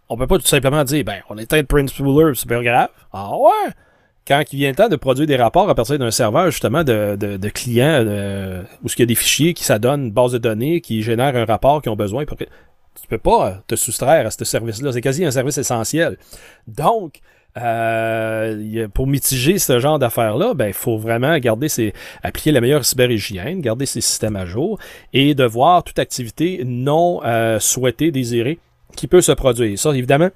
on 0.09 0.17
peut 0.17 0.27
pas 0.27 0.37
tout 0.37 0.45
simplement 0.45 0.83
dire 0.83 1.03
ben 1.03 1.21
on 1.29 1.37
éteint 1.39 1.63
Prince 1.63 1.91
Spooler, 1.91 2.33
c'est 2.35 2.49
pas 2.49 2.61
grave. 2.61 2.89
Ah 3.11 3.35
ouais 3.35 3.71
quand 4.27 4.43
il 4.51 4.57
vient 4.57 4.69
le 4.69 4.75
temps 4.75 4.89
de 4.89 4.95
produire 4.95 5.27
des 5.27 5.37
rapports 5.37 5.69
à 5.69 5.75
partir 5.75 5.97
d'un 5.97 6.11
serveur 6.11 6.51
justement 6.51 6.83
de, 6.83 7.15
de, 7.15 7.49
clients 7.49 8.03
de, 8.03 8.61
où 8.83 8.87
il 8.87 8.99
y 8.99 9.03
a 9.03 9.05
des 9.05 9.15
fichiers 9.15 9.53
qui 9.53 9.63
s'adonnent 9.63 10.05
une 10.05 10.11
base 10.11 10.33
de 10.33 10.37
données 10.37 10.81
qui 10.81 11.01
génèrent 11.01 11.35
un 11.35 11.45
rapport 11.45 11.81
qu'ils 11.81 11.91
ont 11.91 11.95
besoin 11.95 12.25
pour 12.25 12.37
que 12.37 12.43
tu 12.43 13.07
peux 13.07 13.17
pas 13.17 13.61
te 13.67 13.75
soustraire 13.75 14.25
à 14.27 14.31
ce 14.31 14.43
service-là. 14.43 14.91
C'est 14.91 15.01
quasi 15.01 15.23
un 15.23 15.31
service 15.31 15.57
essentiel. 15.57 16.17
Donc, 16.67 17.21
euh, 17.57 18.87
pour 18.93 19.07
mitiger 19.07 19.59
ce 19.59 19.79
genre 19.79 19.97
d'affaires-là, 19.97 20.53
ben, 20.53 20.67
il 20.67 20.73
faut 20.73 20.97
vraiment 20.97 21.37
garder 21.37 21.69
ses, 21.69 21.93
appliquer 22.21 22.51
la 22.51 22.61
meilleure 22.61 22.85
cyberhygiène, 22.85 23.61
garder 23.61 23.85
ses 23.85 24.01
systèmes 24.01 24.35
à 24.35 24.45
jour 24.45 24.77
et 25.13 25.35
de 25.35 25.43
voir 25.43 25.83
toute 25.83 25.99
activité 25.99 26.63
non 26.65 27.21
euh, 27.23 27.59
souhaitée, 27.59 28.11
désirée 28.11 28.59
qui 28.95 29.07
peut 29.07 29.21
se 29.21 29.31
produire. 29.31 29.77
Ça, 29.79 29.91
évidemment, 29.91 30.29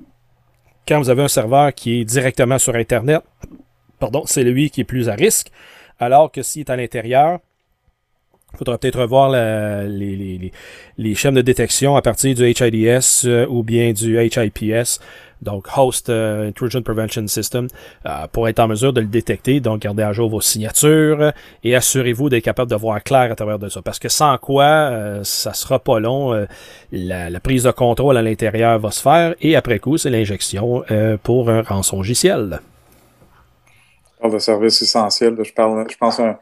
quand 0.87 0.99
vous 0.99 1.09
avez 1.09 1.23
un 1.23 1.27
serveur 1.27 1.73
qui 1.73 2.01
est 2.01 2.05
directement 2.05 2.57
sur 2.57 2.75
Internet, 2.75 3.21
pardon, 4.01 4.23
c'est 4.25 4.43
lui 4.43 4.69
qui 4.69 4.81
est 4.81 4.85
plus 4.85 5.07
à 5.07 5.13
risque. 5.13 5.51
Alors 5.99 6.31
que 6.31 6.41
s'il 6.41 6.61
est 6.61 6.69
à 6.69 6.75
l'intérieur, 6.75 7.39
il 8.53 8.57
faudra 8.57 8.77
peut-être 8.77 8.99
revoir 8.99 9.29
les, 9.29 10.51
les, 10.97 11.15
chaînes 11.15 11.35
de 11.35 11.41
détection 11.41 11.95
à 11.95 12.01
partir 12.01 12.35
du 12.35 12.45
HIDS 12.45 13.25
euh, 13.25 13.45
ou 13.47 13.63
bien 13.63 13.93
du 13.93 14.19
HIPS, 14.19 14.99
donc 15.41 15.67
Host 15.77 16.09
euh, 16.09 16.49
Intrusion 16.49 16.81
Prevention 16.81 17.25
System, 17.27 17.67
euh, 18.05 18.27
pour 18.29 18.49
être 18.49 18.59
en 18.59 18.67
mesure 18.67 18.91
de 18.91 18.99
le 18.99 19.07
détecter. 19.07 19.61
Donc, 19.61 19.83
gardez 19.83 20.03
à 20.03 20.11
jour 20.11 20.29
vos 20.29 20.41
signatures 20.41 21.31
et 21.63 21.75
assurez-vous 21.75 22.29
d'être 22.29 22.43
capable 22.43 22.69
de 22.69 22.75
voir 22.75 23.01
clair 23.03 23.31
à 23.31 23.35
travers 23.35 23.57
de 23.57 23.69
ça. 23.69 23.81
Parce 23.81 23.99
que 23.99 24.09
sans 24.09 24.37
quoi, 24.37 25.23
ça 25.23 25.53
sera 25.53 25.79
pas 25.79 25.99
long. 25.99 26.45
La, 26.91 27.29
la, 27.29 27.39
prise 27.39 27.63
de 27.63 27.71
contrôle 27.71 28.17
à 28.17 28.21
l'intérieur 28.21 28.79
va 28.79 28.91
se 28.91 29.01
faire 29.01 29.33
et 29.39 29.55
après 29.55 29.79
coup, 29.79 29.97
c'est 29.97 30.09
l'injection 30.09 30.83
pour 31.23 31.49
un 31.49 31.61
rançongiciel 31.61 32.59
parle 34.21 34.33
de 34.33 34.39
services 34.39 34.81
essentiels. 34.81 35.35
Je, 35.43 35.53
parle, 35.53 35.85
je 35.89 35.97
pense 35.97 36.19
à 36.19 36.39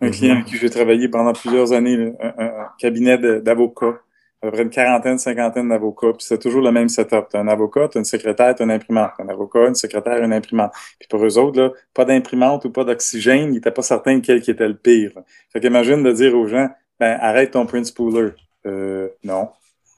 un, 0.00 0.06
mhm. 0.06 0.10
client 0.10 0.34
avec 0.34 0.46
qui 0.46 0.56
j'ai 0.56 0.70
travaillé 0.70 1.08
pendant 1.08 1.32
plusieurs 1.32 1.72
années, 1.72 2.12
un, 2.20 2.68
cabinet 2.78 3.18
d'avocats, 3.40 4.00
à 4.42 4.46
peu 4.46 4.52
près 4.52 4.62
une 4.62 4.70
quarantaine, 4.70 5.18
cinquantaine 5.18 5.68
d'avocats, 5.68 6.12
puis 6.12 6.24
c'est 6.26 6.38
toujours 6.38 6.62
le 6.62 6.72
même 6.72 6.88
setup. 6.88 7.28
Tu 7.30 7.36
as 7.36 7.40
un 7.40 7.48
avocat, 7.48 7.88
tu 7.88 7.98
as 7.98 8.00
une 8.00 8.04
secrétaire, 8.04 8.54
tu 8.54 8.62
as 8.62 8.64
une 8.64 8.70
imprimante. 8.70 9.12
Un 9.18 9.28
avocat, 9.28 9.68
une 9.68 9.74
secrétaire, 9.74 10.22
une 10.22 10.32
imprimante. 10.32 10.72
Puis 10.98 11.08
pour 11.08 11.24
eux 11.24 11.38
autres, 11.38 11.60
là, 11.60 11.70
pas 11.94 12.04
d'imprimante 12.04 12.64
ou 12.64 12.70
pas 12.70 12.84
d'oxygène, 12.84 13.50
ils 13.50 13.56
n'étaient 13.56 13.70
pas 13.70 13.82
certains 13.82 14.20
quel 14.20 14.40
qui 14.40 14.50
était 14.50 14.68
le 14.68 14.76
pire. 14.76 15.12
Fait 15.52 15.60
qu'imagine 15.60 16.02
de 16.02 16.12
dire 16.12 16.34
aux 16.34 16.46
gens, 16.46 16.68
ben 16.98 17.18
arrête 17.20 17.52
ton 17.52 17.66
print 17.66 17.86
spooler. 17.86 18.30
Euh, 18.66 19.08
non. 19.24 19.50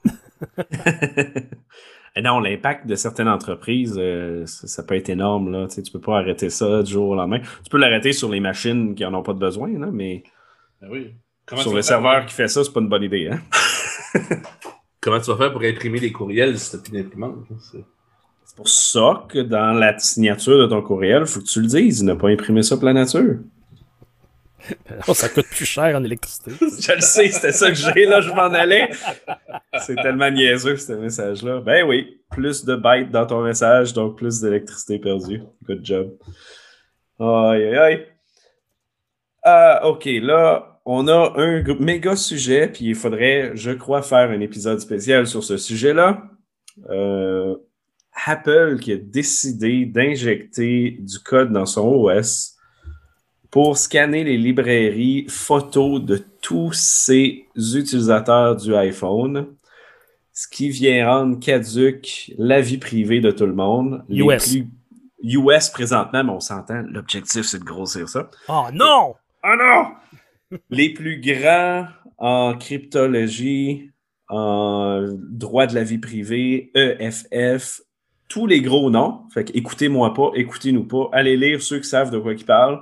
non, 2.21 2.39
l'impact 2.39 2.85
de 2.85 2.95
certaines 2.95 3.27
entreprises, 3.27 3.95
euh, 3.97 4.45
ça, 4.45 4.83
peut 4.83 4.95
être 4.95 5.09
énorme. 5.09 5.51
Là. 5.51 5.67
Tu 5.67 5.79
ne 5.79 5.91
peux 5.91 5.99
pas 5.99 6.19
arrêter 6.19 6.49
ça 6.49 6.83
du 6.83 6.91
jour 6.91 7.09
au 7.09 7.15
lendemain. 7.15 7.39
Tu 7.39 7.69
peux 7.71 7.79
l'arrêter 7.79 8.13
sur 8.13 8.29
les 8.29 8.39
machines 8.39 8.93
qui 8.93 9.03
n'en 9.03 9.15
ont 9.15 9.23
pas 9.23 9.33
de 9.33 9.39
besoin, 9.39 9.79
là, 9.79 9.87
mais 9.91 10.23
ben 10.81 11.11
sur 11.57 11.73
le 11.73 11.81
serveur 11.81 12.25
qui 12.25 12.33
fait 12.33 12.47
ça, 12.47 12.63
c'est 12.63 12.71
pas 12.71 12.81
une 12.81 12.89
bonne 12.89 13.03
idée. 13.03 13.29
Hein? 13.29 13.39
Comment 15.01 15.19
tu 15.19 15.31
vas 15.31 15.37
faire 15.37 15.51
pour 15.51 15.63
imprimer 15.63 15.99
les 15.99 16.11
courriels 16.11 16.57
si 16.57 16.71
tu 16.71 16.77
n'as 16.77 16.83
plus 16.83 16.91
d'imprimante? 16.91 17.35
C'est 18.45 18.55
pour 18.55 18.69
ça 18.69 19.25
que 19.27 19.39
dans 19.39 19.73
la 19.73 19.97
signature 19.97 20.59
de 20.59 20.67
ton 20.67 20.81
courriel, 20.81 21.21
il 21.21 21.27
faut 21.27 21.39
que 21.39 21.45
tu 21.45 21.61
le 21.61 21.67
dises, 21.67 22.03
ne 22.03 22.13
pas 22.13 22.29
imprimer 22.29 22.63
ça 22.63 22.77
pour 22.77 22.85
la 22.85 22.93
ça 25.13 25.29
coûte 25.29 25.47
plus 25.47 25.65
cher 25.65 25.95
en 25.95 26.03
électricité. 26.03 26.51
je 26.59 26.93
le 26.93 27.01
sais, 27.01 27.29
c'était 27.29 27.51
ça 27.51 27.69
que 27.69 27.75
j'ai, 27.75 28.05
là, 28.05 28.21
je 28.21 28.29
m'en 28.29 28.53
allais. 28.53 28.89
C'est 29.79 29.95
tellement 29.95 30.29
niaiseux, 30.31 30.77
ce 30.77 30.93
message-là. 30.93 31.61
Ben 31.61 31.85
oui, 31.85 32.21
plus 32.31 32.63
de 32.65 32.75
bytes 32.75 33.11
dans 33.11 33.25
ton 33.25 33.41
message, 33.41 33.93
donc 33.93 34.17
plus 34.17 34.39
d'électricité 34.39 34.99
perdue. 34.99 35.41
Good 35.63 35.85
job. 35.85 36.17
Aïe, 37.19 37.63
aïe, 37.63 37.77
aïe. 37.77 38.07
Ah, 39.43 39.81
ok, 39.85 40.05
là, 40.21 40.79
on 40.85 41.07
a 41.07 41.33
un 41.37 41.63
méga 41.79 42.15
sujet, 42.15 42.67
puis 42.67 42.85
il 42.85 42.95
faudrait, 42.95 43.51
je 43.55 43.71
crois, 43.71 44.01
faire 44.01 44.29
un 44.29 44.39
épisode 44.39 44.79
spécial 44.79 45.27
sur 45.27 45.43
ce 45.43 45.57
sujet-là. 45.57 46.23
Euh, 46.89 47.55
Apple 48.25 48.79
qui 48.79 48.93
a 48.93 48.97
décidé 48.97 49.85
d'injecter 49.85 50.97
du 50.99 51.19
code 51.19 51.51
dans 51.51 51.65
son 51.65 51.87
OS 51.87 52.52
pour 53.53 53.77
scanner 53.77 54.23
les 54.23 54.35
librairies 54.35 55.27
photos 55.29 56.01
de 56.01 56.17
tous 56.41 56.71
ces 56.73 57.45
utilisateurs 57.55 58.55
du 58.55 58.73
iPhone, 58.73 59.45
ce 60.31 60.47
qui 60.47 60.69
vient 60.69 61.07
rendre 61.07 61.39
caduque 61.39 62.33
la 62.39 62.61
vie 62.61 62.79
privée 62.79 63.19
de 63.19 63.29
tout 63.29 63.45
le 63.45 63.53
monde. 63.53 64.03
US. 64.09 64.57
US 65.21 65.69
présentement, 65.69 66.23
mais 66.23 66.31
on 66.31 66.39
s'entend, 66.39 66.81
l'objectif, 66.89 67.43
c'est 67.43 67.59
de 67.59 67.63
grossir 67.63 68.09
ça. 68.09 68.27
Oh 68.49 68.65
non! 68.73 69.13
Oh 69.43 69.55
non! 69.55 70.57
les 70.71 70.91
plus 70.91 71.21
grands 71.21 71.85
en 72.17 72.57
cryptologie, 72.57 73.91
en 74.29 75.05
droit 75.29 75.67
de 75.67 75.75
la 75.75 75.83
vie 75.83 75.99
privée, 75.99 76.71
EFF, 76.73 77.81
tous 78.29 78.47
les 78.47 78.61
gros 78.61 78.89
noms. 78.89 79.25
Fait 79.31 79.55
écoutez-moi 79.55 80.15
pas, 80.15 80.31
écoutez-nous 80.33 80.87
pas. 80.87 81.09
Allez 81.11 81.37
lire 81.37 81.61
ceux 81.61 81.77
qui 81.77 81.87
savent 81.87 82.09
de 82.09 82.17
quoi 82.17 82.33
ils 82.33 82.45
parlent, 82.45 82.81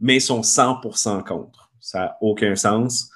mais 0.00 0.16
ils 0.16 0.20
sont 0.20 0.40
100% 0.40 1.24
contre. 1.24 1.70
Ça 1.80 1.98
n'a 2.00 2.16
aucun 2.20 2.54
sens. 2.54 3.10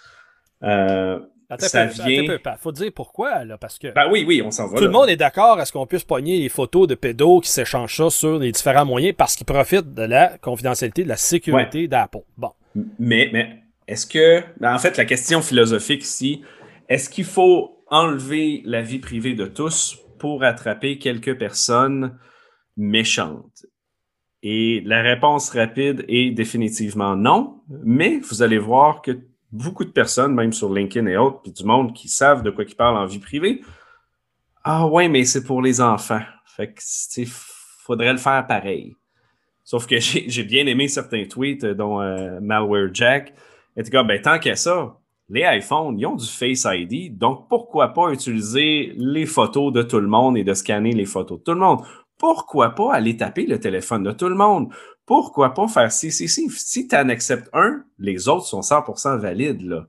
Euh, 0.63 1.19
ça 1.59 1.87
vient... 1.87 2.39
faut 2.59 2.73
dire 2.73 2.91
pourquoi, 2.95 3.45
là, 3.45 3.59
parce 3.59 3.79
que. 3.79 3.93
Ben 3.93 4.09
oui, 4.11 4.25
oui, 4.27 4.43
on 4.43 4.51
s'en 4.51 4.69
va. 4.69 4.79
Tout 4.79 4.85
le 4.85 4.91
monde 4.91 5.09
est 5.09 5.17
d'accord 5.17 5.59
à 5.59 5.65
ce 5.65 5.73
qu'on 5.73 5.87
puisse 5.87 6.05
pogner 6.05 6.39
les 6.39 6.49
photos 6.49 6.89
de 6.89 6.95
pédos 6.95 7.41
qui 7.41 7.51
s'échangent 7.51 7.97
ça 7.97 8.11
sur 8.11 8.39
les 8.39 8.53
différents 8.53 8.85
moyens 8.85 9.15
parce 9.17 9.37
qu'ils 9.37 9.47
profitent 9.47 9.95
de 9.95 10.03
la 10.03 10.39
confidentialité, 10.39 11.05
de 11.05 11.09
la 11.09 11.17
sécurité 11.17 11.87
d'Apple. 11.89 12.23
Bon. 12.37 12.51
Mais, 12.99 13.31
mais 13.33 13.63
est-ce 13.87 14.07
que. 14.07 14.43
Ben, 14.59 14.75
en 14.75 14.79
fait, 14.79 14.97
la 14.97 15.05
question 15.05 15.43
philosophique 15.43 16.03
ici, 16.03 16.43
est-ce 16.89 17.09
qu'il 17.09 17.25
faut 17.25 17.85
enlever 17.89 18.63
la 18.65 18.83
vie 18.83 18.99
privée 18.99 19.35
de 19.35 19.47
tous 19.47 19.99
pour 20.19 20.43
attraper 20.43 20.99
quelques 20.99 21.39
personnes 21.39 22.19
méchantes? 22.77 23.67
Et 24.47 24.83
la 24.85 25.01
réponse 25.01 25.49
rapide 25.49 26.05
est 26.07 26.31
définitivement 26.31 27.17
non, 27.17 27.63
mais 27.83 28.19
vous 28.19 28.43
allez 28.43 28.59
voir 28.59 29.01
que 29.01 29.19
beaucoup 29.51 29.85
de 29.85 29.91
personnes, 29.91 30.35
même 30.35 30.53
sur 30.53 30.71
LinkedIn 30.71 31.07
et 31.07 31.17
autres, 31.17 31.41
puis 31.41 31.51
du 31.51 31.65
monde 31.65 31.95
qui 31.95 32.09
savent 32.09 32.43
de 32.43 32.51
quoi 32.51 32.65
ils 32.65 32.77
parlent 32.77 32.99
en 32.99 33.07
vie 33.07 33.19
privée. 33.19 33.63
Ah 34.63 34.87
ouais, 34.87 35.09
mais 35.09 35.25
c'est 35.25 35.45
pour 35.45 35.63
les 35.63 35.81
enfants. 35.81 36.21
Fait 36.45 36.75
que, 36.75 36.83
faudrait 37.27 38.13
le 38.13 38.19
faire 38.19 38.47
pareil. 38.47 38.95
Sauf 39.65 39.87
que 39.87 39.97
j'ai 40.01 40.45
bien 40.45 40.67
aimé 40.67 40.89
certains 40.89 41.25
tweets, 41.25 41.65
euh, 41.65 41.75
dont 41.75 42.03
euh, 42.03 42.39
Malware 42.43 42.91
Jack. 42.93 43.33
Et 43.79 43.83
tu 43.83 43.91
ben 43.91 44.21
tant 44.21 44.39
qu'à 44.39 44.57
ça, 44.57 44.95
les 45.31 45.43
iPhones, 45.43 45.99
ils 45.99 46.07
ont 46.07 46.17
du 46.17 46.27
Face 46.27 46.67
ID, 46.71 47.17
donc 47.17 47.49
pourquoi 47.49 47.89
pas 47.89 48.13
utiliser 48.13 48.93
les 48.97 49.25
photos 49.25 49.73
de 49.73 49.83
tout 49.83 50.01
le 50.01 50.07
monde 50.07 50.37
et 50.37 50.45
de 50.45 50.53
scanner 50.53 50.93
les 50.93 51.07
photos 51.07 51.39
de 51.39 51.45
tout 51.45 51.53
le 51.53 51.61
monde? 51.61 51.81
Pourquoi 52.19 52.71
pas 52.71 52.95
aller 52.95 53.17
taper 53.17 53.47
le 53.47 53.59
téléphone 53.59 54.03
de 54.03 54.13
tout 54.13 54.29
le 54.29 54.35
monde? 54.35 54.73
pourquoi 55.07 55.55
pas 55.55 55.69
faire 55.69 55.93
si, 55.93 56.11
si, 56.11 56.29
si. 56.29 56.49
Si 56.51 56.89
tu 56.89 56.97
en 56.97 57.09
acceptes 57.09 57.49
un, 57.53 57.85
les 57.99 58.29
autres 58.29 58.47
sont 58.47 58.61
100% 58.61 59.19
valides, 59.19 59.63
là. 59.63 59.87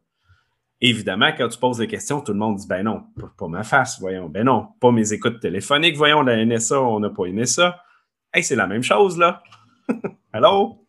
Évidemment, 0.82 1.32
quand 1.36 1.48
tu 1.48 1.58
poses 1.58 1.78
des 1.78 1.88
questions, 1.88 2.20
tout 2.20 2.34
le 2.34 2.38
monde 2.38 2.58
dit, 2.58 2.68
ben 2.68 2.84
non, 2.84 3.04
pas, 3.38 3.48
ma 3.48 3.64
face, 3.64 4.00
voyons. 4.00 4.28
Ben 4.28 4.44
non, 4.44 4.68
pas 4.82 4.92
mes 4.92 5.14
écoutes 5.14 5.40
téléphoniques, 5.40 5.96
voyons, 5.96 6.22
la 6.22 6.44
NSA, 6.46 6.82
on 6.82 7.00
n'a 7.00 7.10
pas 7.10 7.26
aimé 7.26 7.46
ça. 7.46 7.82
Hey, 8.34 8.44
c'est 8.44 8.58
la 8.58 8.68
même 8.68 8.84
chose, 8.84 9.18
là. 9.18 9.42
Allô? 10.34 10.86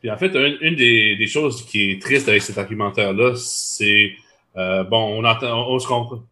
Puis 0.00 0.10
en 0.10 0.16
fait, 0.16 0.34
une, 0.34 0.74
des, 0.74 1.26
choses 1.26 1.64
qui 1.66 1.90
est 1.90 2.02
triste 2.02 2.28
avec 2.28 2.42
cet 2.42 2.56
argumentaire-là, 2.56 3.34
c'est, 3.36 4.12
euh, 4.56 4.84
bon, 4.84 5.20
on 5.20 5.24
entend, 5.24 5.68
on, 5.68 5.78
se 5.78 5.86
comprend. 5.86 6.22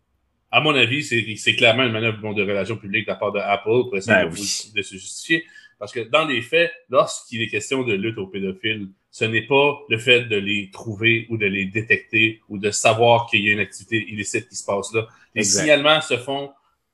À 0.55 0.60
mon 0.60 0.72
avis, 0.76 1.02
c'est 1.02 1.56
clairement 1.56 1.82
une 1.82 1.90
manœuvre 1.90 2.32
de 2.32 2.43
relations 2.43 2.76
publiques 2.76 3.06
de 3.06 3.10
la 3.10 3.16
part 3.16 3.32
de 3.32 3.40
Apple 3.40 3.89
pour 3.89 3.97
essayer 3.97 4.24
ben 4.24 4.31
de 4.31 4.82
se 4.82 4.94
justifier. 4.94 5.44
Parce 5.81 5.90
que 5.90 5.98
dans 5.98 6.24
les 6.24 6.43
faits, 6.43 6.72
lorsqu'il 6.90 7.43
est 7.43 7.48
question 7.48 7.82
de 7.82 7.93
lutte 7.93 8.18
aux 8.18 8.28
pédophiles, 8.28 8.86
ce 9.10 9.24
n'est 9.24 9.48
pas 9.48 9.81
le 9.89 9.98
fait 9.98 10.26
de 10.26 10.36
les 10.36 10.70
trouver 10.70 11.26
ou 11.28 11.39
de 11.39 11.47
les 11.47 11.64
détecter 11.64 12.40
ou 12.48 12.59
de 12.59 12.70
savoir 12.70 13.26
qu'il 13.26 13.44
y 13.44 13.51
a 13.51 13.52
une 13.52 13.59
activité 13.59 14.06
illicite 14.09 14.48
qui 14.48 14.55
se 14.55 14.64
passe 14.64 14.94
là. 14.94 15.09
Les 15.35 15.43
signalements 15.43 16.01
se 16.01 16.18
font 16.18 16.52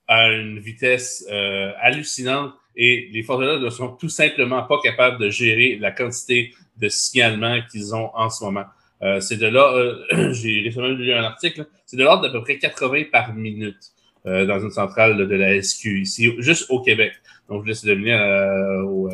à 0.09 0.29
une 0.29 0.59
vitesse 0.59 1.27
euh, 1.31 1.73
hallucinante 1.83 2.55
et 2.77 3.11
les 3.13 3.23
forces 3.23 3.41
de 3.41 3.45
l'ordre 3.45 3.65
ne 3.67 3.69
sont 3.69 3.89
tout 3.89 4.09
simplement 4.09 4.63
pas 4.63 4.81
capables 4.83 5.19
de 5.19 5.29
gérer 5.29 5.77
la 5.77 5.91
quantité 5.91 6.55
de 6.79 6.89
signalements 6.89 7.61
qu'ils 7.71 7.95
ont 7.95 8.11
en 8.15 8.31
ce 8.31 8.43
moment. 8.43 8.65
Euh, 9.03 9.21
c'est 9.21 9.37
de 9.37 9.47
là, 9.47 9.73
euh, 9.75 10.33
j'ai 10.33 10.61
récemment 10.61 10.89
lu 10.89 11.13
un 11.13 11.25
article, 11.25 11.67
c'est 11.87 11.97
de 11.97 12.05
l'ordre 12.05 12.23
d'à 12.23 12.31
peu 12.31 12.43
près 12.43 12.59
80 12.59 13.05
par 13.11 13.35
minute. 13.35 13.93
Euh, 14.27 14.45
dans 14.45 14.61
une 14.61 14.71
centrale 14.71 15.17
de 15.17 15.35
la 15.35 15.63
SQ 15.63 16.03
ici, 16.03 16.31
juste 16.41 16.67
au 16.69 16.83
Québec. 16.83 17.15
Donc, 17.49 17.65
je 17.65 17.69
laisse 17.69 17.83
deviner 17.83 18.13
euh, 18.13 18.83
au, 18.83 19.09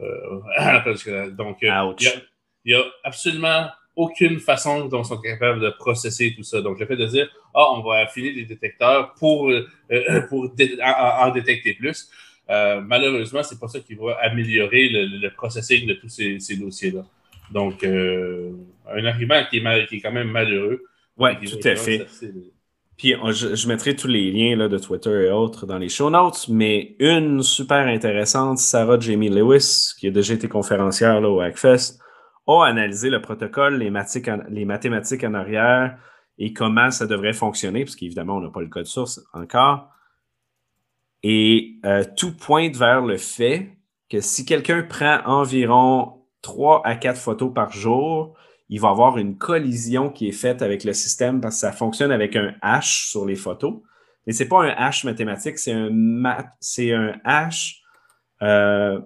euh, 0.00 1.30
Donc, 1.32 1.58
il 1.60 2.14
n'y 2.64 2.72
a, 2.72 2.82
absolument 3.04 3.66
aucune 3.94 4.40
façon 4.40 4.86
dont 4.86 5.02
ils 5.02 5.08
sont 5.08 5.20
capables 5.20 5.60
de 5.60 5.68
processer 5.68 6.34
tout 6.34 6.42
ça. 6.42 6.62
Donc, 6.62 6.80
le 6.80 6.86
fait 6.86 6.96
de 6.96 7.04
dire, 7.04 7.28
ah, 7.54 7.66
on 7.72 7.82
va 7.82 7.98
affiner 7.98 8.32
les 8.32 8.46
détecteurs 8.46 9.12
pour, 9.18 9.52
pour 10.30 10.50
en, 10.82 11.30
détecter 11.32 11.74
plus, 11.74 12.10
malheureusement, 12.48 13.42
c'est 13.42 13.60
pas 13.60 13.68
ça 13.68 13.80
qui 13.80 13.94
va 13.94 14.16
améliorer 14.22 14.88
le, 14.88 15.28
processing 15.34 15.86
de 15.86 15.94
tous 15.94 16.08
ces, 16.08 16.56
dossiers-là. 16.56 17.04
Donc, 17.52 17.86
un 18.94 19.04
argument 19.04 19.42
qui 19.50 19.58
est, 19.58 19.86
qui 19.86 19.96
est 19.96 20.00
quand 20.00 20.12
même 20.12 20.30
malheureux. 20.30 20.82
Oui, 21.18 21.30
tout 21.44 21.66
à 21.66 21.76
fait. 21.76 22.06
Puis 22.96 23.12
je, 23.12 23.68
mettrai 23.68 23.94
tous 23.94 24.08
les 24.08 24.30
liens 24.30 24.56
là, 24.56 24.68
de 24.68 24.78
Twitter 24.78 25.26
et 25.26 25.30
autres 25.30 25.66
dans 25.66 25.76
les 25.76 25.90
show 25.90 26.08
notes, 26.08 26.46
mais 26.48 26.96
une 26.98 27.42
super 27.42 27.86
intéressante, 27.86 28.58
Sarah 28.58 28.98
Jamie 28.98 29.28
Lewis, 29.28 29.92
qui 29.98 30.06
a 30.06 30.10
déjà 30.10 30.32
été 30.32 30.48
conférencière 30.48 31.20
là, 31.20 31.28
au 31.28 31.40
Hackfest, 31.40 31.98
a 32.46 32.64
analysé 32.64 33.10
le 33.10 33.20
protocole, 33.20 33.78
les, 33.78 33.92
les 34.48 34.64
mathématiques 34.64 35.24
en 35.24 35.34
arrière 35.34 35.98
et 36.38 36.52
comment 36.54 36.90
ça 36.90 37.06
devrait 37.06 37.32
fonctionner, 37.34 37.84
parce 37.84 37.96
qu'évidemment, 37.96 38.36
on 38.36 38.40
n'a 38.40 38.50
pas 38.50 38.60
le 38.60 38.68
code 38.68 38.86
source 38.86 39.20
encore. 39.34 39.90
Et 41.22 41.76
euh, 41.84 42.04
tout 42.16 42.34
pointe 42.34 42.76
vers 42.76 43.02
le 43.02 43.16
fait 43.16 43.76
que 44.08 44.20
si 44.20 44.44
quelqu'un 44.44 44.82
prend 44.82 45.20
environ 45.24 46.22
3 46.42 46.82
à 46.86 46.94
4 46.94 47.18
photos 47.18 47.52
par 47.52 47.72
jour, 47.72 48.36
il 48.68 48.80
va 48.80 48.90
avoir 48.90 49.18
une 49.18 49.36
collision 49.36 50.10
qui 50.10 50.28
est 50.28 50.32
faite 50.32 50.62
avec 50.62 50.84
le 50.84 50.92
système 50.92 51.40
parce 51.40 51.56
que 51.56 51.60
ça 51.60 51.72
fonctionne 51.72 52.10
avec 52.10 52.34
un 52.36 52.54
hash 52.62 53.08
sur 53.08 53.24
les 53.24 53.36
photos. 53.36 53.74
Mais 54.26 54.32
ce 54.32 54.42
n'est 54.42 54.48
pas 54.48 54.64
un 54.64 54.70
hash 54.70 55.04
mathématique, 55.04 55.58
c'est 55.58 55.72
un, 55.72 55.90
c'est 56.58 56.92
un 56.92 57.14
hash 57.24 57.80
euh, 58.42 59.00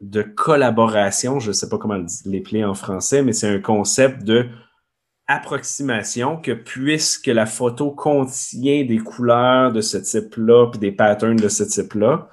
de 0.00 0.22
collaboration. 0.22 1.38
Je 1.38 1.48
ne 1.48 1.52
sais 1.52 1.68
pas 1.68 1.78
comment 1.78 2.04
l'épeler 2.24 2.64
en 2.64 2.74
français, 2.74 3.22
mais 3.22 3.32
c'est 3.32 3.48
un 3.48 3.60
concept 3.60 4.24
de 4.24 4.48
approximation 5.28 6.38
que 6.40 6.52
puisque 6.52 7.26
la 7.26 7.44
photo 7.44 7.90
contient 7.90 8.84
des 8.84 8.98
couleurs 8.98 9.72
de 9.72 9.82
ce 9.82 9.98
type-là 9.98 10.70
puis 10.70 10.80
des 10.80 10.90
patterns 10.90 11.36
de 11.36 11.48
ce 11.48 11.62
type-là, 11.62 12.30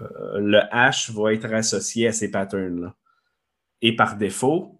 euh, 0.00 0.38
le 0.40 0.60
hash 0.72 1.10
va 1.10 1.32
être 1.32 1.52
associé 1.54 2.08
à 2.08 2.12
ces 2.12 2.30
patterns-là. 2.30 2.94
Et 3.80 3.94
par 3.94 4.16
défaut, 4.16 4.73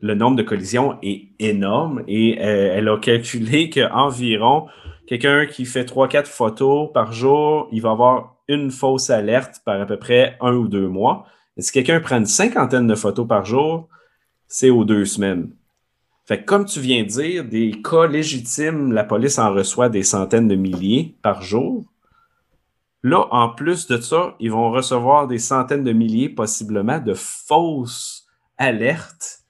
le 0.00 0.14
nombre 0.14 0.36
de 0.36 0.42
collisions 0.42 0.98
est 1.02 1.28
énorme 1.38 2.02
et 2.08 2.38
euh, 2.40 2.74
elle 2.74 2.88
a 2.88 2.98
calculé 2.98 3.70
qu'environ 3.70 4.66
quelqu'un 5.06 5.46
qui 5.46 5.64
fait 5.64 5.84
3-4 5.84 6.26
photos 6.26 6.90
par 6.92 7.12
jour, 7.12 7.68
il 7.72 7.82
va 7.82 7.90
avoir 7.90 8.36
une 8.48 8.70
fausse 8.70 9.10
alerte 9.10 9.62
par 9.64 9.80
à 9.80 9.86
peu 9.86 9.98
près 9.98 10.36
un 10.40 10.54
ou 10.54 10.68
deux 10.68 10.88
mois. 10.88 11.26
Et 11.56 11.62
si 11.62 11.72
quelqu'un 11.72 12.00
prend 12.00 12.16
une 12.16 12.26
cinquantaine 12.26 12.86
de 12.86 12.94
photos 12.94 13.26
par 13.26 13.44
jour, 13.44 13.88
c'est 14.46 14.70
aux 14.70 14.84
deux 14.84 15.04
semaines. 15.04 15.50
Fait 16.26 16.40
que 16.40 16.44
comme 16.44 16.64
tu 16.64 16.80
viens 16.80 17.02
de 17.02 17.08
dire, 17.08 17.44
des 17.44 17.82
cas 17.82 18.06
légitimes, 18.06 18.92
la 18.92 19.04
police 19.04 19.38
en 19.38 19.52
reçoit 19.52 19.88
des 19.88 20.02
centaines 20.02 20.48
de 20.48 20.54
milliers 20.54 21.16
par 21.22 21.42
jour. 21.42 21.84
Là, 23.02 23.26
en 23.30 23.50
plus 23.50 23.86
de 23.86 23.98
ça, 23.98 24.34
ils 24.40 24.50
vont 24.50 24.70
recevoir 24.70 25.28
des 25.28 25.38
centaines 25.38 25.84
de 25.84 25.92
milliers 25.92 26.30
possiblement 26.30 26.98
de 26.98 27.12
fausses 27.12 28.26
alertes 28.56 29.43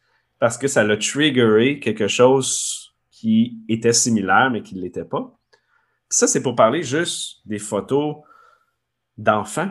parce 0.44 0.58
que 0.58 0.68
ça 0.68 0.84
l'a 0.84 0.98
triggeré 0.98 1.80
quelque 1.80 2.06
chose 2.06 2.94
qui 3.10 3.56
était 3.66 3.94
similaire, 3.94 4.50
mais 4.52 4.60
qui 4.60 4.74
ne 4.76 4.82
l'était 4.82 5.06
pas. 5.06 5.34
ça, 6.10 6.26
c'est 6.26 6.42
pour 6.42 6.54
parler 6.54 6.82
juste 6.82 7.38
des 7.46 7.58
photos 7.58 8.16
d'enfants 9.16 9.70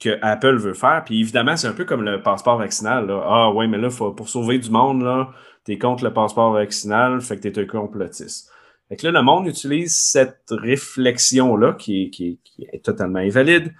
que 0.00 0.18
Apple 0.20 0.56
veut 0.56 0.74
faire. 0.74 1.04
Puis 1.06 1.20
évidemment, 1.20 1.56
c'est 1.56 1.68
un 1.68 1.74
peu 1.74 1.84
comme 1.84 2.02
le 2.02 2.20
passeport 2.22 2.58
vaccinal. 2.58 3.08
Ah 3.08 3.52
ouais, 3.52 3.68
mais 3.68 3.78
là, 3.78 3.88
pour 3.88 4.28
sauver 4.28 4.58
du 4.58 4.68
monde, 4.68 5.04
là, 5.04 5.30
es 5.68 5.78
contre 5.78 6.02
le 6.02 6.12
passeport 6.12 6.50
vaccinal, 6.54 7.20
fait 7.20 7.36
que 7.36 7.48
tu 7.48 7.60
es 7.60 7.62
un 7.62 7.66
complotiste. 7.66 8.50
Fait 8.88 8.96
que 8.96 9.06
là, 9.06 9.12
le 9.12 9.22
monde 9.22 9.46
utilise 9.46 9.96
cette 9.96 10.50
réflexion-là 10.50 11.74
qui, 11.74 12.40
est 12.58 12.84
totalement 12.84 13.20
invalide 13.20 13.72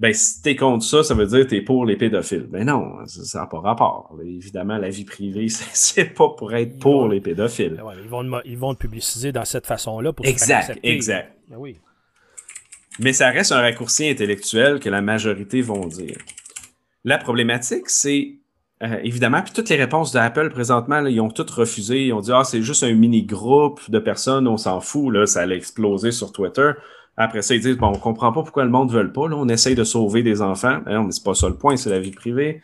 ben, 0.00 0.12
si 0.12 0.42
t'es 0.42 0.56
contre 0.56 0.84
ça, 0.84 1.04
ça 1.04 1.14
veut 1.14 1.26
dire 1.26 1.44
que 1.44 1.50
t'es 1.50 1.60
pour 1.60 1.86
les 1.86 1.96
pédophiles. 1.96 2.48
Ben 2.48 2.64
non, 2.64 3.06
ça 3.06 3.40
n'a 3.40 3.46
pas 3.46 3.60
rapport. 3.60 4.16
Évidemment, 4.24 4.76
la 4.76 4.88
vie 4.88 5.04
privée, 5.04 5.48
c'est 5.48 6.14
pas 6.14 6.30
pour 6.30 6.52
être 6.54 6.78
pour 6.78 7.08
les 7.08 7.20
pédophiles. 7.20 7.80
Ben 7.82 7.92
ils, 8.02 8.08
vont, 8.08 8.40
ils 8.44 8.58
vont 8.58 8.74
te 8.74 8.80
publiciser 8.80 9.30
dans 9.30 9.44
cette 9.44 9.66
façon-là 9.66 10.12
pour 10.12 10.26
Exact, 10.26 10.78
exact. 10.82 11.36
Ben 11.48 11.56
oui. 11.58 11.78
Mais 13.00 13.12
ça 13.12 13.30
reste 13.30 13.52
un 13.52 13.60
raccourci 13.60 14.08
intellectuel 14.08 14.80
que 14.80 14.88
la 14.88 15.02
majorité 15.02 15.60
vont 15.62 15.86
dire. 15.86 16.18
La 17.04 17.18
problématique, 17.18 17.88
c'est 17.88 18.38
euh, 18.82 18.98
évidemment, 19.04 19.42
puis 19.42 19.52
toutes 19.52 19.68
les 19.68 19.76
réponses 19.76 20.12
d'Apple 20.12 20.50
présentement, 20.50 21.04
ils 21.06 21.20
ont 21.20 21.30
toutes 21.30 21.50
refusé. 21.50 22.06
Ils 22.06 22.12
ont 22.12 22.20
dit 22.20 22.32
Ah, 22.32 22.44
c'est 22.44 22.62
juste 22.62 22.82
un 22.82 22.92
mini-groupe 22.92 23.90
de 23.90 23.98
personnes, 23.98 24.48
on 24.48 24.56
s'en 24.56 24.80
fout, 24.80 25.12
là, 25.12 25.26
ça 25.26 25.42
allait 25.42 25.56
exploser 25.56 26.10
sur 26.10 26.32
Twitter. 26.32 26.72
Après 27.16 27.42
ça, 27.42 27.54
ils 27.54 27.60
disent 27.60 27.76
bon, 27.76 27.88
on 27.88 27.98
comprend 27.98 28.32
pas 28.32 28.42
pourquoi 28.42 28.64
le 28.64 28.70
monde 28.70 28.92
ne 28.92 28.98
veut 28.98 29.12
pas. 29.12 29.28
Là, 29.28 29.36
on 29.36 29.48
essaye 29.48 29.74
de 29.74 29.84
sauver 29.84 30.22
des 30.22 30.42
enfants. 30.42 30.80
Mais 30.84 30.94
non, 30.94 31.04
mais 31.04 31.12
c'est 31.12 31.24
pas 31.24 31.34
ça 31.34 31.48
le 31.48 31.54
point, 31.54 31.76
c'est 31.76 31.90
la 31.90 32.00
vie 32.00 32.10
privée. 32.10 32.62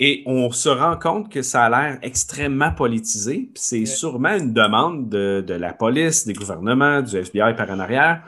Et 0.00 0.22
on 0.26 0.50
se 0.50 0.68
rend 0.68 0.96
compte 0.96 1.30
que 1.30 1.42
ça 1.42 1.64
a 1.64 1.70
l'air 1.70 1.98
extrêmement 2.02 2.72
politisé. 2.72 3.50
C'est 3.54 3.86
sûrement 3.86 4.36
une 4.36 4.52
demande 4.52 5.08
de, 5.08 5.54
la 5.54 5.72
police, 5.72 6.26
des 6.26 6.32
gouvernements, 6.32 7.00
du 7.00 7.16
FBI 7.16 7.54
par 7.56 7.70
en 7.70 7.78
arrière. 7.78 8.22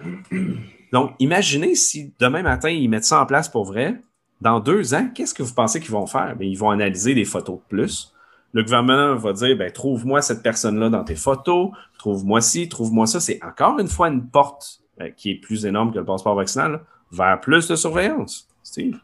Donc, 0.93 1.12
imaginez 1.18 1.74
si 1.74 2.12
demain 2.20 2.43
matin, 2.43 2.70
ils 2.70 2.88
mettent 2.88 3.05
ça 3.05 3.20
en 3.20 3.26
place 3.26 3.48
pour 3.48 3.64
vrai. 3.64 3.97
Dans 4.40 4.60
deux 4.60 4.94
ans, 4.94 5.09
qu'est-ce 5.14 5.34
que 5.34 5.43
vous 5.43 5.55
pensez 5.55 5.80
qu'ils 5.80 5.90
vont 5.90 6.06
faire? 6.06 6.36
Bien, 6.36 6.48
ils 6.48 6.59
vont 6.59 6.70
analyser 6.70 7.14
des 7.14 7.24
photos 7.24 7.56
de 7.56 7.64
plus. 7.68 8.12
Le 8.52 8.62
gouvernement 8.62 9.16
va 9.16 9.32
dire 9.32 9.56
ben, 9.56 9.70
trouve-moi 9.72 10.22
cette 10.22 10.43
personne-là 10.43 10.88
dans 10.88 11.05
tes 11.05 11.16
photos, 11.16 11.70
trouve-moi 12.06 12.40
ci, 12.40 12.68
trouve-moi 12.68 13.06
ça. 13.08 13.18
C'est 13.18 13.40
encore 13.42 13.80
une 13.80 13.88
fois 13.88 14.08
une 14.08 14.28
porte 14.28 14.80
euh, 15.00 15.10
qui 15.16 15.32
est 15.32 15.34
plus 15.34 15.66
énorme 15.66 15.92
que 15.92 15.98
le 15.98 16.04
passeport 16.04 16.36
vaccinal 16.36 16.82
vers 17.10 17.40
plus 17.40 17.66
de 17.66 17.74
surveillance. 17.74 18.48
Steve? 18.62 18.96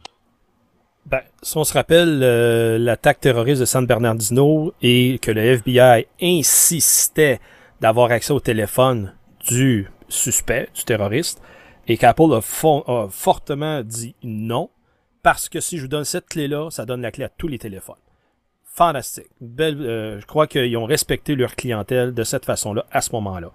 Ben, 1.06 1.22
si 1.42 1.56
on 1.56 1.64
se 1.64 1.72
rappelle 1.72 2.20
euh, 2.22 2.78
l'attaque 2.78 3.18
terroriste 3.18 3.60
de 3.60 3.64
San 3.64 3.84
Bernardino 3.86 4.72
et 4.82 5.18
que 5.20 5.32
le 5.32 5.40
FBI 5.40 6.06
insistait 6.22 7.40
d'avoir 7.80 8.12
accès 8.12 8.32
au 8.32 8.38
téléphone 8.38 9.12
du 9.48 9.90
suspect, 10.08 10.68
du 10.72 10.84
terroriste, 10.84 11.42
et 11.88 11.96
qu'Apple 11.96 12.32
a, 12.32 12.40
fortement 13.10 13.82
dit 13.82 14.14
non, 14.22 14.70
parce 15.24 15.48
que 15.48 15.58
si 15.58 15.76
je 15.76 15.82
vous 15.82 15.88
donne 15.88 16.04
cette 16.04 16.28
clé-là, 16.28 16.70
ça 16.70 16.86
donne 16.86 17.02
la 17.02 17.10
clé 17.10 17.24
à 17.24 17.28
tous 17.28 17.48
les 17.48 17.58
téléphones. 17.58 17.96
Fantastique. 18.74 19.26
Belle, 19.40 19.76
euh, 19.82 20.18
je 20.18 20.24
crois 20.24 20.46
qu'ils 20.46 20.74
ont 20.78 20.86
respecté 20.86 21.34
leur 21.34 21.56
clientèle 21.56 22.14
de 22.14 22.24
cette 22.24 22.46
façon-là, 22.46 22.86
à 22.90 23.02
ce 23.02 23.12
moment-là. 23.12 23.50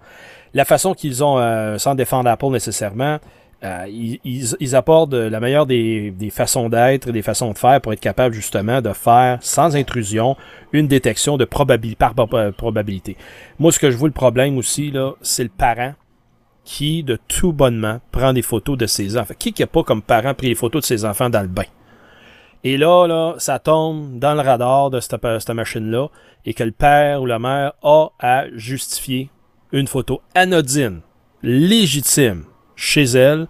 La 0.54 0.64
façon 0.64 0.94
qu'ils 0.94 1.24
ont, 1.24 1.38
euh, 1.38 1.76
sans 1.78 1.96
défendre 1.96 2.30
Apple 2.30 2.50
nécessairement, 2.50 3.18
euh, 3.64 3.86
ils, 3.88 4.76
apportent 4.76 5.14
la 5.14 5.40
meilleure 5.40 5.66
des, 5.66 6.14
façons 6.30 6.68
d'être 6.68 7.08
et 7.08 7.12
des 7.12 7.22
façons 7.22 7.50
de 7.50 7.58
faire 7.58 7.80
pour 7.80 7.92
être 7.92 8.00
capable 8.00 8.32
justement 8.32 8.80
de 8.80 8.92
faire 8.92 9.38
sans 9.40 9.74
intrusion 9.74 10.36
une 10.72 10.86
détection 10.86 11.36
de 11.36 11.44
probabilité 11.44 11.96
par 11.98 12.14
probabilité. 12.52 13.16
Moi, 13.58 13.72
ce 13.72 13.80
que 13.80 13.90
je 13.90 13.96
vois 13.96 14.06
le 14.06 14.14
problème 14.14 14.56
aussi, 14.56 14.92
là, 14.92 15.14
c'est 15.20 15.42
le 15.42 15.48
parent 15.48 15.94
qui, 16.62 17.02
de 17.02 17.18
tout 17.26 17.52
bonnement, 17.52 17.98
prend 18.12 18.32
des 18.32 18.42
photos 18.42 18.78
de 18.78 18.86
ses 18.86 19.16
enfants. 19.16 19.34
Qui 19.36 19.52
n'a 19.58 19.66
pas 19.66 19.82
comme 19.82 20.02
parent 20.02 20.34
pris 20.34 20.50
des 20.50 20.54
photos 20.54 20.82
de 20.82 20.86
ses 20.86 21.04
enfants 21.04 21.28
dans 21.28 21.42
le 21.42 21.48
bain? 21.48 21.64
Et 22.64 22.76
là, 22.76 23.06
là, 23.06 23.34
ça 23.38 23.58
tombe 23.58 24.18
dans 24.18 24.34
le 24.34 24.40
radar 24.40 24.90
de 24.90 25.00
cette, 25.00 25.14
cette 25.22 25.50
machine-là 25.50 26.08
et 26.44 26.54
que 26.54 26.64
le 26.64 26.72
père 26.72 27.22
ou 27.22 27.26
la 27.26 27.38
mère 27.38 27.72
a 27.82 28.10
à 28.18 28.44
justifier 28.54 29.30
une 29.72 29.86
photo 29.86 30.20
anodine, 30.34 31.00
légitime, 31.42 32.44
chez 32.74 33.04
elle. 33.04 33.46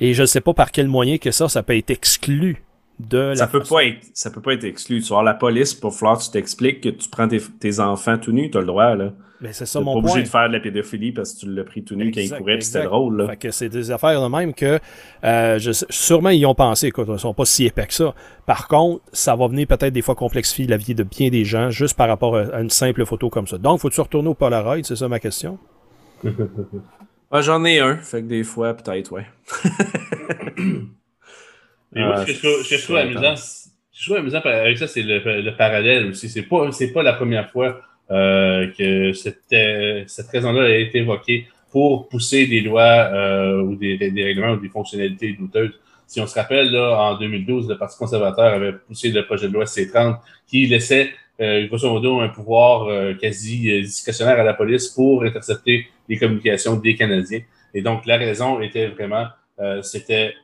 Et 0.00 0.14
je 0.14 0.22
ne 0.22 0.26
sais 0.26 0.40
pas 0.40 0.54
par 0.54 0.70
quel 0.70 0.88
moyen 0.88 1.18
que 1.18 1.30
ça, 1.30 1.48
ça 1.48 1.62
peut 1.62 1.76
être 1.76 1.90
exclu 1.90 2.62
de 2.98 3.34
ça 3.34 3.46
peut 3.46 3.62
pas 3.62 3.84
être 3.84 4.06
Ça 4.14 4.30
peut 4.30 4.40
pas 4.40 4.54
être 4.54 4.64
exclu. 4.64 5.02
Tu 5.02 5.08
vois, 5.08 5.22
la 5.22 5.34
police, 5.34 5.74
pour 5.74 5.94
falloir 5.94 6.18
tu 6.18 6.30
t'expliques 6.30 6.80
que 6.80 6.88
tu 6.88 7.08
prends 7.08 7.28
tes, 7.28 7.80
enfants 7.80 8.18
tout 8.18 8.32
nus, 8.32 8.50
tu 8.50 8.56
as 8.56 8.60
le 8.60 8.66
droit, 8.66 8.94
là. 8.94 9.12
Mais 9.40 9.52
c'est 9.52 9.66
ça 9.66 9.80
mon 9.80 9.94
pas 9.94 9.98
obligé 9.98 10.22
de 10.22 10.28
faire 10.28 10.48
de 10.48 10.54
la 10.54 10.60
pédophilie 10.60 11.12
parce 11.12 11.34
que 11.34 11.40
tu 11.40 11.52
l'as 11.52 11.64
pris 11.64 11.84
tout 11.84 11.94
nu 11.94 12.10
quand 12.10 12.20
il 12.20 12.30
courait 12.30 12.60
c'était 12.60 12.84
drôle. 12.84 13.18
Là. 13.18 13.28
Fait 13.28 13.36
que 13.36 13.50
c'est 13.50 13.68
des 13.68 13.90
affaires 13.90 14.22
de 14.22 14.28
même 14.28 14.54
que 14.54 14.78
euh, 15.24 15.58
je, 15.58 15.72
sûrement 15.90 16.30
ils 16.30 16.46
ont 16.46 16.54
pensé, 16.54 16.86
écoute, 16.86 17.06
ils 17.10 17.18
sont 17.18 17.34
pas 17.34 17.44
si 17.44 17.66
épais 17.66 17.86
que 17.86 17.94
ça. 17.94 18.14
Par 18.46 18.66
contre, 18.66 19.02
ça 19.12 19.36
va 19.36 19.46
venir 19.46 19.66
peut-être 19.66 19.92
des 19.92 20.02
fois 20.02 20.14
complexifier 20.14 20.66
la 20.66 20.78
vie 20.78 20.94
de 20.94 21.02
bien 21.02 21.28
des 21.28 21.44
gens 21.44 21.70
juste 21.70 21.96
par 21.96 22.08
rapport 22.08 22.36
à 22.36 22.60
une 22.60 22.70
simple 22.70 23.04
photo 23.04 23.28
comme 23.28 23.46
ça. 23.46 23.58
Donc, 23.58 23.80
faut-tu 23.80 24.00
retourner 24.00 24.28
au 24.28 24.34
Polaroid, 24.34 24.82
c'est 24.82 24.96
ça 24.96 25.08
ma 25.08 25.20
question? 25.20 25.58
Ah, 27.28 27.42
j'en 27.42 27.64
ai 27.64 27.80
un, 27.80 27.96
fait 27.96 28.22
que 28.22 28.28
des 28.28 28.44
fois, 28.44 28.72
peut-être, 28.74 29.10
ouais. 29.10 29.26
Et 31.96 32.00
moi, 32.00 32.24
ce 32.24 32.26
que 32.26 32.32
je 32.76 32.84
trouve, 32.84 32.96
amusant, 32.96 33.34
je 33.92 34.04
trouve 34.04 34.18
amusant 34.18 34.38
avec 34.44 34.78
ça, 34.78 34.86
c'est 34.86 35.02
le, 35.02 35.50
parallèle 35.56 36.06
aussi. 36.06 36.28
C'est 36.28 36.42
pas, 36.42 36.70
c'est 36.70 36.92
pas 36.92 37.02
la 37.02 37.14
première 37.14 37.50
fois 37.50 37.80
que 38.08 39.12
cette, 39.12 39.54
cette 40.06 40.28
raison-là 40.28 40.62
a 40.62 40.76
été 40.76 40.98
évoquée 40.98 41.46
pour 41.76 42.08
pousser 42.08 42.46
des 42.46 42.62
lois 42.62 42.82
euh, 42.82 43.60
ou 43.60 43.76
des, 43.76 43.98
règlements 43.98 44.52
ou 44.52 44.56
des 44.56 44.70
fonctionnalités 44.70 45.32
douteuses. 45.32 45.78
Si 46.06 46.20
on 46.22 46.26
se 46.26 46.34
rappelle, 46.34 46.70
là, 46.70 46.98
en 46.98 47.18
2012, 47.18 47.68
le 47.68 47.76
Parti 47.76 47.98
conservateur 47.98 48.54
avait 48.54 48.72
poussé 48.72 49.10
le 49.10 49.26
projet 49.26 49.48
de 49.48 49.52
loi 49.52 49.66
C-30 49.66 50.18
qui 50.46 50.66
laissait 50.66 51.10
euh, 51.38 51.66
grosso 51.66 51.90
modo, 51.90 52.20
un 52.20 52.30
pouvoir 52.30 52.84
euh, 52.84 53.12
quasi 53.12 53.70
euh, 53.70 53.82
discrétionnaire 53.82 54.40
à 54.40 54.42
la 54.42 54.54
police 54.54 54.88
pour 54.88 55.24
intercepter 55.24 55.86
les 56.08 56.16
communications 56.16 56.76
des 56.76 56.94
Canadiens. 56.94 57.42
Et 57.74 57.82
donc, 57.82 58.06
la 58.06 58.16
raison 58.16 58.62
était 58.62 58.86
vraiment, 58.86 59.26
euh, 59.58 59.82
c'était 59.82 60.34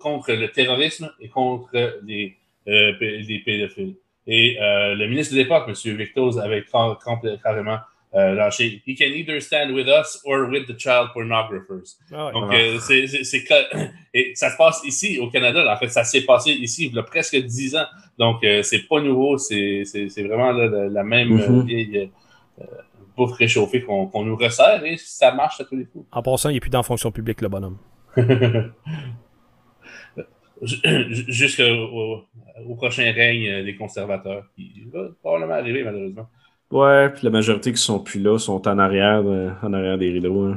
contre 0.00 0.32
le 0.34 0.48
terrorisme 0.48 1.10
et 1.18 1.28
contre 1.28 2.00
les, 2.04 2.36
les 2.66 3.42
pédophiles. 3.42 3.94
Et 4.26 4.56
le 4.58 5.06
ministre 5.06 5.34
de 5.34 5.38
l'époque, 5.38 5.64
M. 5.68 5.96
Victos, 5.96 6.38
avait 6.38 6.64
carrément 7.42 7.78
euh, 8.14 8.32
lâché. 8.32 8.80
He 8.86 8.94
can 8.96 9.12
either 9.12 9.40
stand 9.40 9.72
with 9.72 9.88
us 9.88 10.20
or 10.24 10.48
with 10.48 10.68
the 10.68 10.78
child 10.78 11.08
pornographers. 11.12 11.96
Ah 12.12 12.30
Donc, 12.32 12.52
euh, 12.52 12.78
c'est, 12.78 13.08
c'est, 13.08 13.44
et 14.14 14.32
ça 14.36 14.50
se 14.50 14.56
passe 14.56 14.82
ici 14.84 15.18
au 15.18 15.28
Canada. 15.30 15.64
En 15.68 15.76
fait, 15.76 15.88
ça 15.88 16.04
s'est 16.04 16.20
passé 16.20 16.52
ici 16.52 16.86
il 16.86 16.94
y 16.94 16.98
a 16.98 17.02
presque 17.02 17.36
dix 17.36 17.74
ans. 17.74 17.86
Donc, 18.16 18.44
euh, 18.44 18.62
c'est 18.62 18.86
pas 18.86 19.00
nouveau. 19.00 19.36
C'est, 19.36 19.82
vraiment 20.18 20.52
la, 20.52 21.02
même 21.02 21.36
mm-hmm. 21.36 21.66
vieille 21.66 22.10
bouffe 23.16 23.32
réchauffée 23.32 23.82
qu'on, 23.82 24.06
qu'on 24.06 24.24
nous 24.24 24.36
resserre 24.36 24.84
et 24.84 24.96
ça 24.96 25.32
marche 25.32 25.60
à 25.60 25.64
tous 25.64 25.76
les 25.76 25.86
coups. 25.86 26.06
En 26.12 26.22
passant, 26.22 26.50
il 26.50 26.54
n'est 26.54 26.60
plus 26.60 26.70
dans 26.70 26.78
la 26.78 26.84
fonction 26.84 27.10
publique, 27.10 27.40
le 27.40 27.48
bonhomme. 27.48 27.78
Jusqu'au 31.28 32.24
au 32.66 32.74
prochain 32.76 33.12
règne 33.12 33.64
des 33.64 33.74
conservateurs, 33.74 34.44
qui 34.54 34.84
va 34.92 35.08
probablement 35.20 35.54
arriver, 35.54 35.82
malheureusement. 35.82 36.28
Ouais, 36.70 37.10
puis 37.10 37.24
la 37.24 37.30
majorité 37.30 37.72
qui 37.72 37.80
sont 37.80 38.00
plus 38.00 38.20
là 38.20 38.38
sont 38.38 38.66
en 38.66 38.78
arrière, 38.78 39.22
en 39.62 39.72
arrière 39.72 39.98
des 39.98 40.10
rideaux. 40.10 40.44
Hein, 40.44 40.56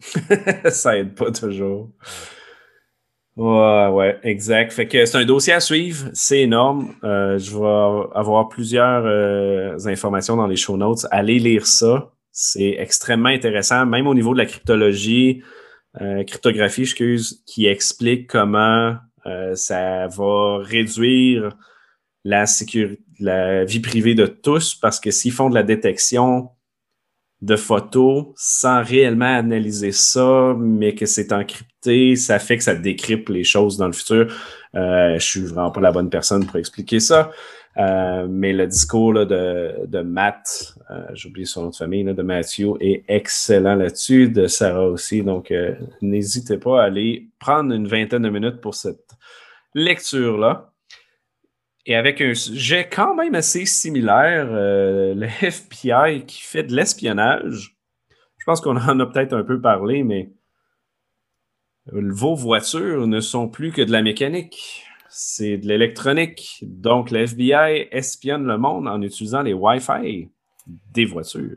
ça 0.70 0.98
aide 0.98 1.14
pas 1.14 1.30
toujours. 1.30 1.90
Ouais, 3.36 3.86
ouais, 3.88 4.18
exact. 4.22 4.72
Fait 4.72 4.86
que 4.86 5.06
c'est 5.06 5.16
un 5.16 5.24
dossier 5.24 5.52
à 5.52 5.60
suivre, 5.60 6.10
c'est 6.12 6.40
énorme. 6.40 6.94
Euh, 7.04 7.38
je 7.38 7.52
vais 7.52 8.18
avoir 8.18 8.48
plusieurs 8.48 9.04
euh, 9.06 9.78
informations 9.86 10.36
dans 10.36 10.46
les 10.46 10.56
show 10.56 10.76
notes. 10.76 11.06
Allez 11.10 11.38
lire 11.38 11.66
ça. 11.66 12.10
C'est 12.32 12.76
extrêmement 12.78 13.28
intéressant, 13.28 13.86
même 13.86 14.06
au 14.06 14.14
niveau 14.14 14.34
de 14.34 14.38
la 14.38 14.46
cryptologie, 14.46 15.42
euh, 16.00 16.22
cryptographie, 16.24 16.82
excuse, 16.82 17.42
qui 17.46 17.66
explique 17.66 18.26
comment 18.26 18.96
ça 19.54 20.06
va 20.08 20.58
réduire 20.62 21.56
la 22.24 22.44
la 23.18 23.64
vie 23.64 23.80
privée 23.80 24.14
de 24.14 24.26
tous 24.26 24.74
parce 24.74 24.98
que 24.98 25.10
s'ils 25.10 25.32
font 25.32 25.50
de 25.50 25.54
la 25.54 25.62
détection 25.62 26.50
de 27.42 27.56
photos 27.56 28.26
sans 28.36 28.82
réellement 28.82 29.36
analyser 29.36 29.92
ça, 29.92 30.54
mais 30.58 30.94
que 30.94 31.06
c'est 31.06 31.32
encrypté, 31.32 32.16
ça 32.16 32.38
fait 32.38 32.58
que 32.58 32.64
ça 32.64 32.74
décrypte 32.74 33.30
les 33.30 33.44
choses 33.44 33.76
dans 33.76 33.86
le 33.86 33.92
futur. 33.92 34.32
Euh, 34.74 35.18
je 35.18 35.24
suis 35.24 35.40
vraiment 35.40 35.70
pas 35.70 35.80
la 35.80 35.92
bonne 35.92 36.10
personne 36.10 36.46
pour 36.46 36.56
expliquer 36.56 37.00
ça. 37.00 37.30
Euh, 37.76 38.26
mais 38.28 38.52
le 38.52 38.66
discours 38.66 39.14
de, 39.14 39.86
de 39.86 40.00
Matt, 40.00 40.74
euh, 40.90 41.04
j'ai 41.14 41.28
oublié 41.28 41.46
son 41.46 41.62
nom 41.62 41.70
de 41.70 41.76
famille, 41.76 42.04
de 42.04 42.22
Matthew, 42.22 42.76
est 42.80 43.04
excellent 43.08 43.76
là-dessus, 43.76 44.28
de 44.28 44.46
Sarah 44.46 44.88
aussi. 44.88 45.22
Donc, 45.22 45.50
euh, 45.50 45.74
n'hésitez 46.02 46.58
pas 46.58 46.82
à 46.82 46.86
aller 46.86 47.28
prendre 47.38 47.72
une 47.72 47.86
vingtaine 47.86 48.22
de 48.22 48.28
minutes 48.28 48.60
pour 48.60 48.74
cette 48.74 49.09
lecture-là. 49.74 50.72
Et 51.86 51.96
avec 51.96 52.20
un 52.20 52.34
sujet 52.34 52.88
quand 52.90 53.14
même 53.14 53.34
assez 53.34 53.66
similaire, 53.66 54.48
euh, 54.50 55.14
le 55.14 55.26
FBI 55.40 56.24
qui 56.26 56.42
fait 56.42 56.62
de 56.62 56.74
l'espionnage. 56.74 57.76
Je 58.38 58.44
pense 58.44 58.60
qu'on 58.60 58.76
en 58.76 59.00
a 59.00 59.06
peut-être 59.06 59.32
un 59.32 59.44
peu 59.44 59.60
parlé, 59.60 60.02
mais 60.02 60.30
vos 61.86 62.34
voitures 62.34 63.06
ne 63.06 63.20
sont 63.20 63.48
plus 63.48 63.72
que 63.72 63.82
de 63.82 63.92
la 63.92 64.02
mécanique. 64.02 64.84
C'est 65.08 65.58
de 65.58 65.66
l'électronique. 65.66 66.58
Donc, 66.62 67.10
le 67.10 67.20
FBI 67.20 67.88
espionne 67.90 68.46
le 68.46 68.58
monde 68.58 68.86
en 68.86 69.02
utilisant 69.02 69.42
les 69.42 69.52
Wi-Fi 69.52 70.30
des 70.66 71.04
voitures 71.04 71.56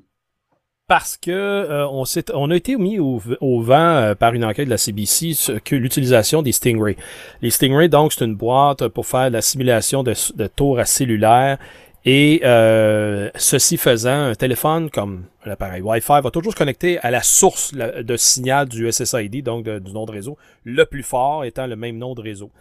parce 0.94 1.18
que 1.18 1.32
euh, 1.32 1.88
on, 1.88 2.04
on, 2.36 2.52
a 2.52 2.56
été 2.56 2.76
mis 2.76 3.00
au, 3.00 3.18
vent 3.18 3.74
euh, 3.74 4.14
par 4.14 4.36
une 4.36 4.46
enquête 4.46 4.66
de 4.66 4.70
la 4.70 4.78
CBC 4.78 5.60
que 5.66 5.76
l'utilisation 5.76 6.44
des 6.44 6.52
Stingray. 6.52 6.98
Les 7.42 7.50
Stingray, 7.50 7.90
donc, 7.90 8.14
c'est 8.14 8.24
une 8.26 8.36
boîte 8.36 8.88
pour 8.90 9.08
faire 9.08 9.32
la 9.32 9.42
simulation 9.42 10.04
de, 10.04 10.14
de 10.36 10.46
tours 10.46 10.78
à 10.78 10.86
cellulaire. 10.86 11.58
Et 12.06 12.42
euh, 12.44 13.32
ceci 13.34 13.78
faisant, 13.78 14.26
un 14.26 14.36
téléphone 14.36 14.92
comme 14.92 15.24
l'appareil 15.46 15.82
Wi-Fi 15.82 16.22
va 16.22 16.30
toujours 16.30 16.52
se 16.52 16.58
connecter 16.60 17.00
à 17.00 17.10
la 17.10 17.24
source 17.24 17.74
de 17.74 18.16
signal 18.16 18.70
du 18.70 18.92
SSID, 18.92 19.44
donc 19.44 19.68
du 19.68 19.94
nom 19.94 20.06
de 20.06 20.12
réseau, 20.12 20.38
le 20.64 20.86
plus 20.86 21.02
fort 21.02 21.44
étant 21.44 21.66
le 21.66 21.76
même 21.76 21.98
nom 21.98 22.14
de 22.14 22.22
réseau. 22.22 22.52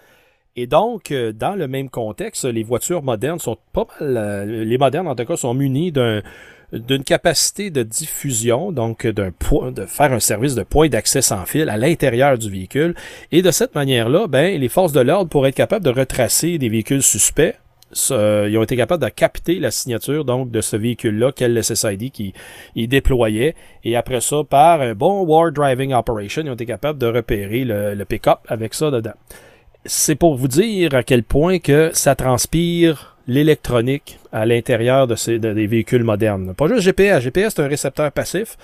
Et 0.56 0.66
donc, 0.66 1.12
dans 1.12 1.54
le 1.54 1.68
même 1.68 1.90
contexte, 1.90 2.46
les 2.46 2.62
voitures 2.62 3.02
modernes 3.02 3.38
sont 3.38 3.58
pas 3.74 3.86
mal, 4.00 4.48
les 4.48 4.78
modernes 4.78 5.08
en 5.08 5.14
tout 5.14 5.26
cas, 5.26 5.36
sont 5.36 5.52
munies 5.52 5.92
d'un 5.92 6.22
d'une 6.72 7.04
capacité 7.04 7.70
de 7.70 7.82
diffusion, 7.82 8.72
donc 8.72 9.06
d'un 9.06 9.30
de 9.72 9.86
faire 9.86 10.12
un 10.12 10.20
service 10.20 10.54
de 10.54 10.62
point 10.62 10.88
d'accès 10.88 11.22
sans 11.22 11.44
fil 11.44 11.68
à 11.68 11.76
l'intérieur 11.76 12.38
du 12.38 12.50
véhicule. 12.50 12.94
Et 13.30 13.42
de 13.42 13.50
cette 13.50 13.74
manière-là, 13.74 14.26
ben, 14.26 14.58
les 14.58 14.68
forces 14.68 14.92
de 14.92 15.00
l'ordre 15.00 15.28
pourraient 15.28 15.50
être 15.50 15.54
capables 15.54 15.84
de 15.84 15.90
retracer 15.90 16.58
des 16.58 16.68
véhicules 16.68 17.02
suspects 17.02 17.54
ils 18.10 18.56
ont 18.56 18.62
été 18.62 18.76
capables 18.76 19.02
de 19.02 19.08
capter 19.08 19.58
la 19.58 19.70
signature 19.70 20.24
donc 20.24 20.50
de 20.50 20.60
ce 20.60 20.76
véhicule-là, 20.76 21.32
quel 21.34 21.62
SSID 21.62 22.10
qui 22.10 22.32
il 22.74 22.88
déployait. 22.88 23.54
Et 23.84 23.96
après 23.96 24.20
ça, 24.20 24.42
par 24.48 24.80
un 24.80 24.94
bon 24.94 25.22
War 25.22 25.52
Driving 25.52 25.92
Operation, 25.92 26.42
ils 26.44 26.50
ont 26.50 26.54
été 26.54 26.66
capables 26.66 26.98
de 26.98 27.06
repérer 27.06 27.64
le, 27.64 27.94
le 27.94 28.04
pick-up 28.04 28.38
avec 28.48 28.74
ça 28.74 28.90
dedans. 28.90 29.12
C'est 29.84 30.14
pour 30.14 30.36
vous 30.36 30.48
dire 30.48 30.94
à 30.94 31.02
quel 31.02 31.22
point 31.24 31.58
que 31.58 31.90
ça 31.92 32.14
transpire 32.14 33.11
l'électronique 33.26 34.18
à 34.32 34.46
l'intérieur 34.46 35.06
de 35.06 35.36
des 35.36 35.66
véhicules 35.66 36.04
modernes. 36.04 36.54
Pas 36.54 36.66
juste 36.68 36.80
GPS. 36.80 37.22
GPS, 37.22 37.54
c'est 37.54 37.62
un 37.62 37.68
récepteur 37.68 38.10
passif. 38.12 38.56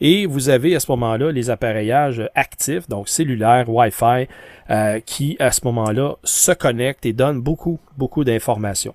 Et 0.00 0.26
vous 0.26 0.48
avez 0.48 0.76
à 0.76 0.80
ce 0.80 0.90
moment-là 0.92 1.32
les 1.32 1.50
appareillages 1.50 2.22
actifs, 2.34 2.88
donc 2.88 3.08
cellulaires, 3.08 3.68
Wi-Fi, 3.68 4.28
euh, 4.70 5.00
qui 5.04 5.36
à 5.40 5.50
ce 5.50 5.60
moment-là 5.64 6.16
se 6.22 6.52
connectent 6.52 7.06
et 7.06 7.12
donnent 7.12 7.40
beaucoup, 7.40 7.78
beaucoup 7.96 8.24
d'informations. 8.24 8.94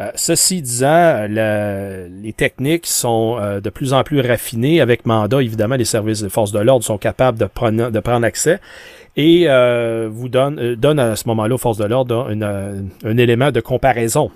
Euh, 0.00 0.10
ceci 0.14 0.62
disant, 0.62 1.26
les 1.28 2.32
techniques 2.36 2.86
sont 2.86 3.36
euh, 3.40 3.60
de 3.60 3.70
plus 3.70 3.92
en 3.92 4.04
plus 4.04 4.20
raffinées. 4.20 4.80
Avec 4.80 5.06
mandat, 5.06 5.42
évidemment, 5.42 5.76
les 5.76 5.84
services 5.84 6.22
de 6.22 6.28
force 6.28 6.52
de 6.52 6.60
l'ordre 6.60 6.84
sont 6.84 6.98
capables 6.98 7.38
de 7.38 7.46
prendre, 7.46 7.90
de 7.90 8.00
prendre 8.00 8.26
accès 8.26 8.60
et 9.16 9.48
vous 10.08 10.28
donnent 10.28 10.76
donne 10.76 11.00
à 11.00 11.16
ce 11.16 11.26
moment-là 11.26 11.56
aux 11.56 11.58
forces 11.58 11.78
de 11.78 11.84
l'ordre 11.84 12.30
un 12.30 13.16
élément 13.16 13.50
de 13.50 13.58
comparaison 13.58 14.30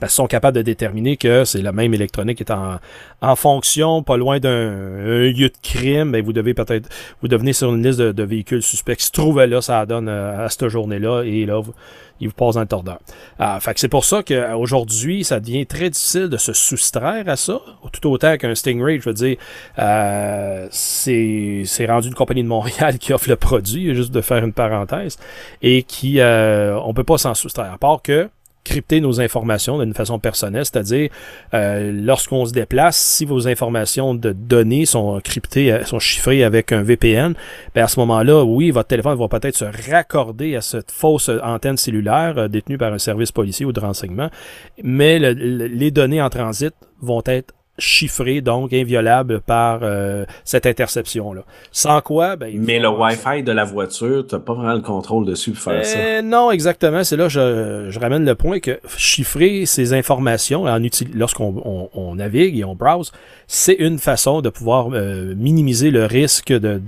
parce 0.00 0.14
sont 0.14 0.26
capables 0.26 0.56
de 0.56 0.62
déterminer 0.62 1.16
que 1.16 1.44
c'est 1.44 1.62
la 1.62 1.72
même 1.72 1.92
électronique 1.94 2.38
qui 2.38 2.44
est 2.44 2.52
en, 2.52 2.78
en 3.20 3.36
fonction, 3.36 4.02
pas 4.02 4.16
loin 4.16 4.38
d'un 4.38 5.30
lieu 5.30 5.48
de 5.48 5.56
crime, 5.62 6.12
ben 6.12 6.24
vous 6.24 6.32
devez 6.32 6.54
peut-être 6.54 6.88
vous 7.20 7.28
devenez 7.28 7.52
sur 7.52 7.74
une 7.74 7.82
liste 7.82 8.00
de, 8.00 8.22
véhicules 8.22 8.62
suspects 8.62 8.96
qui 8.96 9.04
se 9.04 9.10
trouvaient 9.10 9.46
là, 9.46 9.60
ça 9.60 9.84
donne 9.86 10.08
euh, 10.08 10.46
à, 10.46 10.48
cette 10.48 10.68
journée-là, 10.68 11.22
et 11.22 11.44
là, 11.46 11.60
vous, 11.60 11.74
il 12.20 12.28
vous 12.28 12.34
passe 12.34 12.54
dans 12.54 12.60
le 12.60 12.66
tordeur. 12.66 12.98
Ah, 13.38 13.58
fait 13.60 13.74
que 13.74 13.80
c'est 13.80 13.88
pour 13.88 14.04
ça 14.04 14.22
qu'aujourd'hui, 14.22 15.24
ça 15.24 15.40
devient 15.40 15.66
très 15.66 15.90
difficile 15.90 16.28
de 16.28 16.36
se 16.36 16.52
soustraire 16.52 17.28
à 17.28 17.36
ça, 17.36 17.60
tout 17.92 18.08
autant 18.10 18.36
qu'un 18.36 18.54
Stingray, 18.54 19.00
je 19.00 19.08
veux 19.08 19.14
dire, 19.14 19.36
euh, 19.78 20.66
c'est 20.70 21.86
rendu 21.86 22.08
une 22.08 22.14
compagnie 22.14 22.42
de 22.42 22.48
Montréal 22.48 22.98
qui 23.00 23.12
offre 23.12 23.28
le 23.28 23.36
produit, 23.36 23.94
juste 23.94 24.12
de 24.12 24.20
faire 24.20 24.44
une 24.44 24.52
parenthèse, 24.52 25.18
et 25.62 25.82
qui, 25.82 26.20
euh, 26.20 26.78
on 26.80 26.94
peut 26.94 27.04
pas 27.04 27.18
s'en 27.18 27.34
soustraire, 27.34 27.72
à 27.72 27.78
part 27.78 28.00
que 28.02 28.28
crypter 28.64 29.00
nos 29.00 29.20
informations 29.20 29.78
d'une 29.78 29.94
façon 29.94 30.18
personnelle, 30.18 30.64
c'est-à-dire 30.64 31.10
euh, 31.52 31.92
lorsqu'on 31.92 32.44
se 32.46 32.52
déplace, 32.52 32.96
si 32.96 33.24
vos 33.24 33.46
informations 33.46 34.14
de 34.14 34.32
données 34.32 34.86
sont 34.86 35.20
cryptées, 35.22 35.72
euh, 35.72 35.84
sont 35.84 35.98
chiffrées 35.98 36.42
avec 36.42 36.72
un 36.72 36.82
VPN, 36.82 37.34
ben 37.74 37.84
à 37.84 37.88
ce 37.88 38.00
moment-là, 38.00 38.42
oui, 38.44 38.70
votre 38.70 38.88
téléphone 38.88 39.18
va 39.18 39.28
peut-être 39.28 39.56
se 39.56 39.66
raccorder 39.90 40.56
à 40.56 40.60
cette 40.60 40.90
fausse 40.90 41.30
antenne 41.42 41.76
cellulaire 41.76 42.38
euh, 42.38 42.48
détenue 42.48 42.78
par 42.78 42.92
un 42.92 42.98
service 42.98 43.32
policier 43.32 43.66
ou 43.66 43.72
de 43.72 43.80
renseignement, 43.80 44.30
mais 44.82 45.18
les 45.18 45.90
données 45.90 46.22
en 46.22 46.30
transit 46.30 46.74
vont 47.00 47.22
être 47.26 47.54
chiffré, 47.78 48.40
donc 48.40 48.72
inviolable 48.72 49.40
par 49.40 49.80
euh, 49.82 50.24
cette 50.44 50.66
interception-là. 50.66 51.42
Sans 51.72 52.00
quoi, 52.00 52.36
ben, 52.36 52.54
Mais 52.56 52.78
le 52.78 52.88
Wi-Fi 52.88 53.42
de 53.42 53.50
la 53.50 53.64
voiture, 53.64 54.24
tu 54.26 54.34
n'as 54.34 54.40
pas 54.40 54.54
vraiment 54.54 54.74
le 54.74 54.80
contrôle 54.80 55.26
dessus 55.26 55.50
pour 55.50 55.62
faire 55.62 55.84
ça. 55.84 55.98
Euh, 55.98 56.22
non, 56.22 56.50
exactement. 56.52 57.02
C'est 57.02 57.16
là 57.16 57.28
je, 57.28 57.88
je 57.90 57.98
ramène 57.98 58.24
le 58.24 58.34
point 58.36 58.60
que 58.60 58.78
chiffrer 58.96 59.66
ces 59.66 59.92
informations 59.92 60.64
en 60.64 60.78
lorsqu'on 61.14 61.90
on, 61.92 62.14
navigue 62.14 62.58
et 62.58 62.64
on 62.64 62.76
browse, 62.76 63.10
c'est 63.48 63.74
une 63.74 63.98
façon 63.98 64.40
de 64.40 64.50
pouvoir 64.50 64.90
euh, 64.92 65.34
minimiser 65.34 65.90
le 65.90 66.04
risque 66.04 66.52
de 66.52 66.80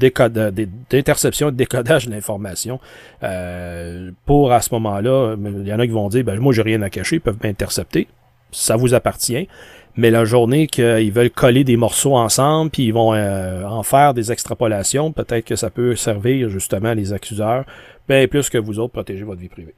d'interception 0.90 1.48
et 1.48 1.52
de 1.52 1.56
décodage 1.56 2.06
de 2.06 2.12
l'information. 2.12 2.78
pour 4.24 4.52
à 4.52 4.60
ce 4.60 4.72
moment-là, 4.74 5.34
il 5.36 5.66
y 5.66 5.72
en 5.72 5.80
a 5.80 5.86
qui 5.86 5.92
vont 5.92 6.08
dire, 6.08 6.22
ben, 6.22 6.38
moi 6.38 6.52
j'ai 6.52 6.62
rien 6.62 6.80
à 6.82 6.90
cacher, 6.90 7.16
ils 7.16 7.20
peuvent 7.20 7.38
m'intercepter. 7.42 8.06
Ça 8.52 8.76
vous 8.76 8.94
appartient. 8.94 9.48
Mais 9.96 10.10
la 10.10 10.24
journée 10.26 10.66
qu'ils 10.66 11.12
veulent 11.12 11.30
coller 11.30 11.64
des 11.64 11.76
morceaux 11.76 12.16
ensemble, 12.16 12.70
puis 12.70 12.84
ils 12.84 12.92
vont 12.92 13.14
euh, 13.14 13.64
en 13.64 13.82
faire 13.82 14.12
des 14.12 14.30
extrapolations, 14.30 15.10
peut-être 15.12 15.44
que 15.44 15.56
ça 15.56 15.70
peut 15.70 15.96
servir 15.96 16.50
justement 16.50 16.92
les 16.92 17.14
accuseurs, 17.14 17.64
bien 18.06 18.26
plus 18.28 18.50
que 18.50 18.58
vous 18.58 18.78
autres, 18.78 18.92
protéger 18.92 19.24
votre 19.24 19.40
vie 19.40 19.48
privée. 19.48 19.74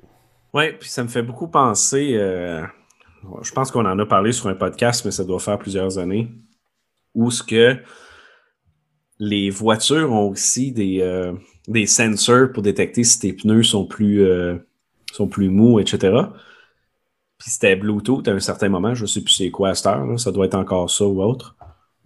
Oui, 0.53 0.73
puis 0.79 0.89
ça 0.89 1.05
me 1.05 1.09
fait 1.09 1.23
beaucoup 1.23 1.47
penser, 1.47 2.15
euh, 2.15 2.63
je 3.43 3.53
pense 3.53 3.71
qu'on 3.71 3.87
en 3.87 3.99
a 3.99 4.07
parlé 4.07 4.33
sur 4.33 4.49
un 4.49 4.55
podcast, 4.55 5.05
mais 5.05 5.13
ça 5.13 5.25
doit 5.25 5.39
faire 5.39 5.59
plusieurs 5.59 5.99
années, 5.99 6.29
où 7.15 7.31
ce 7.31 7.45
que 7.45 7.77
les 9.21 9.51
voitures 9.51 10.13
ont 10.13 10.29
aussi 10.29 10.73
des, 10.73 10.99
euh, 11.01 11.33
des 11.69 11.87
sensors 11.87 12.51
pour 12.53 12.63
détecter 12.65 13.05
si 13.05 13.21
tes 13.21 13.33
pneus 13.33 13.63
sont 13.63 13.87
plus, 13.87 14.27
sont 15.13 15.29
plus 15.29 15.49
mous, 15.49 15.79
etc. 15.79 16.23
Puis 17.39 17.51
c'était 17.51 17.77
Bluetooth 17.77 18.27
à 18.27 18.33
un 18.33 18.41
certain 18.41 18.69
moment. 18.69 18.95
Je 18.95 19.07
sais 19.07 19.21
plus 19.21 19.33
c'est 19.33 19.51
quoi 19.51 19.71
à 19.71 19.75
cette 19.75 19.87
heure. 19.87 20.19
Ça 20.19 20.33
doit 20.33 20.47
être 20.47 20.57
encore 20.57 20.91
ça 20.91 21.05
ou 21.05 21.23
autre. 21.23 21.57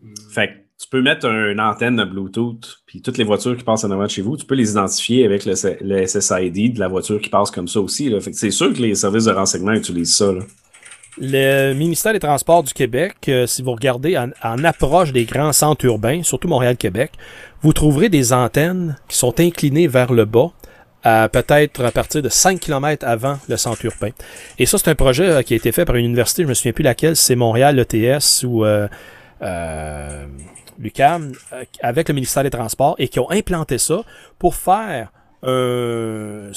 Hmm. 0.03 0.15
Fait 0.31 0.49
que 0.49 0.53
tu 0.83 0.89
peux 0.89 1.01
mettre 1.01 1.27
une 1.27 1.61
antenne 1.61 1.97
de 1.97 2.05
Bluetooth, 2.05 2.83
puis 2.87 3.01
toutes 3.01 3.17
les 3.17 3.25
voitures 3.25 3.57
qui 3.57 3.63
passent 3.63 3.85
en 3.85 3.91
avant 3.93 4.05
de 4.05 4.11
chez 4.11 4.21
vous, 4.21 4.37
tu 4.37 4.45
peux 4.45 4.57
les 4.57 4.73
identifier 4.73 5.25
avec 5.25 5.45
le, 5.45 5.55
SSID 5.55 6.75
de 6.75 6.81
la 6.81 6.89
voiture 6.89 7.21
qui 7.21 7.29
passe 7.29 7.53
comme 7.53 7.69
ça 7.69 7.81
aussi. 7.81 8.11
Là. 8.11 8.21
Fait 8.21 8.33
que 8.33 8.37
c'est 8.37 8.51
sûr 8.51 8.73
que 8.73 8.83
les 8.83 8.97
services 8.97 9.27
de 9.27 9.31
renseignement 9.31 9.73
utilisent 9.73 10.17
ça. 10.17 10.33
Le 11.19 11.73
ministère 11.75 12.15
des 12.15 12.19
Transports 12.19 12.65
du 12.65 12.73
Québec, 12.73 13.15
euh, 13.29 13.47
si 13.47 13.63
vous 13.63 13.73
regardez 13.73 14.17
en, 14.17 14.31
en, 14.43 14.65
approche 14.65 15.13
des 15.13 15.25
grands 15.25 15.53
centres 15.53 15.85
urbains, 15.85 16.23
surtout 16.23 16.49
Montréal-Québec, 16.49 17.13
vous 17.61 17.73
trouverez 17.73 18.09
des 18.09 18.33
antennes 18.33 18.97
qui 19.09 19.17
sont 19.17 19.39
inclinées 19.39 19.87
vers 19.87 20.13
le 20.13 20.25
bas 20.25 20.51
peut-être 21.03 21.85
à 21.85 21.91
partir 21.91 22.23
de 22.23 22.29
5 22.29 22.61
km 22.61 23.07
avant 23.07 23.39
le 23.49 23.57
centre 23.57 23.85
urbain. 23.85 24.11
Et 24.59 24.67
ça, 24.67 24.79
c'est 24.79 24.89
un 24.89 24.95
projet 24.95 25.29
euh, 25.29 25.43
qui 25.43 25.55
a 25.55 25.57
été 25.57 25.73
fait 25.73 25.85
par 25.85 25.97
une 25.97 26.05
université, 26.05 26.43
je 26.43 26.49
me 26.49 26.55
souviens 26.55 26.73
plus 26.73 26.85
laquelle, 26.85 27.17
c'est 27.17 27.35
Montréal, 27.35 27.77
l'ETS 27.77 28.45
ou 28.45 28.65
euh, 28.65 28.89
euh, 29.43 30.27
l'UQAM, 30.79 31.33
euh, 31.53 31.65
avec 31.83 32.09
le 32.09 32.15
ministère 32.15 32.43
des 32.43 32.51
Transports, 32.51 32.95
et 32.99 33.09
qui 33.09 33.19
ont 33.21 33.31
implanté 33.31 33.79
ça 33.79 34.03
pour 34.39 34.55
faire 34.55 35.13
un, 35.45 36.53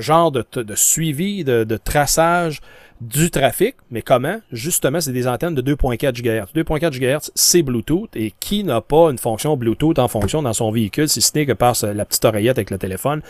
genre 0.00 0.32
de, 0.32 0.44
de 0.54 0.74
suivi, 0.74 1.44
de, 1.44 1.62
de, 1.62 1.76
traçage 1.76 2.60
du 3.00 3.30
trafic. 3.30 3.76
Mais 3.90 4.02
comment? 4.02 4.40
Justement, 4.50 5.00
c'est 5.00 5.12
des 5.12 5.28
antennes 5.28 5.54
de 5.54 5.62
2.4 5.62 6.12
GHz. 6.20 6.52
2.4 6.54 6.90
GHz, 6.90 7.30
c'est 7.34 7.62
Bluetooth. 7.62 8.10
Et 8.16 8.32
qui 8.40 8.64
n'a 8.64 8.80
pas 8.80 9.10
une 9.10 9.18
fonction 9.18 9.56
Bluetooth 9.56 9.98
en 10.00 10.08
fonction 10.08 10.42
dans 10.42 10.52
son 10.52 10.72
véhicule, 10.72 11.08
si 11.08 11.20
ce 11.20 11.30
n'est 11.36 11.46
que 11.46 11.52
par 11.52 11.76
la 11.82 12.04
petite 12.04 12.24
oreillette 12.24 12.58
avec 12.58 12.70
le 12.70 12.78
téléphone? 12.78 13.22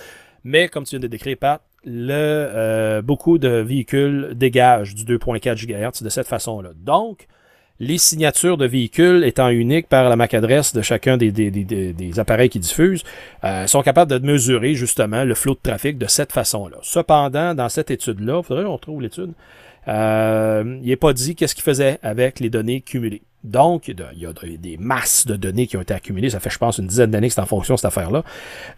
Mais 0.44 0.68
comme 0.68 0.84
tu 0.84 0.90
viens 0.90 1.00
de 1.00 1.06
décrire, 1.06 1.36
Pat, 1.38 1.62
le, 1.84 2.12
euh, 2.12 3.02
beaucoup 3.02 3.38
de 3.38 3.48
véhicules 3.48 4.30
dégagent 4.34 4.94
du 4.94 5.04
2.4 5.04 5.66
GHz 5.66 6.02
de 6.02 6.08
cette 6.08 6.28
façon-là. 6.28 6.70
Donc, 6.76 7.26
les 7.80 7.98
signatures 7.98 8.56
de 8.56 8.66
véhicules 8.66 9.24
étant 9.24 9.48
uniques 9.48 9.88
par 9.88 10.08
la 10.08 10.16
MAC 10.16 10.34
adresse 10.34 10.72
de 10.72 10.82
chacun 10.82 11.16
des, 11.16 11.32
des, 11.32 11.50
des, 11.50 11.64
des 11.92 12.20
appareils 12.20 12.48
qui 12.48 12.60
diffusent, 12.60 13.02
euh, 13.42 13.66
sont 13.66 13.82
capables 13.82 14.10
de 14.10 14.24
mesurer 14.24 14.74
justement 14.74 15.24
le 15.24 15.34
flot 15.34 15.54
de 15.54 15.60
trafic 15.62 15.98
de 15.98 16.06
cette 16.06 16.32
façon-là. 16.32 16.76
Cependant, 16.82 17.54
dans 17.54 17.68
cette 17.68 17.90
étude-là, 17.90 18.40
il 18.42 18.46
faudrait 18.46 18.64
qu'on 18.64 18.74
retrouve 18.74 19.02
l'étude, 19.02 19.32
euh, 19.88 20.78
il 20.82 20.88
n'est 20.88 20.96
pas 20.96 21.12
dit 21.12 21.34
qu'est-ce 21.34 21.54
qu'il 21.54 21.64
faisait 21.64 21.98
avec 22.02 22.40
les 22.40 22.50
données 22.50 22.80
cumulées. 22.80 23.22
Donc, 23.44 23.88
il 23.88 23.96
y 24.16 24.24
a 24.24 24.32
des 24.56 24.78
masses 24.78 25.26
de 25.26 25.36
données 25.36 25.66
qui 25.66 25.76
ont 25.76 25.82
été 25.82 25.92
accumulées. 25.92 26.30
Ça 26.30 26.40
fait, 26.40 26.48
je 26.48 26.56
pense, 26.56 26.78
une 26.78 26.86
dizaine 26.86 27.10
d'années 27.10 27.28
que 27.28 27.34
c'est 27.34 27.42
en 27.42 27.46
fonction, 27.46 27.76
cette 27.76 27.84
affaire-là. 27.84 28.24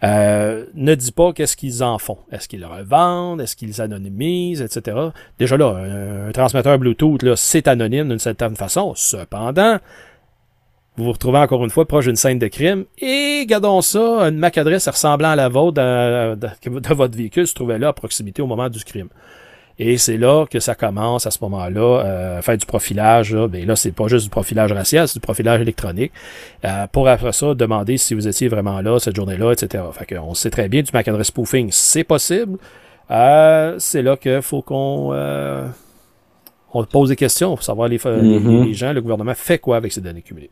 Euh, 0.03 0.65
ne 0.73 0.93
dit 0.93 1.13
pas 1.13 1.31
qu'est-ce 1.31 1.55
qu'ils 1.55 1.85
en 1.85 1.97
font. 1.97 2.17
Est-ce 2.33 2.49
qu'ils 2.49 2.65
revendent? 2.65 3.39
Est-ce 3.39 3.55
qu'ils 3.55 3.81
anonymisent? 3.81 4.61
Etc. 4.61 4.97
Déjà 5.39 5.55
là, 5.55 6.27
un, 6.27 6.31
transmetteur 6.33 6.77
Bluetooth, 6.77 7.23
là, 7.23 7.37
c'est 7.37 7.69
anonyme 7.69 8.09
d'une 8.09 8.19
certaine 8.19 8.57
façon. 8.57 8.91
Cependant, 8.93 9.77
vous 10.97 11.05
vous 11.05 11.11
retrouvez 11.13 11.37
encore 11.37 11.63
une 11.63 11.69
fois 11.69 11.87
proche 11.87 12.05
d'une 12.05 12.17
scène 12.17 12.39
de 12.39 12.47
crime 12.47 12.85
et 12.97 13.45
gardons 13.47 13.81
ça, 13.81 13.99
une 13.99 14.37
MAC 14.37 14.57
adresse 14.57 14.87
ressemblant 14.89 15.29
à 15.29 15.35
la 15.35 15.47
vôtre 15.47 15.75
de 15.75 16.93
votre 16.93 17.15
véhicule 17.15 17.47
se 17.47 17.53
trouvait 17.53 17.77
là 17.77 17.89
à 17.89 17.93
proximité 17.93 18.41
au 18.41 18.47
moment 18.47 18.67
du 18.67 18.83
crime. 18.83 19.09
Et 19.79 19.97
c'est 19.97 20.17
là 20.17 20.45
que 20.49 20.59
ça 20.59 20.73
commence 20.73 21.27
à 21.27 21.31
ce 21.31 21.37
moment-là 21.41 22.03
euh, 22.03 22.41
faire 22.41 22.57
du 22.57 22.65
profilage. 22.65 23.33
Là, 23.33 23.47
ben 23.47 23.65
là, 23.65 23.75
c'est 23.75 23.91
pas 23.91 24.07
juste 24.07 24.23
du 24.23 24.29
profilage 24.29 24.71
racial, 24.71 25.07
c'est 25.07 25.15
du 25.15 25.19
profilage 25.19 25.61
électronique. 25.61 26.11
Euh, 26.65 26.87
pour 26.91 27.07
après 27.07 27.31
ça, 27.31 27.53
demander 27.53 27.97
si 27.97 28.15
vous 28.15 28.27
étiez 28.27 28.47
vraiment 28.47 28.81
là 28.81 28.99
cette 28.99 29.15
journée-là, 29.15 29.51
etc. 29.51 29.83
Fait 29.93 30.17
on 30.17 30.33
sait 30.33 30.49
très 30.49 30.67
bien 30.67 30.81
du 30.81 30.89
MAC 30.93 31.07
adresse 31.07 31.27
spoofing, 31.27 31.69
c'est 31.71 32.03
possible. 32.03 32.57
Euh, 33.09 33.75
c'est 33.79 34.01
là 34.01 34.17
qu'il 34.17 34.41
faut 34.41 34.61
qu'on 34.61 35.11
euh, 35.13 35.67
on 36.73 36.83
pose 36.83 37.09
des 37.09 37.15
questions 37.15 37.49
pour 37.49 37.63
savoir 37.63 37.87
les, 37.87 37.97
mm-hmm. 37.97 38.65
les, 38.65 38.73
gens, 38.73 38.93
le 38.93 39.01
gouvernement 39.01 39.33
fait 39.33 39.59
quoi 39.59 39.77
avec 39.77 39.93
ces 39.93 40.01
données 40.01 40.21
cumulées. 40.21 40.49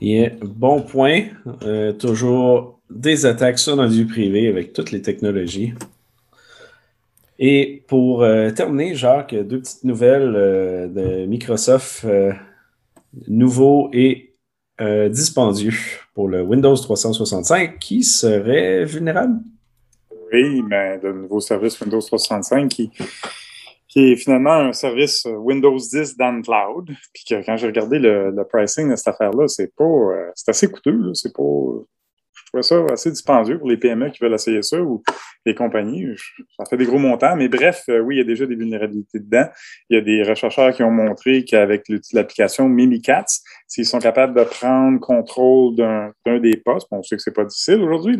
Yeah. 0.00 0.30
Bon 0.42 0.80
point. 0.80 1.24
Euh, 1.62 1.92
toujours 1.92 2.80
des 2.88 3.26
attaques 3.26 3.58
sur 3.58 3.76
notre 3.76 3.92
vie 3.92 4.06
privée 4.06 4.48
avec 4.48 4.72
toutes 4.72 4.92
les 4.92 5.02
technologies. 5.02 5.74
Et 7.42 7.84
pour 7.88 8.22
euh, 8.22 8.50
terminer, 8.50 8.94
Jacques, 8.94 9.34
deux 9.34 9.60
petites 9.60 9.84
nouvelles 9.84 10.36
euh, 10.36 10.88
de 10.88 11.24
Microsoft. 11.24 12.04
Euh, 12.04 12.32
nouveau 13.26 13.90
et 13.92 14.26
dispendieux 15.10 15.74
pour 16.14 16.26
le 16.26 16.40
Windows 16.40 16.74
365 16.74 17.78
qui 17.78 18.02
serait 18.02 18.86
vulnérable. 18.86 19.40
Oui, 20.32 20.62
mais 20.62 20.98
le 21.02 21.12
nouveau 21.12 21.40
service 21.40 21.78
Windows 21.82 22.00
365 22.00 22.70
qui, 22.70 22.90
est 23.96 24.16
finalement 24.16 24.54
un 24.54 24.72
service 24.72 25.26
Windows 25.26 25.76
10 25.76 26.16
dans 26.16 26.32
le 26.32 26.40
cloud. 26.40 26.96
Puis 27.12 27.24
que 27.28 27.44
quand 27.44 27.58
j'ai 27.58 27.66
regardé 27.66 27.98
le, 27.98 28.42
pricing 28.48 28.88
de 28.88 28.96
cette 28.96 29.08
affaire-là, 29.08 29.48
c'est 29.48 29.74
pas 29.76 30.08
c'est 30.34 30.48
assez 30.48 30.70
coûteux. 30.70 31.12
C'est 31.12 31.34
pas 31.36 31.42
trouvais 32.50 32.62
ça 32.62 32.92
assez 32.92 33.10
dispendieux 33.10 33.58
pour 33.58 33.68
les 33.68 33.76
PME 33.76 34.10
qui 34.10 34.22
veulent 34.22 34.34
essayer 34.34 34.62
ça 34.62 34.80
ou 34.80 35.02
les 35.46 35.54
compagnies. 35.54 36.06
Ça 36.58 36.64
fait 36.68 36.76
des 36.76 36.84
gros 36.84 36.98
montants, 36.98 37.36
mais 37.36 37.48
bref, 37.48 37.84
euh, 37.88 38.00
oui, 38.00 38.16
il 38.16 38.18
y 38.18 38.20
a 38.20 38.24
déjà 38.24 38.46
des 38.46 38.54
vulnérabilités 38.54 39.18
dedans. 39.18 39.46
Il 39.88 39.96
y 39.96 39.98
a 39.98 40.02
des 40.02 40.22
rechercheurs 40.22 40.74
qui 40.74 40.82
ont 40.82 40.90
montré 40.90 41.44
qu'avec 41.44 41.86
l'application 42.12 42.68
Mimikatz, 42.68 43.42
s'ils 43.66 43.86
sont 43.86 43.98
capables 43.98 44.38
de 44.38 44.44
prendre 44.44 45.00
contrôle 45.00 45.76
d'un 45.76 46.12
des 46.38 46.56
postes, 46.56 46.88
on 46.90 47.02
sait 47.02 47.16
que 47.16 47.22
c'est 47.22 47.34
pas 47.34 47.44
difficile 47.44 47.80
aujourd'hui, 47.80 48.18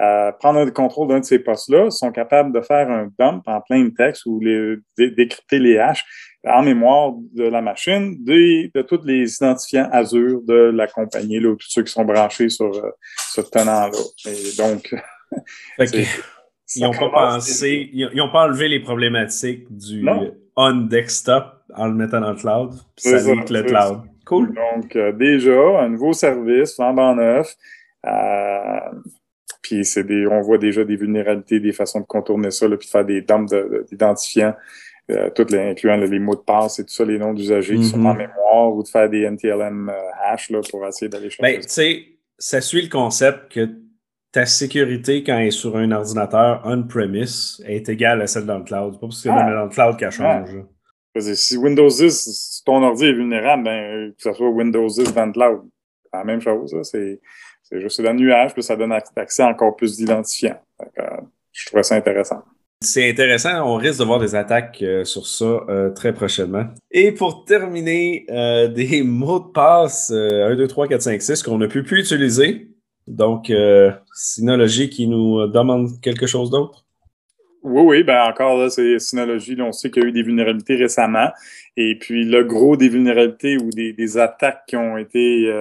euh, 0.00 0.32
prendre 0.32 0.64
le 0.64 0.70
contrôle 0.70 1.08
d'un 1.08 1.20
de 1.20 1.24
ces 1.24 1.38
postes-là, 1.38 1.90
sont 1.90 2.12
capables 2.12 2.52
de 2.52 2.60
faire 2.60 2.90
un 2.90 3.08
dump 3.18 3.42
en 3.46 3.60
plein 3.60 3.88
texte 3.90 4.26
ou 4.26 4.40
les, 4.40 4.76
décrypter 4.96 5.58
les 5.58 5.78
haches 5.78 6.04
en 6.44 6.62
mémoire 6.62 7.12
de 7.34 7.44
la 7.44 7.60
machine 7.60 8.16
de, 8.24 8.70
de 8.72 8.82
tous 8.82 9.04
les 9.04 9.34
identifiants 9.34 9.88
Azure 9.90 10.40
de 10.42 10.70
la 10.74 10.86
compagnie, 10.86 11.40
là, 11.40 11.54
tous 11.58 11.68
ceux 11.68 11.82
qui 11.82 11.92
sont 11.92 12.04
branchés 12.04 12.48
sur 12.48 12.72
euh, 12.74 12.90
ce 13.32 13.40
tenant-là. 13.40 13.98
Et 14.26 14.56
donc, 14.56 14.94
ils 16.76 16.82
n'ont 16.82 16.92
pas 16.92 17.10
pensé, 17.10 17.90
ils 17.92 18.10
n'ont 18.14 18.30
pas 18.30 18.44
enlevé 18.44 18.68
les 18.68 18.80
problématiques 18.80 19.66
du 19.70 20.06
on-desktop 20.56 21.44
en 21.74 21.86
le 21.86 21.94
mettant 21.94 22.20
dans 22.20 22.32
le 22.32 22.36
cloud, 22.36 22.74
ça 22.96 23.16
avec 23.16 23.48
le 23.50 23.62
cloud. 23.62 24.00
Cool. 24.24 24.54
Donc, 24.54 24.94
euh, 24.96 25.12
déjà, 25.12 25.80
un 25.80 25.88
nouveau 25.88 26.12
service, 26.12 26.74
flambant 26.74 27.14
neuf. 27.14 27.54
Euh, 28.06 28.80
puis 29.62 29.84
c'est 29.84 30.04
des, 30.04 30.26
on 30.26 30.40
voit 30.42 30.58
déjà 30.58 30.84
des 30.84 30.96
vulnérabilités, 30.96 31.60
des 31.60 31.72
façons 31.72 32.00
de 32.00 32.06
contourner 32.06 32.50
ça, 32.50 32.66
puis 32.68 32.86
de 32.86 32.90
faire 32.90 33.04
des 33.04 33.22
dumps 33.22 33.54
d'identifiants 33.90 34.54
euh, 35.10 35.30
toutes 35.34 35.50
les, 35.52 35.58
incluant 35.58 35.96
les 35.96 36.18
mots 36.18 36.34
de 36.34 36.40
passe 36.40 36.80
et 36.80 36.84
tout 36.84 36.92
ça, 36.92 37.02
les 37.02 37.18
noms 37.18 37.32
d'usagers 37.32 37.76
qui 37.76 37.84
sont 37.84 38.04
en 38.04 38.12
mhm. 38.12 38.18
mémoire, 38.18 38.74
ou 38.74 38.82
de 38.82 38.88
faire 38.88 39.08
des 39.08 39.22
NTLM 39.22 39.88
euh, 39.88 39.94
hash 40.22 40.50
là, 40.50 40.60
pour 40.70 40.86
essayer 40.86 41.08
d'aller 41.08 41.30
chercher. 41.30 41.56
Ben, 41.56 41.62
tu 41.62 41.68
sais, 41.68 42.04
ça 42.36 42.60
suit 42.60 42.82
le 42.82 42.90
concept 42.90 43.52
que 43.52 43.70
ta 44.32 44.46
sécurité, 44.46 45.24
quand 45.24 45.38
elle 45.38 45.48
est 45.48 45.50
sur 45.50 45.76
un 45.76 45.90
ordinateur 45.90 46.62
on-premise, 46.64 47.62
est 47.66 47.88
égale 47.88 48.22
à 48.22 48.26
celle 48.26 48.46
dans 48.46 48.58
le 48.58 48.64
cloud. 48.64 48.94
C'est 48.94 49.00
pas 49.00 49.06
parce 49.06 49.16
que 49.16 49.22
c'est 49.22 49.30
ah. 49.30 49.54
dans 49.54 49.64
le 49.64 49.70
cloud 49.70 49.96
qu'elle 49.96 50.10
change. 50.10 50.50
Si 51.18 51.56
Windows 51.56 51.88
10, 51.88 52.10
si 52.10 52.64
ton 52.64 52.82
ordi 52.82 53.06
est 53.06 53.12
vulnérable, 53.12 53.64
ben, 53.64 54.12
que 54.12 54.22
ce 54.22 54.32
soit 54.32 54.48
Windows 54.48 54.86
10 54.86 55.14
dans 55.14 55.26
le 55.26 55.32
cloud, 55.32 55.62
c'est 56.04 56.16
la 56.16 56.24
même 56.24 56.40
chose. 56.40 56.76
C'est 56.82 57.20
juste 57.72 58.00
dans 58.00 58.12
le 58.12 58.18
nuage, 58.18 58.52
puis 58.52 58.62
ça 58.62 58.76
donne 58.76 58.92
accès 58.92 59.42
à 59.42 59.48
encore 59.48 59.74
plus 59.74 59.96
d'identifiants. 59.96 60.60
je 61.52 61.66
trouve 61.66 61.82
ça 61.82 61.96
intéressant. 61.96 62.42
C'est 62.80 63.10
intéressant, 63.10 63.60
on 63.66 63.74
risque 63.74 63.98
de 63.98 64.04
voir 64.04 64.20
des 64.20 64.36
attaques 64.36 64.78
euh, 64.82 65.04
sur 65.04 65.26
ça 65.26 65.64
euh, 65.68 65.90
très 65.90 66.14
prochainement. 66.14 66.66
Et 66.92 67.10
pour 67.10 67.44
terminer, 67.44 68.24
euh, 68.30 68.68
des 68.72 69.02
mots 69.02 69.40
de 69.40 69.50
passe 69.52 70.12
1, 70.12 70.54
2, 70.54 70.66
3, 70.68 70.86
4, 70.86 71.02
5, 71.02 71.22
6 71.22 71.42
qu'on 71.42 71.58
n'a 71.58 71.66
pu 71.66 71.82
plus 71.82 72.00
utiliser. 72.00 72.68
Donc, 73.08 73.52
Synology 74.14 74.90
qui 74.90 75.06
nous 75.06 75.46
demande 75.46 76.00
quelque 76.00 76.26
chose 76.26 76.50
d'autre? 76.50 76.84
Oui, 77.62 77.82
oui, 77.82 78.02
ben 78.04 78.22
encore 78.28 78.56
là, 78.56 78.70
c'est 78.70 78.98
Synology. 78.98 79.56
on 79.60 79.72
sait 79.72 79.90
qu'il 79.90 80.02
y 80.02 80.06
a 80.06 80.08
eu 80.08 80.12
des 80.12 80.22
vulnérabilités 80.22 80.76
récemment. 80.76 81.28
Et 81.76 81.98
puis, 81.98 82.24
le 82.24 82.44
gros 82.44 82.76
des 82.76 82.88
vulnérabilités 82.88 83.56
ou 83.56 83.70
des, 83.70 84.18
attaques 84.18 84.62
qui 84.66 84.76
ont 84.76 84.96
été 84.96 85.52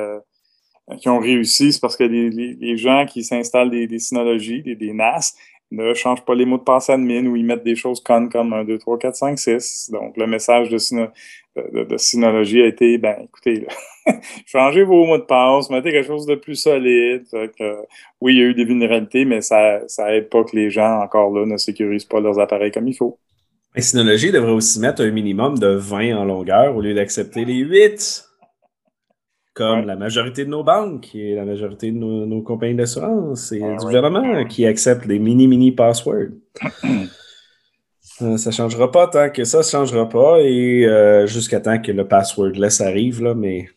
qui 0.99 1.09
ont 1.09 1.19
réussi, 1.19 1.73
c'est 1.73 1.81
parce 1.81 1.97
que 1.97 2.03
les, 2.05 2.77
gens 2.77 3.05
qui 3.05 3.23
s'installent 3.23 3.69
des, 3.69 3.87
des, 3.87 4.75
des 4.75 4.93
NAS, 4.93 5.35
ne 5.71 5.93
change 5.93 6.23
pas 6.23 6.35
les 6.35 6.45
mots 6.45 6.57
de 6.57 6.63
passe 6.63 6.89
admin 6.89 7.25
ou 7.25 7.35
ils 7.35 7.45
mettent 7.45 7.63
des 7.63 7.75
choses 7.75 7.99
connes 7.99 8.29
comme 8.29 8.53
1, 8.53 8.63
2, 8.63 8.77
3, 8.77 8.97
4, 8.99 9.15
5, 9.15 9.39
6. 9.39 9.89
Donc, 9.91 10.15
le 10.17 10.27
message 10.27 10.69
de, 10.69 11.97
Synology 11.97 12.61
a 12.61 12.67
été, 12.67 12.97
ben, 12.97 13.17
écoutez, 13.23 13.67
changez 14.45 14.83
vos 14.83 15.05
mots 15.05 15.17
de 15.17 15.23
passe, 15.23 15.69
mettez 15.69 15.91
quelque 15.91 16.07
chose 16.07 16.25
de 16.25 16.35
plus 16.35 16.55
solide. 16.55 17.25
oui, 18.21 18.35
il 18.35 18.37
y 18.37 18.41
a 18.41 18.45
eu 18.45 18.53
des 18.53 18.65
vulnérabilités, 18.65 19.25
mais 19.25 19.41
ça, 19.41 19.81
aide 20.09 20.29
pas 20.29 20.43
que 20.43 20.55
les 20.55 20.69
gens, 20.69 21.01
encore 21.01 21.31
là, 21.31 21.45
ne 21.45 21.57
sécurisent 21.57 22.05
pas 22.05 22.19
leurs 22.19 22.39
appareils 22.39 22.71
comme 22.71 22.87
il 22.87 22.95
faut. 22.95 23.17
Et 23.75 23.81
Synology 23.81 24.31
devrait 24.31 24.53
aussi 24.53 24.79
mettre 24.79 25.03
un 25.03 25.11
minimum 25.11 25.59
de 25.59 25.67
20 25.67 26.17
en 26.17 26.25
longueur 26.25 26.75
au 26.75 26.81
lieu 26.81 26.93
d'accepter 26.93 27.45
les 27.45 27.57
8 27.57 28.26
comme 29.57 29.87
la 29.87 29.95
majorité 29.95 30.45
de 30.45 30.51
nos 30.51 30.63
banques 30.63 31.15
et 31.15 31.33
la 31.33 31.43
majorité 31.43 31.91
de 31.91 31.97
nos, 31.97 32.41
compagnies 32.43 32.75
d'assurance 32.75 33.51
et 33.51 33.59
du 33.59 33.75
gouvernement 33.77 34.45
qui 34.45 34.67
acceptent 34.67 35.07
les 35.07 35.17
mini-mini 35.17 35.71
passwords. 35.71 36.29
euh, 38.21 38.37
ça 38.37 38.51
changera 38.51 38.91
pas 38.91 39.07
tant 39.07 39.31
que 39.31 39.43
ça, 39.45 39.63
ça 39.63 39.79
changera 39.79 40.07
pas 40.07 40.41
et 40.41 40.85
euh, 40.85 41.25
jusqu'à 41.25 41.59
temps 41.59 41.81
que 41.81 41.91
le 41.91 42.07
passwordless 42.07 42.81
arrive, 42.81 43.23
là, 43.23 43.33
mais 43.33 43.67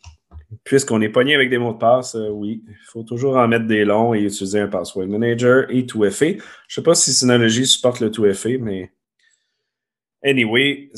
puisqu'on 0.64 1.00
est 1.00 1.08
pogné 1.08 1.34
avec 1.34 1.48
des 1.48 1.56
mots 1.56 1.72
de 1.72 1.78
passe, 1.78 2.14
euh, 2.14 2.28
oui, 2.28 2.62
il 2.68 2.76
faut 2.92 3.02
toujours 3.02 3.38
en 3.38 3.48
mettre 3.48 3.66
des 3.66 3.86
longs 3.86 4.12
et 4.12 4.20
utiliser 4.20 4.60
un 4.60 4.68
password 4.68 5.06
manager 5.06 5.64
et 5.70 5.84
2FA. 5.84 6.42
Je 6.68 6.74
sais 6.74 6.82
pas 6.82 6.94
si 6.94 7.14
Synology 7.14 7.64
supporte 7.64 8.00
le 8.00 8.10
2FA, 8.10 8.58
mais 8.60 8.92
anyway, 10.22 10.90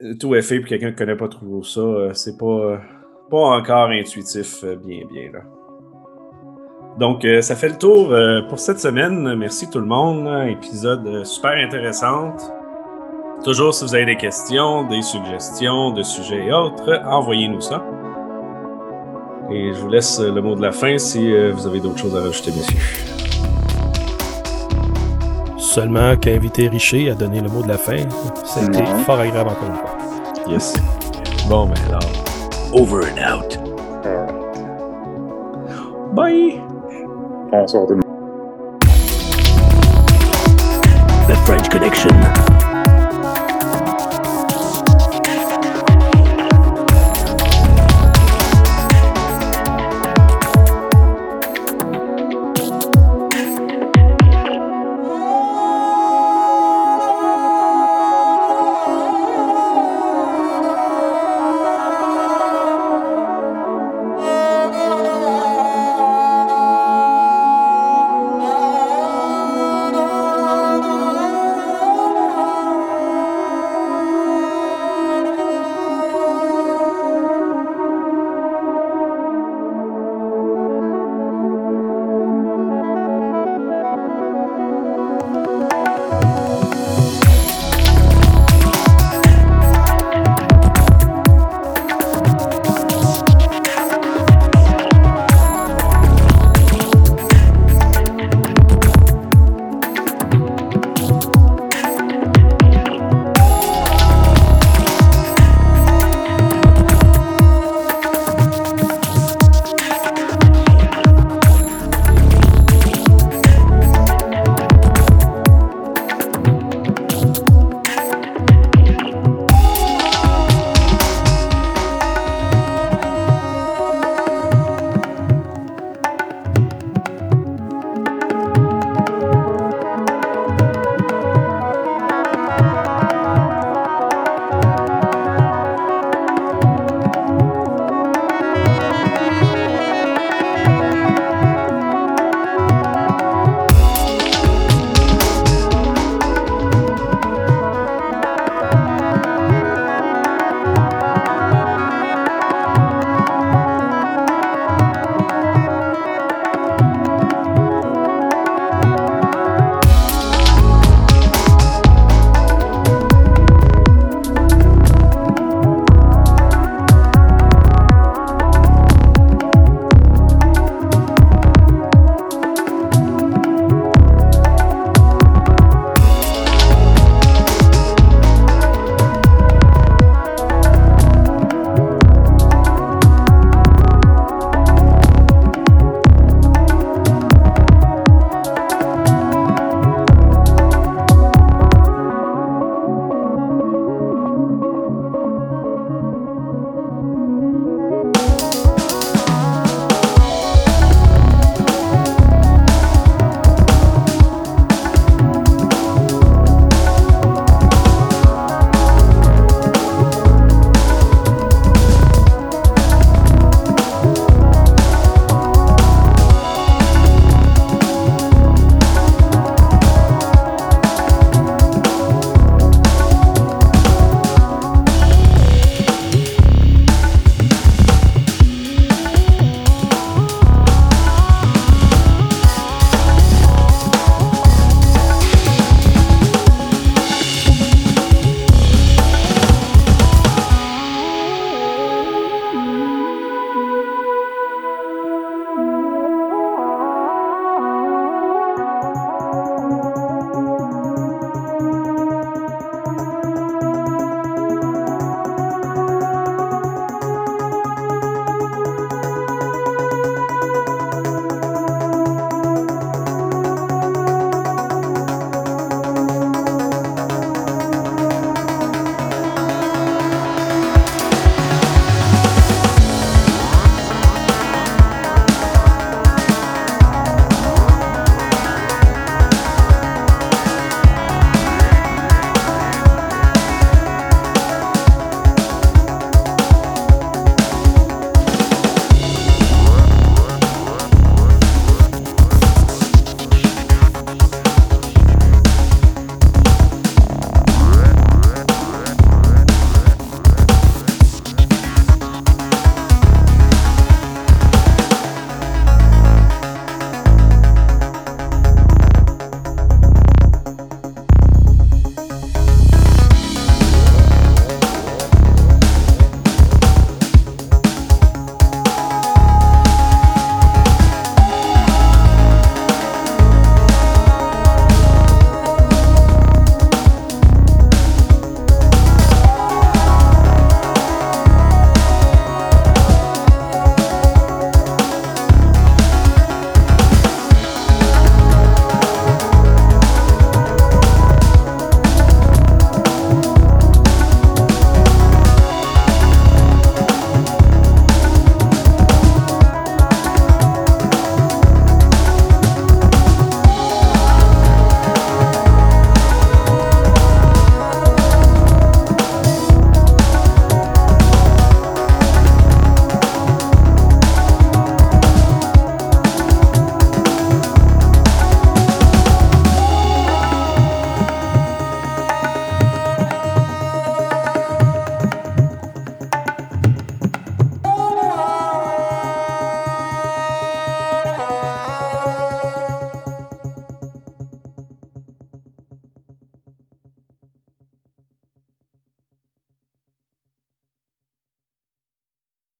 2FA 0.00 0.60
pour 0.60 0.68
quelqu'un 0.70 0.90
qui 0.90 0.96
connaît 0.96 1.16
pas 1.16 1.28
trop 1.28 1.62
ça, 1.62 1.80
euh, 1.80 2.14
c'est 2.14 2.38
pas 2.38 2.80
pas 3.32 3.56
encore 3.56 3.88
intuitif 3.88 4.62
euh, 4.62 4.76
bien, 4.76 5.06
bien. 5.10 5.32
Là. 5.32 5.40
Donc, 6.98 7.24
euh, 7.24 7.40
ça 7.40 7.56
fait 7.56 7.70
le 7.70 7.78
tour 7.78 8.12
euh, 8.12 8.42
pour 8.42 8.58
cette 8.58 8.78
semaine. 8.78 9.34
Merci 9.36 9.70
tout 9.70 9.78
le 9.78 9.86
monde. 9.86 10.28
Épisode 10.50 11.24
super 11.24 11.52
intéressant. 11.52 12.36
Toujours, 13.42 13.72
si 13.72 13.84
vous 13.84 13.94
avez 13.94 14.04
des 14.04 14.16
questions, 14.18 14.86
des 14.86 15.00
suggestions 15.00 15.92
de 15.92 16.02
sujets 16.02 16.46
et 16.46 16.52
autres, 16.52 17.00
envoyez-nous 17.06 17.62
ça. 17.62 17.82
Et 19.50 19.72
je 19.72 19.80
vous 19.80 19.88
laisse 19.88 20.20
le 20.20 20.40
mot 20.42 20.54
de 20.54 20.62
la 20.62 20.70
fin 20.70 20.98
si 20.98 21.34
vous 21.50 21.66
avez 21.66 21.80
d'autres 21.80 21.98
choses 21.98 22.14
à 22.14 22.20
rajouter, 22.20 22.52
messieurs. 22.52 22.78
Seulement 25.56 26.16
qu'inviter 26.16 26.68
Richer 26.68 27.10
à 27.10 27.14
donner 27.14 27.40
le 27.40 27.48
mot 27.48 27.62
de 27.62 27.68
la 27.68 27.78
fin, 27.78 28.04
c'était 28.44 28.84
fort 29.04 29.18
agréable 29.18 29.50
encore 29.50 29.68
une 29.68 29.76
fois. 29.76 29.98
Yes. 30.48 30.74
Bon, 31.48 31.66
ben 31.66 31.74
alors 31.88 32.31
over 32.72 33.06
and 33.06 33.18
out. 33.18 33.56
Bye. 36.14 36.58
Bonsoir 37.50 37.86
tout 37.86 37.94
le 37.94 37.96
monde. 37.96 38.78
The 41.28 41.36
French 41.46 41.68
Connection. 41.70 42.71